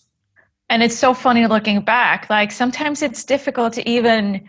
and 0.72 0.82
it's 0.82 0.98
so 0.98 1.14
funny 1.14 1.46
looking 1.46 1.82
back 1.82 2.28
like 2.32 2.52
sometimes 2.52 3.04
it's 3.04 3.24
difficult 3.26 3.74
to 3.74 3.88
even 3.88 4.42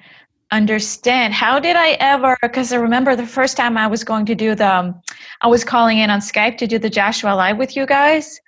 understand. 0.53 1.33
How 1.33 1.59
did 1.59 1.77
i 1.77 1.93
ever 1.93 2.37
because 2.43 2.73
i 2.73 2.77
remember 2.77 3.17
the 3.17 3.27
first 3.27 3.57
time 3.57 3.77
i 3.79 3.87
was 3.87 4.05
going 4.05 4.27
to 4.27 4.35
do 4.35 4.55
the 4.55 4.73
um, 4.73 5.03
i 5.41 5.49
was 5.49 5.65
calling 5.65 5.99
in 5.99 6.11
on 6.11 6.21
skype 6.21 6.59
to 6.59 6.67
do 6.67 6.79
the 6.79 6.91
joshua 6.91 7.31
live 7.35 7.57
with 7.57 7.75
you 7.75 7.87
guys 7.87 8.39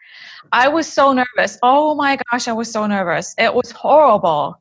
i 0.52 0.68
was 0.68 0.86
so 0.86 1.12
nervous. 1.14 1.58
Oh 1.62 1.94
my 1.94 2.18
gosh 2.30 2.46
i 2.46 2.52
was 2.52 2.70
so 2.70 2.86
nervous. 2.86 3.34
It 3.38 3.52
was 3.54 3.70
horrible. 3.70 4.60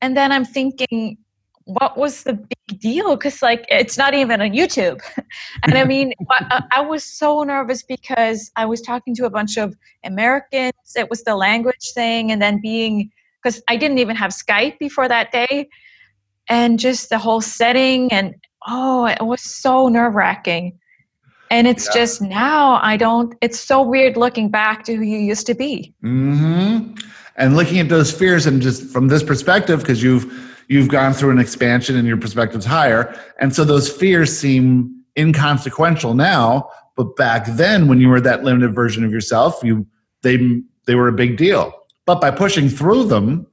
And 0.00 0.16
then 0.16 0.32
i'm 0.32 0.44
thinking 0.44 1.18
what 1.64 1.96
was 1.96 2.24
the 2.24 2.32
big 2.32 2.80
deal? 2.80 3.14
Because 3.14 3.42
like 3.42 3.64
it's 3.68 3.98
not 3.98 4.14
even 4.14 4.40
on 4.40 4.50
youtube. 4.50 5.00
And 5.64 5.74
i 5.76 5.84
mean 5.84 6.14
I, 6.30 6.62
I, 6.72 6.80
was 6.80 7.04
so 7.04 7.42
nervous 7.42 7.82
because 7.82 8.50
i 8.56 8.64
was 8.64 8.80
talking 8.80 9.14
to 9.16 9.26
a 9.26 9.30
bunch 9.30 9.58
of 9.58 9.76
americans. 10.04 10.96
It 10.96 11.10
was 11.10 11.24
the 11.24 11.36
language 11.36 11.92
thing. 11.94 12.32
And 12.32 12.40
then 12.40 12.58
being 12.62 13.10
because 13.42 13.62
i 13.68 13.76
didn't 13.76 13.98
even 13.98 14.16
have 14.16 14.30
skype 14.30 14.78
before 14.78 15.08
that 15.08 15.30
day 15.30 15.68
and 16.50 16.78
just 16.78 17.08
the 17.08 17.18
whole 17.18 17.40
setting 17.40 18.12
and 18.12 18.34
oh 18.68 19.06
it 19.06 19.24
was 19.24 19.40
so 19.40 19.88
nerve-wracking. 19.88 20.76
And 21.52 21.66
it's 21.66 21.86
yeah. 21.86 21.94
just 21.94 22.22
now 22.22 22.78
i 22.82 22.96
don't 22.96 23.34
it's 23.40 23.58
so 23.58 23.80
weird 23.82 24.16
looking 24.16 24.50
back 24.50 24.84
to 24.84 24.94
who 24.94 25.02
you 25.02 25.18
used 25.18 25.46
to 25.46 25.54
be. 25.54 25.94
Mm-hmm. 26.04 26.94
and 27.36 27.56
looking 27.56 27.78
at 27.78 27.88
those 27.88 28.12
fears 28.12 28.46
and 28.46 28.60
just 28.60 28.84
from 28.92 29.08
this 29.08 29.22
perspective 29.22 29.80
because 29.80 30.02
you've 30.02 30.26
you've 30.68 30.88
gone 30.88 31.12
through 31.12 31.30
an 31.30 31.38
expansion 31.38 31.96
and 31.96 32.06
your 32.06 32.16
perspective's 32.16 32.64
higher. 32.64 33.12
And 33.40 33.52
so 33.54 33.64
those 33.64 33.90
fears 33.90 34.36
seem 34.36 35.02
inconsequential 35.16 36.14
now 36.14 36.68
but 36.96 37.16
back 37.16 37.46
then 37.46 37.88
when 37.88 38.00
you 38.00 38.08
were 38.08 38.20
that 38.20 38.44
limited 38.44 38.74
version 38.74 39.04
of 39.04 39.10
yourself 39.10 39.60
you 39.64 39.86
they 40.22 40.36
they 40.86 40.94
were 40.94 41.08
a 41.08 41.12
big 41.12 41.36
deal. 41.36 41.72
But 42.06 42.20
by 42.20 42.30
pushing 42.30 42.68
through 42.68 43.04
them 43.04 43.46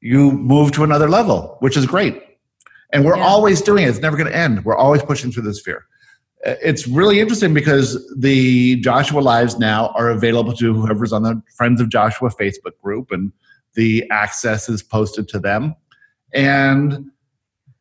you 0.00 0.30
move 0.32 0.70
to 0.72 0.84
another 0.84 1.08
level 1.08 1.56
which 1.60 1.76
is 1.76 1.86
great 1.86 2.23
and 2.92 3.04
we're 3.04 3.16
yeah. 3.16 3.24
always 3.24 3.60
doing 3.60 3.84
it 3.84 3.88
it's 3.88 4.00
never 4.00 4.16
going 4.16 4.30
to 4.30 4.36
end 4.36 4.64
we're 4.64 4.76
always 4.76 5.02
pushing 5.02 5.30
through 5.32 5.42
this 5.42 5.60
fear 5.60 5.86
uh, 6.44 6.56
it's 6.62 6.86
really 6.86 7.20
interesting 7.20 7.54
because 7.54 8.12
the 8.16 8.76
Joshua 8.76 9.20
Lives 9.20 9.58
now 9.58 9.88
are 9.88 10.10
available 10.10 10.52
to 10.54 10.74
whoever's 10.74 11.12
on 11.12 11.22
the 11.22 11.42
Friends 11.56 11.80
of 11.80 11.88
Joshua 11.88 12.30
Facebook 12.30 12.78
group, 12.82 13.10
and 13.10 13.32
the 13.74 14.04
access 14.10 14.68
is 14.68 14.82
posted 14.82 15.26
to 15.28 15.38
them. 15.38 15.74
And 16.32 17.10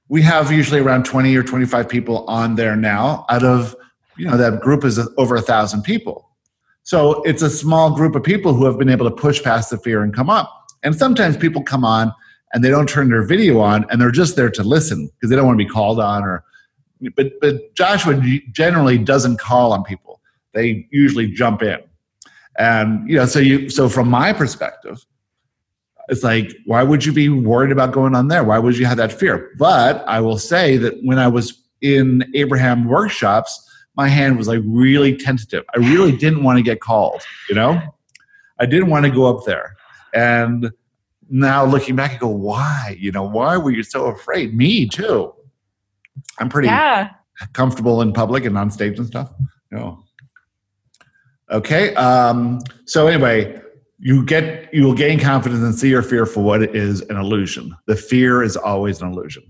we 0.07 0.21
have 0.21 0.51
usually 0.51 0.79
around 0.79 1.05
20 1.05 1.35
or 1.35 1.43
25 1.43 1.89
people 1.89 2.25
on 2.27 2.55
there 2.55 2.75
now 2.75 3.25
out 3.29 3.43
of, 3.43 3.75
you 4.17 4.25
know, 4.27 4.37
that 4.37 4.61
group 4.61 4.83
is 4.83 4.99
over 5.17 5.35
a 5.35 5.41
thousand 5.41 5.83
people. 5.83 6.29
So 6.83 7.23
it's 7.23 7.41
a 7.41 7.49
small 7.49 7.95
group 7.95 8.15
of 8.15 8.23
people 8.23 8.53
who 8.53 8.65
have 8.65 8.77
been 8.77 8.89
able 8.89 9.09
to 9.09 9.15
push 9.15 9.41
past 9.41 9.69
the 9.69 9.77
fear 9.77 10.03
and 10.03 10.13
come 10.13 10.29
up. 10.29 10.51
And 10.83 10.95
sometimes 10.95 11.37
people 11.37 11.63
come 11.63 11.83
on 11.83 12.13
and 12.53 12.63
they 12.63 12.69
don't 12.69 12.87
turn 12.87 13.09
their 13.09 13.23
video 13.23 13.59
on 13.59 13.85
and 13.89 13.99
they're 13.99 14.11
just 14.11 14.35
there 14.35 14.49
to 14.51 14.63
listen 14.63 15.09
because 15.15 15.29
they 15.29 15.35
don't 15.35 15.45
want 15.45 15.59
to 15.59 15.65
be 15.65 15.69
called 15.69 15.99
on 15.99 16.23
or 16.23 16.43
but 17.15 17.39
but 17.41 17.75
Joshua 17.75 18.21
generally 18.51 18.97
doesn't 18.97 19.37
call 19.37 19.73
on 19.73 19.83
people. 19.83 20.21
They 20.53 20.87
usually 20.91 21.27
jump 21.27 21.61
in, 21.61 21.79
and 22.57 23.09
you 23.09 23.17
know. 23.17 23.25
So 23.25 23.39
you 23.39 23.69
so 23.69 23.89
from 23.89 24.07
my 24.07 24.33
perspective, 24.33 25.03
it's 26.09 26.23
like 26.23 26.51
why 26.65 26.83
would 26.83 27.05
you 27.05 27.11
be 27.11 27.29
worried 27.29 27.71
about 27.71 27.91
going 27.91 28.15
on 28.15 28.27
there? 28.27 28.43
Why 28.43 28.59
would 28.59 28.77
you 28.77 28.85
have 28.85 28.97
that 28.97 29.11
fear? 29.11 29.51
But 29.57 30.07
I 30.07 30.19
will 30.19 30.37
say 30.37 30.77
that 30.77 30.93
when 31.03 31.19
I 31.19 31.27
was 31.27 31.61
in 31.81 32.23
Abraham 32.35 32.85
workshops, 32.85 33.69
my 33.95 34.07
hand 34.07 34.37
was 34.37 34.47
like 34.47 34.61
really 34.65 35.15
tentative. 35.15 35.63
I 35.75 35.79
really 35.79 36.15
didn't 36.15 36.43
want 36.43 36.57
to 36.57 36.63
get 36.63 36.79
called. 36.79 37.21
You 37.49 37.55
know, 37.55 37.81
I 38.59 38.65
didn't 38.65 38.89
want 38.89 39.05
to 39.05 39.11
go 39.11 39.25
up 39.25 39.45
there, 39.45 39.75
and 40.13 40.71
now 41.29 41.65
looking 41.65 41.95
back, 41.95 42.13
I 42.13 42.17
go, 42.17 42.27
why? 42.27 42.95
You 42.99 43.11
know, 43.11 43.23
why 43.23 43.57
were 43.57 43.71
you 43.71 43.83
so 43.83 44.05
afraid? 44.05 44.55
Me 44.55 44.87
too. 44.87 45.33
I'm 46.39 46.49
pretty 46.49 46.67
yeah. 46.67 47.11
comfortable 47.53 48.01
in 48.01 48.13
public 48.13 48.45
and 48.45 48.57
on 48.57 48.71
stage 48.71 48.97
and 48.97 49.07
stuff. 49.07 49.31
No. 49.71 50.03
Okay. 51.51 51.93
Um, 51.95 52.59
so 52.85 53.07
anyway, 53.07 53.61
you 53.99 54.25
get 54.25 54.73
you 54.73 54.83
will 54.83 54.93
gain 54.93 55.19
confidence 55.19 55.61
and 55.63 55.73
see 55.73 55.89
your 55.89 56.01
fear 56.01 56.25
for 56.25 56.41
what 56.41 56.61
it 56.61 56.75
is 56.75 57.01
an 57.01 57.15
illusion. 57.15 57.75
The 57.85 57.95
fear 57.95 58.43
is 58.43 58.57
always 58.57 59.01
an 59.01 59.11
illusion. 59.11 59.43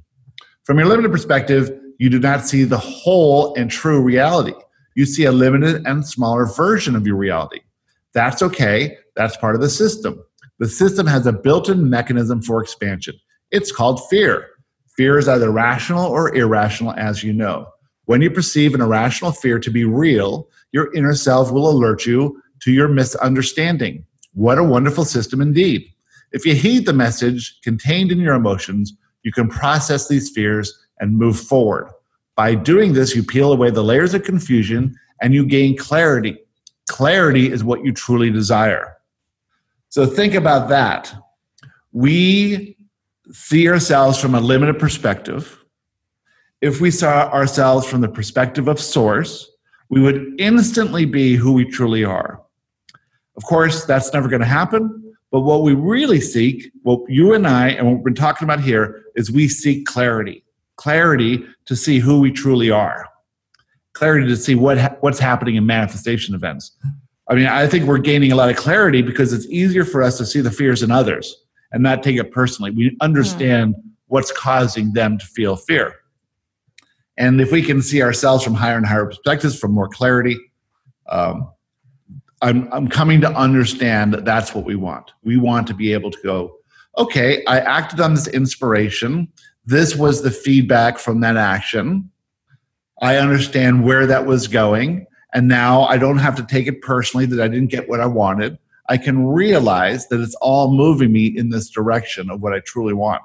From 0.64 0.78
your 0.78 0.88
limited 0.88 1.12
perspective, 1.12 1.72
you 1.98 2.10
do 2.10 2.20
not 2.20 2.46
see 2.46 2.64
the 2.64 2.78
whole 2.78 3.54
and 3.56 3.70
true 3.70 4.02
reality. 4.02 4.54
You 4.96 5.06
see 5.06 5.26
a 5.26 5.32
limited 5.32 5.86
and 5.86 6.06
smaller 6.06 6.46
version 6.46 6.96
of 6.96 7.08
your 7.08 7.16
reality. 7.16 7.62
That's 8.14 8.42
okay. 8.44 8.98
That's 9.16 9.36
part 9.38 9.56
of 9.56 9.62
the 9.62 9.70
system. 9.70 10.24
The 10.60 10.68
system 10.68 11.08
has 11.08 11.26
a 11.26 11.34
built 11.34 11.70
in 11.70 11.90
mechanism 11.90 12.42
for 12.42 12.62
expansion. 12.62 13.16
It's 13.52 13.72
called 13.72 14.08
fear. 14.10 14.48
Fear 14.96 15.18
is 15.18 15.28
either 15.28 15.52
rational 15.52 16.06
or 16.06 16.34
irrational, 16.36 16.94
as 16.94 17.24
you 17.24 17.34
know. 17.34 17.68
When 18.06 18.22
you 18.22 18.30
perceive 18.30 18.74
an 18.74 18.82
irrational 18.82 19.32
fear 19.32 19.60
to 19.60 19.72
be 19.72 19.86
real, 19.86 20.48
your 20.72 20.94
inner 20.94 21.16
self 21.16 21.52
will 21.52 21.70
alert 21.70 22.06
you 22.06 22.42
to 22.62 22.72
your 22.72 22.88
misunderstanding. 22.88 24.06
What 24.34 24.58
a 24.58 24.64
wonderful 24.64 25.06
system 25.06 25.42
indeed. 25.42 25.88
If 26.32 26.46
you 26.46 26.56
heed 26.56 26.86
the 26.86 26.94
message 26.94 27.60
contained 27.64 28.12
in 28.12 28.20
your 28.20 28.34
emotions, 28.34 28.94
you 29.24 29.32
can 29.32 29.48
process 29.48 30.08
these 30.08 30.30
fears 30.32 30.78
and 31.00 31.18
move 31.18 31.40
forward. 31.40 31.90
By 32.36 32.56
doing 32.56 32.94
this, 32.94 33.16
you 33.16 33.24
peel 33.24 33.54
away 33.54 33.70
the 33.70 33.84
layers 33.84 34.14
of 34.14 34.24
confusion 34.24 34.96
and 35.22 35.34
you 35.34 35.46
gain 35.46 35.78
clarity. 35.78 36.38
Clarity 36.90 37.52
is 37.52 37.64
what 37.64 37.86
you 37.86 37.94
truly 37.94 38.32
desire. 38.32 38.98
So 39.94 40.08
think 40.08 40.34
about 40.34 40.70
that. 40.70 41.14
We 41.92 42.76
see 43.32 43.70
ourselves 43.70 44.20
from 44.20 44.34
a 44.34 44.40
limited 44.40 44.80
perspective, 44.80 45.64
if 46.62 46.82
we 46.82 46.90
saw 46.90 47.30
ourselves 47.30 47.86
from 47.86 48.02
the 48.02 48.08
perspective 48.08 48.68
of 48.68 48.80
source, 48.80 49.48
we 49.92 50.02
would 50.02 50.34
instantly 50.40 51.06
be 51.06 51.36
who 51.36 51.54
we 51.54 51.66
truly 51.66 52.04
are. 52.04 52.42
Of 53.38 53.44
course, 53.44 53.86
that's 53.86 54.12
never 54.12 54.28
going 54.28 54.40
to 54.40 54.48
happen, 54.48 55.16
but 55.30 55.42
what 55.42 55.62
we 55.62 55.76
really 55.76 56.20
seek, 56.20 56.72
what 56.82 57.02
you 57.08 57.36
and 57.36 57.46
I, 57.46 57.68
and 57.68 57.86
what 57.86 57.96
we've 57.98 58.06
been 58.06 58.16
talking 58.16 58.48
about 58.48 58.62
here, 58.62 59.06
is 59.16 59.32
we 59.32 59.48
seek 59.48 59.86
clarity. 59.86 60.44
Clarity 60.76 61.46
to 61.68 61.76
see 61.76 62.00
who 62.00 62.20
we 62.20 62.32
truly 62.32 62.72
are. 62.72 63.08
Clarity 63.94 64.26
to 64.26 64.38
see 64.38 64.56
what 64.56 64.98
what's 65.04 65.20
happening 65.20 65.54
in 65.54 65.68
manifestation 65.68 66.34
events. 66.34 66.76
I 67.30 67.36
mean, 67.36 67.48
I 67.48 67.68
think 67.68 67.86
we're 67.86 68.00
gaining 68.00 68.32
a 68.32 68.36
lot 68.36 68.50
of 68.50 68.58
clarity 68.58 69.02
because 69.02 69.32
it's 69.32 69.46
easier 69.48 69.86
for 69.86 70.04
us 70.04 70.18
to 70.18 70.26
see 70.26 70.42
the 70.42 70.52
fears 70.52 70.84
in 70.84 70.92
others 70.92 71.36
and 71.72 71.82
not 71.82 72.04
take 72.04 72.18
it 72.18 72.32
personally. 72.32 72.72
We 72.72 72.98
understand 73.02 73.76
what's 74.08 74.32
causing 74.32 74.94
them 74.94 75.18
to 75.18 75.26
feel 75.26 75.56
fear. 75.56 75.96
And 77.18 77.40
if 77.40 77.52
we 77.52 77.62
can 77.62 77.82
see 77.82 78.02
ourselves 78.02 78.44
from 78.44 78.54
higher 78.54 78.78
and 78.78 78.86
higher 78.86 79.06
perspectives, 79.06 79.58
from 79.58 79.72
more 79.72 79.88
clarity, 79.88 80.38
um, 81.10 81.50
I'm, 82.42 82.72
I'm 82.74 82.88
coming 82.88 83.22
to 83.22 83.30
understand 83.30 84.14
that 84.14 84.26
that's 84.26 84.54
what 84.54 84.66
we 84.66 84.76
want. 84.76 85.12
We 85.24 85.38
want 85.38 85.66
to 85.68 85.74
be 85.74 85.94
able 85.94 86.12
to 86.12 86.20
go, 86.24 86.58
okay, 86.98 87.44
I 87.46 87.60
acted 87.60 88.02
on 88.02 88.14
this 88.14 88.28
inspiration. 88.28 89.30
This 89.66 89.96
was 89.96 90.22
the 90.22 90.32
feedback 90.32 90.98
from 90.98 91.22
that 91.22 91.38
action. 91.38 92.10
I 93.02 93.16
understand 93.18 93.84
where 93.84 94.06
that 94.08 94.26
was 94.26 94.48
going. 94.48 95.08
And 95.34 95.48
now 95.48 95.84
I 95.84 95.98
don't 95.98 96.20
have 96.20 96.36
to 96.36 96.44
take 96.44 96.68
it 96.68 96.82
personally 96.82 97.26
that 97.26 97.42
I 97.42 97.48
didn't 97.48 97.72
get 97.72 97.90
what 97.90 98.00
I 98.00 98.06
wanted. 98.06 98.58
I 98.90 98.98
can 98.98 99.26
realize 99.26 100.08
that 100.10 100.20
it's 100.20 100.36
all 100.36 100.74
moving 100.74 101.12
me 101.12 101.26
in 101.26 101.50
this 101.50 101.70
direction 101.70 102.30
of 102.30 102.42
what 102.42 102.54
I 102.54 102.60
truly 102.60 102.94
want. 102.94 103.24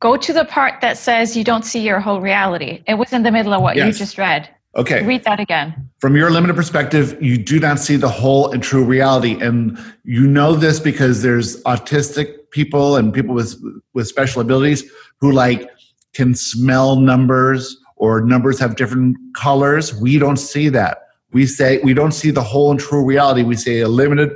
Go 0.00 0.16
to 0.16 0.32
the 0.32 0.44
part 0.44 0.80
that 0.80 0.96
says 0.96 1.36
you 1.36 1.44
don't 1.44 1.64
see 1.64 1.80
your 1.80 2.00
whole 2.00 2.20
reality. 2.20 2.82
It 2.86 2.94
was 2.94 3.12
in 3.12 3.22
the 3.22 3.32
middle 3.32 3.52
of 3.52 3.62
what 3.62 3.76
yes. 3.76 3.86
you 3.86 3.92
just 3.92 4.16
read. 4.16 4.48
Okay. 4.76 5.04
Read 5.04 5.24
that 5.24 5.40
again. 5.40 5.90
From 6.00 6.16
your 6.16 6.30
limited 6.30 6.54
perspective, 6.54 7.20
you 7.20 7.38
do 7.38 7.58
not 7.58 7.80
see 7.80 7.96
the 7.96 8.08
whole 8.08 8.52
and 8.52 8.62
true 8.62 8.84
reality. 8.84 9.40
And 9.40 9.78
you 10.04 10.26
know 10.26 10.54
this 10.54 10.78
because 10.78 11.22
there's 11.22 11.62
autistic 11.64 12.50
people 12.50 12.96
and 12.96 13.12
people 13.12 13.34
with 13.34 13.60
with 13.94 14.06
special 14.06 14.42
abilities 14.42 14.90
who 15.18 15.32
like 15.32 15.68
can 16.12 16.34
smell 16.34 16.96
numbers 16.96 17.76
or 17.96 18.20
numbers 18.20 18.58
have 18.58 18.76
different 18.76 19.16
colors. 19.34 19.94
We 19.94 20.18
don't 20.18 20.36
see 20.36 20.68
that. 20.70 20.98
We 21.32 21.46
say 21.46 21.78
we 21.78 21.94
don't 21.94 22.12
see 22.12 22.30
the 22.30 22.42
whole 22.42 22.70
and 22.70 22.78
true 22.78 23.04
reality. 23.04 23.42
We 23.42 23.56
see 23.56 23.80
a 23.80 23.88
limited 23.88 24.30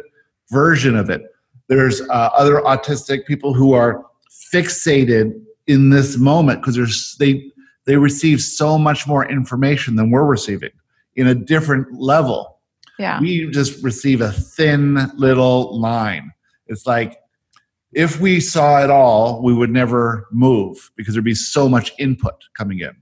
version 0.50 0.96
of 0.96 1.08
it. 1.08 1.22
There's 1.68 2.00
uh, 2.02 2.30
other 2.34 2.56
autistic 2.62 3.26
people 3.26 3.54
who 3.54 3.74
are 3.74 4.04
fixated 4.52 5.40
in 5.66 5.90
this 5.90 6.18
moment 6.18 6.60
because 6.60 6.74
there's 6.74 7.16
they 7.18 7.50
they 7.86 7.96
receive 7.96 8.42
so 8.42 8.76
much 8.76 9.06
more 9.06 9.28
information 9.28 9.96
than 9.96 10.10
we're 10.10 10.24
receiving 10.24 10.70
in 11.16 11.26
a 11.26 11.34
different 11.34 11.92
level. 11.92 12.58
Yeah. 12.98 13.20
We 13.20 13.50
just 13.50 13.82
receive 13.82 14.20
a 14.20 14.32
thin 14.32 15.10
little 15.16 15.80
line. 15.80 16.32
It's 16.66 16.86
like 16.86 17.18
if 17.92 18.20
we 18.20 18.40
saw 18.40 18.82
it 18.82 18.90
all 18.90 19.42
we 19.42 19.52
would 19.52 19.70
never 19.70 20.28
move 20.30 20.90
because 20.96 21.14
there'd 21.14 21.24
be 21.24 21.34
so 21.34 21.68
much 21.68 21.92
input 21.98 22.34
coming 22.54 22.80
in 22.80 22.96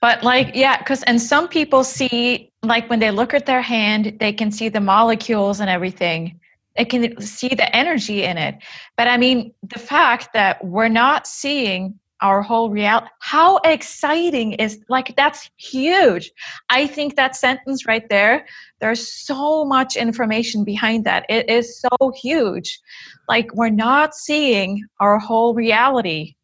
but 0.00 0.22
like, 0.22 0.52
yeah, 0.54 0.78
because 0.78 1.02
and 1.04 1.20
some 1.20 1.48
people 1.48 1.84
see 1.84 2.52
like 2.62 2.88
when 2.88 3.00
they 3.00 3.10
look 3.10 3.34
at 3.34 3.46
their 3.46 3.62
hand, 3.62 4.16
they 4.20 4.32
can 4.32 4.50
see 4.50 4.68
the 4.68 4.80
molecules 4.80 5.60
and 5.60 5.68
everything. 5.68 6.38
They 6.76 6.84
can 6.84 7.20
see 7.20 7.48
the 7.48 7.74
energy 7.74 8.22
in 8.22 8.38
it. 8.38 8.56
But 8.96 9.08
I 9.08 9.16
mean, 9.16 9.52
the 9.62 9.78
fact 9.80 10.32
that 10.34 10.64
we're 10.64 10.88
not 10.88 11.26
seeing 11.26 11.98
our 12.20 12.42
whole 12.42 12.70
reality, 12.70 13.08
how 13.20 13.58
exciting 13.58 14.52
is 14.54 14.80
like 14.88 15.14
that's 15.16 15.50
huge. 15.56 16.30
I 16.68 16.86
think 16.86 17.16
that 17.16 17.36
sentence 17.36 17.86
right 17.86 18.08
there, 18.08 18.46
there's 18.80 19.06
so 19.12 19.64
much 19.64 19.96
information 19.96 20.64
behind 20.64 21.04
that. 21.04 21.26
It 21.28 21.48
is 21.48 21.80
so 21.80 22.12
huge. 22.20 22.80
Like 23.28 23.52
we're 23.54 23.70
not 23.70 24.14
seeing 24.14 24.84
our 25.00 25.18
whole 25.18 25.54
reality 25.54 26.34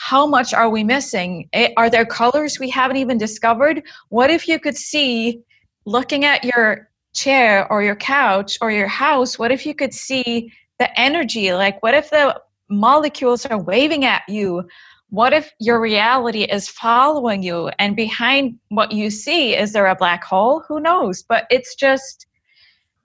how 0.00 0.26
much 0.26 0.54
are 0.54 0.70
we 0.70 0.82
missing? 0.82 1.46
Eh, 1.52 1.68
are 1.76 1.90
there 1.90 2.06
colors 2.06 2.58
we 2.58 2.70
haven't 2.70 2.96
even 2.96 3.18
discovered? 3.18 3.82
What 4.08 4.30
if 4.30 4.48
you 4.48 4.58
could 4.58 4.74
see, 4.74 5.42
looking 5.84 6.24
at 6.24 6.42
your 6.42 6.88
chair 7.12 7.70
or 7.70 7.82
your 7.82 7.96
couch 7.96 8.56
or 8.62 8.70
your 8.70 8.88
house, 8.88 9.38
what 9.38 9.52
if 9.52 9.66
you 9.66 9.74
could 9.74 9.92
see 9.92 10.50
the 10.78 10.88
energy? 10.98 11.52
Like, 11.52 11.82
what 11.82 11.92
if 11.92 12.08
the 12.08 12.40
molecules 12.70 13.44
are 13.44 13.62
waving 13.62 14.06
at 14.06 14.22
you? 14.26 14.66
What 15.10 15.34
if 15.34 15.52
your 15.60 15.78
reality 15.78 16.44
is 16.44 16.66
following 16.66 17.42
you 17.42 17.68
and 17.78 17.94
behind 17.94 18.58
what 18.70 18.92
you 18.92 19.10
see, 19.10 19.54
is 19.54 19.74
there 19.74 19.86
a 19.86 19.94
black 19.94 20.24
hole? 20.24 20.62
Who 20.66 20.80
knows? 20.80 21.22
But 21.22 21.44
it's 21.50 21.74
just, 21.74 22.26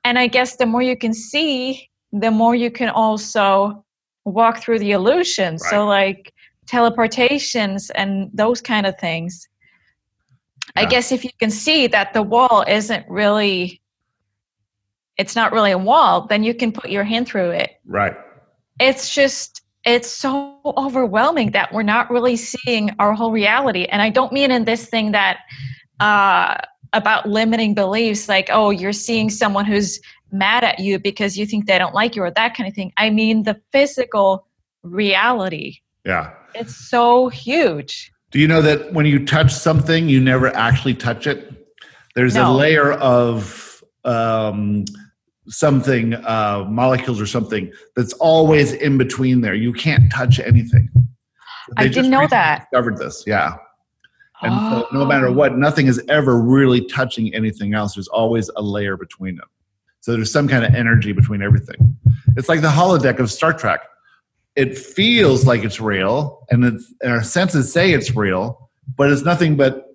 and 0.05 0.17
I 0.17 0.27
guess 0.27 0.55
the 0.55 0.65
more 0.65 0.81
you 0.81 0.95
can 0.95 1.13
see, 1.13 1.89
the 2.13 2.31
more 2.31 2.55
you 2.55 2.72
can 2.72 2.88
also 2.88 3.84
walk 4.23 4.59
through 4.59 4.80
the 4.80 4.91
illusion. 4.91 5.55
Right. 5.55 5.69
So, 5.69 5.85
like 5.85 6.31
teleportations 6.65 7.91
and 7.95 8.29
those 8.33 8.61
kind 8.61 8.85
of 8.85 8.97
things. 8.99 9.47
Yeah. 10.75 10.83
I 10.83 10.85
guess 10.85 11.11
if 11.11 11.23
you 11.23 11.29
can 11.39 11.51
see 11.51 11.87
that 11.87 12.13
the 12.13 12.23
wall 12.23 12.63
isn't 12.67 13.05
really 13.09 13.81
it's 15.17 15.35
not 15.35 15.53
really 15.53 15.71
a 15.71 15.77
wall, 15.77 16.27
then 16.27 16.43
you 16.43 16.53
can 16.53 16.71
put 16.71 16.89
your 16.89 17.03
hand 17.03 17.27
through 17.27 17.51
it. 17.51 17.71
Right. 17.85 18.15
It's 18.79 19.13
just 19.13 19.61
it's 19.85 20.09
so 20.09 20.59
overwhelming 20.65 21.51
that 21.51 21.71
we're 21.71 21.83
not 21.83 22.09
really 22.09 22.35
seeing 22.35 22.89
our 22.99 23.13
whole 23.13 23.31
reality. 23.31 23.85
And 23.85 24.01
I 24.01 24.09
don't 24.09 24.33
mean 24.33 24.51
in 24.51 24.65
this 24.65 24.87
thing 24.87 25.11
that 25.11 25.41
uh, 25.99 26.55
about 26.91 27.29
limiting 27.29 27.75
beliefs, 27.75 28.27
like, 28.27 28.49
oh, 28.51 28.71
you're 28.71 28.91
seeing 28.91 29.29
someone 29.29 29.65
who's 29.65 29.99
mad 30.31 30.63
at 30.63 30.79
you 30.79 30.97
because 30.97 31.37
you 31.37 31.45
think 31.45 31.67
they 31.67 31.77
don't 31.77 31.93
like 31.93 32.15
you 32.15 32.23
or 32.23 32.31
that 32.31 32.55
kind 32.57 32.67
of 32.67 32.73
thing. 32.73 32.91
I 32.97 33.11
mean 33.11 33.43
the 33.43 33.61
physical 33.71 34.47
reality. 34.83 35.77
Yeah. 36.03 36.33
It's 36.56 36.76
so 36.76 37.30
huge. 37.30 38.11
Do 38.32 38.40
you 38.40 38.48
know 38.48 38.61
that 38.61 38.94
when 38.94 39.06
you 39.06 39.26
touch 39.26 39.53
something, 39.53 40.10
you 40.10 40.19
never 40.19 40.48
actually 40.56 40.95
touch 40.95 41.27
it? 41.27 41.52
There's 42.15 42.36
no. 42.36 42.52
a 42.52 42.53
layer 42.53 42.94
of 42.94 43.84
um, 44.06 44.86
something 45.48 46.14
uh, 46.14 46.65
molecules 46.69 47.22
or 47.22 47.26
something 47.26 47.72
that's 47.95 48.14
always 48.14 48.73
in 48.73 48.98
between 48.98 49.41
there 49.41 49.53
you 49.53 49.72
can't 49.72 50.11
touch 50.11 50.40
anything 50.40 50.90
they 51.77 51.86
i 51.86 51.88
didn't 51.88 52.11
know 52.11 52.27
that 52.27 52.68
discovered 52.72 52.98
this 52.98 53.23
yeah 53.27 53.56
and 54.41 54.53
oh. 54.53 54.88
so 54.90 54.98
no 54.98 55.06
matter 55.06 55.32
what 55.32 55.57
nothing 55.57 55.88
is 55.88 56.02
ever 56.10 56.41
really 56.41 56.86
touching 56.86 57.34
anything 57.36 57.73
else 57.73 57.95
there's 57.95 58.07
always 58.07 58.49
a 58.56 58.61
layer 58.61 58.98
between 58.98 59.36
them 59.36 59.48
so 59.99 60.14
there's 60.14 60.32
some 60.32 60.48
kind 60.48 60.65
of 60.65 60.73
energy 60.73 61.11
between 61.11 61.41
everything 61.41 61.95
it's 62.38 62.49
like 62.49 62.61
the 62.61 62.68
holodeck 62.68 63.19
of 63.19 63.32
star 63.32 63.53
trek 63.53 63.82
it 64.56 64.77
feels 64.77 65.45
like 65.45 65.64
it's 65.64 65.82
real 65.82 66.45
and, 66.49 66.64
it's, 66.64 66.94
and 67.02 67.11
our 67.11 67.23
senses 67.23 67.72
say 67.72 67.91
it's 67.91 68.15
real 68.15 68.65
but 68.98 69.11
it's 69.11 69.23
nothing 69.23 69.56
but 69.56 69.86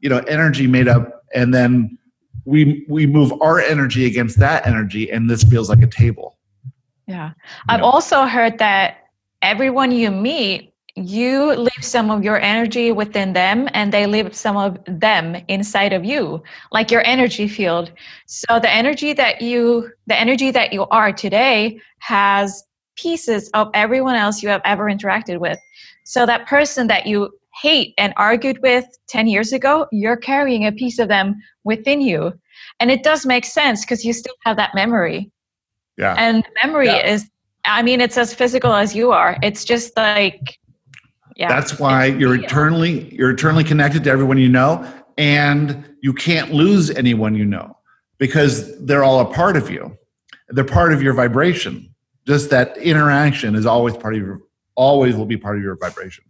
you 0.00 0.08
know 0.08 0.18
energy 0.28 0.66
made 0.66 0.88
up. 0.88 1.24
And 1.34 1.52
then 1.52 1.98
we 2.44 2.84
we 2.88 3.06
move 3.06 3.32
our 3.40 3.60
energy 3.60 4.04
against 4.06 4.38
that 4.38 4.66
energy 4.66 5.10
and 5.10 5.28
this 5.28 5.42
feels 5.42 5.68
like 5.68 5.82
a 5.82 5.86
table. 5.86 6.38
Yeah. 7.06 7.32
I've 7.68 7.82
also 7.82 8.24
heard 8.24 8.58
that 8.58 9.08
everyone 9.42 9.90
you 9.90 10.10
meet 10.10 10.70
you 10.96 11.52
leave 11.56 11.84
some 11.84 12.08
of 12.08 12.22
your 12.22 12.38
energy 12.38 12.92
within 12.92 13.32
them 13.32 13.68
and 13.74 13.92
they 13.92 14.06
leave 14.06 14.32
some 14.32 14.56
of 14.56 14.78
them 14.86 15.36
inside 15.48 15.92
of 15.92 16.04
you 16.04 16.40
like 16.70 16.88
your 16.92 17.04
energy 17.04 17.48
field. 17.48 17.90
So 18.26 18.60
the 18.60 18.70
energy 18.70 19.12
that 19.14 19.42
you 19.42 19.90
the 20.06 20.18
energy 20.18 20.50
that 20.52 20.72
you 20.72 20.86
are 20.86 21.12
today 21.12 21.80
has 21.98 22.62
pieces 22.96 23.50
of 23.54 23.68
everyone 23.74 24.16
else 24.16 24.42
you 24.42 24.48
have 24.48 24.62
ever 24.64 24.84
interacted 24.84 25.38
with 25.38 25.58
so 26.04 26.26
that 26.26 26.46
person 26.46 26.86
that 26.88 27.06
you 27.06 27.30
hate 27.60 27.94
and 27.98 28.12
argued 28.16 28.58
with 28.62 28.84
10 29.08 29.26
years 29.26 29.52
ago, 29.52 29.86
you're 29.92 30.16
carrying 30.16 30.66
a 30.66 30.72
piece 30.72 30.98
of 30.98 31.08
them 31.08 31.36
within 31.64 32.00
you. 32.00 32.32
And 32.80 32.90
it 32.90 33.02
does 33.02 33.24
make 33.24 33.44
sense 33.44 33.82
because 33.82 34.04
you 34.04 34.12
still 34.12 34.34
have 34.44 34.56
that 34.56 34.74
memory. 34.74 35.30
Yeah. 35.96 36.14
And 36.18 36.44
memory 36.62 36.86
yeah. 36.86 37.06
is, 37.06 37.30
I 37.64 37.82
mean, 37.82 38.00
it's 38.00 38.18
as 38.18 38.34
physical 38.34 38.72
as 38.72 38.94
you 38.94 39.12
are. 39.12 39.38
It's 39.42 39.64
just 39.64 39.96
like, 39.96 40.58
yeah. 41.36 41.48
That's 41.48 41.78
why 41.78 42.06
you're 42.06 42.36
eternally 42.36 43.12
you're 43.12 43.30
eternally 43.30 43.64
connected 43.64 44.04
to 44.04 44.10
everyone 44.10 44.38
you 44.38 44.48
know, 44.48 44.86
and 45.18 45.84
you 46.00 46.12
can't 46.12 46.52
lose 46.52 46.90
anyone 46.90 47.34
you 47.34 47.44
know 47.44 47.76
because 48.18 48.78
they're 48.84 49.02
all 49.02 49.20
a 49.20 49.34
part 49.34 49.56
of 49.56 49.68
you. 49.68 49.96
They're 50.50 50.64
part 50.64 50.92
of 50.92 51.02
your 51.02 51.12
vibration. 51.12 51.93
Just 52.26 52.50
that 52.50 52.76
interaction 52.78 53.54
is 53.54 53.66
always 53.66 53.96
part 53.96 54.14
of 54.14 54.20
your 54.20 54.40
always 54.76 55.14
will 55.14 55.26
be 55.26 55.36
part 55.36 55.56
of 55.56 55.62
your 55.62 55.76
vibration. 55.76 56.24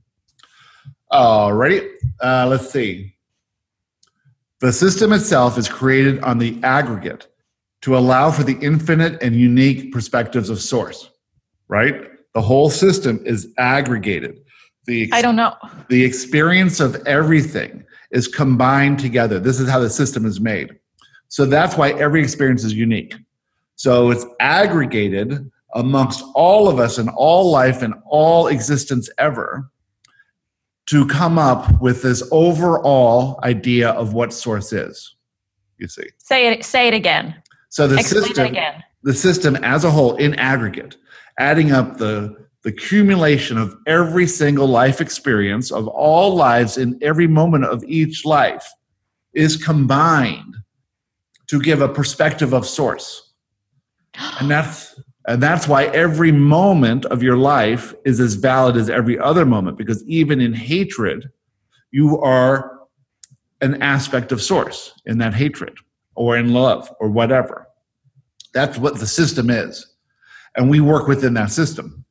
Alrighty, 1.13 1.89
uh, 2.21 2.47
let's 2.49 2.71
see. 2.71 3.15
The 4.61 4.73
system 4.73 5.13
itself 5.13 5.57
is 5.59 5.69
created 5.69 6.23
on 6.23 6.39
the 6.39 6.59
aggregate 6.63 7.29
to 7.83 7.97
allow 7.97 8.31
for 8.31 8.43
the 8.43 8.59
infinite 8.61 9.23
and 9.23 9.37
unique 9.37 9.93
perspectives 9.93 10.51
of 10.51 10.61
source, 10.61 11.11
right? 11.69 12.09
The 12.35 12.41
whole 12.41 12.71
system 12.71 13.21
is 13.25 13.53
aggregated. 13.59 14.41
The 14.87 15.11
I 15.13 15.23
don't 15.23 15.37
know. 15.37 15.55
The 15.89 16.05
experience 16.05 16.81
of 16.81 16.97
everything 17.07 17.85
is 18.11 18.27
combined 18.27 18.99
together. 18.99 19.39
This 19.39 19.61
is 19.61 19.69
how 19.69 19.81
the 19.81 19.91
system 19.91 20.27
is 20.27 20.41
made. 20.41 20.79
So 21.29 21.47
that's 21.47 21.77
why 21.77 21.91
every 21.93 22.23
experience 22.23 22.65
is 22.65 22.75
unique. 22.75 23.15
So 23.77 24.11
it's 24.11 24.25
aggregated 24.41 25.51
amongst 25.75 26.25
all 26.35 26.69
of 26.69 26.79
us 26.79 26.99
in 26.99 27.09
all 27.11 27.51
life 27.51 27.83
and 27.83 27.95
all 28.07 28.47
existence 28.47 29.11
ever 29.19 29.71
to 30.87 31.07
come 31.07 31.39
up 31.39 31.81
with 31.81 32.03
this 32.03 32.27
overall 32.31 33.41
idea 33.43 33.91
of 33.91 34.13
what 34.13 34.33
source 34.33 34.73
is. 34.73 35.15
You 35.79 35.89
see. 35.89 36.09
Say 36.19 36.53
it. 36.53 36.65
Say 36.65 36.89
it 36.89 36.95
again. 36.95 37.35
So 37.69 37.89
the 37.89 37.99
Explain 37.99 38.25
system, 38.25 38.47
again. 38.47 38.85
the 39.03 39.15
system 39.15 39.57
as 39.57 39.85
a 39.85 39.91
whole, 39.91 40.15
in 40.17 40.35
aggregate, 40.37 40.97
adding 41.39 41.73
up 41.73 41.99
the 41.99 42.45
the 42.63 42.71
accumulation 42.71 43.59
of 43.59 43.77
every 43.87 44.27
single 44.27 44.67
life 44.67 44.99
experience 44.99 45.71
of 45.71 45.87
all 45.87 46.35
lives 46.35 46.79
in 46.79 46.99
every 47.03 47.27
moment 47.27 47.67
of 47.67 47.85
each 47.85 48.25
life, 48.25 48.67
is 49.35 49.63
combined 49.63 50.57
to 51.47 51.61
give 51.61 51.83
a 51.83 51.89
perspective 51.89 52.55
of 52.55 52.67
source, 52.67 53.35
and 54.41 54.51
that's 54.51 54.99
and 55.27 55.43
that's 55.43 55.67
why 55.67 55.85
every 55.87 56.33
moment 56.33 57.07
of 57.07 57.23
your 57.23 57.37
life 57.37 57.95
is 58.05 58.21
as 58.21 58.35
valid 58.35 58.77
as 58.77 58.91
every 58.91 59.19
other 59.19 59.47
moment, 59.47 59.79
because 59.79 60.05
even 60.05 60.41
in 60.41 60.53
hatred, 60.53 61.31
you 61.91 62.21
are 62.21 62.81
an 63.61 63.81
aspect 63.83 64.33
of 64.33 64.43
source 64.43 64.93
in 65.07 65.19
that 65.19 65.33
hatred 65.33 65.75
or 66.15 66.37
in 66.37 66.53
love 66.53 66.93
or 67.01 67.09
whatever. 67.09 67.67
That's 68.53 68.79
what 68.79 68.99
the 68.99 69.07
system 69.07 69.51
is. 69.51 69.87
And 70.57 70.69
we 70.69 70.81
work 70.81 71.09
within 71.09 71.35
that 71.35 71.51
system. 71.51 72.05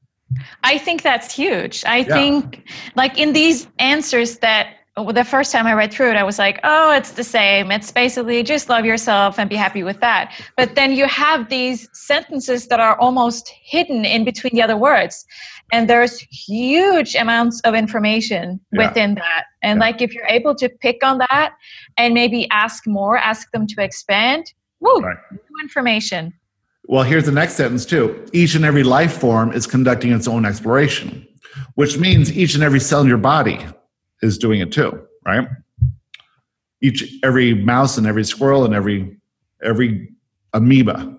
I 0.64 0.78
think 0.78 1.04
that's 1.04 1.34
huge. 1.34 1.84
I 1.86 1.98
yeah. 1.98 2.06
think, 2.06 2.68
like, 2.96 3.20
in 3.20 3.34
these 3.34 3.68
answers 3.78 4.40
that 4.40 4.74
the 4.96 5.24
first 5.24 5.52
time 5.52 5.66
I 5.66 5.74
read 5.74 5.92
through 5.92 6.12
it, 6.12 6.18
I 6.18 6.24
was 6.24 6.38
like, 6.38 6.60
oh, 6.64 6.94
it's 6.94 7.12
the 7.12 7.24
same. 7.24 7.72
It's 7.72 7.92
basically 7.92 8.44
just 8.44 8.70
love 8.70 8.86
yourself 8.86 9.40
and 9.40 9.50
be 9.50 9.56
happy 9.56 9.82
with 9.82 10.00
that. 10.02 10.32
But 10.56 10.76
then 10.76 10.92
you 10.92 11.08
have 11.08 11.50
these 11.50 11.90
sentences 11.94 12.68
that 12.68 12.80
are 12.80 13.00
almost 13.00 13.52
hidden 13.64 14.06
in 14.06 14.24
between 14.24 14.54
the 14.54 14.62
other 14.62 14.78
words. 14.78 15.26
And 15.72 15.90
there's 15.90 16.20
huge 16.20 17.16
amounts 17.16 17.60
of 17.62 17.74
information 17.74 18.60
yeah. 18.72 18.88
within 18.88 19.16
that. 19.16 19.46
And 19.64 19.78
yeah. 19.78 19.86
like 19.86 20.02
if 20.02 20.14
you're 20.14 20.28
able 20.28 20.54
to 20.56 20.70
pick 20.70 21.04
on 21.04 21.18
that 21.18 21.56
and 21.98 22.14
maybe 22.14 22.48
ask 22.52 22.86
more, 22.86 23.18
ask 23.18 23.50
them 23.52 23.66
to 23.66 23.84
expand, 23.84 24.54
woo, 24.80 25.00
right. 25.00 25.18
new 25.32 25.64
information. 25.64 26.34
Well, 26.86 27.04
here's 27.04 27.26
the 27.26 27.32
next 27.32 27.54
sentence 27.54 27.86
too. 27.86 28.24
Each 28.34 28.54
and 28.54 28.64
every 28.64 28.84
life 28.84 29.18
form 29.18 29.54
is 29.54 29.66
conducting 29.66 30.12
its 30.12 30.28
own 30.28 30.46
exploration, 30.46 31.26
which 31.74 31.98
means 31.98 32.32
each 32.32 32.54
and 32.54 32.64
every 32.64 32.80
cell 32.80 33.02
in 33.02 33.08
your 33.08 33.18
body 33.18 33.58
is 34.24 34.38
doing 34.38 34.62
it 34.62 34.72
too, 34.72 35.00
right? 35.26 35.48
Each 36.82 37.04
every 37.24 37.54
mouse 37.54 37.98
and 37.98 38.08
every 38.08 38.24
squirrel 38.24 38.66
and 38.66 38.74
every 38.74 39.16
every 39.64 40.10
amoeba. 40.54 41.18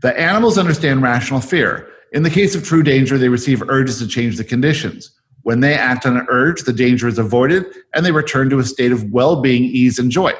The 0.00 0.18
animals 0.18 0.58
understand 0.58 1.02
rational 1.02 1.40
fear. 1.40 1.88
In 2.12 2.22
the 2.22 2.30
case 2.30 2.54
of 2.54 2.64
true 2.64 2.82
danger, 2.82 3.16
they 3.18 3.28
receive 3.28 3.62
urges 3.68 3.98
to 3.98 4.08
change 4.08 4.36
the 4.36 4.44
conditions. 4.44 5.10
When 5.42 5.60
they 5.60 5.74
act 5.74 6.06
on 6.06 6.16
an 6.16 6.26
urge, 6.28 6.62
the 6.62 6.72
danger 6.72 7.06
is 7.06 7.18
avoided 7.18 7.66
and 7.94 8.04
they 8.04 8.12
return 8.12 8.48
to 8.50 8.58
a 8.58 8.64
state 8.64 8.92
of 8.92 9.12
well 9.12 9.40
being, 9.40 9.64
ease, 9.64 9.98
and 9.98 10.10
joy. 10.10 10.32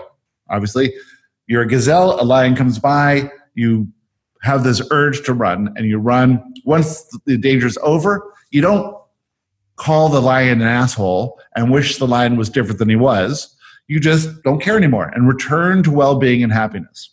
Obviously, 0.51 0.94
you're 1.47 1.62
a 1.62 1.69
gazelle, 1.69 2.20
a 2.20 2.24
lion 2.24 2.55
comes 2.55 2.78
by, 2.78 3.31
you 3.55 3.89
have 4.43 4.65
this 4.65 4.82
urge 4.90 5.24
to 5.24 5.35
run, 5.35 5.73
and 5.77 5.86
you 5.86 5.98
run. 5.98 6.55
Once 6.65 7.05
the 7.27 7.36
danger 7.36 7.66
is 7.66 7.78
over, 7.82 8.32
you 8.51 8.61
don't 8.61 8.97
call 9.76 10.09
the 10.09 10.20
lion 10.20 10.60
an 10.60 10.68
asshole 10.68 11.40
and 11.56 11.70
wish 11.70 11.98
the 11.98 12.06
lion 12.06 12.36
was 12.36 12.48
different 12.48 12.78
than 12.78 12.88
he 12.88 12.96
was. 12.96 13.55
You 13.88 14.01
just 14.01 14.42
don't 14.42 14.62
care 14.62 14.76
anymore 14.76 15.09
and 15.14 15.28
return 15.28 15.82
to 15.82 15.90
well 15.90 16.18
being 16.18 16.42
and 16.42 16.52
happiness. 16.52 17.10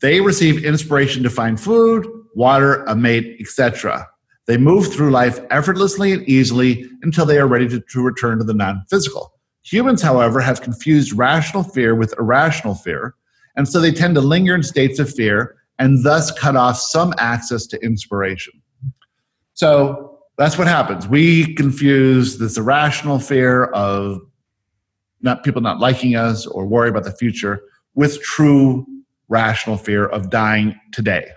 They 0.00 0.20
receive 0.20 0.64
inspiration 0.64 1.22
to 1.22 1.30
find 1.30 1.60
food, 1.60 2.06
water, 2.34 2.82
a 2.84 2.96
mate, 2.96 3.36
etc. 3.40 4.06
They 4.46 4.56
move 4.56 4.92
through 4.92 5.12
life 5.12 5.38
effortlessly 5.50 6.12
and 6.12 6.28
easily 6.28 6.88
until 7.02 7.24
they 7.24 7.38
are 7.38 7.46
ready 7.46 7.68
to, 7.68 7.80
to 7.80 8.02
return 8.02 8.38
to 8.38 8.44
the 8.44 8.54
non 8.54 8.84
physical. 8.90 9.32
Humans, 9.62 10.02
however, 10.02 10.40
have 10.40 10.60
confused 10.60 11.12
rational 11.12 11.62
fear 11.62 11.94
with 11.94 12.14
irrational 12.18 12.74
fear, 12.74 13.14
and 13.56 13.68
so 13.68 13.80
they 13.80 13.92
tend 13.92 14.16
to 14.16 14.20
linger 14.20 14.54
in 14.56 14.64
states 14.64 14.98
of 14.98 15.12
fear 15.12 15.56
and 15.78 16.04
thus 16.04 16.32
cut 16.32 16.56
off 16.56 16.78
some 16.78 17.14
access 17.18 17.66
to 17.66 17.80
inspiration. 17.82 18.52
So 19.54 20.11
that's 20.38 20.58
what 20.58 20.66
happens. 20.66 21.06
We 21.06 21.54
confuse 21.54 22.38
this 22.38 22.56
irrational 22.56 23.18
fear 23.18 23.64
of 23.66 24.20
not 25.20 25.44
people 25.44 25.62
not 25.62 25.78
liking 25.78 26.16
us 26.16 26.46
or 26.46 26.66
worry 26.66 26.88
about 26.88 27.04
the 27.04 27.12
future 27.12 27.62
with 27.94 28.20
true 28.22 28.86
rational 29.28 29.76
fear 29.76 30.06
of 30.06 30.30
dying 30.30 30.78
today. 30.92 31.30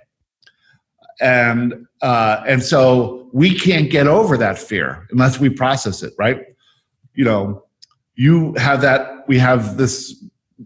And 1.21 1.87
uh, 2.01 2.43
and 2.47 2.61
so 2.61 3.29
we 3.31 3.57
can't 3.57 3.89
get 3.89 4.07
over 4.07 4.37
that 4.37 4.57
fear 4.57 5.07
unless 5.11 5.39
we 5.39 5.49
process 5.49 6.03
it, 6.03 6.13
right? 6.17 6.41
You 7.13 7.23
know, 7.23 7.63
you 8.15 8.53
have 8.55 8.81
that. 8.81 9.27
We 9.27 9.37
have 9.39 9.77
this 9.77 10.23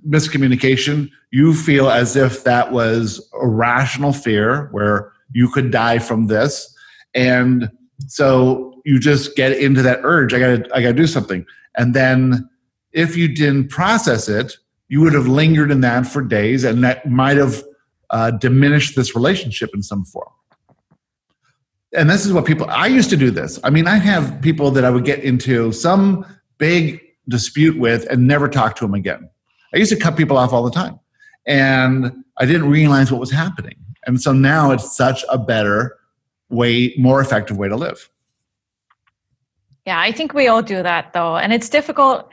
miscommunication. 0.07 1.09
You 1.31 1.53
feel 1.53 1.89
as 1.89 2.15
if 2.15 2.43
that 2.43 2.71
was 2.71 3.27
a 3.39 3.47
rational 3.47 4.13
fear 4.13 4.69
where 4.71 5.11
you 5.31 5.49
could 5.49 5.71
die 5.71 5.99
from 5.99 6.27
this, 6.27 6.75
and 7.13 7.69
so 8.07 8.81
you 8.85 8.99
just 8.99 9.35
get 9.35 9.51
into 9.53 9.81
that 9.81 9.99
urge. 10.03 10.33
I 10.33 10.39
got 10.39 10.65
to. 10.65 10.75
I 10.75 10.81
got 10.81 10.89
to 10.89 10.93
do 10.93 11.07
something, 11.07 11.45
and 11.77 11.93
then 11.93 12.49
if 12.91 13.15
you 13.15 13.27
didn't 13.27 13.69
process 13.69 14.27
it, 14.27 14.57
you 14.87 15.01
would 15.01 15.13
have 15.13 15.27
lingered 15.27 15.71
in 15.71 15.81
that 15.81 16.07
for 16.07 16.21
days, 16.21 16.63
and 16.63 16.83
that 16.83 17.09
might 17.09 17.37
have 17.37 17.63
uh, 18.09 18.31
diminished 18.31 18.95
this 18.95 19.15
relationship 19.15 19.69
in 19.73 19.83
some 19.83 20.03
form. 20.05 20.29
And 21.93 22.09
this 22.09 22.25
is 22.25 22.33
what 22.33 22.45
people, 22.45 22.67
I 22.69 22.87
used 22.87 23.09
to 23.09 23.17
do 23.17 23.31
this. 23.31 23.59
I 23.63 23.69
mean, 23.71 23.87
I 23.87 23.95
have 23.95 24.41
people 24.41 24.69
that 24.71 24.85
I 24.85 24.89
would 24.89 25.05
get 25.05 25.19
into 25.23 25.71
some 25.71 26.25
big 26.59 27.01
dispute 27.27 27.77
with 27.79 28.07
and 28.11 28.27
never 28.27 28.47
talk 28.47 28.75
to 28.75 28.85
them 28.85 28.93
again. 28.93 29.27
I 29.73 29.77
used 29.77 29.91
to 29.91 29.97
cut 29.97 30.15
people 30.15 30.37
off 30.37 30.53
all 30.53 30.63
the 30.63 30.71
time. 30.71 30.99
And 31.47 32.23
I 32.37 32.45
didn't 32.45 32.69
realize 32.69 33.11
what 33.11 33.19
was 33.19 33.31
happening. 33.31 33.75
And 34.05 34.21
so 34.21 34.33
now 34.33 34.71
it's 34.71 34.95
such 34.95 35.25
a 35.29 35.37
better 35.37 35.97
way, 36.49 36.93
more 36.97 37.21
effective 37.21 37.57
way 37.57 37.67
to 37.67 37.75
live. 37.75 38.09
Yeah, 39.85 39.99
I 39.99 40.11
think 40.11 40.33
we 40.33 40.47
all 40.47 40.61
do 40.61 40.83
that 40.83 41.13
though. 41.13 41.37
And 41.37 41.53
it's 41.53 41.69
difficult 41.69 42.31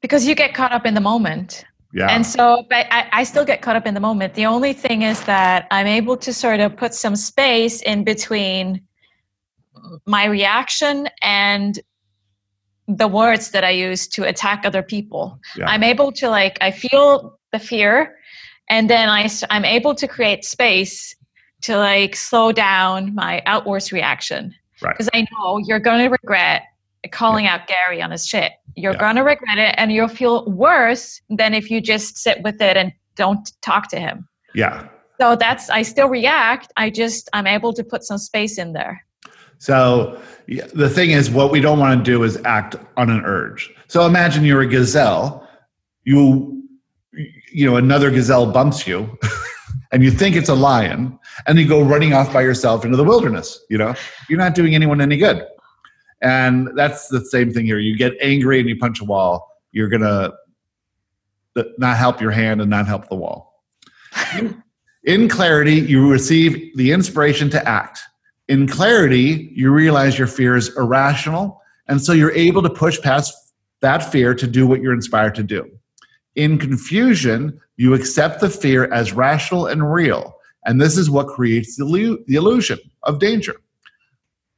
because 0.00 0.26
you 0.26 0.34
get 0.34 0.54
caught 0.54 0.72
up 0.72 0.86
in 0.86 0.94
the 0.94 1.00
moment. 1.00 1.64
Yeah. 1.92 2.08
And 2.10 2.26
so 2.26 2.64
but 2.68 2.86
I, 2.90 3.08
I 3.12 3.24
still 3.24 3.44
get 3.44 3.62
caught 3.62 3.76
up 3.76 3.86
in 3.86 3.94
the 3.94 4.00
moment. 4.00 4.34
The 4.34 4.46
only 4.46 4.72
thing 4.72 5.02
is 5.02 5.22
that 5.24 5.66
I'm 5.70 5.86
able 5.86 6.16
to 6.18 6.32
sort 6.32 6.60
of 6.60 6.76
put 6.76 6.94
some 6.94 7.16
space 7.16 7.82
in 7.82 8.04
between 8.04 8.82
my 10.06 10.26
reaction 10.26 11.08
and 11.22 11.78
the 12.88 13.08
words 13.08 13.50
that 13.50 13.64
I 13.64 13.70
use 13.70 14.08
to 14.08 14.24
attack 14.24 14.64
other 14.64 14.82
people. 14.82 15.38
Yeah. 15.56 15.66
I'm 15.68 15.82
able 15.82 16.10
to 16.12 16.28
like 16.28 16.58
I 16.60 16.70
feel 16.70 17.38
the 17.52 17.58
fear 17.58 18.16
and 18.68 18.88
then 18.90 19.08
I 19.08 19.28
I'm 19.50 19.64
able 19.64 19.94
to 19.94 20.08
create 20.08 20.44
space 20.44 21.14
to 21.62 21.76
like 21.76 22.16
slow 22.16 22.52
down 22.52 23.14
my 23.14 23.42
outwards 23.46 23.92
reaction. 23.92 24.54
Because 24.80 25.08
right. 25.12 25.26
I 25.30 25.36
know 25.38 25.58
you're 25.58 25.80
going 25.80 26.04
to 26.04 26.08
regret 26.08 26.62
calling 27.10 27.44
yeah. 27.44 27.54
out 27.54 27.66
Gary 27.66 28.02
on 28.02 28.10
his 28.10 28.26
shit. 28.26 28.52
You're 28.74 28.92
yeah. 28.92 28.98
gonna 28.98 29.24
regret 29.24 29.58
it 29.58 29.74
and 29.78 29.92
you'll 29.92 30.08
feel 30.08 30.48
worse 30.50 31.20
than 31.30 31.54
if 31.54 31.70
you 31.70 31.80
just 31.80 32.18
sit 32.18 32.42
with 32.42 32.60
it 32.60 32.76
and 32.76 32.92
don't 33.14 33.50
talk 33.62 33.88
to 33.90 33.98
him. 33.98 34.28
Yeah. 34.54 34.88
So 35.20 35.36
that's 35.36 35.70
I 35.70 35.82
still 35.82 36.08
react. 36.08 36.72
I 36.76 36.90
just 36.90 37.28
I'm 37.32 37.46
able 37.46 37.72
to 37.72 37.84
put 37.84 38.04
some 38.04 38.18
space 38.18 38.58
in 38.58 38.72
there. 38.72 39.04
So 39.58 40.20
the 40.46 40.88
thing 40.88 41.10
is 41.10 41.30
what 41.30 41.50
we 41.50 41.60
don't 41.60 41.78
want 41.78 42.04
to 42.04 42.10
do 42.10 42.22
is 42.22 42.40
act 42.44 42.76
on 42.96 43.10
an 43.10 43.24
urge. 43.24 43.72
So 43.88 44.06
imagine 44.06 44.44
you're 44.44 44.62
a 44.62 44.66
gazelle, 44.66 45.48
you 46.04 46.54
you 47.52 47.68
know 47.68 47.76
another 47.76 48.10
gazelle 48.10 48.50
bumps 48.50 48.86
you 48.86 49.18
and 49.92 50.04
you 50.04 50.10
think 50.10 50.36
it's 50.36 50.48
a 50.48 50.54
lion 50.54 51.18
and 51.46 51.58
you 51.58 51.66
go 51.68 51.82
running 51.82 52.12
off 52.12 52.32
by 52.32 52.42
yourself 52.42 52.84
into 52.84 52.96
the 52.96 53.04
wilderness, 53.04 53.64
you 53.70 53.78
know? 53.78 53.94
You're 54.28 54.38
not 54.38 54.54
doing 54.54 54.74
anyone 54.74 55.00
any 55.00 55.16
good. 55.16 55.46
And 56.20 56.70
that's 56.76 57.08
the 57.08 57.24
same 57.24 57.52
thing 57.52 57.66
here. 57.66 57.78
You 57.78 57.96
get 57.96 58.14
angry 58.20 58.58
and 58.58 58.68
you 58.68 58.76
punch 58.76 59.00
a 59.00 59.04
wall, 59.04 59.48
you're 59.72 59.88
to 59.88 60.34
not 61.78 61.96
help 61.96 62.20
your 62.20 62.30
hand 62.30 62.60
and 62.60 62.70
not 62.70 62.86
help 62.86 63.08
the 63.08 63.16
wall. 63.16 63.64
In 65.04 65.28
clarity, 65.28 65.74
you 65.74 66.10
receive 66.10 66.76
the 66.76 66.92
inspiration 66.92 67.50
to 67.50 67.68
act. 67.68 68.00
In 68.48 68.66
clarity, 68.66 69.50
you 69.54 69.70
realize 69.70 70.18
your 70.18 70.26
fear 70.26 70.56
is 70.56 70.76
irrational, 70.76 71.60
and 71.88 72.02
so 72.02 72.12
you're 72.12 72.32
able 72.32 72.62
to 72.62 72.70
push 72.70 73.00
past 73.00 73.54
that 73.80 74.10
fear 74.10 74.34
to 74.34 74.46
do 74.46 74.66
what 74.66 74.80
you're 74.80 74.94
inspired 74.94 75.34
to 75.36 75.42
do. 75.42 75.70
In 76.34 76.58
confusion, 76.58 77.60
you 77.76 77.94
accept 77.94 78.40
the 78.40 78.50
fear 78.50 78.92
as 78.92 79.12
rational 79.12 79.66
and 79.66 79.92
real, 79.92 80.37
and 80.68 80.78
this 80.78 80.98
is 80.98 81.08
what 81.08 81.26
creates 81.28 81.76
the 81.76 82.22
the 82.26 82.34
illusion 82.34 82.78
of 83.04 83.18
danger. 83.18 83.56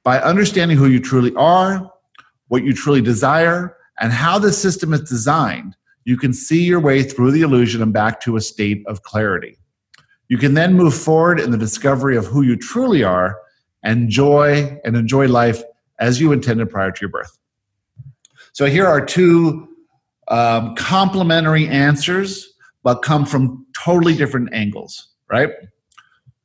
By 0.03 0.21
understanding 0.21 0.77
who 0.77 0.89
you 0.89 0.99
truly 0.99 1.33
are, 1.37 1.89
what 2.49 2.65
you 2.65 2.75
truly 2.75 3.01
desire, 3.01 3.77
and 4.01 4.13
how 4.13 4.37
the 4.39 4.53
system 4.53 4.93
is 4.93 5.03
designed, 5.03 5.77
you 6.05 6.17
can 6.17 6.33
see 6.33 6.65
your 6.65 6.81
way 6.81 7.05
through 7.05 7.31
the 7.31 7.43
illusion 7.43 7.81
and 7.81 7.93
back 7.93 8.21
to 8.23 8.37
a 8.37 8.41
state 8.41 8.83
of 8.89 9.03
clarity. 9.05 9.57
You 10.29 10.37
can 10.37 10.55
then 10.55 10.75
move 10.75 10.95
forward 10.95 11.39
in 11.39 11.53
the 11.53 11.59
discovery 11.59 12.17
of 12.17 12.27
who 12.27 12.43
you 12.43 12.57
truly 12.57 13.05
are 13.05 13.39
and 13.85 14.09
joy 14.09 14.81
and 14.85 14.97
enjoy 14.97 15.29
life 15.29 15.63
as 16.01 16.21
you 16.21 16.33
intended 16.33 16.71
prior 16.71 16.91
to 16.91 17.01
your 17.01 17.11
birth. 17.11 17.39
So 18.53 18.67
here 18.67 18.87
are 18.87 19.05
two 19.05 19.69
um, 20.27 20.75
complementary 20.75 21.69
answers, 21.69 22.53
but 22.83 23.03
come 23.03 23.25
from 23.25 23.65
totally 23.85 24.17
different 24.17 24.53
angles, 24.53 25.11
right? 25.31 25.51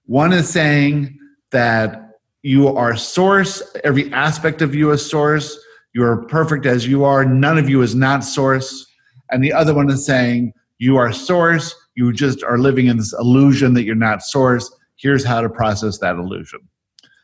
One 0.06 0.34
is 0.34 0.50
saying 0.50 1.18
that 1.52 2.02
you 2.44 2.68
are 2.68 2.96
source 2.96 3.64
every 3.84 4.12
aspect 4.14 4.62
of 4.62 4.76
you 4.76 4.92
is 4.92 5.04
source 5.10 5.58
you 5.94 6.04
are 6.04 6.26
perfect 6.26 6.66
as 6.66 6.88
you 6.88 7.04
are 7.04 7.26
none 7.26 7.58
of 7.58 7.70
you 7.70 7.82
is 7.82 7.96
not 7.96 8.24
source. 8.24 8.86
And 9.32 9.44
the 9.44 9.54
other 9.54 9.74
one 9.74 9.90
is 9.90 10.06
saying 10.06 10.54
you 10.78 10.98
are 10.98 11.12
source 11.12 11.74
you 11.96 12.12
just 12.12 12.44
are 12.44 12.58
living 12.58 12.88
in 12.88 12.98
this 12.98 13.14
illusion 13.14 13.74
that 13.74 13.84
you're 13.84 13.96
not 13.96 14.22
source. 14.22 14.70
Here's 14.98 15.24
how 15.24 15.42
to 15.42 15.50
process 15.50 15.98
that 16.00 16.18
illusion. 16.18 16.60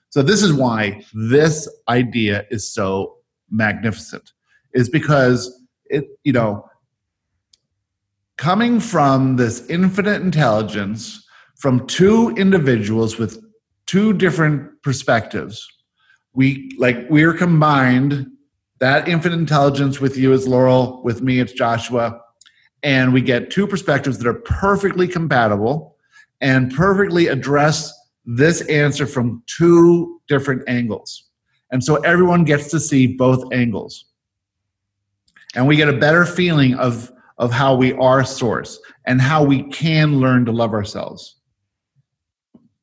So 0.10 0.22
this 0.22 0.42
is 0.42 0.54
why 0.54 1.04
this 1.14 1.70
idea 1.88 2.46
is 2.50 2.74
so 2.74 3.18
magnificent. 3.50 4.32
Is 4.74 4.90
because 4.90 5.62
it 5.86 6.06
you 6.24 6.32
know 6.32 6.66
coming 8.38 8.80
from 8.80 9.36
this 9.36 9.70
infinite 9.70 10.22
intelligence 10.22 11.21
from 11.62 11.86
two 11.86 12.32
individuals 12.38 13.20
with 13.20 13.40
two 13.86 14.14
different 14.14 14.82
perspectives. 14.82 15.68
We 16.34 16.72
like 16.80 17.06
we're 17.10 17.34
combined 17.34 18.26
that 18.80 19.08
infinite 19.08 19.38
intelligence 19.38 20.02
with 20.02 20.18
you 20.18 20.34
as 20.34 20.48
Laurel, 20.48 21.04
with 21.04 21.22
me 21.22 21.40
it's 21.40 21.54
Joshua, 21.54 22.20
and 22.82 23.14
we 23.14 23.22
get 23.22 23.52
two 23.52 23.68
perspectives 23.68 24.18
that 24.18 24.28
are 24.28 24.42
perfectly 24.42 25.08
compatible 25.08 25.98
and 26.42 26.74
perfectly 26.74 27.28
address 27.28 27.94
this 28.26 28.62
answer 28.62 29.06
from 29.06 29.44
two 29.46 30.20
different 30.28 30.64
angles. 30.68 31.30
And 31.72 31.84
so 31.84 31.98
everyone 31.98 32.44
gets 32.44 32.72
to 32.72 32.80
see 32.80 33.06
both 33.06 33.54
angles. 33.54 34.06
And 35.54 35.68
we 35.68 35.76
get 35.76 35.90
a 35.90 35.94
better 35.94 36.26
feeling 36.26 36.74
of, 36.76 37.12
of 37.38 37.52
how 37.52 37.76
we 37.76 37.94
are 37.94 38.26
source 38.26 38.80
and 39.06 39.22
how 39.22 39.44
we 39.44 39.64
can 39.64 40.20
learn 40.20 40.46
to 40.46 40.52
love 40.52 40.74
ourselves. 40.74 41.36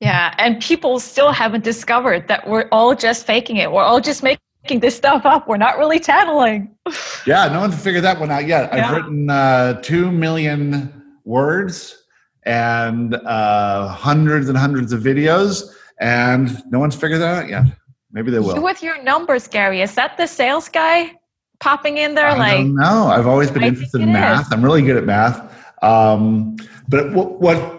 Yeah, 0.00 0.34
and 0.38 0.60
people 0.62 1.00
still 1.00 1.32
haven't 1.32 1.64
discovered 1.64 2.28
that 2.28 2.48
we're 2.48 2.68
all 2.70 2.94
just 2.94 3.26
faking 3.26 3.56
it. 3.56 3.70
We're 3.70 3.82
all 3.82 4.00
just 4.00 4.22
making 4.22 4.80
this 4.80 4.96
stuff 4.96 5.26
up. 5.26 5.48
We're 5.48 5.56
not 5.56 5.76
really 5.76 5.98
channeling. 5.98 6.72
yeah, 7.26 7.48
no 7.48 7.60
one's 7.60 7.82
figured 7.82 8.04
that 8.04 8.20
one 8.20 8.30
out 8.30 8.46
yet. 8.46 8.72
Yeah. 8.72 8.86
I've 8.86 8.96
written 8.96 9.28
uh, 9.28 9.80
two 9.82 10.12
million 10.12 11.18
words 11.24 12.04
and 12.44 13.14
uh, 13.14 13.88
hundreds 13.88 14.48
and 14.48 14.56
hundreds 14.56 14.92
of 14.92 15.02
videos, 15.02 15.74
and 16.00 16.62
no 16.70 16.78
one's 16.78 16.94
figured 16.94 17.20
that 17.20 17.42
out 17.42 17.48
yet. 17.48 17.64
Maybe 18.12 18.30
they 18.30 18.38
will. 18.38 18.54
You 18.54 18.62
with 18.62 18.82
your 18.82 19.02
numbers, 19.02 19.48
Gary, 19.48 19.82
is 19.82 19.94
that 19.96 20.16
the 20.16 20.26
sales 20.26 20.68
guy 20.68 21.12
popping 21.58 21.98
in 21.98 22.14
there? 22.14 22.28
I 22.28 22.38
like, 22.38 22.66
no, 22.66 23.08
I've 23.08 23.26
always 23.26 23.50
been 23.50 23.64
I 23.64 23.68
interested 23.68 24.00
in 24.00 24.12
math. 24.12 24.46
Is. 24.46 24.52
I'm 24.52 24.64
really 24.64 24.82
good 24.82 24.96
at 24.96 25.04
math. 25.04 25.54
Um, 25.82 26.56
but 26.88 27.12
what, 27.12 27.40
what 27.40 27.77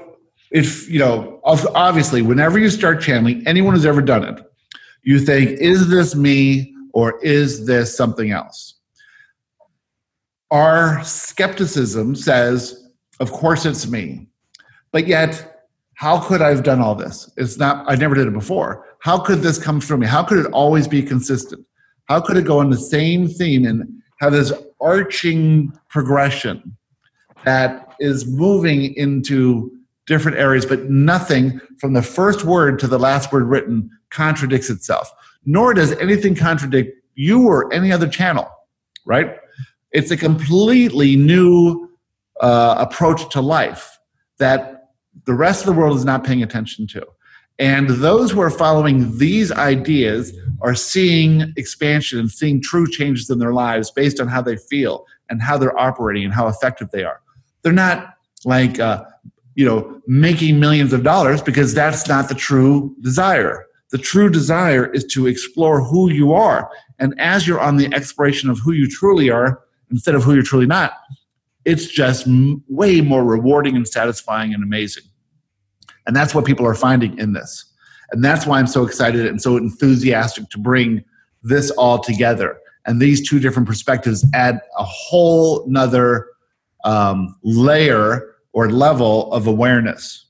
if 0.52 0.90
you 0.90 1.00
know 1.00 1.40
obviously 1.44 2.22
whenever 2.22 2.58
you 2.58 2.70
start 2.70 3.02
channeling 3.02 3.46
anyone 3.48 3.74
who's 3.74 3.86
ever 3.86 4.02
done 4.02 4.24
it 4.24 4.44
you 5.04 5.20
think 5.20 5.50
is 5.60 5.90
this 5.90 6.16
me 6.16 6.74
or 6.94 7.20
is 7.24 7.66
this 7.66 7.96
something 7.96 8.32
else 8.32 8.76
our 10.52 11.04
skepticism 11.04 12.16
says 12.16 12.90
of 13.20 13.32
course 13.32 13.66
it's 13.66 13.88
me 13.88 14.28
but 14.92 15.08
yet 15.08 15.68
how 15.94 16.20
could 16.20 16.42
i 16.42 16.50
have 16.50 16.64
done 16.64 16.82
all 16.82 16.96
this 16.96 17.32
it's 17.38 17.58
not 17.58 17.86
i 17.92 17.96
never 17.96 18.16
did 18.16 18.28
it 18.28 18.34
before 18.34 18.86
how 19.00 19.18
could 19.18 19.40
this 19.40 19.58
come 19.58 19.80
through 19.82 19.98
me? 19.98 20.08
How 20.08 20.24
could 20.24 20.46
it 20.46 20.52
always 20.52 20.88
be 20.88 21.02
consistent? 21.02 21.66
How 22.06 22.20
could 22.20 22.38
it 22.38 22.46
go 22.46 22.60
on 22.60 22.70
the 22.70 22.78
same 22.78 23.28
theme 23.28 23.66
and 23.66 23.84
have 24.20 24.34
this 24.34 24.52
arching 24.82 25.72
progression 25.88 26.76
that 27.46 27.96
is 28.00 28.28
moving 28.28 28.94
into 28.96 29.72
different 30.10 30.40
areas, 30.40 30.66
but 30.66 30.90
nothing 30.90 31.62
from 31.78 31.94
the 31.94 32.02
first 32.02 32.44
word 32.44 32.80
to 32.80 32.88
the 32.88 32.98
last 32.98 33.32
word 33.32 33.44
written 33.44 33.88
contradicts 34.10 34.70
itself, 34.70 35.10
nor 35.46 35.72
does 35.74 35.92
anything 36.00 36.34
contradict 36.34 36.98
you 37.14 37.48
or 37.48 37.72
any 37.72 37.92
other 37.92 38.08
channel, 38.08 38.50
right? 39.06 39.38
It's 39.92 40.10
a 40.10 40.18
completely 40.18 41.16
new 41.16 41.90
uh, 42.42 42.76
approach 42.80 43.30
to 43.34 43.40
life 43.40 44.00
that 44.40 44.90
the 45.26 45.36
rest 45.36 45.62
of 45.62 45.68
the 45.68 45.80
world 45.80 45.96
is 45.96 46.06
not 46.06 46.24
paying 46.24 46.42
attention 46.42 46.88
to. 46.88 47.06
And 47.60 47.90
those 47.90 48.32
who 48.32 48.42
are 48.42 48.50
following 48.50 49.18
these 49.20 49.52
ideas 49.52 50.34
are 50.62 50.74
seeing 50.74 51.54
expansion 51.56 52.18
and 52.18 52.32
seeing 52.32 52.64
true 52.64 52.90
changes 52.90 53.30
in 53.30 53.38
their 53.38 53.54
lives 53.54 53.92
based 53.92 54.20
on 54.20 54.28
how 54.28 54.42
they 54.42 54.56
feel 54.56 55.06
and 55.30 55.42
how 55.42 55.58
they're 55.58 55.78
operating 55.78 56.24
and 56.24 56.34
how 56.34 56.48
effective 56.48 56.90
they 56.92 57.04
are. 57.04 57.22
They're 57.62 57.74
not 57.74 58.16
like, 58.44 58.80
uh, 58.80 59.04
you 59.60 59.66
know, 59.66 60.02
making 60.08 60.58
millions 60.58 60.94
of 60.94 61.04
dollars 61.04 61.42
because 61.42 61.74
that's 61.74 62.08
not 62.08 62.30
the 62.30 62.34
true 62.34 62.96
desire. 63.02 63.66
The 63.92 63.98
true 63.98 64.30
desire 64.30 64.86
is 64.94 65.04
to 65.08 65.28
explore 65.28 65.84
who 65.84 66.10
you 66.10 66.32
are. 66.32 66.72
And 66.98 67.14
as 67.20 67.46
you're 67.46 67.60
on 67.60 67.76
the 67.76 67.94
exploration 67.94 68.50
of 68.50 68.58
who 68.60 68.72
you 68.72 68.88
truly 68.88 69.30
are 69.30 69.60
instead 69.92 70.16
of 70.16 70.24
who 70.24 70.34
you're 70.34 70.44
truly 70.44 70.66
not, 70.66 70.94
it's 71.66 71.88
just 71.88 72.26
way 72.70 73.02
more 73.02 73.26
rewarding 73.26 73.76
and 73.76 73.86
satisfying 73.86 74.54
and 74.54 74.64
amazing. 74.64 75.04
And 76.08 76.16
that's 76.16 76.34
what 76.34 76.46
people 76.46 76.66
are 76.66 76.74
finding 76.74 77.20
in 77.20 77.34
this. 77.34 77.66
And 78.14 78.24
that's 78.24 78.46
why 78.46 78.60
I'm 78.60 78.68
so 78.68 78.86
excited 78.86 79.26
and 79.26 79.42
so 79.42 79.58
enthusiastic 79.58 80.50
to 80.52 80.58
bring 80.58 81.04
this 81.44 81.70
all 81.72 82.00
together. 82.00 82.58
And 82.86 83.02
these 83.02 83.28
two 83.28 83.42
different 83.42 83.68
perspectives 83.68 84.26
add 84.34 84.62
a 84.78 84.86
whole 84.86 85.68
nother 85.68 86.28
um, 86.86 87.36
layer 87.44 88.38
or 88.54 88.70
level 88.70 89.32
of 89.34 89.48
awareness. 89.48 90.26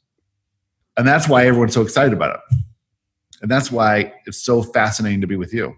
And 0.97 1.07
that's 1.07 1.27
why 1.27 1.45
everyone's 1.45 1.73
so 1.73 1.81
excited 1.81 2.13
about 2.13 2.35
it. 2.35 2.57
And 3.41 3.49
that's 3.49 3.71
why 3.71 4.13
it's 4.25 4.43
so 4.43 4.61
fascinating 4.61 5.21
to 5.21 5.27
be 5.27 5.37
with 5.37 5.53
you. 5.53 5.77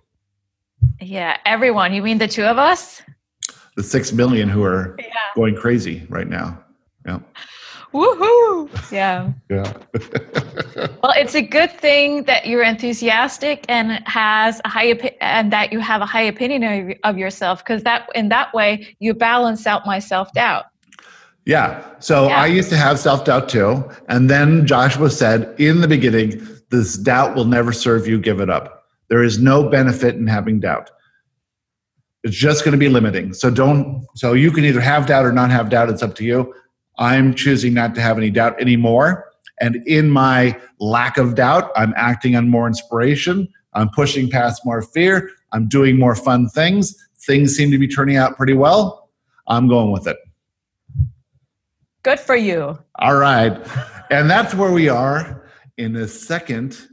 Yeah, 0.99 1.37
everyone. 1.45 1.93
You 1.93 2.01
mean 2.01 2.17
the 2.17 2.27
two 2.27 2.43
of 2.43 2.57
us? 2.57 3.01
The 3.75 3.83
six 3.83 4.11
million 4.11 4.49
who 4.49 4.63
are 4.63 4.95
yeah. 4.99 5.05
going 5.35 5.55
crazy 5.55 6.05
right 6.09 6.27
now. 6.27 6.63
Yeah. 7.05 7.19
Woohoo! 7.93 8.91
Yeah. 8.91 9.31
Yeah. 9.49 9.73
well, 11.03 11.13
it's 11.17 11.35
a 11.35 11.41
good 11.41 11.71
thing 11.71 12.23
that 12.23 12.47
you're 12.47 12.63
enthusiastic 12.63 13.65
and 13.67 14.01
has 14.07 14.61
a 14.63 14.69
high 14.69 14.93
opi- 14.93 15.15
and 15.19 15.51
that 15.51 15.73
you 15.73 15.79
have 15.79 16.01
a 16.01 16.05
high 16.05 16.21
opinion 16.21 16.63
of, 16.63 16.97
of 17.03 17.17
yourself 17.17 17.59
because 17.59 17.83
that 17.83 18.07
in 18.15 18.29
that 18.29 18.53
way 18.53 18.95
you 18.99 19.13
balance 19.13 19.67
out 19.67 19.85
my 19.85 19.99
self 19.99 20.31
doubt. 20.33 20.65
Yeah. 21.45 21.83
So 21.99 22.27
yeah. 22.27 22.41
I 22.41 22.45
used 22.47 22.69
to 22.69 22.77
have 22.77 22.99
self 22.99 23.25
doubt 23.25 23.49
too, 23.49 23.83
and 24.09 24.29
then 24.29 24.65
Joshua 24.65 25.09
said 25.09 25.53
in 25.59 25.81
the 25.81 25.87
beginning, 25.87 26.47
"This 26.69 26.97
doubt 26.97 27.35
will 27.35 27.45
never 27.45 27.71
serve 27.73 28.07
you. 28.07 28.19
Give 28.19 28.39
it 28.39 28.49
up. 28.49 28.85
There 29.09 29.23
is 29.23 29.39
no 29.39 29.69
benefit 29.69 30.15
in 30.15 30.27
having 30.27 30.59
doubt." 30.59 30.91
It's 32.23 32.37
just 32.37 32.63
going 32.63 32.73
to 32.73 32.77
be 32.77 32.89
limiting. 32.89 33.33
So 33.33 33.49
don't. 33.49 34.05
So 34.15 34.33
you 34.33 34.51
can 34.51 34.63
either 34.63 34.81
have 34.81 35.07
doubt 35.07 35.25
or 35.25 35.31
not 35.31 35.49
have 35.49 35.69
doubt. 35.69 35.89
It's 35.89 36.03
up 36.03 36.15
to 36.15 36.23
you. 36.23 36.53
I'm 36.99 37.33
choosing 37.33 37.73
not 37.73 37.95
to 37.95 38.01
have 38.01 38.17
any 38.17 38.29
doubt 38.29 38.61
anymore. 38.61 39.25
And 39.59 39.77
in 39.87 40.09
my 40.09 40.59
lack 40.79 41.17
of 41.17 41.35
doubt, 41.35 41.71
I'm 41.75 41.93
acting 41.95 42.35
on 42.35 42.49
more 42.49 42.67
inspiration. 42.67 43.47
I'm 43.73 43.89
pushing 43.89 44.29
past 44.29 44.63
more 44.65 44.81
fear. 44.81 45.29
I'm 45.51 45.67
doing 45.67 45.97
more 45.97 46.15
fun 46.15 46.49
things. 46.49 46.95
Things 47.25 47.55
seem 47.55 47.71
to 47.71 47.77
be 47.77 47.87
turning 47.87 48.17
out 48.17 48.37
pretty 48.37 48.53
well. 48.53 49.09
I'm 49.47 49.67
going 49.67 49.91
with 49.91 50.07
it. 50.07 50.17
Good 52.03 52.19
for 52.19 52.35
you. 52.35 52.77
All 52.95 53.15
right. 53.15 53.57
And 54.09 54.29
that's 54.29 54.53
where 54.53 54.71
we 54.71 54.89
are 54.89 55.49
in 55.77 55.93
the 55.93 56.07
second 56.07 56.87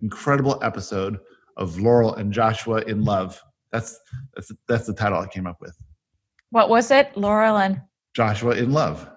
incredible 0.00 0.58
episode 0.62 1.18
of 1.56 1.78
Laurel 1.78 2.14
and 2.14 2.32
Joshua 2.32 2.82
in 2.82 3.04
Love. 3.04 3.40
That's 3.72 3.98
that's 4.34 4.52
that's 4.68 4.86
the 4.86 4.94
title 4.94 5.18
I 5.18 5.26
came 5.26 5.46
up 5.46 5.60
with. 5.60 5.76
What 6.50 6.68
was 6.68 6.90
it? 6.90 7.16
Laurel 7.16 7.56
and 7.56 7.80
Joshua 8.14 8.56
in 8.56 8.72
Love. 8.72 9.08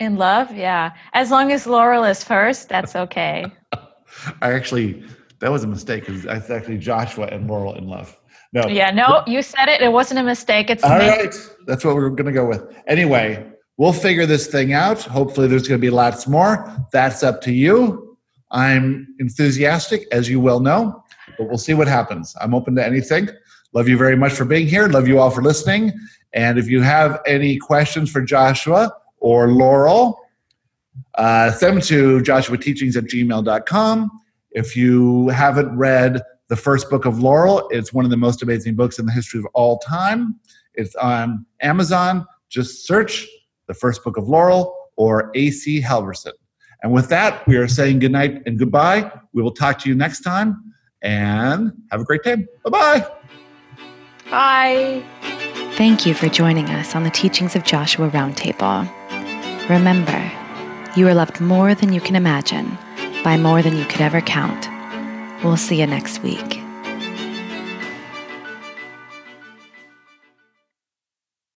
In 0.00 0.16
love, 0.16 0.54
yeah. 0.56 0.92
As 1.12 1.30
long 1.30 1.52
as 1.52 1.66
Laurel 1.66 2.04
is 2.04 2.24
first, 2.24 2.70
that's 2.70 2.96
okay. 2.96 3.44
I 4.42 4.52
actually, 4.52 5.04
that 5.40 5.50
was 5.52 5.62
a 5.62 5.66
mistake 5.66 6.06
because 6.06 6.24
it's 6.24 6.48
actually 6.48 6.78
Joshua 6.78 7.26
and 7.26 7.46
Laurel 7.46 7.74
in 7.74 7.86
love. 7.86 8.18
No. 8.54 8.66
Yeah, 8.66 8.90
no, 8.90 9.22
you 9.26 9.42
said 9.42 9.68
it. 9.68 9.82
It 9.82 9.92
wasn't 9.92 10.20
a 10.20 10.22
mistake. 10.22 10.70
It's 10.70 10.82
all 10.82 10.98
right. 10.98 11.34
That's 11.66 11.84
what 11.84 11.94
we're 11.94 12.08
going 12.08 12.26
to 12.26 12.32
go 12.32 12.46
with. 12.46 12.74
Anyway, 12.86 13.49
we'll 13.80 13.94
figure 13.94 14.26
this 14.26 14.46
thing 14.46 14.74
out. 14.74 15.00
Hopefully, 15.00 15.46
there's 15.48 15.66
going 15.66 15.80
to 15.80 15.84
be 15.84 15.88
lots 15.88 16.28
more. 16.28 16.70
That's 16.92 17.22
up 17.22 17.40
to 17.42 17.52
you. 17.52 18.18
I'm 18.50 19.08
enthusiastic, 19.18 20.06
as 20.12 20.28
you 20.28 20.38
well 20.38 20.60
know, 20.60 21.02
but 21.38 21.48
we'll 21.48 21.56
see 21.56 21.72
what 21.72 21.88
happens. 21.88 22.36
I'm 22.42 22.54
open 22.54 22.74
to 22.76 22.84
anything. 22.84 23.30
Love 23.72 23.88
you 23.88 23.96
very 23.96 24.16
much 24.16 24.34
for 24.34 24.44
being 24.44 24.66
here. 24.66 24.86
Love 24.88 25.08
you 25.08 25.18
all 25.18 25.30
for 25.30 25.40
listening. 25.42 25.92
And 26.34 26.58
if 26.58 26.68
you 26.68 26.82
have 26.82 27.22
any 27.26 27.56
questions 27.56 28.10
for 28.10 28.20
Joshua, 28.20 28.92
or 29.16 29.48
Laurel, 29.48 30.20
uh, 31.14 31.50
send 31.52 31.76
them 31.76 31.82
to 31.82 32.20
joshuateachings 32.20 32.96
at 32.96 33.04
gmail.com. 33.04 34.10
If 34.50 34.76
you 34.76 35.28
haven't 35.28 35.74
read 35.74 36.20
the 36.48 36.56
first 36.56 36.90
book 36.90 37.06
of 37.06 37.22
Laurel, 37.22 37.66
it's 37.70 37.94
one 37.94 38.04
of 38.04 38.10
the 38.10 38.16
most 38.18 38.42
amazing 38.42 38.74
books 38.74 38.98
in 38.98 39.06
the 39.06 39.12
history 39.12 39.40
of 39.40 39.46
all 39.54 39.78
time. 39.78 40.38
It's 40.74 40.94
on 40.96 41.46
Amazon. 41.62 42.26
Just 42.50 42.86
search 42.86 43.26
the 43.70 43.74
first 43.74 44.02
book 44.02 44.16
of 44.16 44.28
Laurel 44.28 44.74
or 44.96 45.30
A.C. 45.36 45.80
Halverson. 45.80 46.32
And 46.82 46.92
with 46.92 47.08
that, 47.10 47.46
we 47.46 47.56
are 47.56 47.68
saying 47.68 48.00
good 48.00 48.10
night 48.10 48.42
and 48.46 48.58
goodbye. 48.58 49.12
We 49.32 49.42
will 49.42 49.52
talk 49.52 49.78
to 49.80 49.88
you 49.88 49.94
next 49.94 50.22
time 50.22 50.74
and 51.02 51.70
have 51.92 52.00
a 52.00 52.04
great 52.04 52.24
day. 52.24 52.46
Bye-bye. 52.64 53.06
Bye. 54.28 55.04
Thank 55.76 56.04
you 56.04 56.14
for 56.14 56.28
joining 56.28 56.68
us 56.70 56.96
on 56.96 57.04
the 57.04 57.10
Teachings 57.10 57.54
of 57.54 57.62
Joshua 57.62 58.10
Roundtable. 58.10 58.90
Remember, 59.70 60.32
you 60.96 61.06
are 61.06 61.14
loved 61.14 61.40
more 61.40 61.72
than 61.72 61.92
you 61.92 62.00
can 62.00 62.16
imagine, 62.16 62.76
by 63.22 63.36
more 63.36 63.62
than 63.62 63.76
you 63.76 63.84
could 63.84 64.00
ever 64.00 64.20
count. 64.20 64.68
We'll 65.44 65.56
see 65.56 65.78
you 65.78 65.86
next 65.86 66.24
week. 66.24 66.59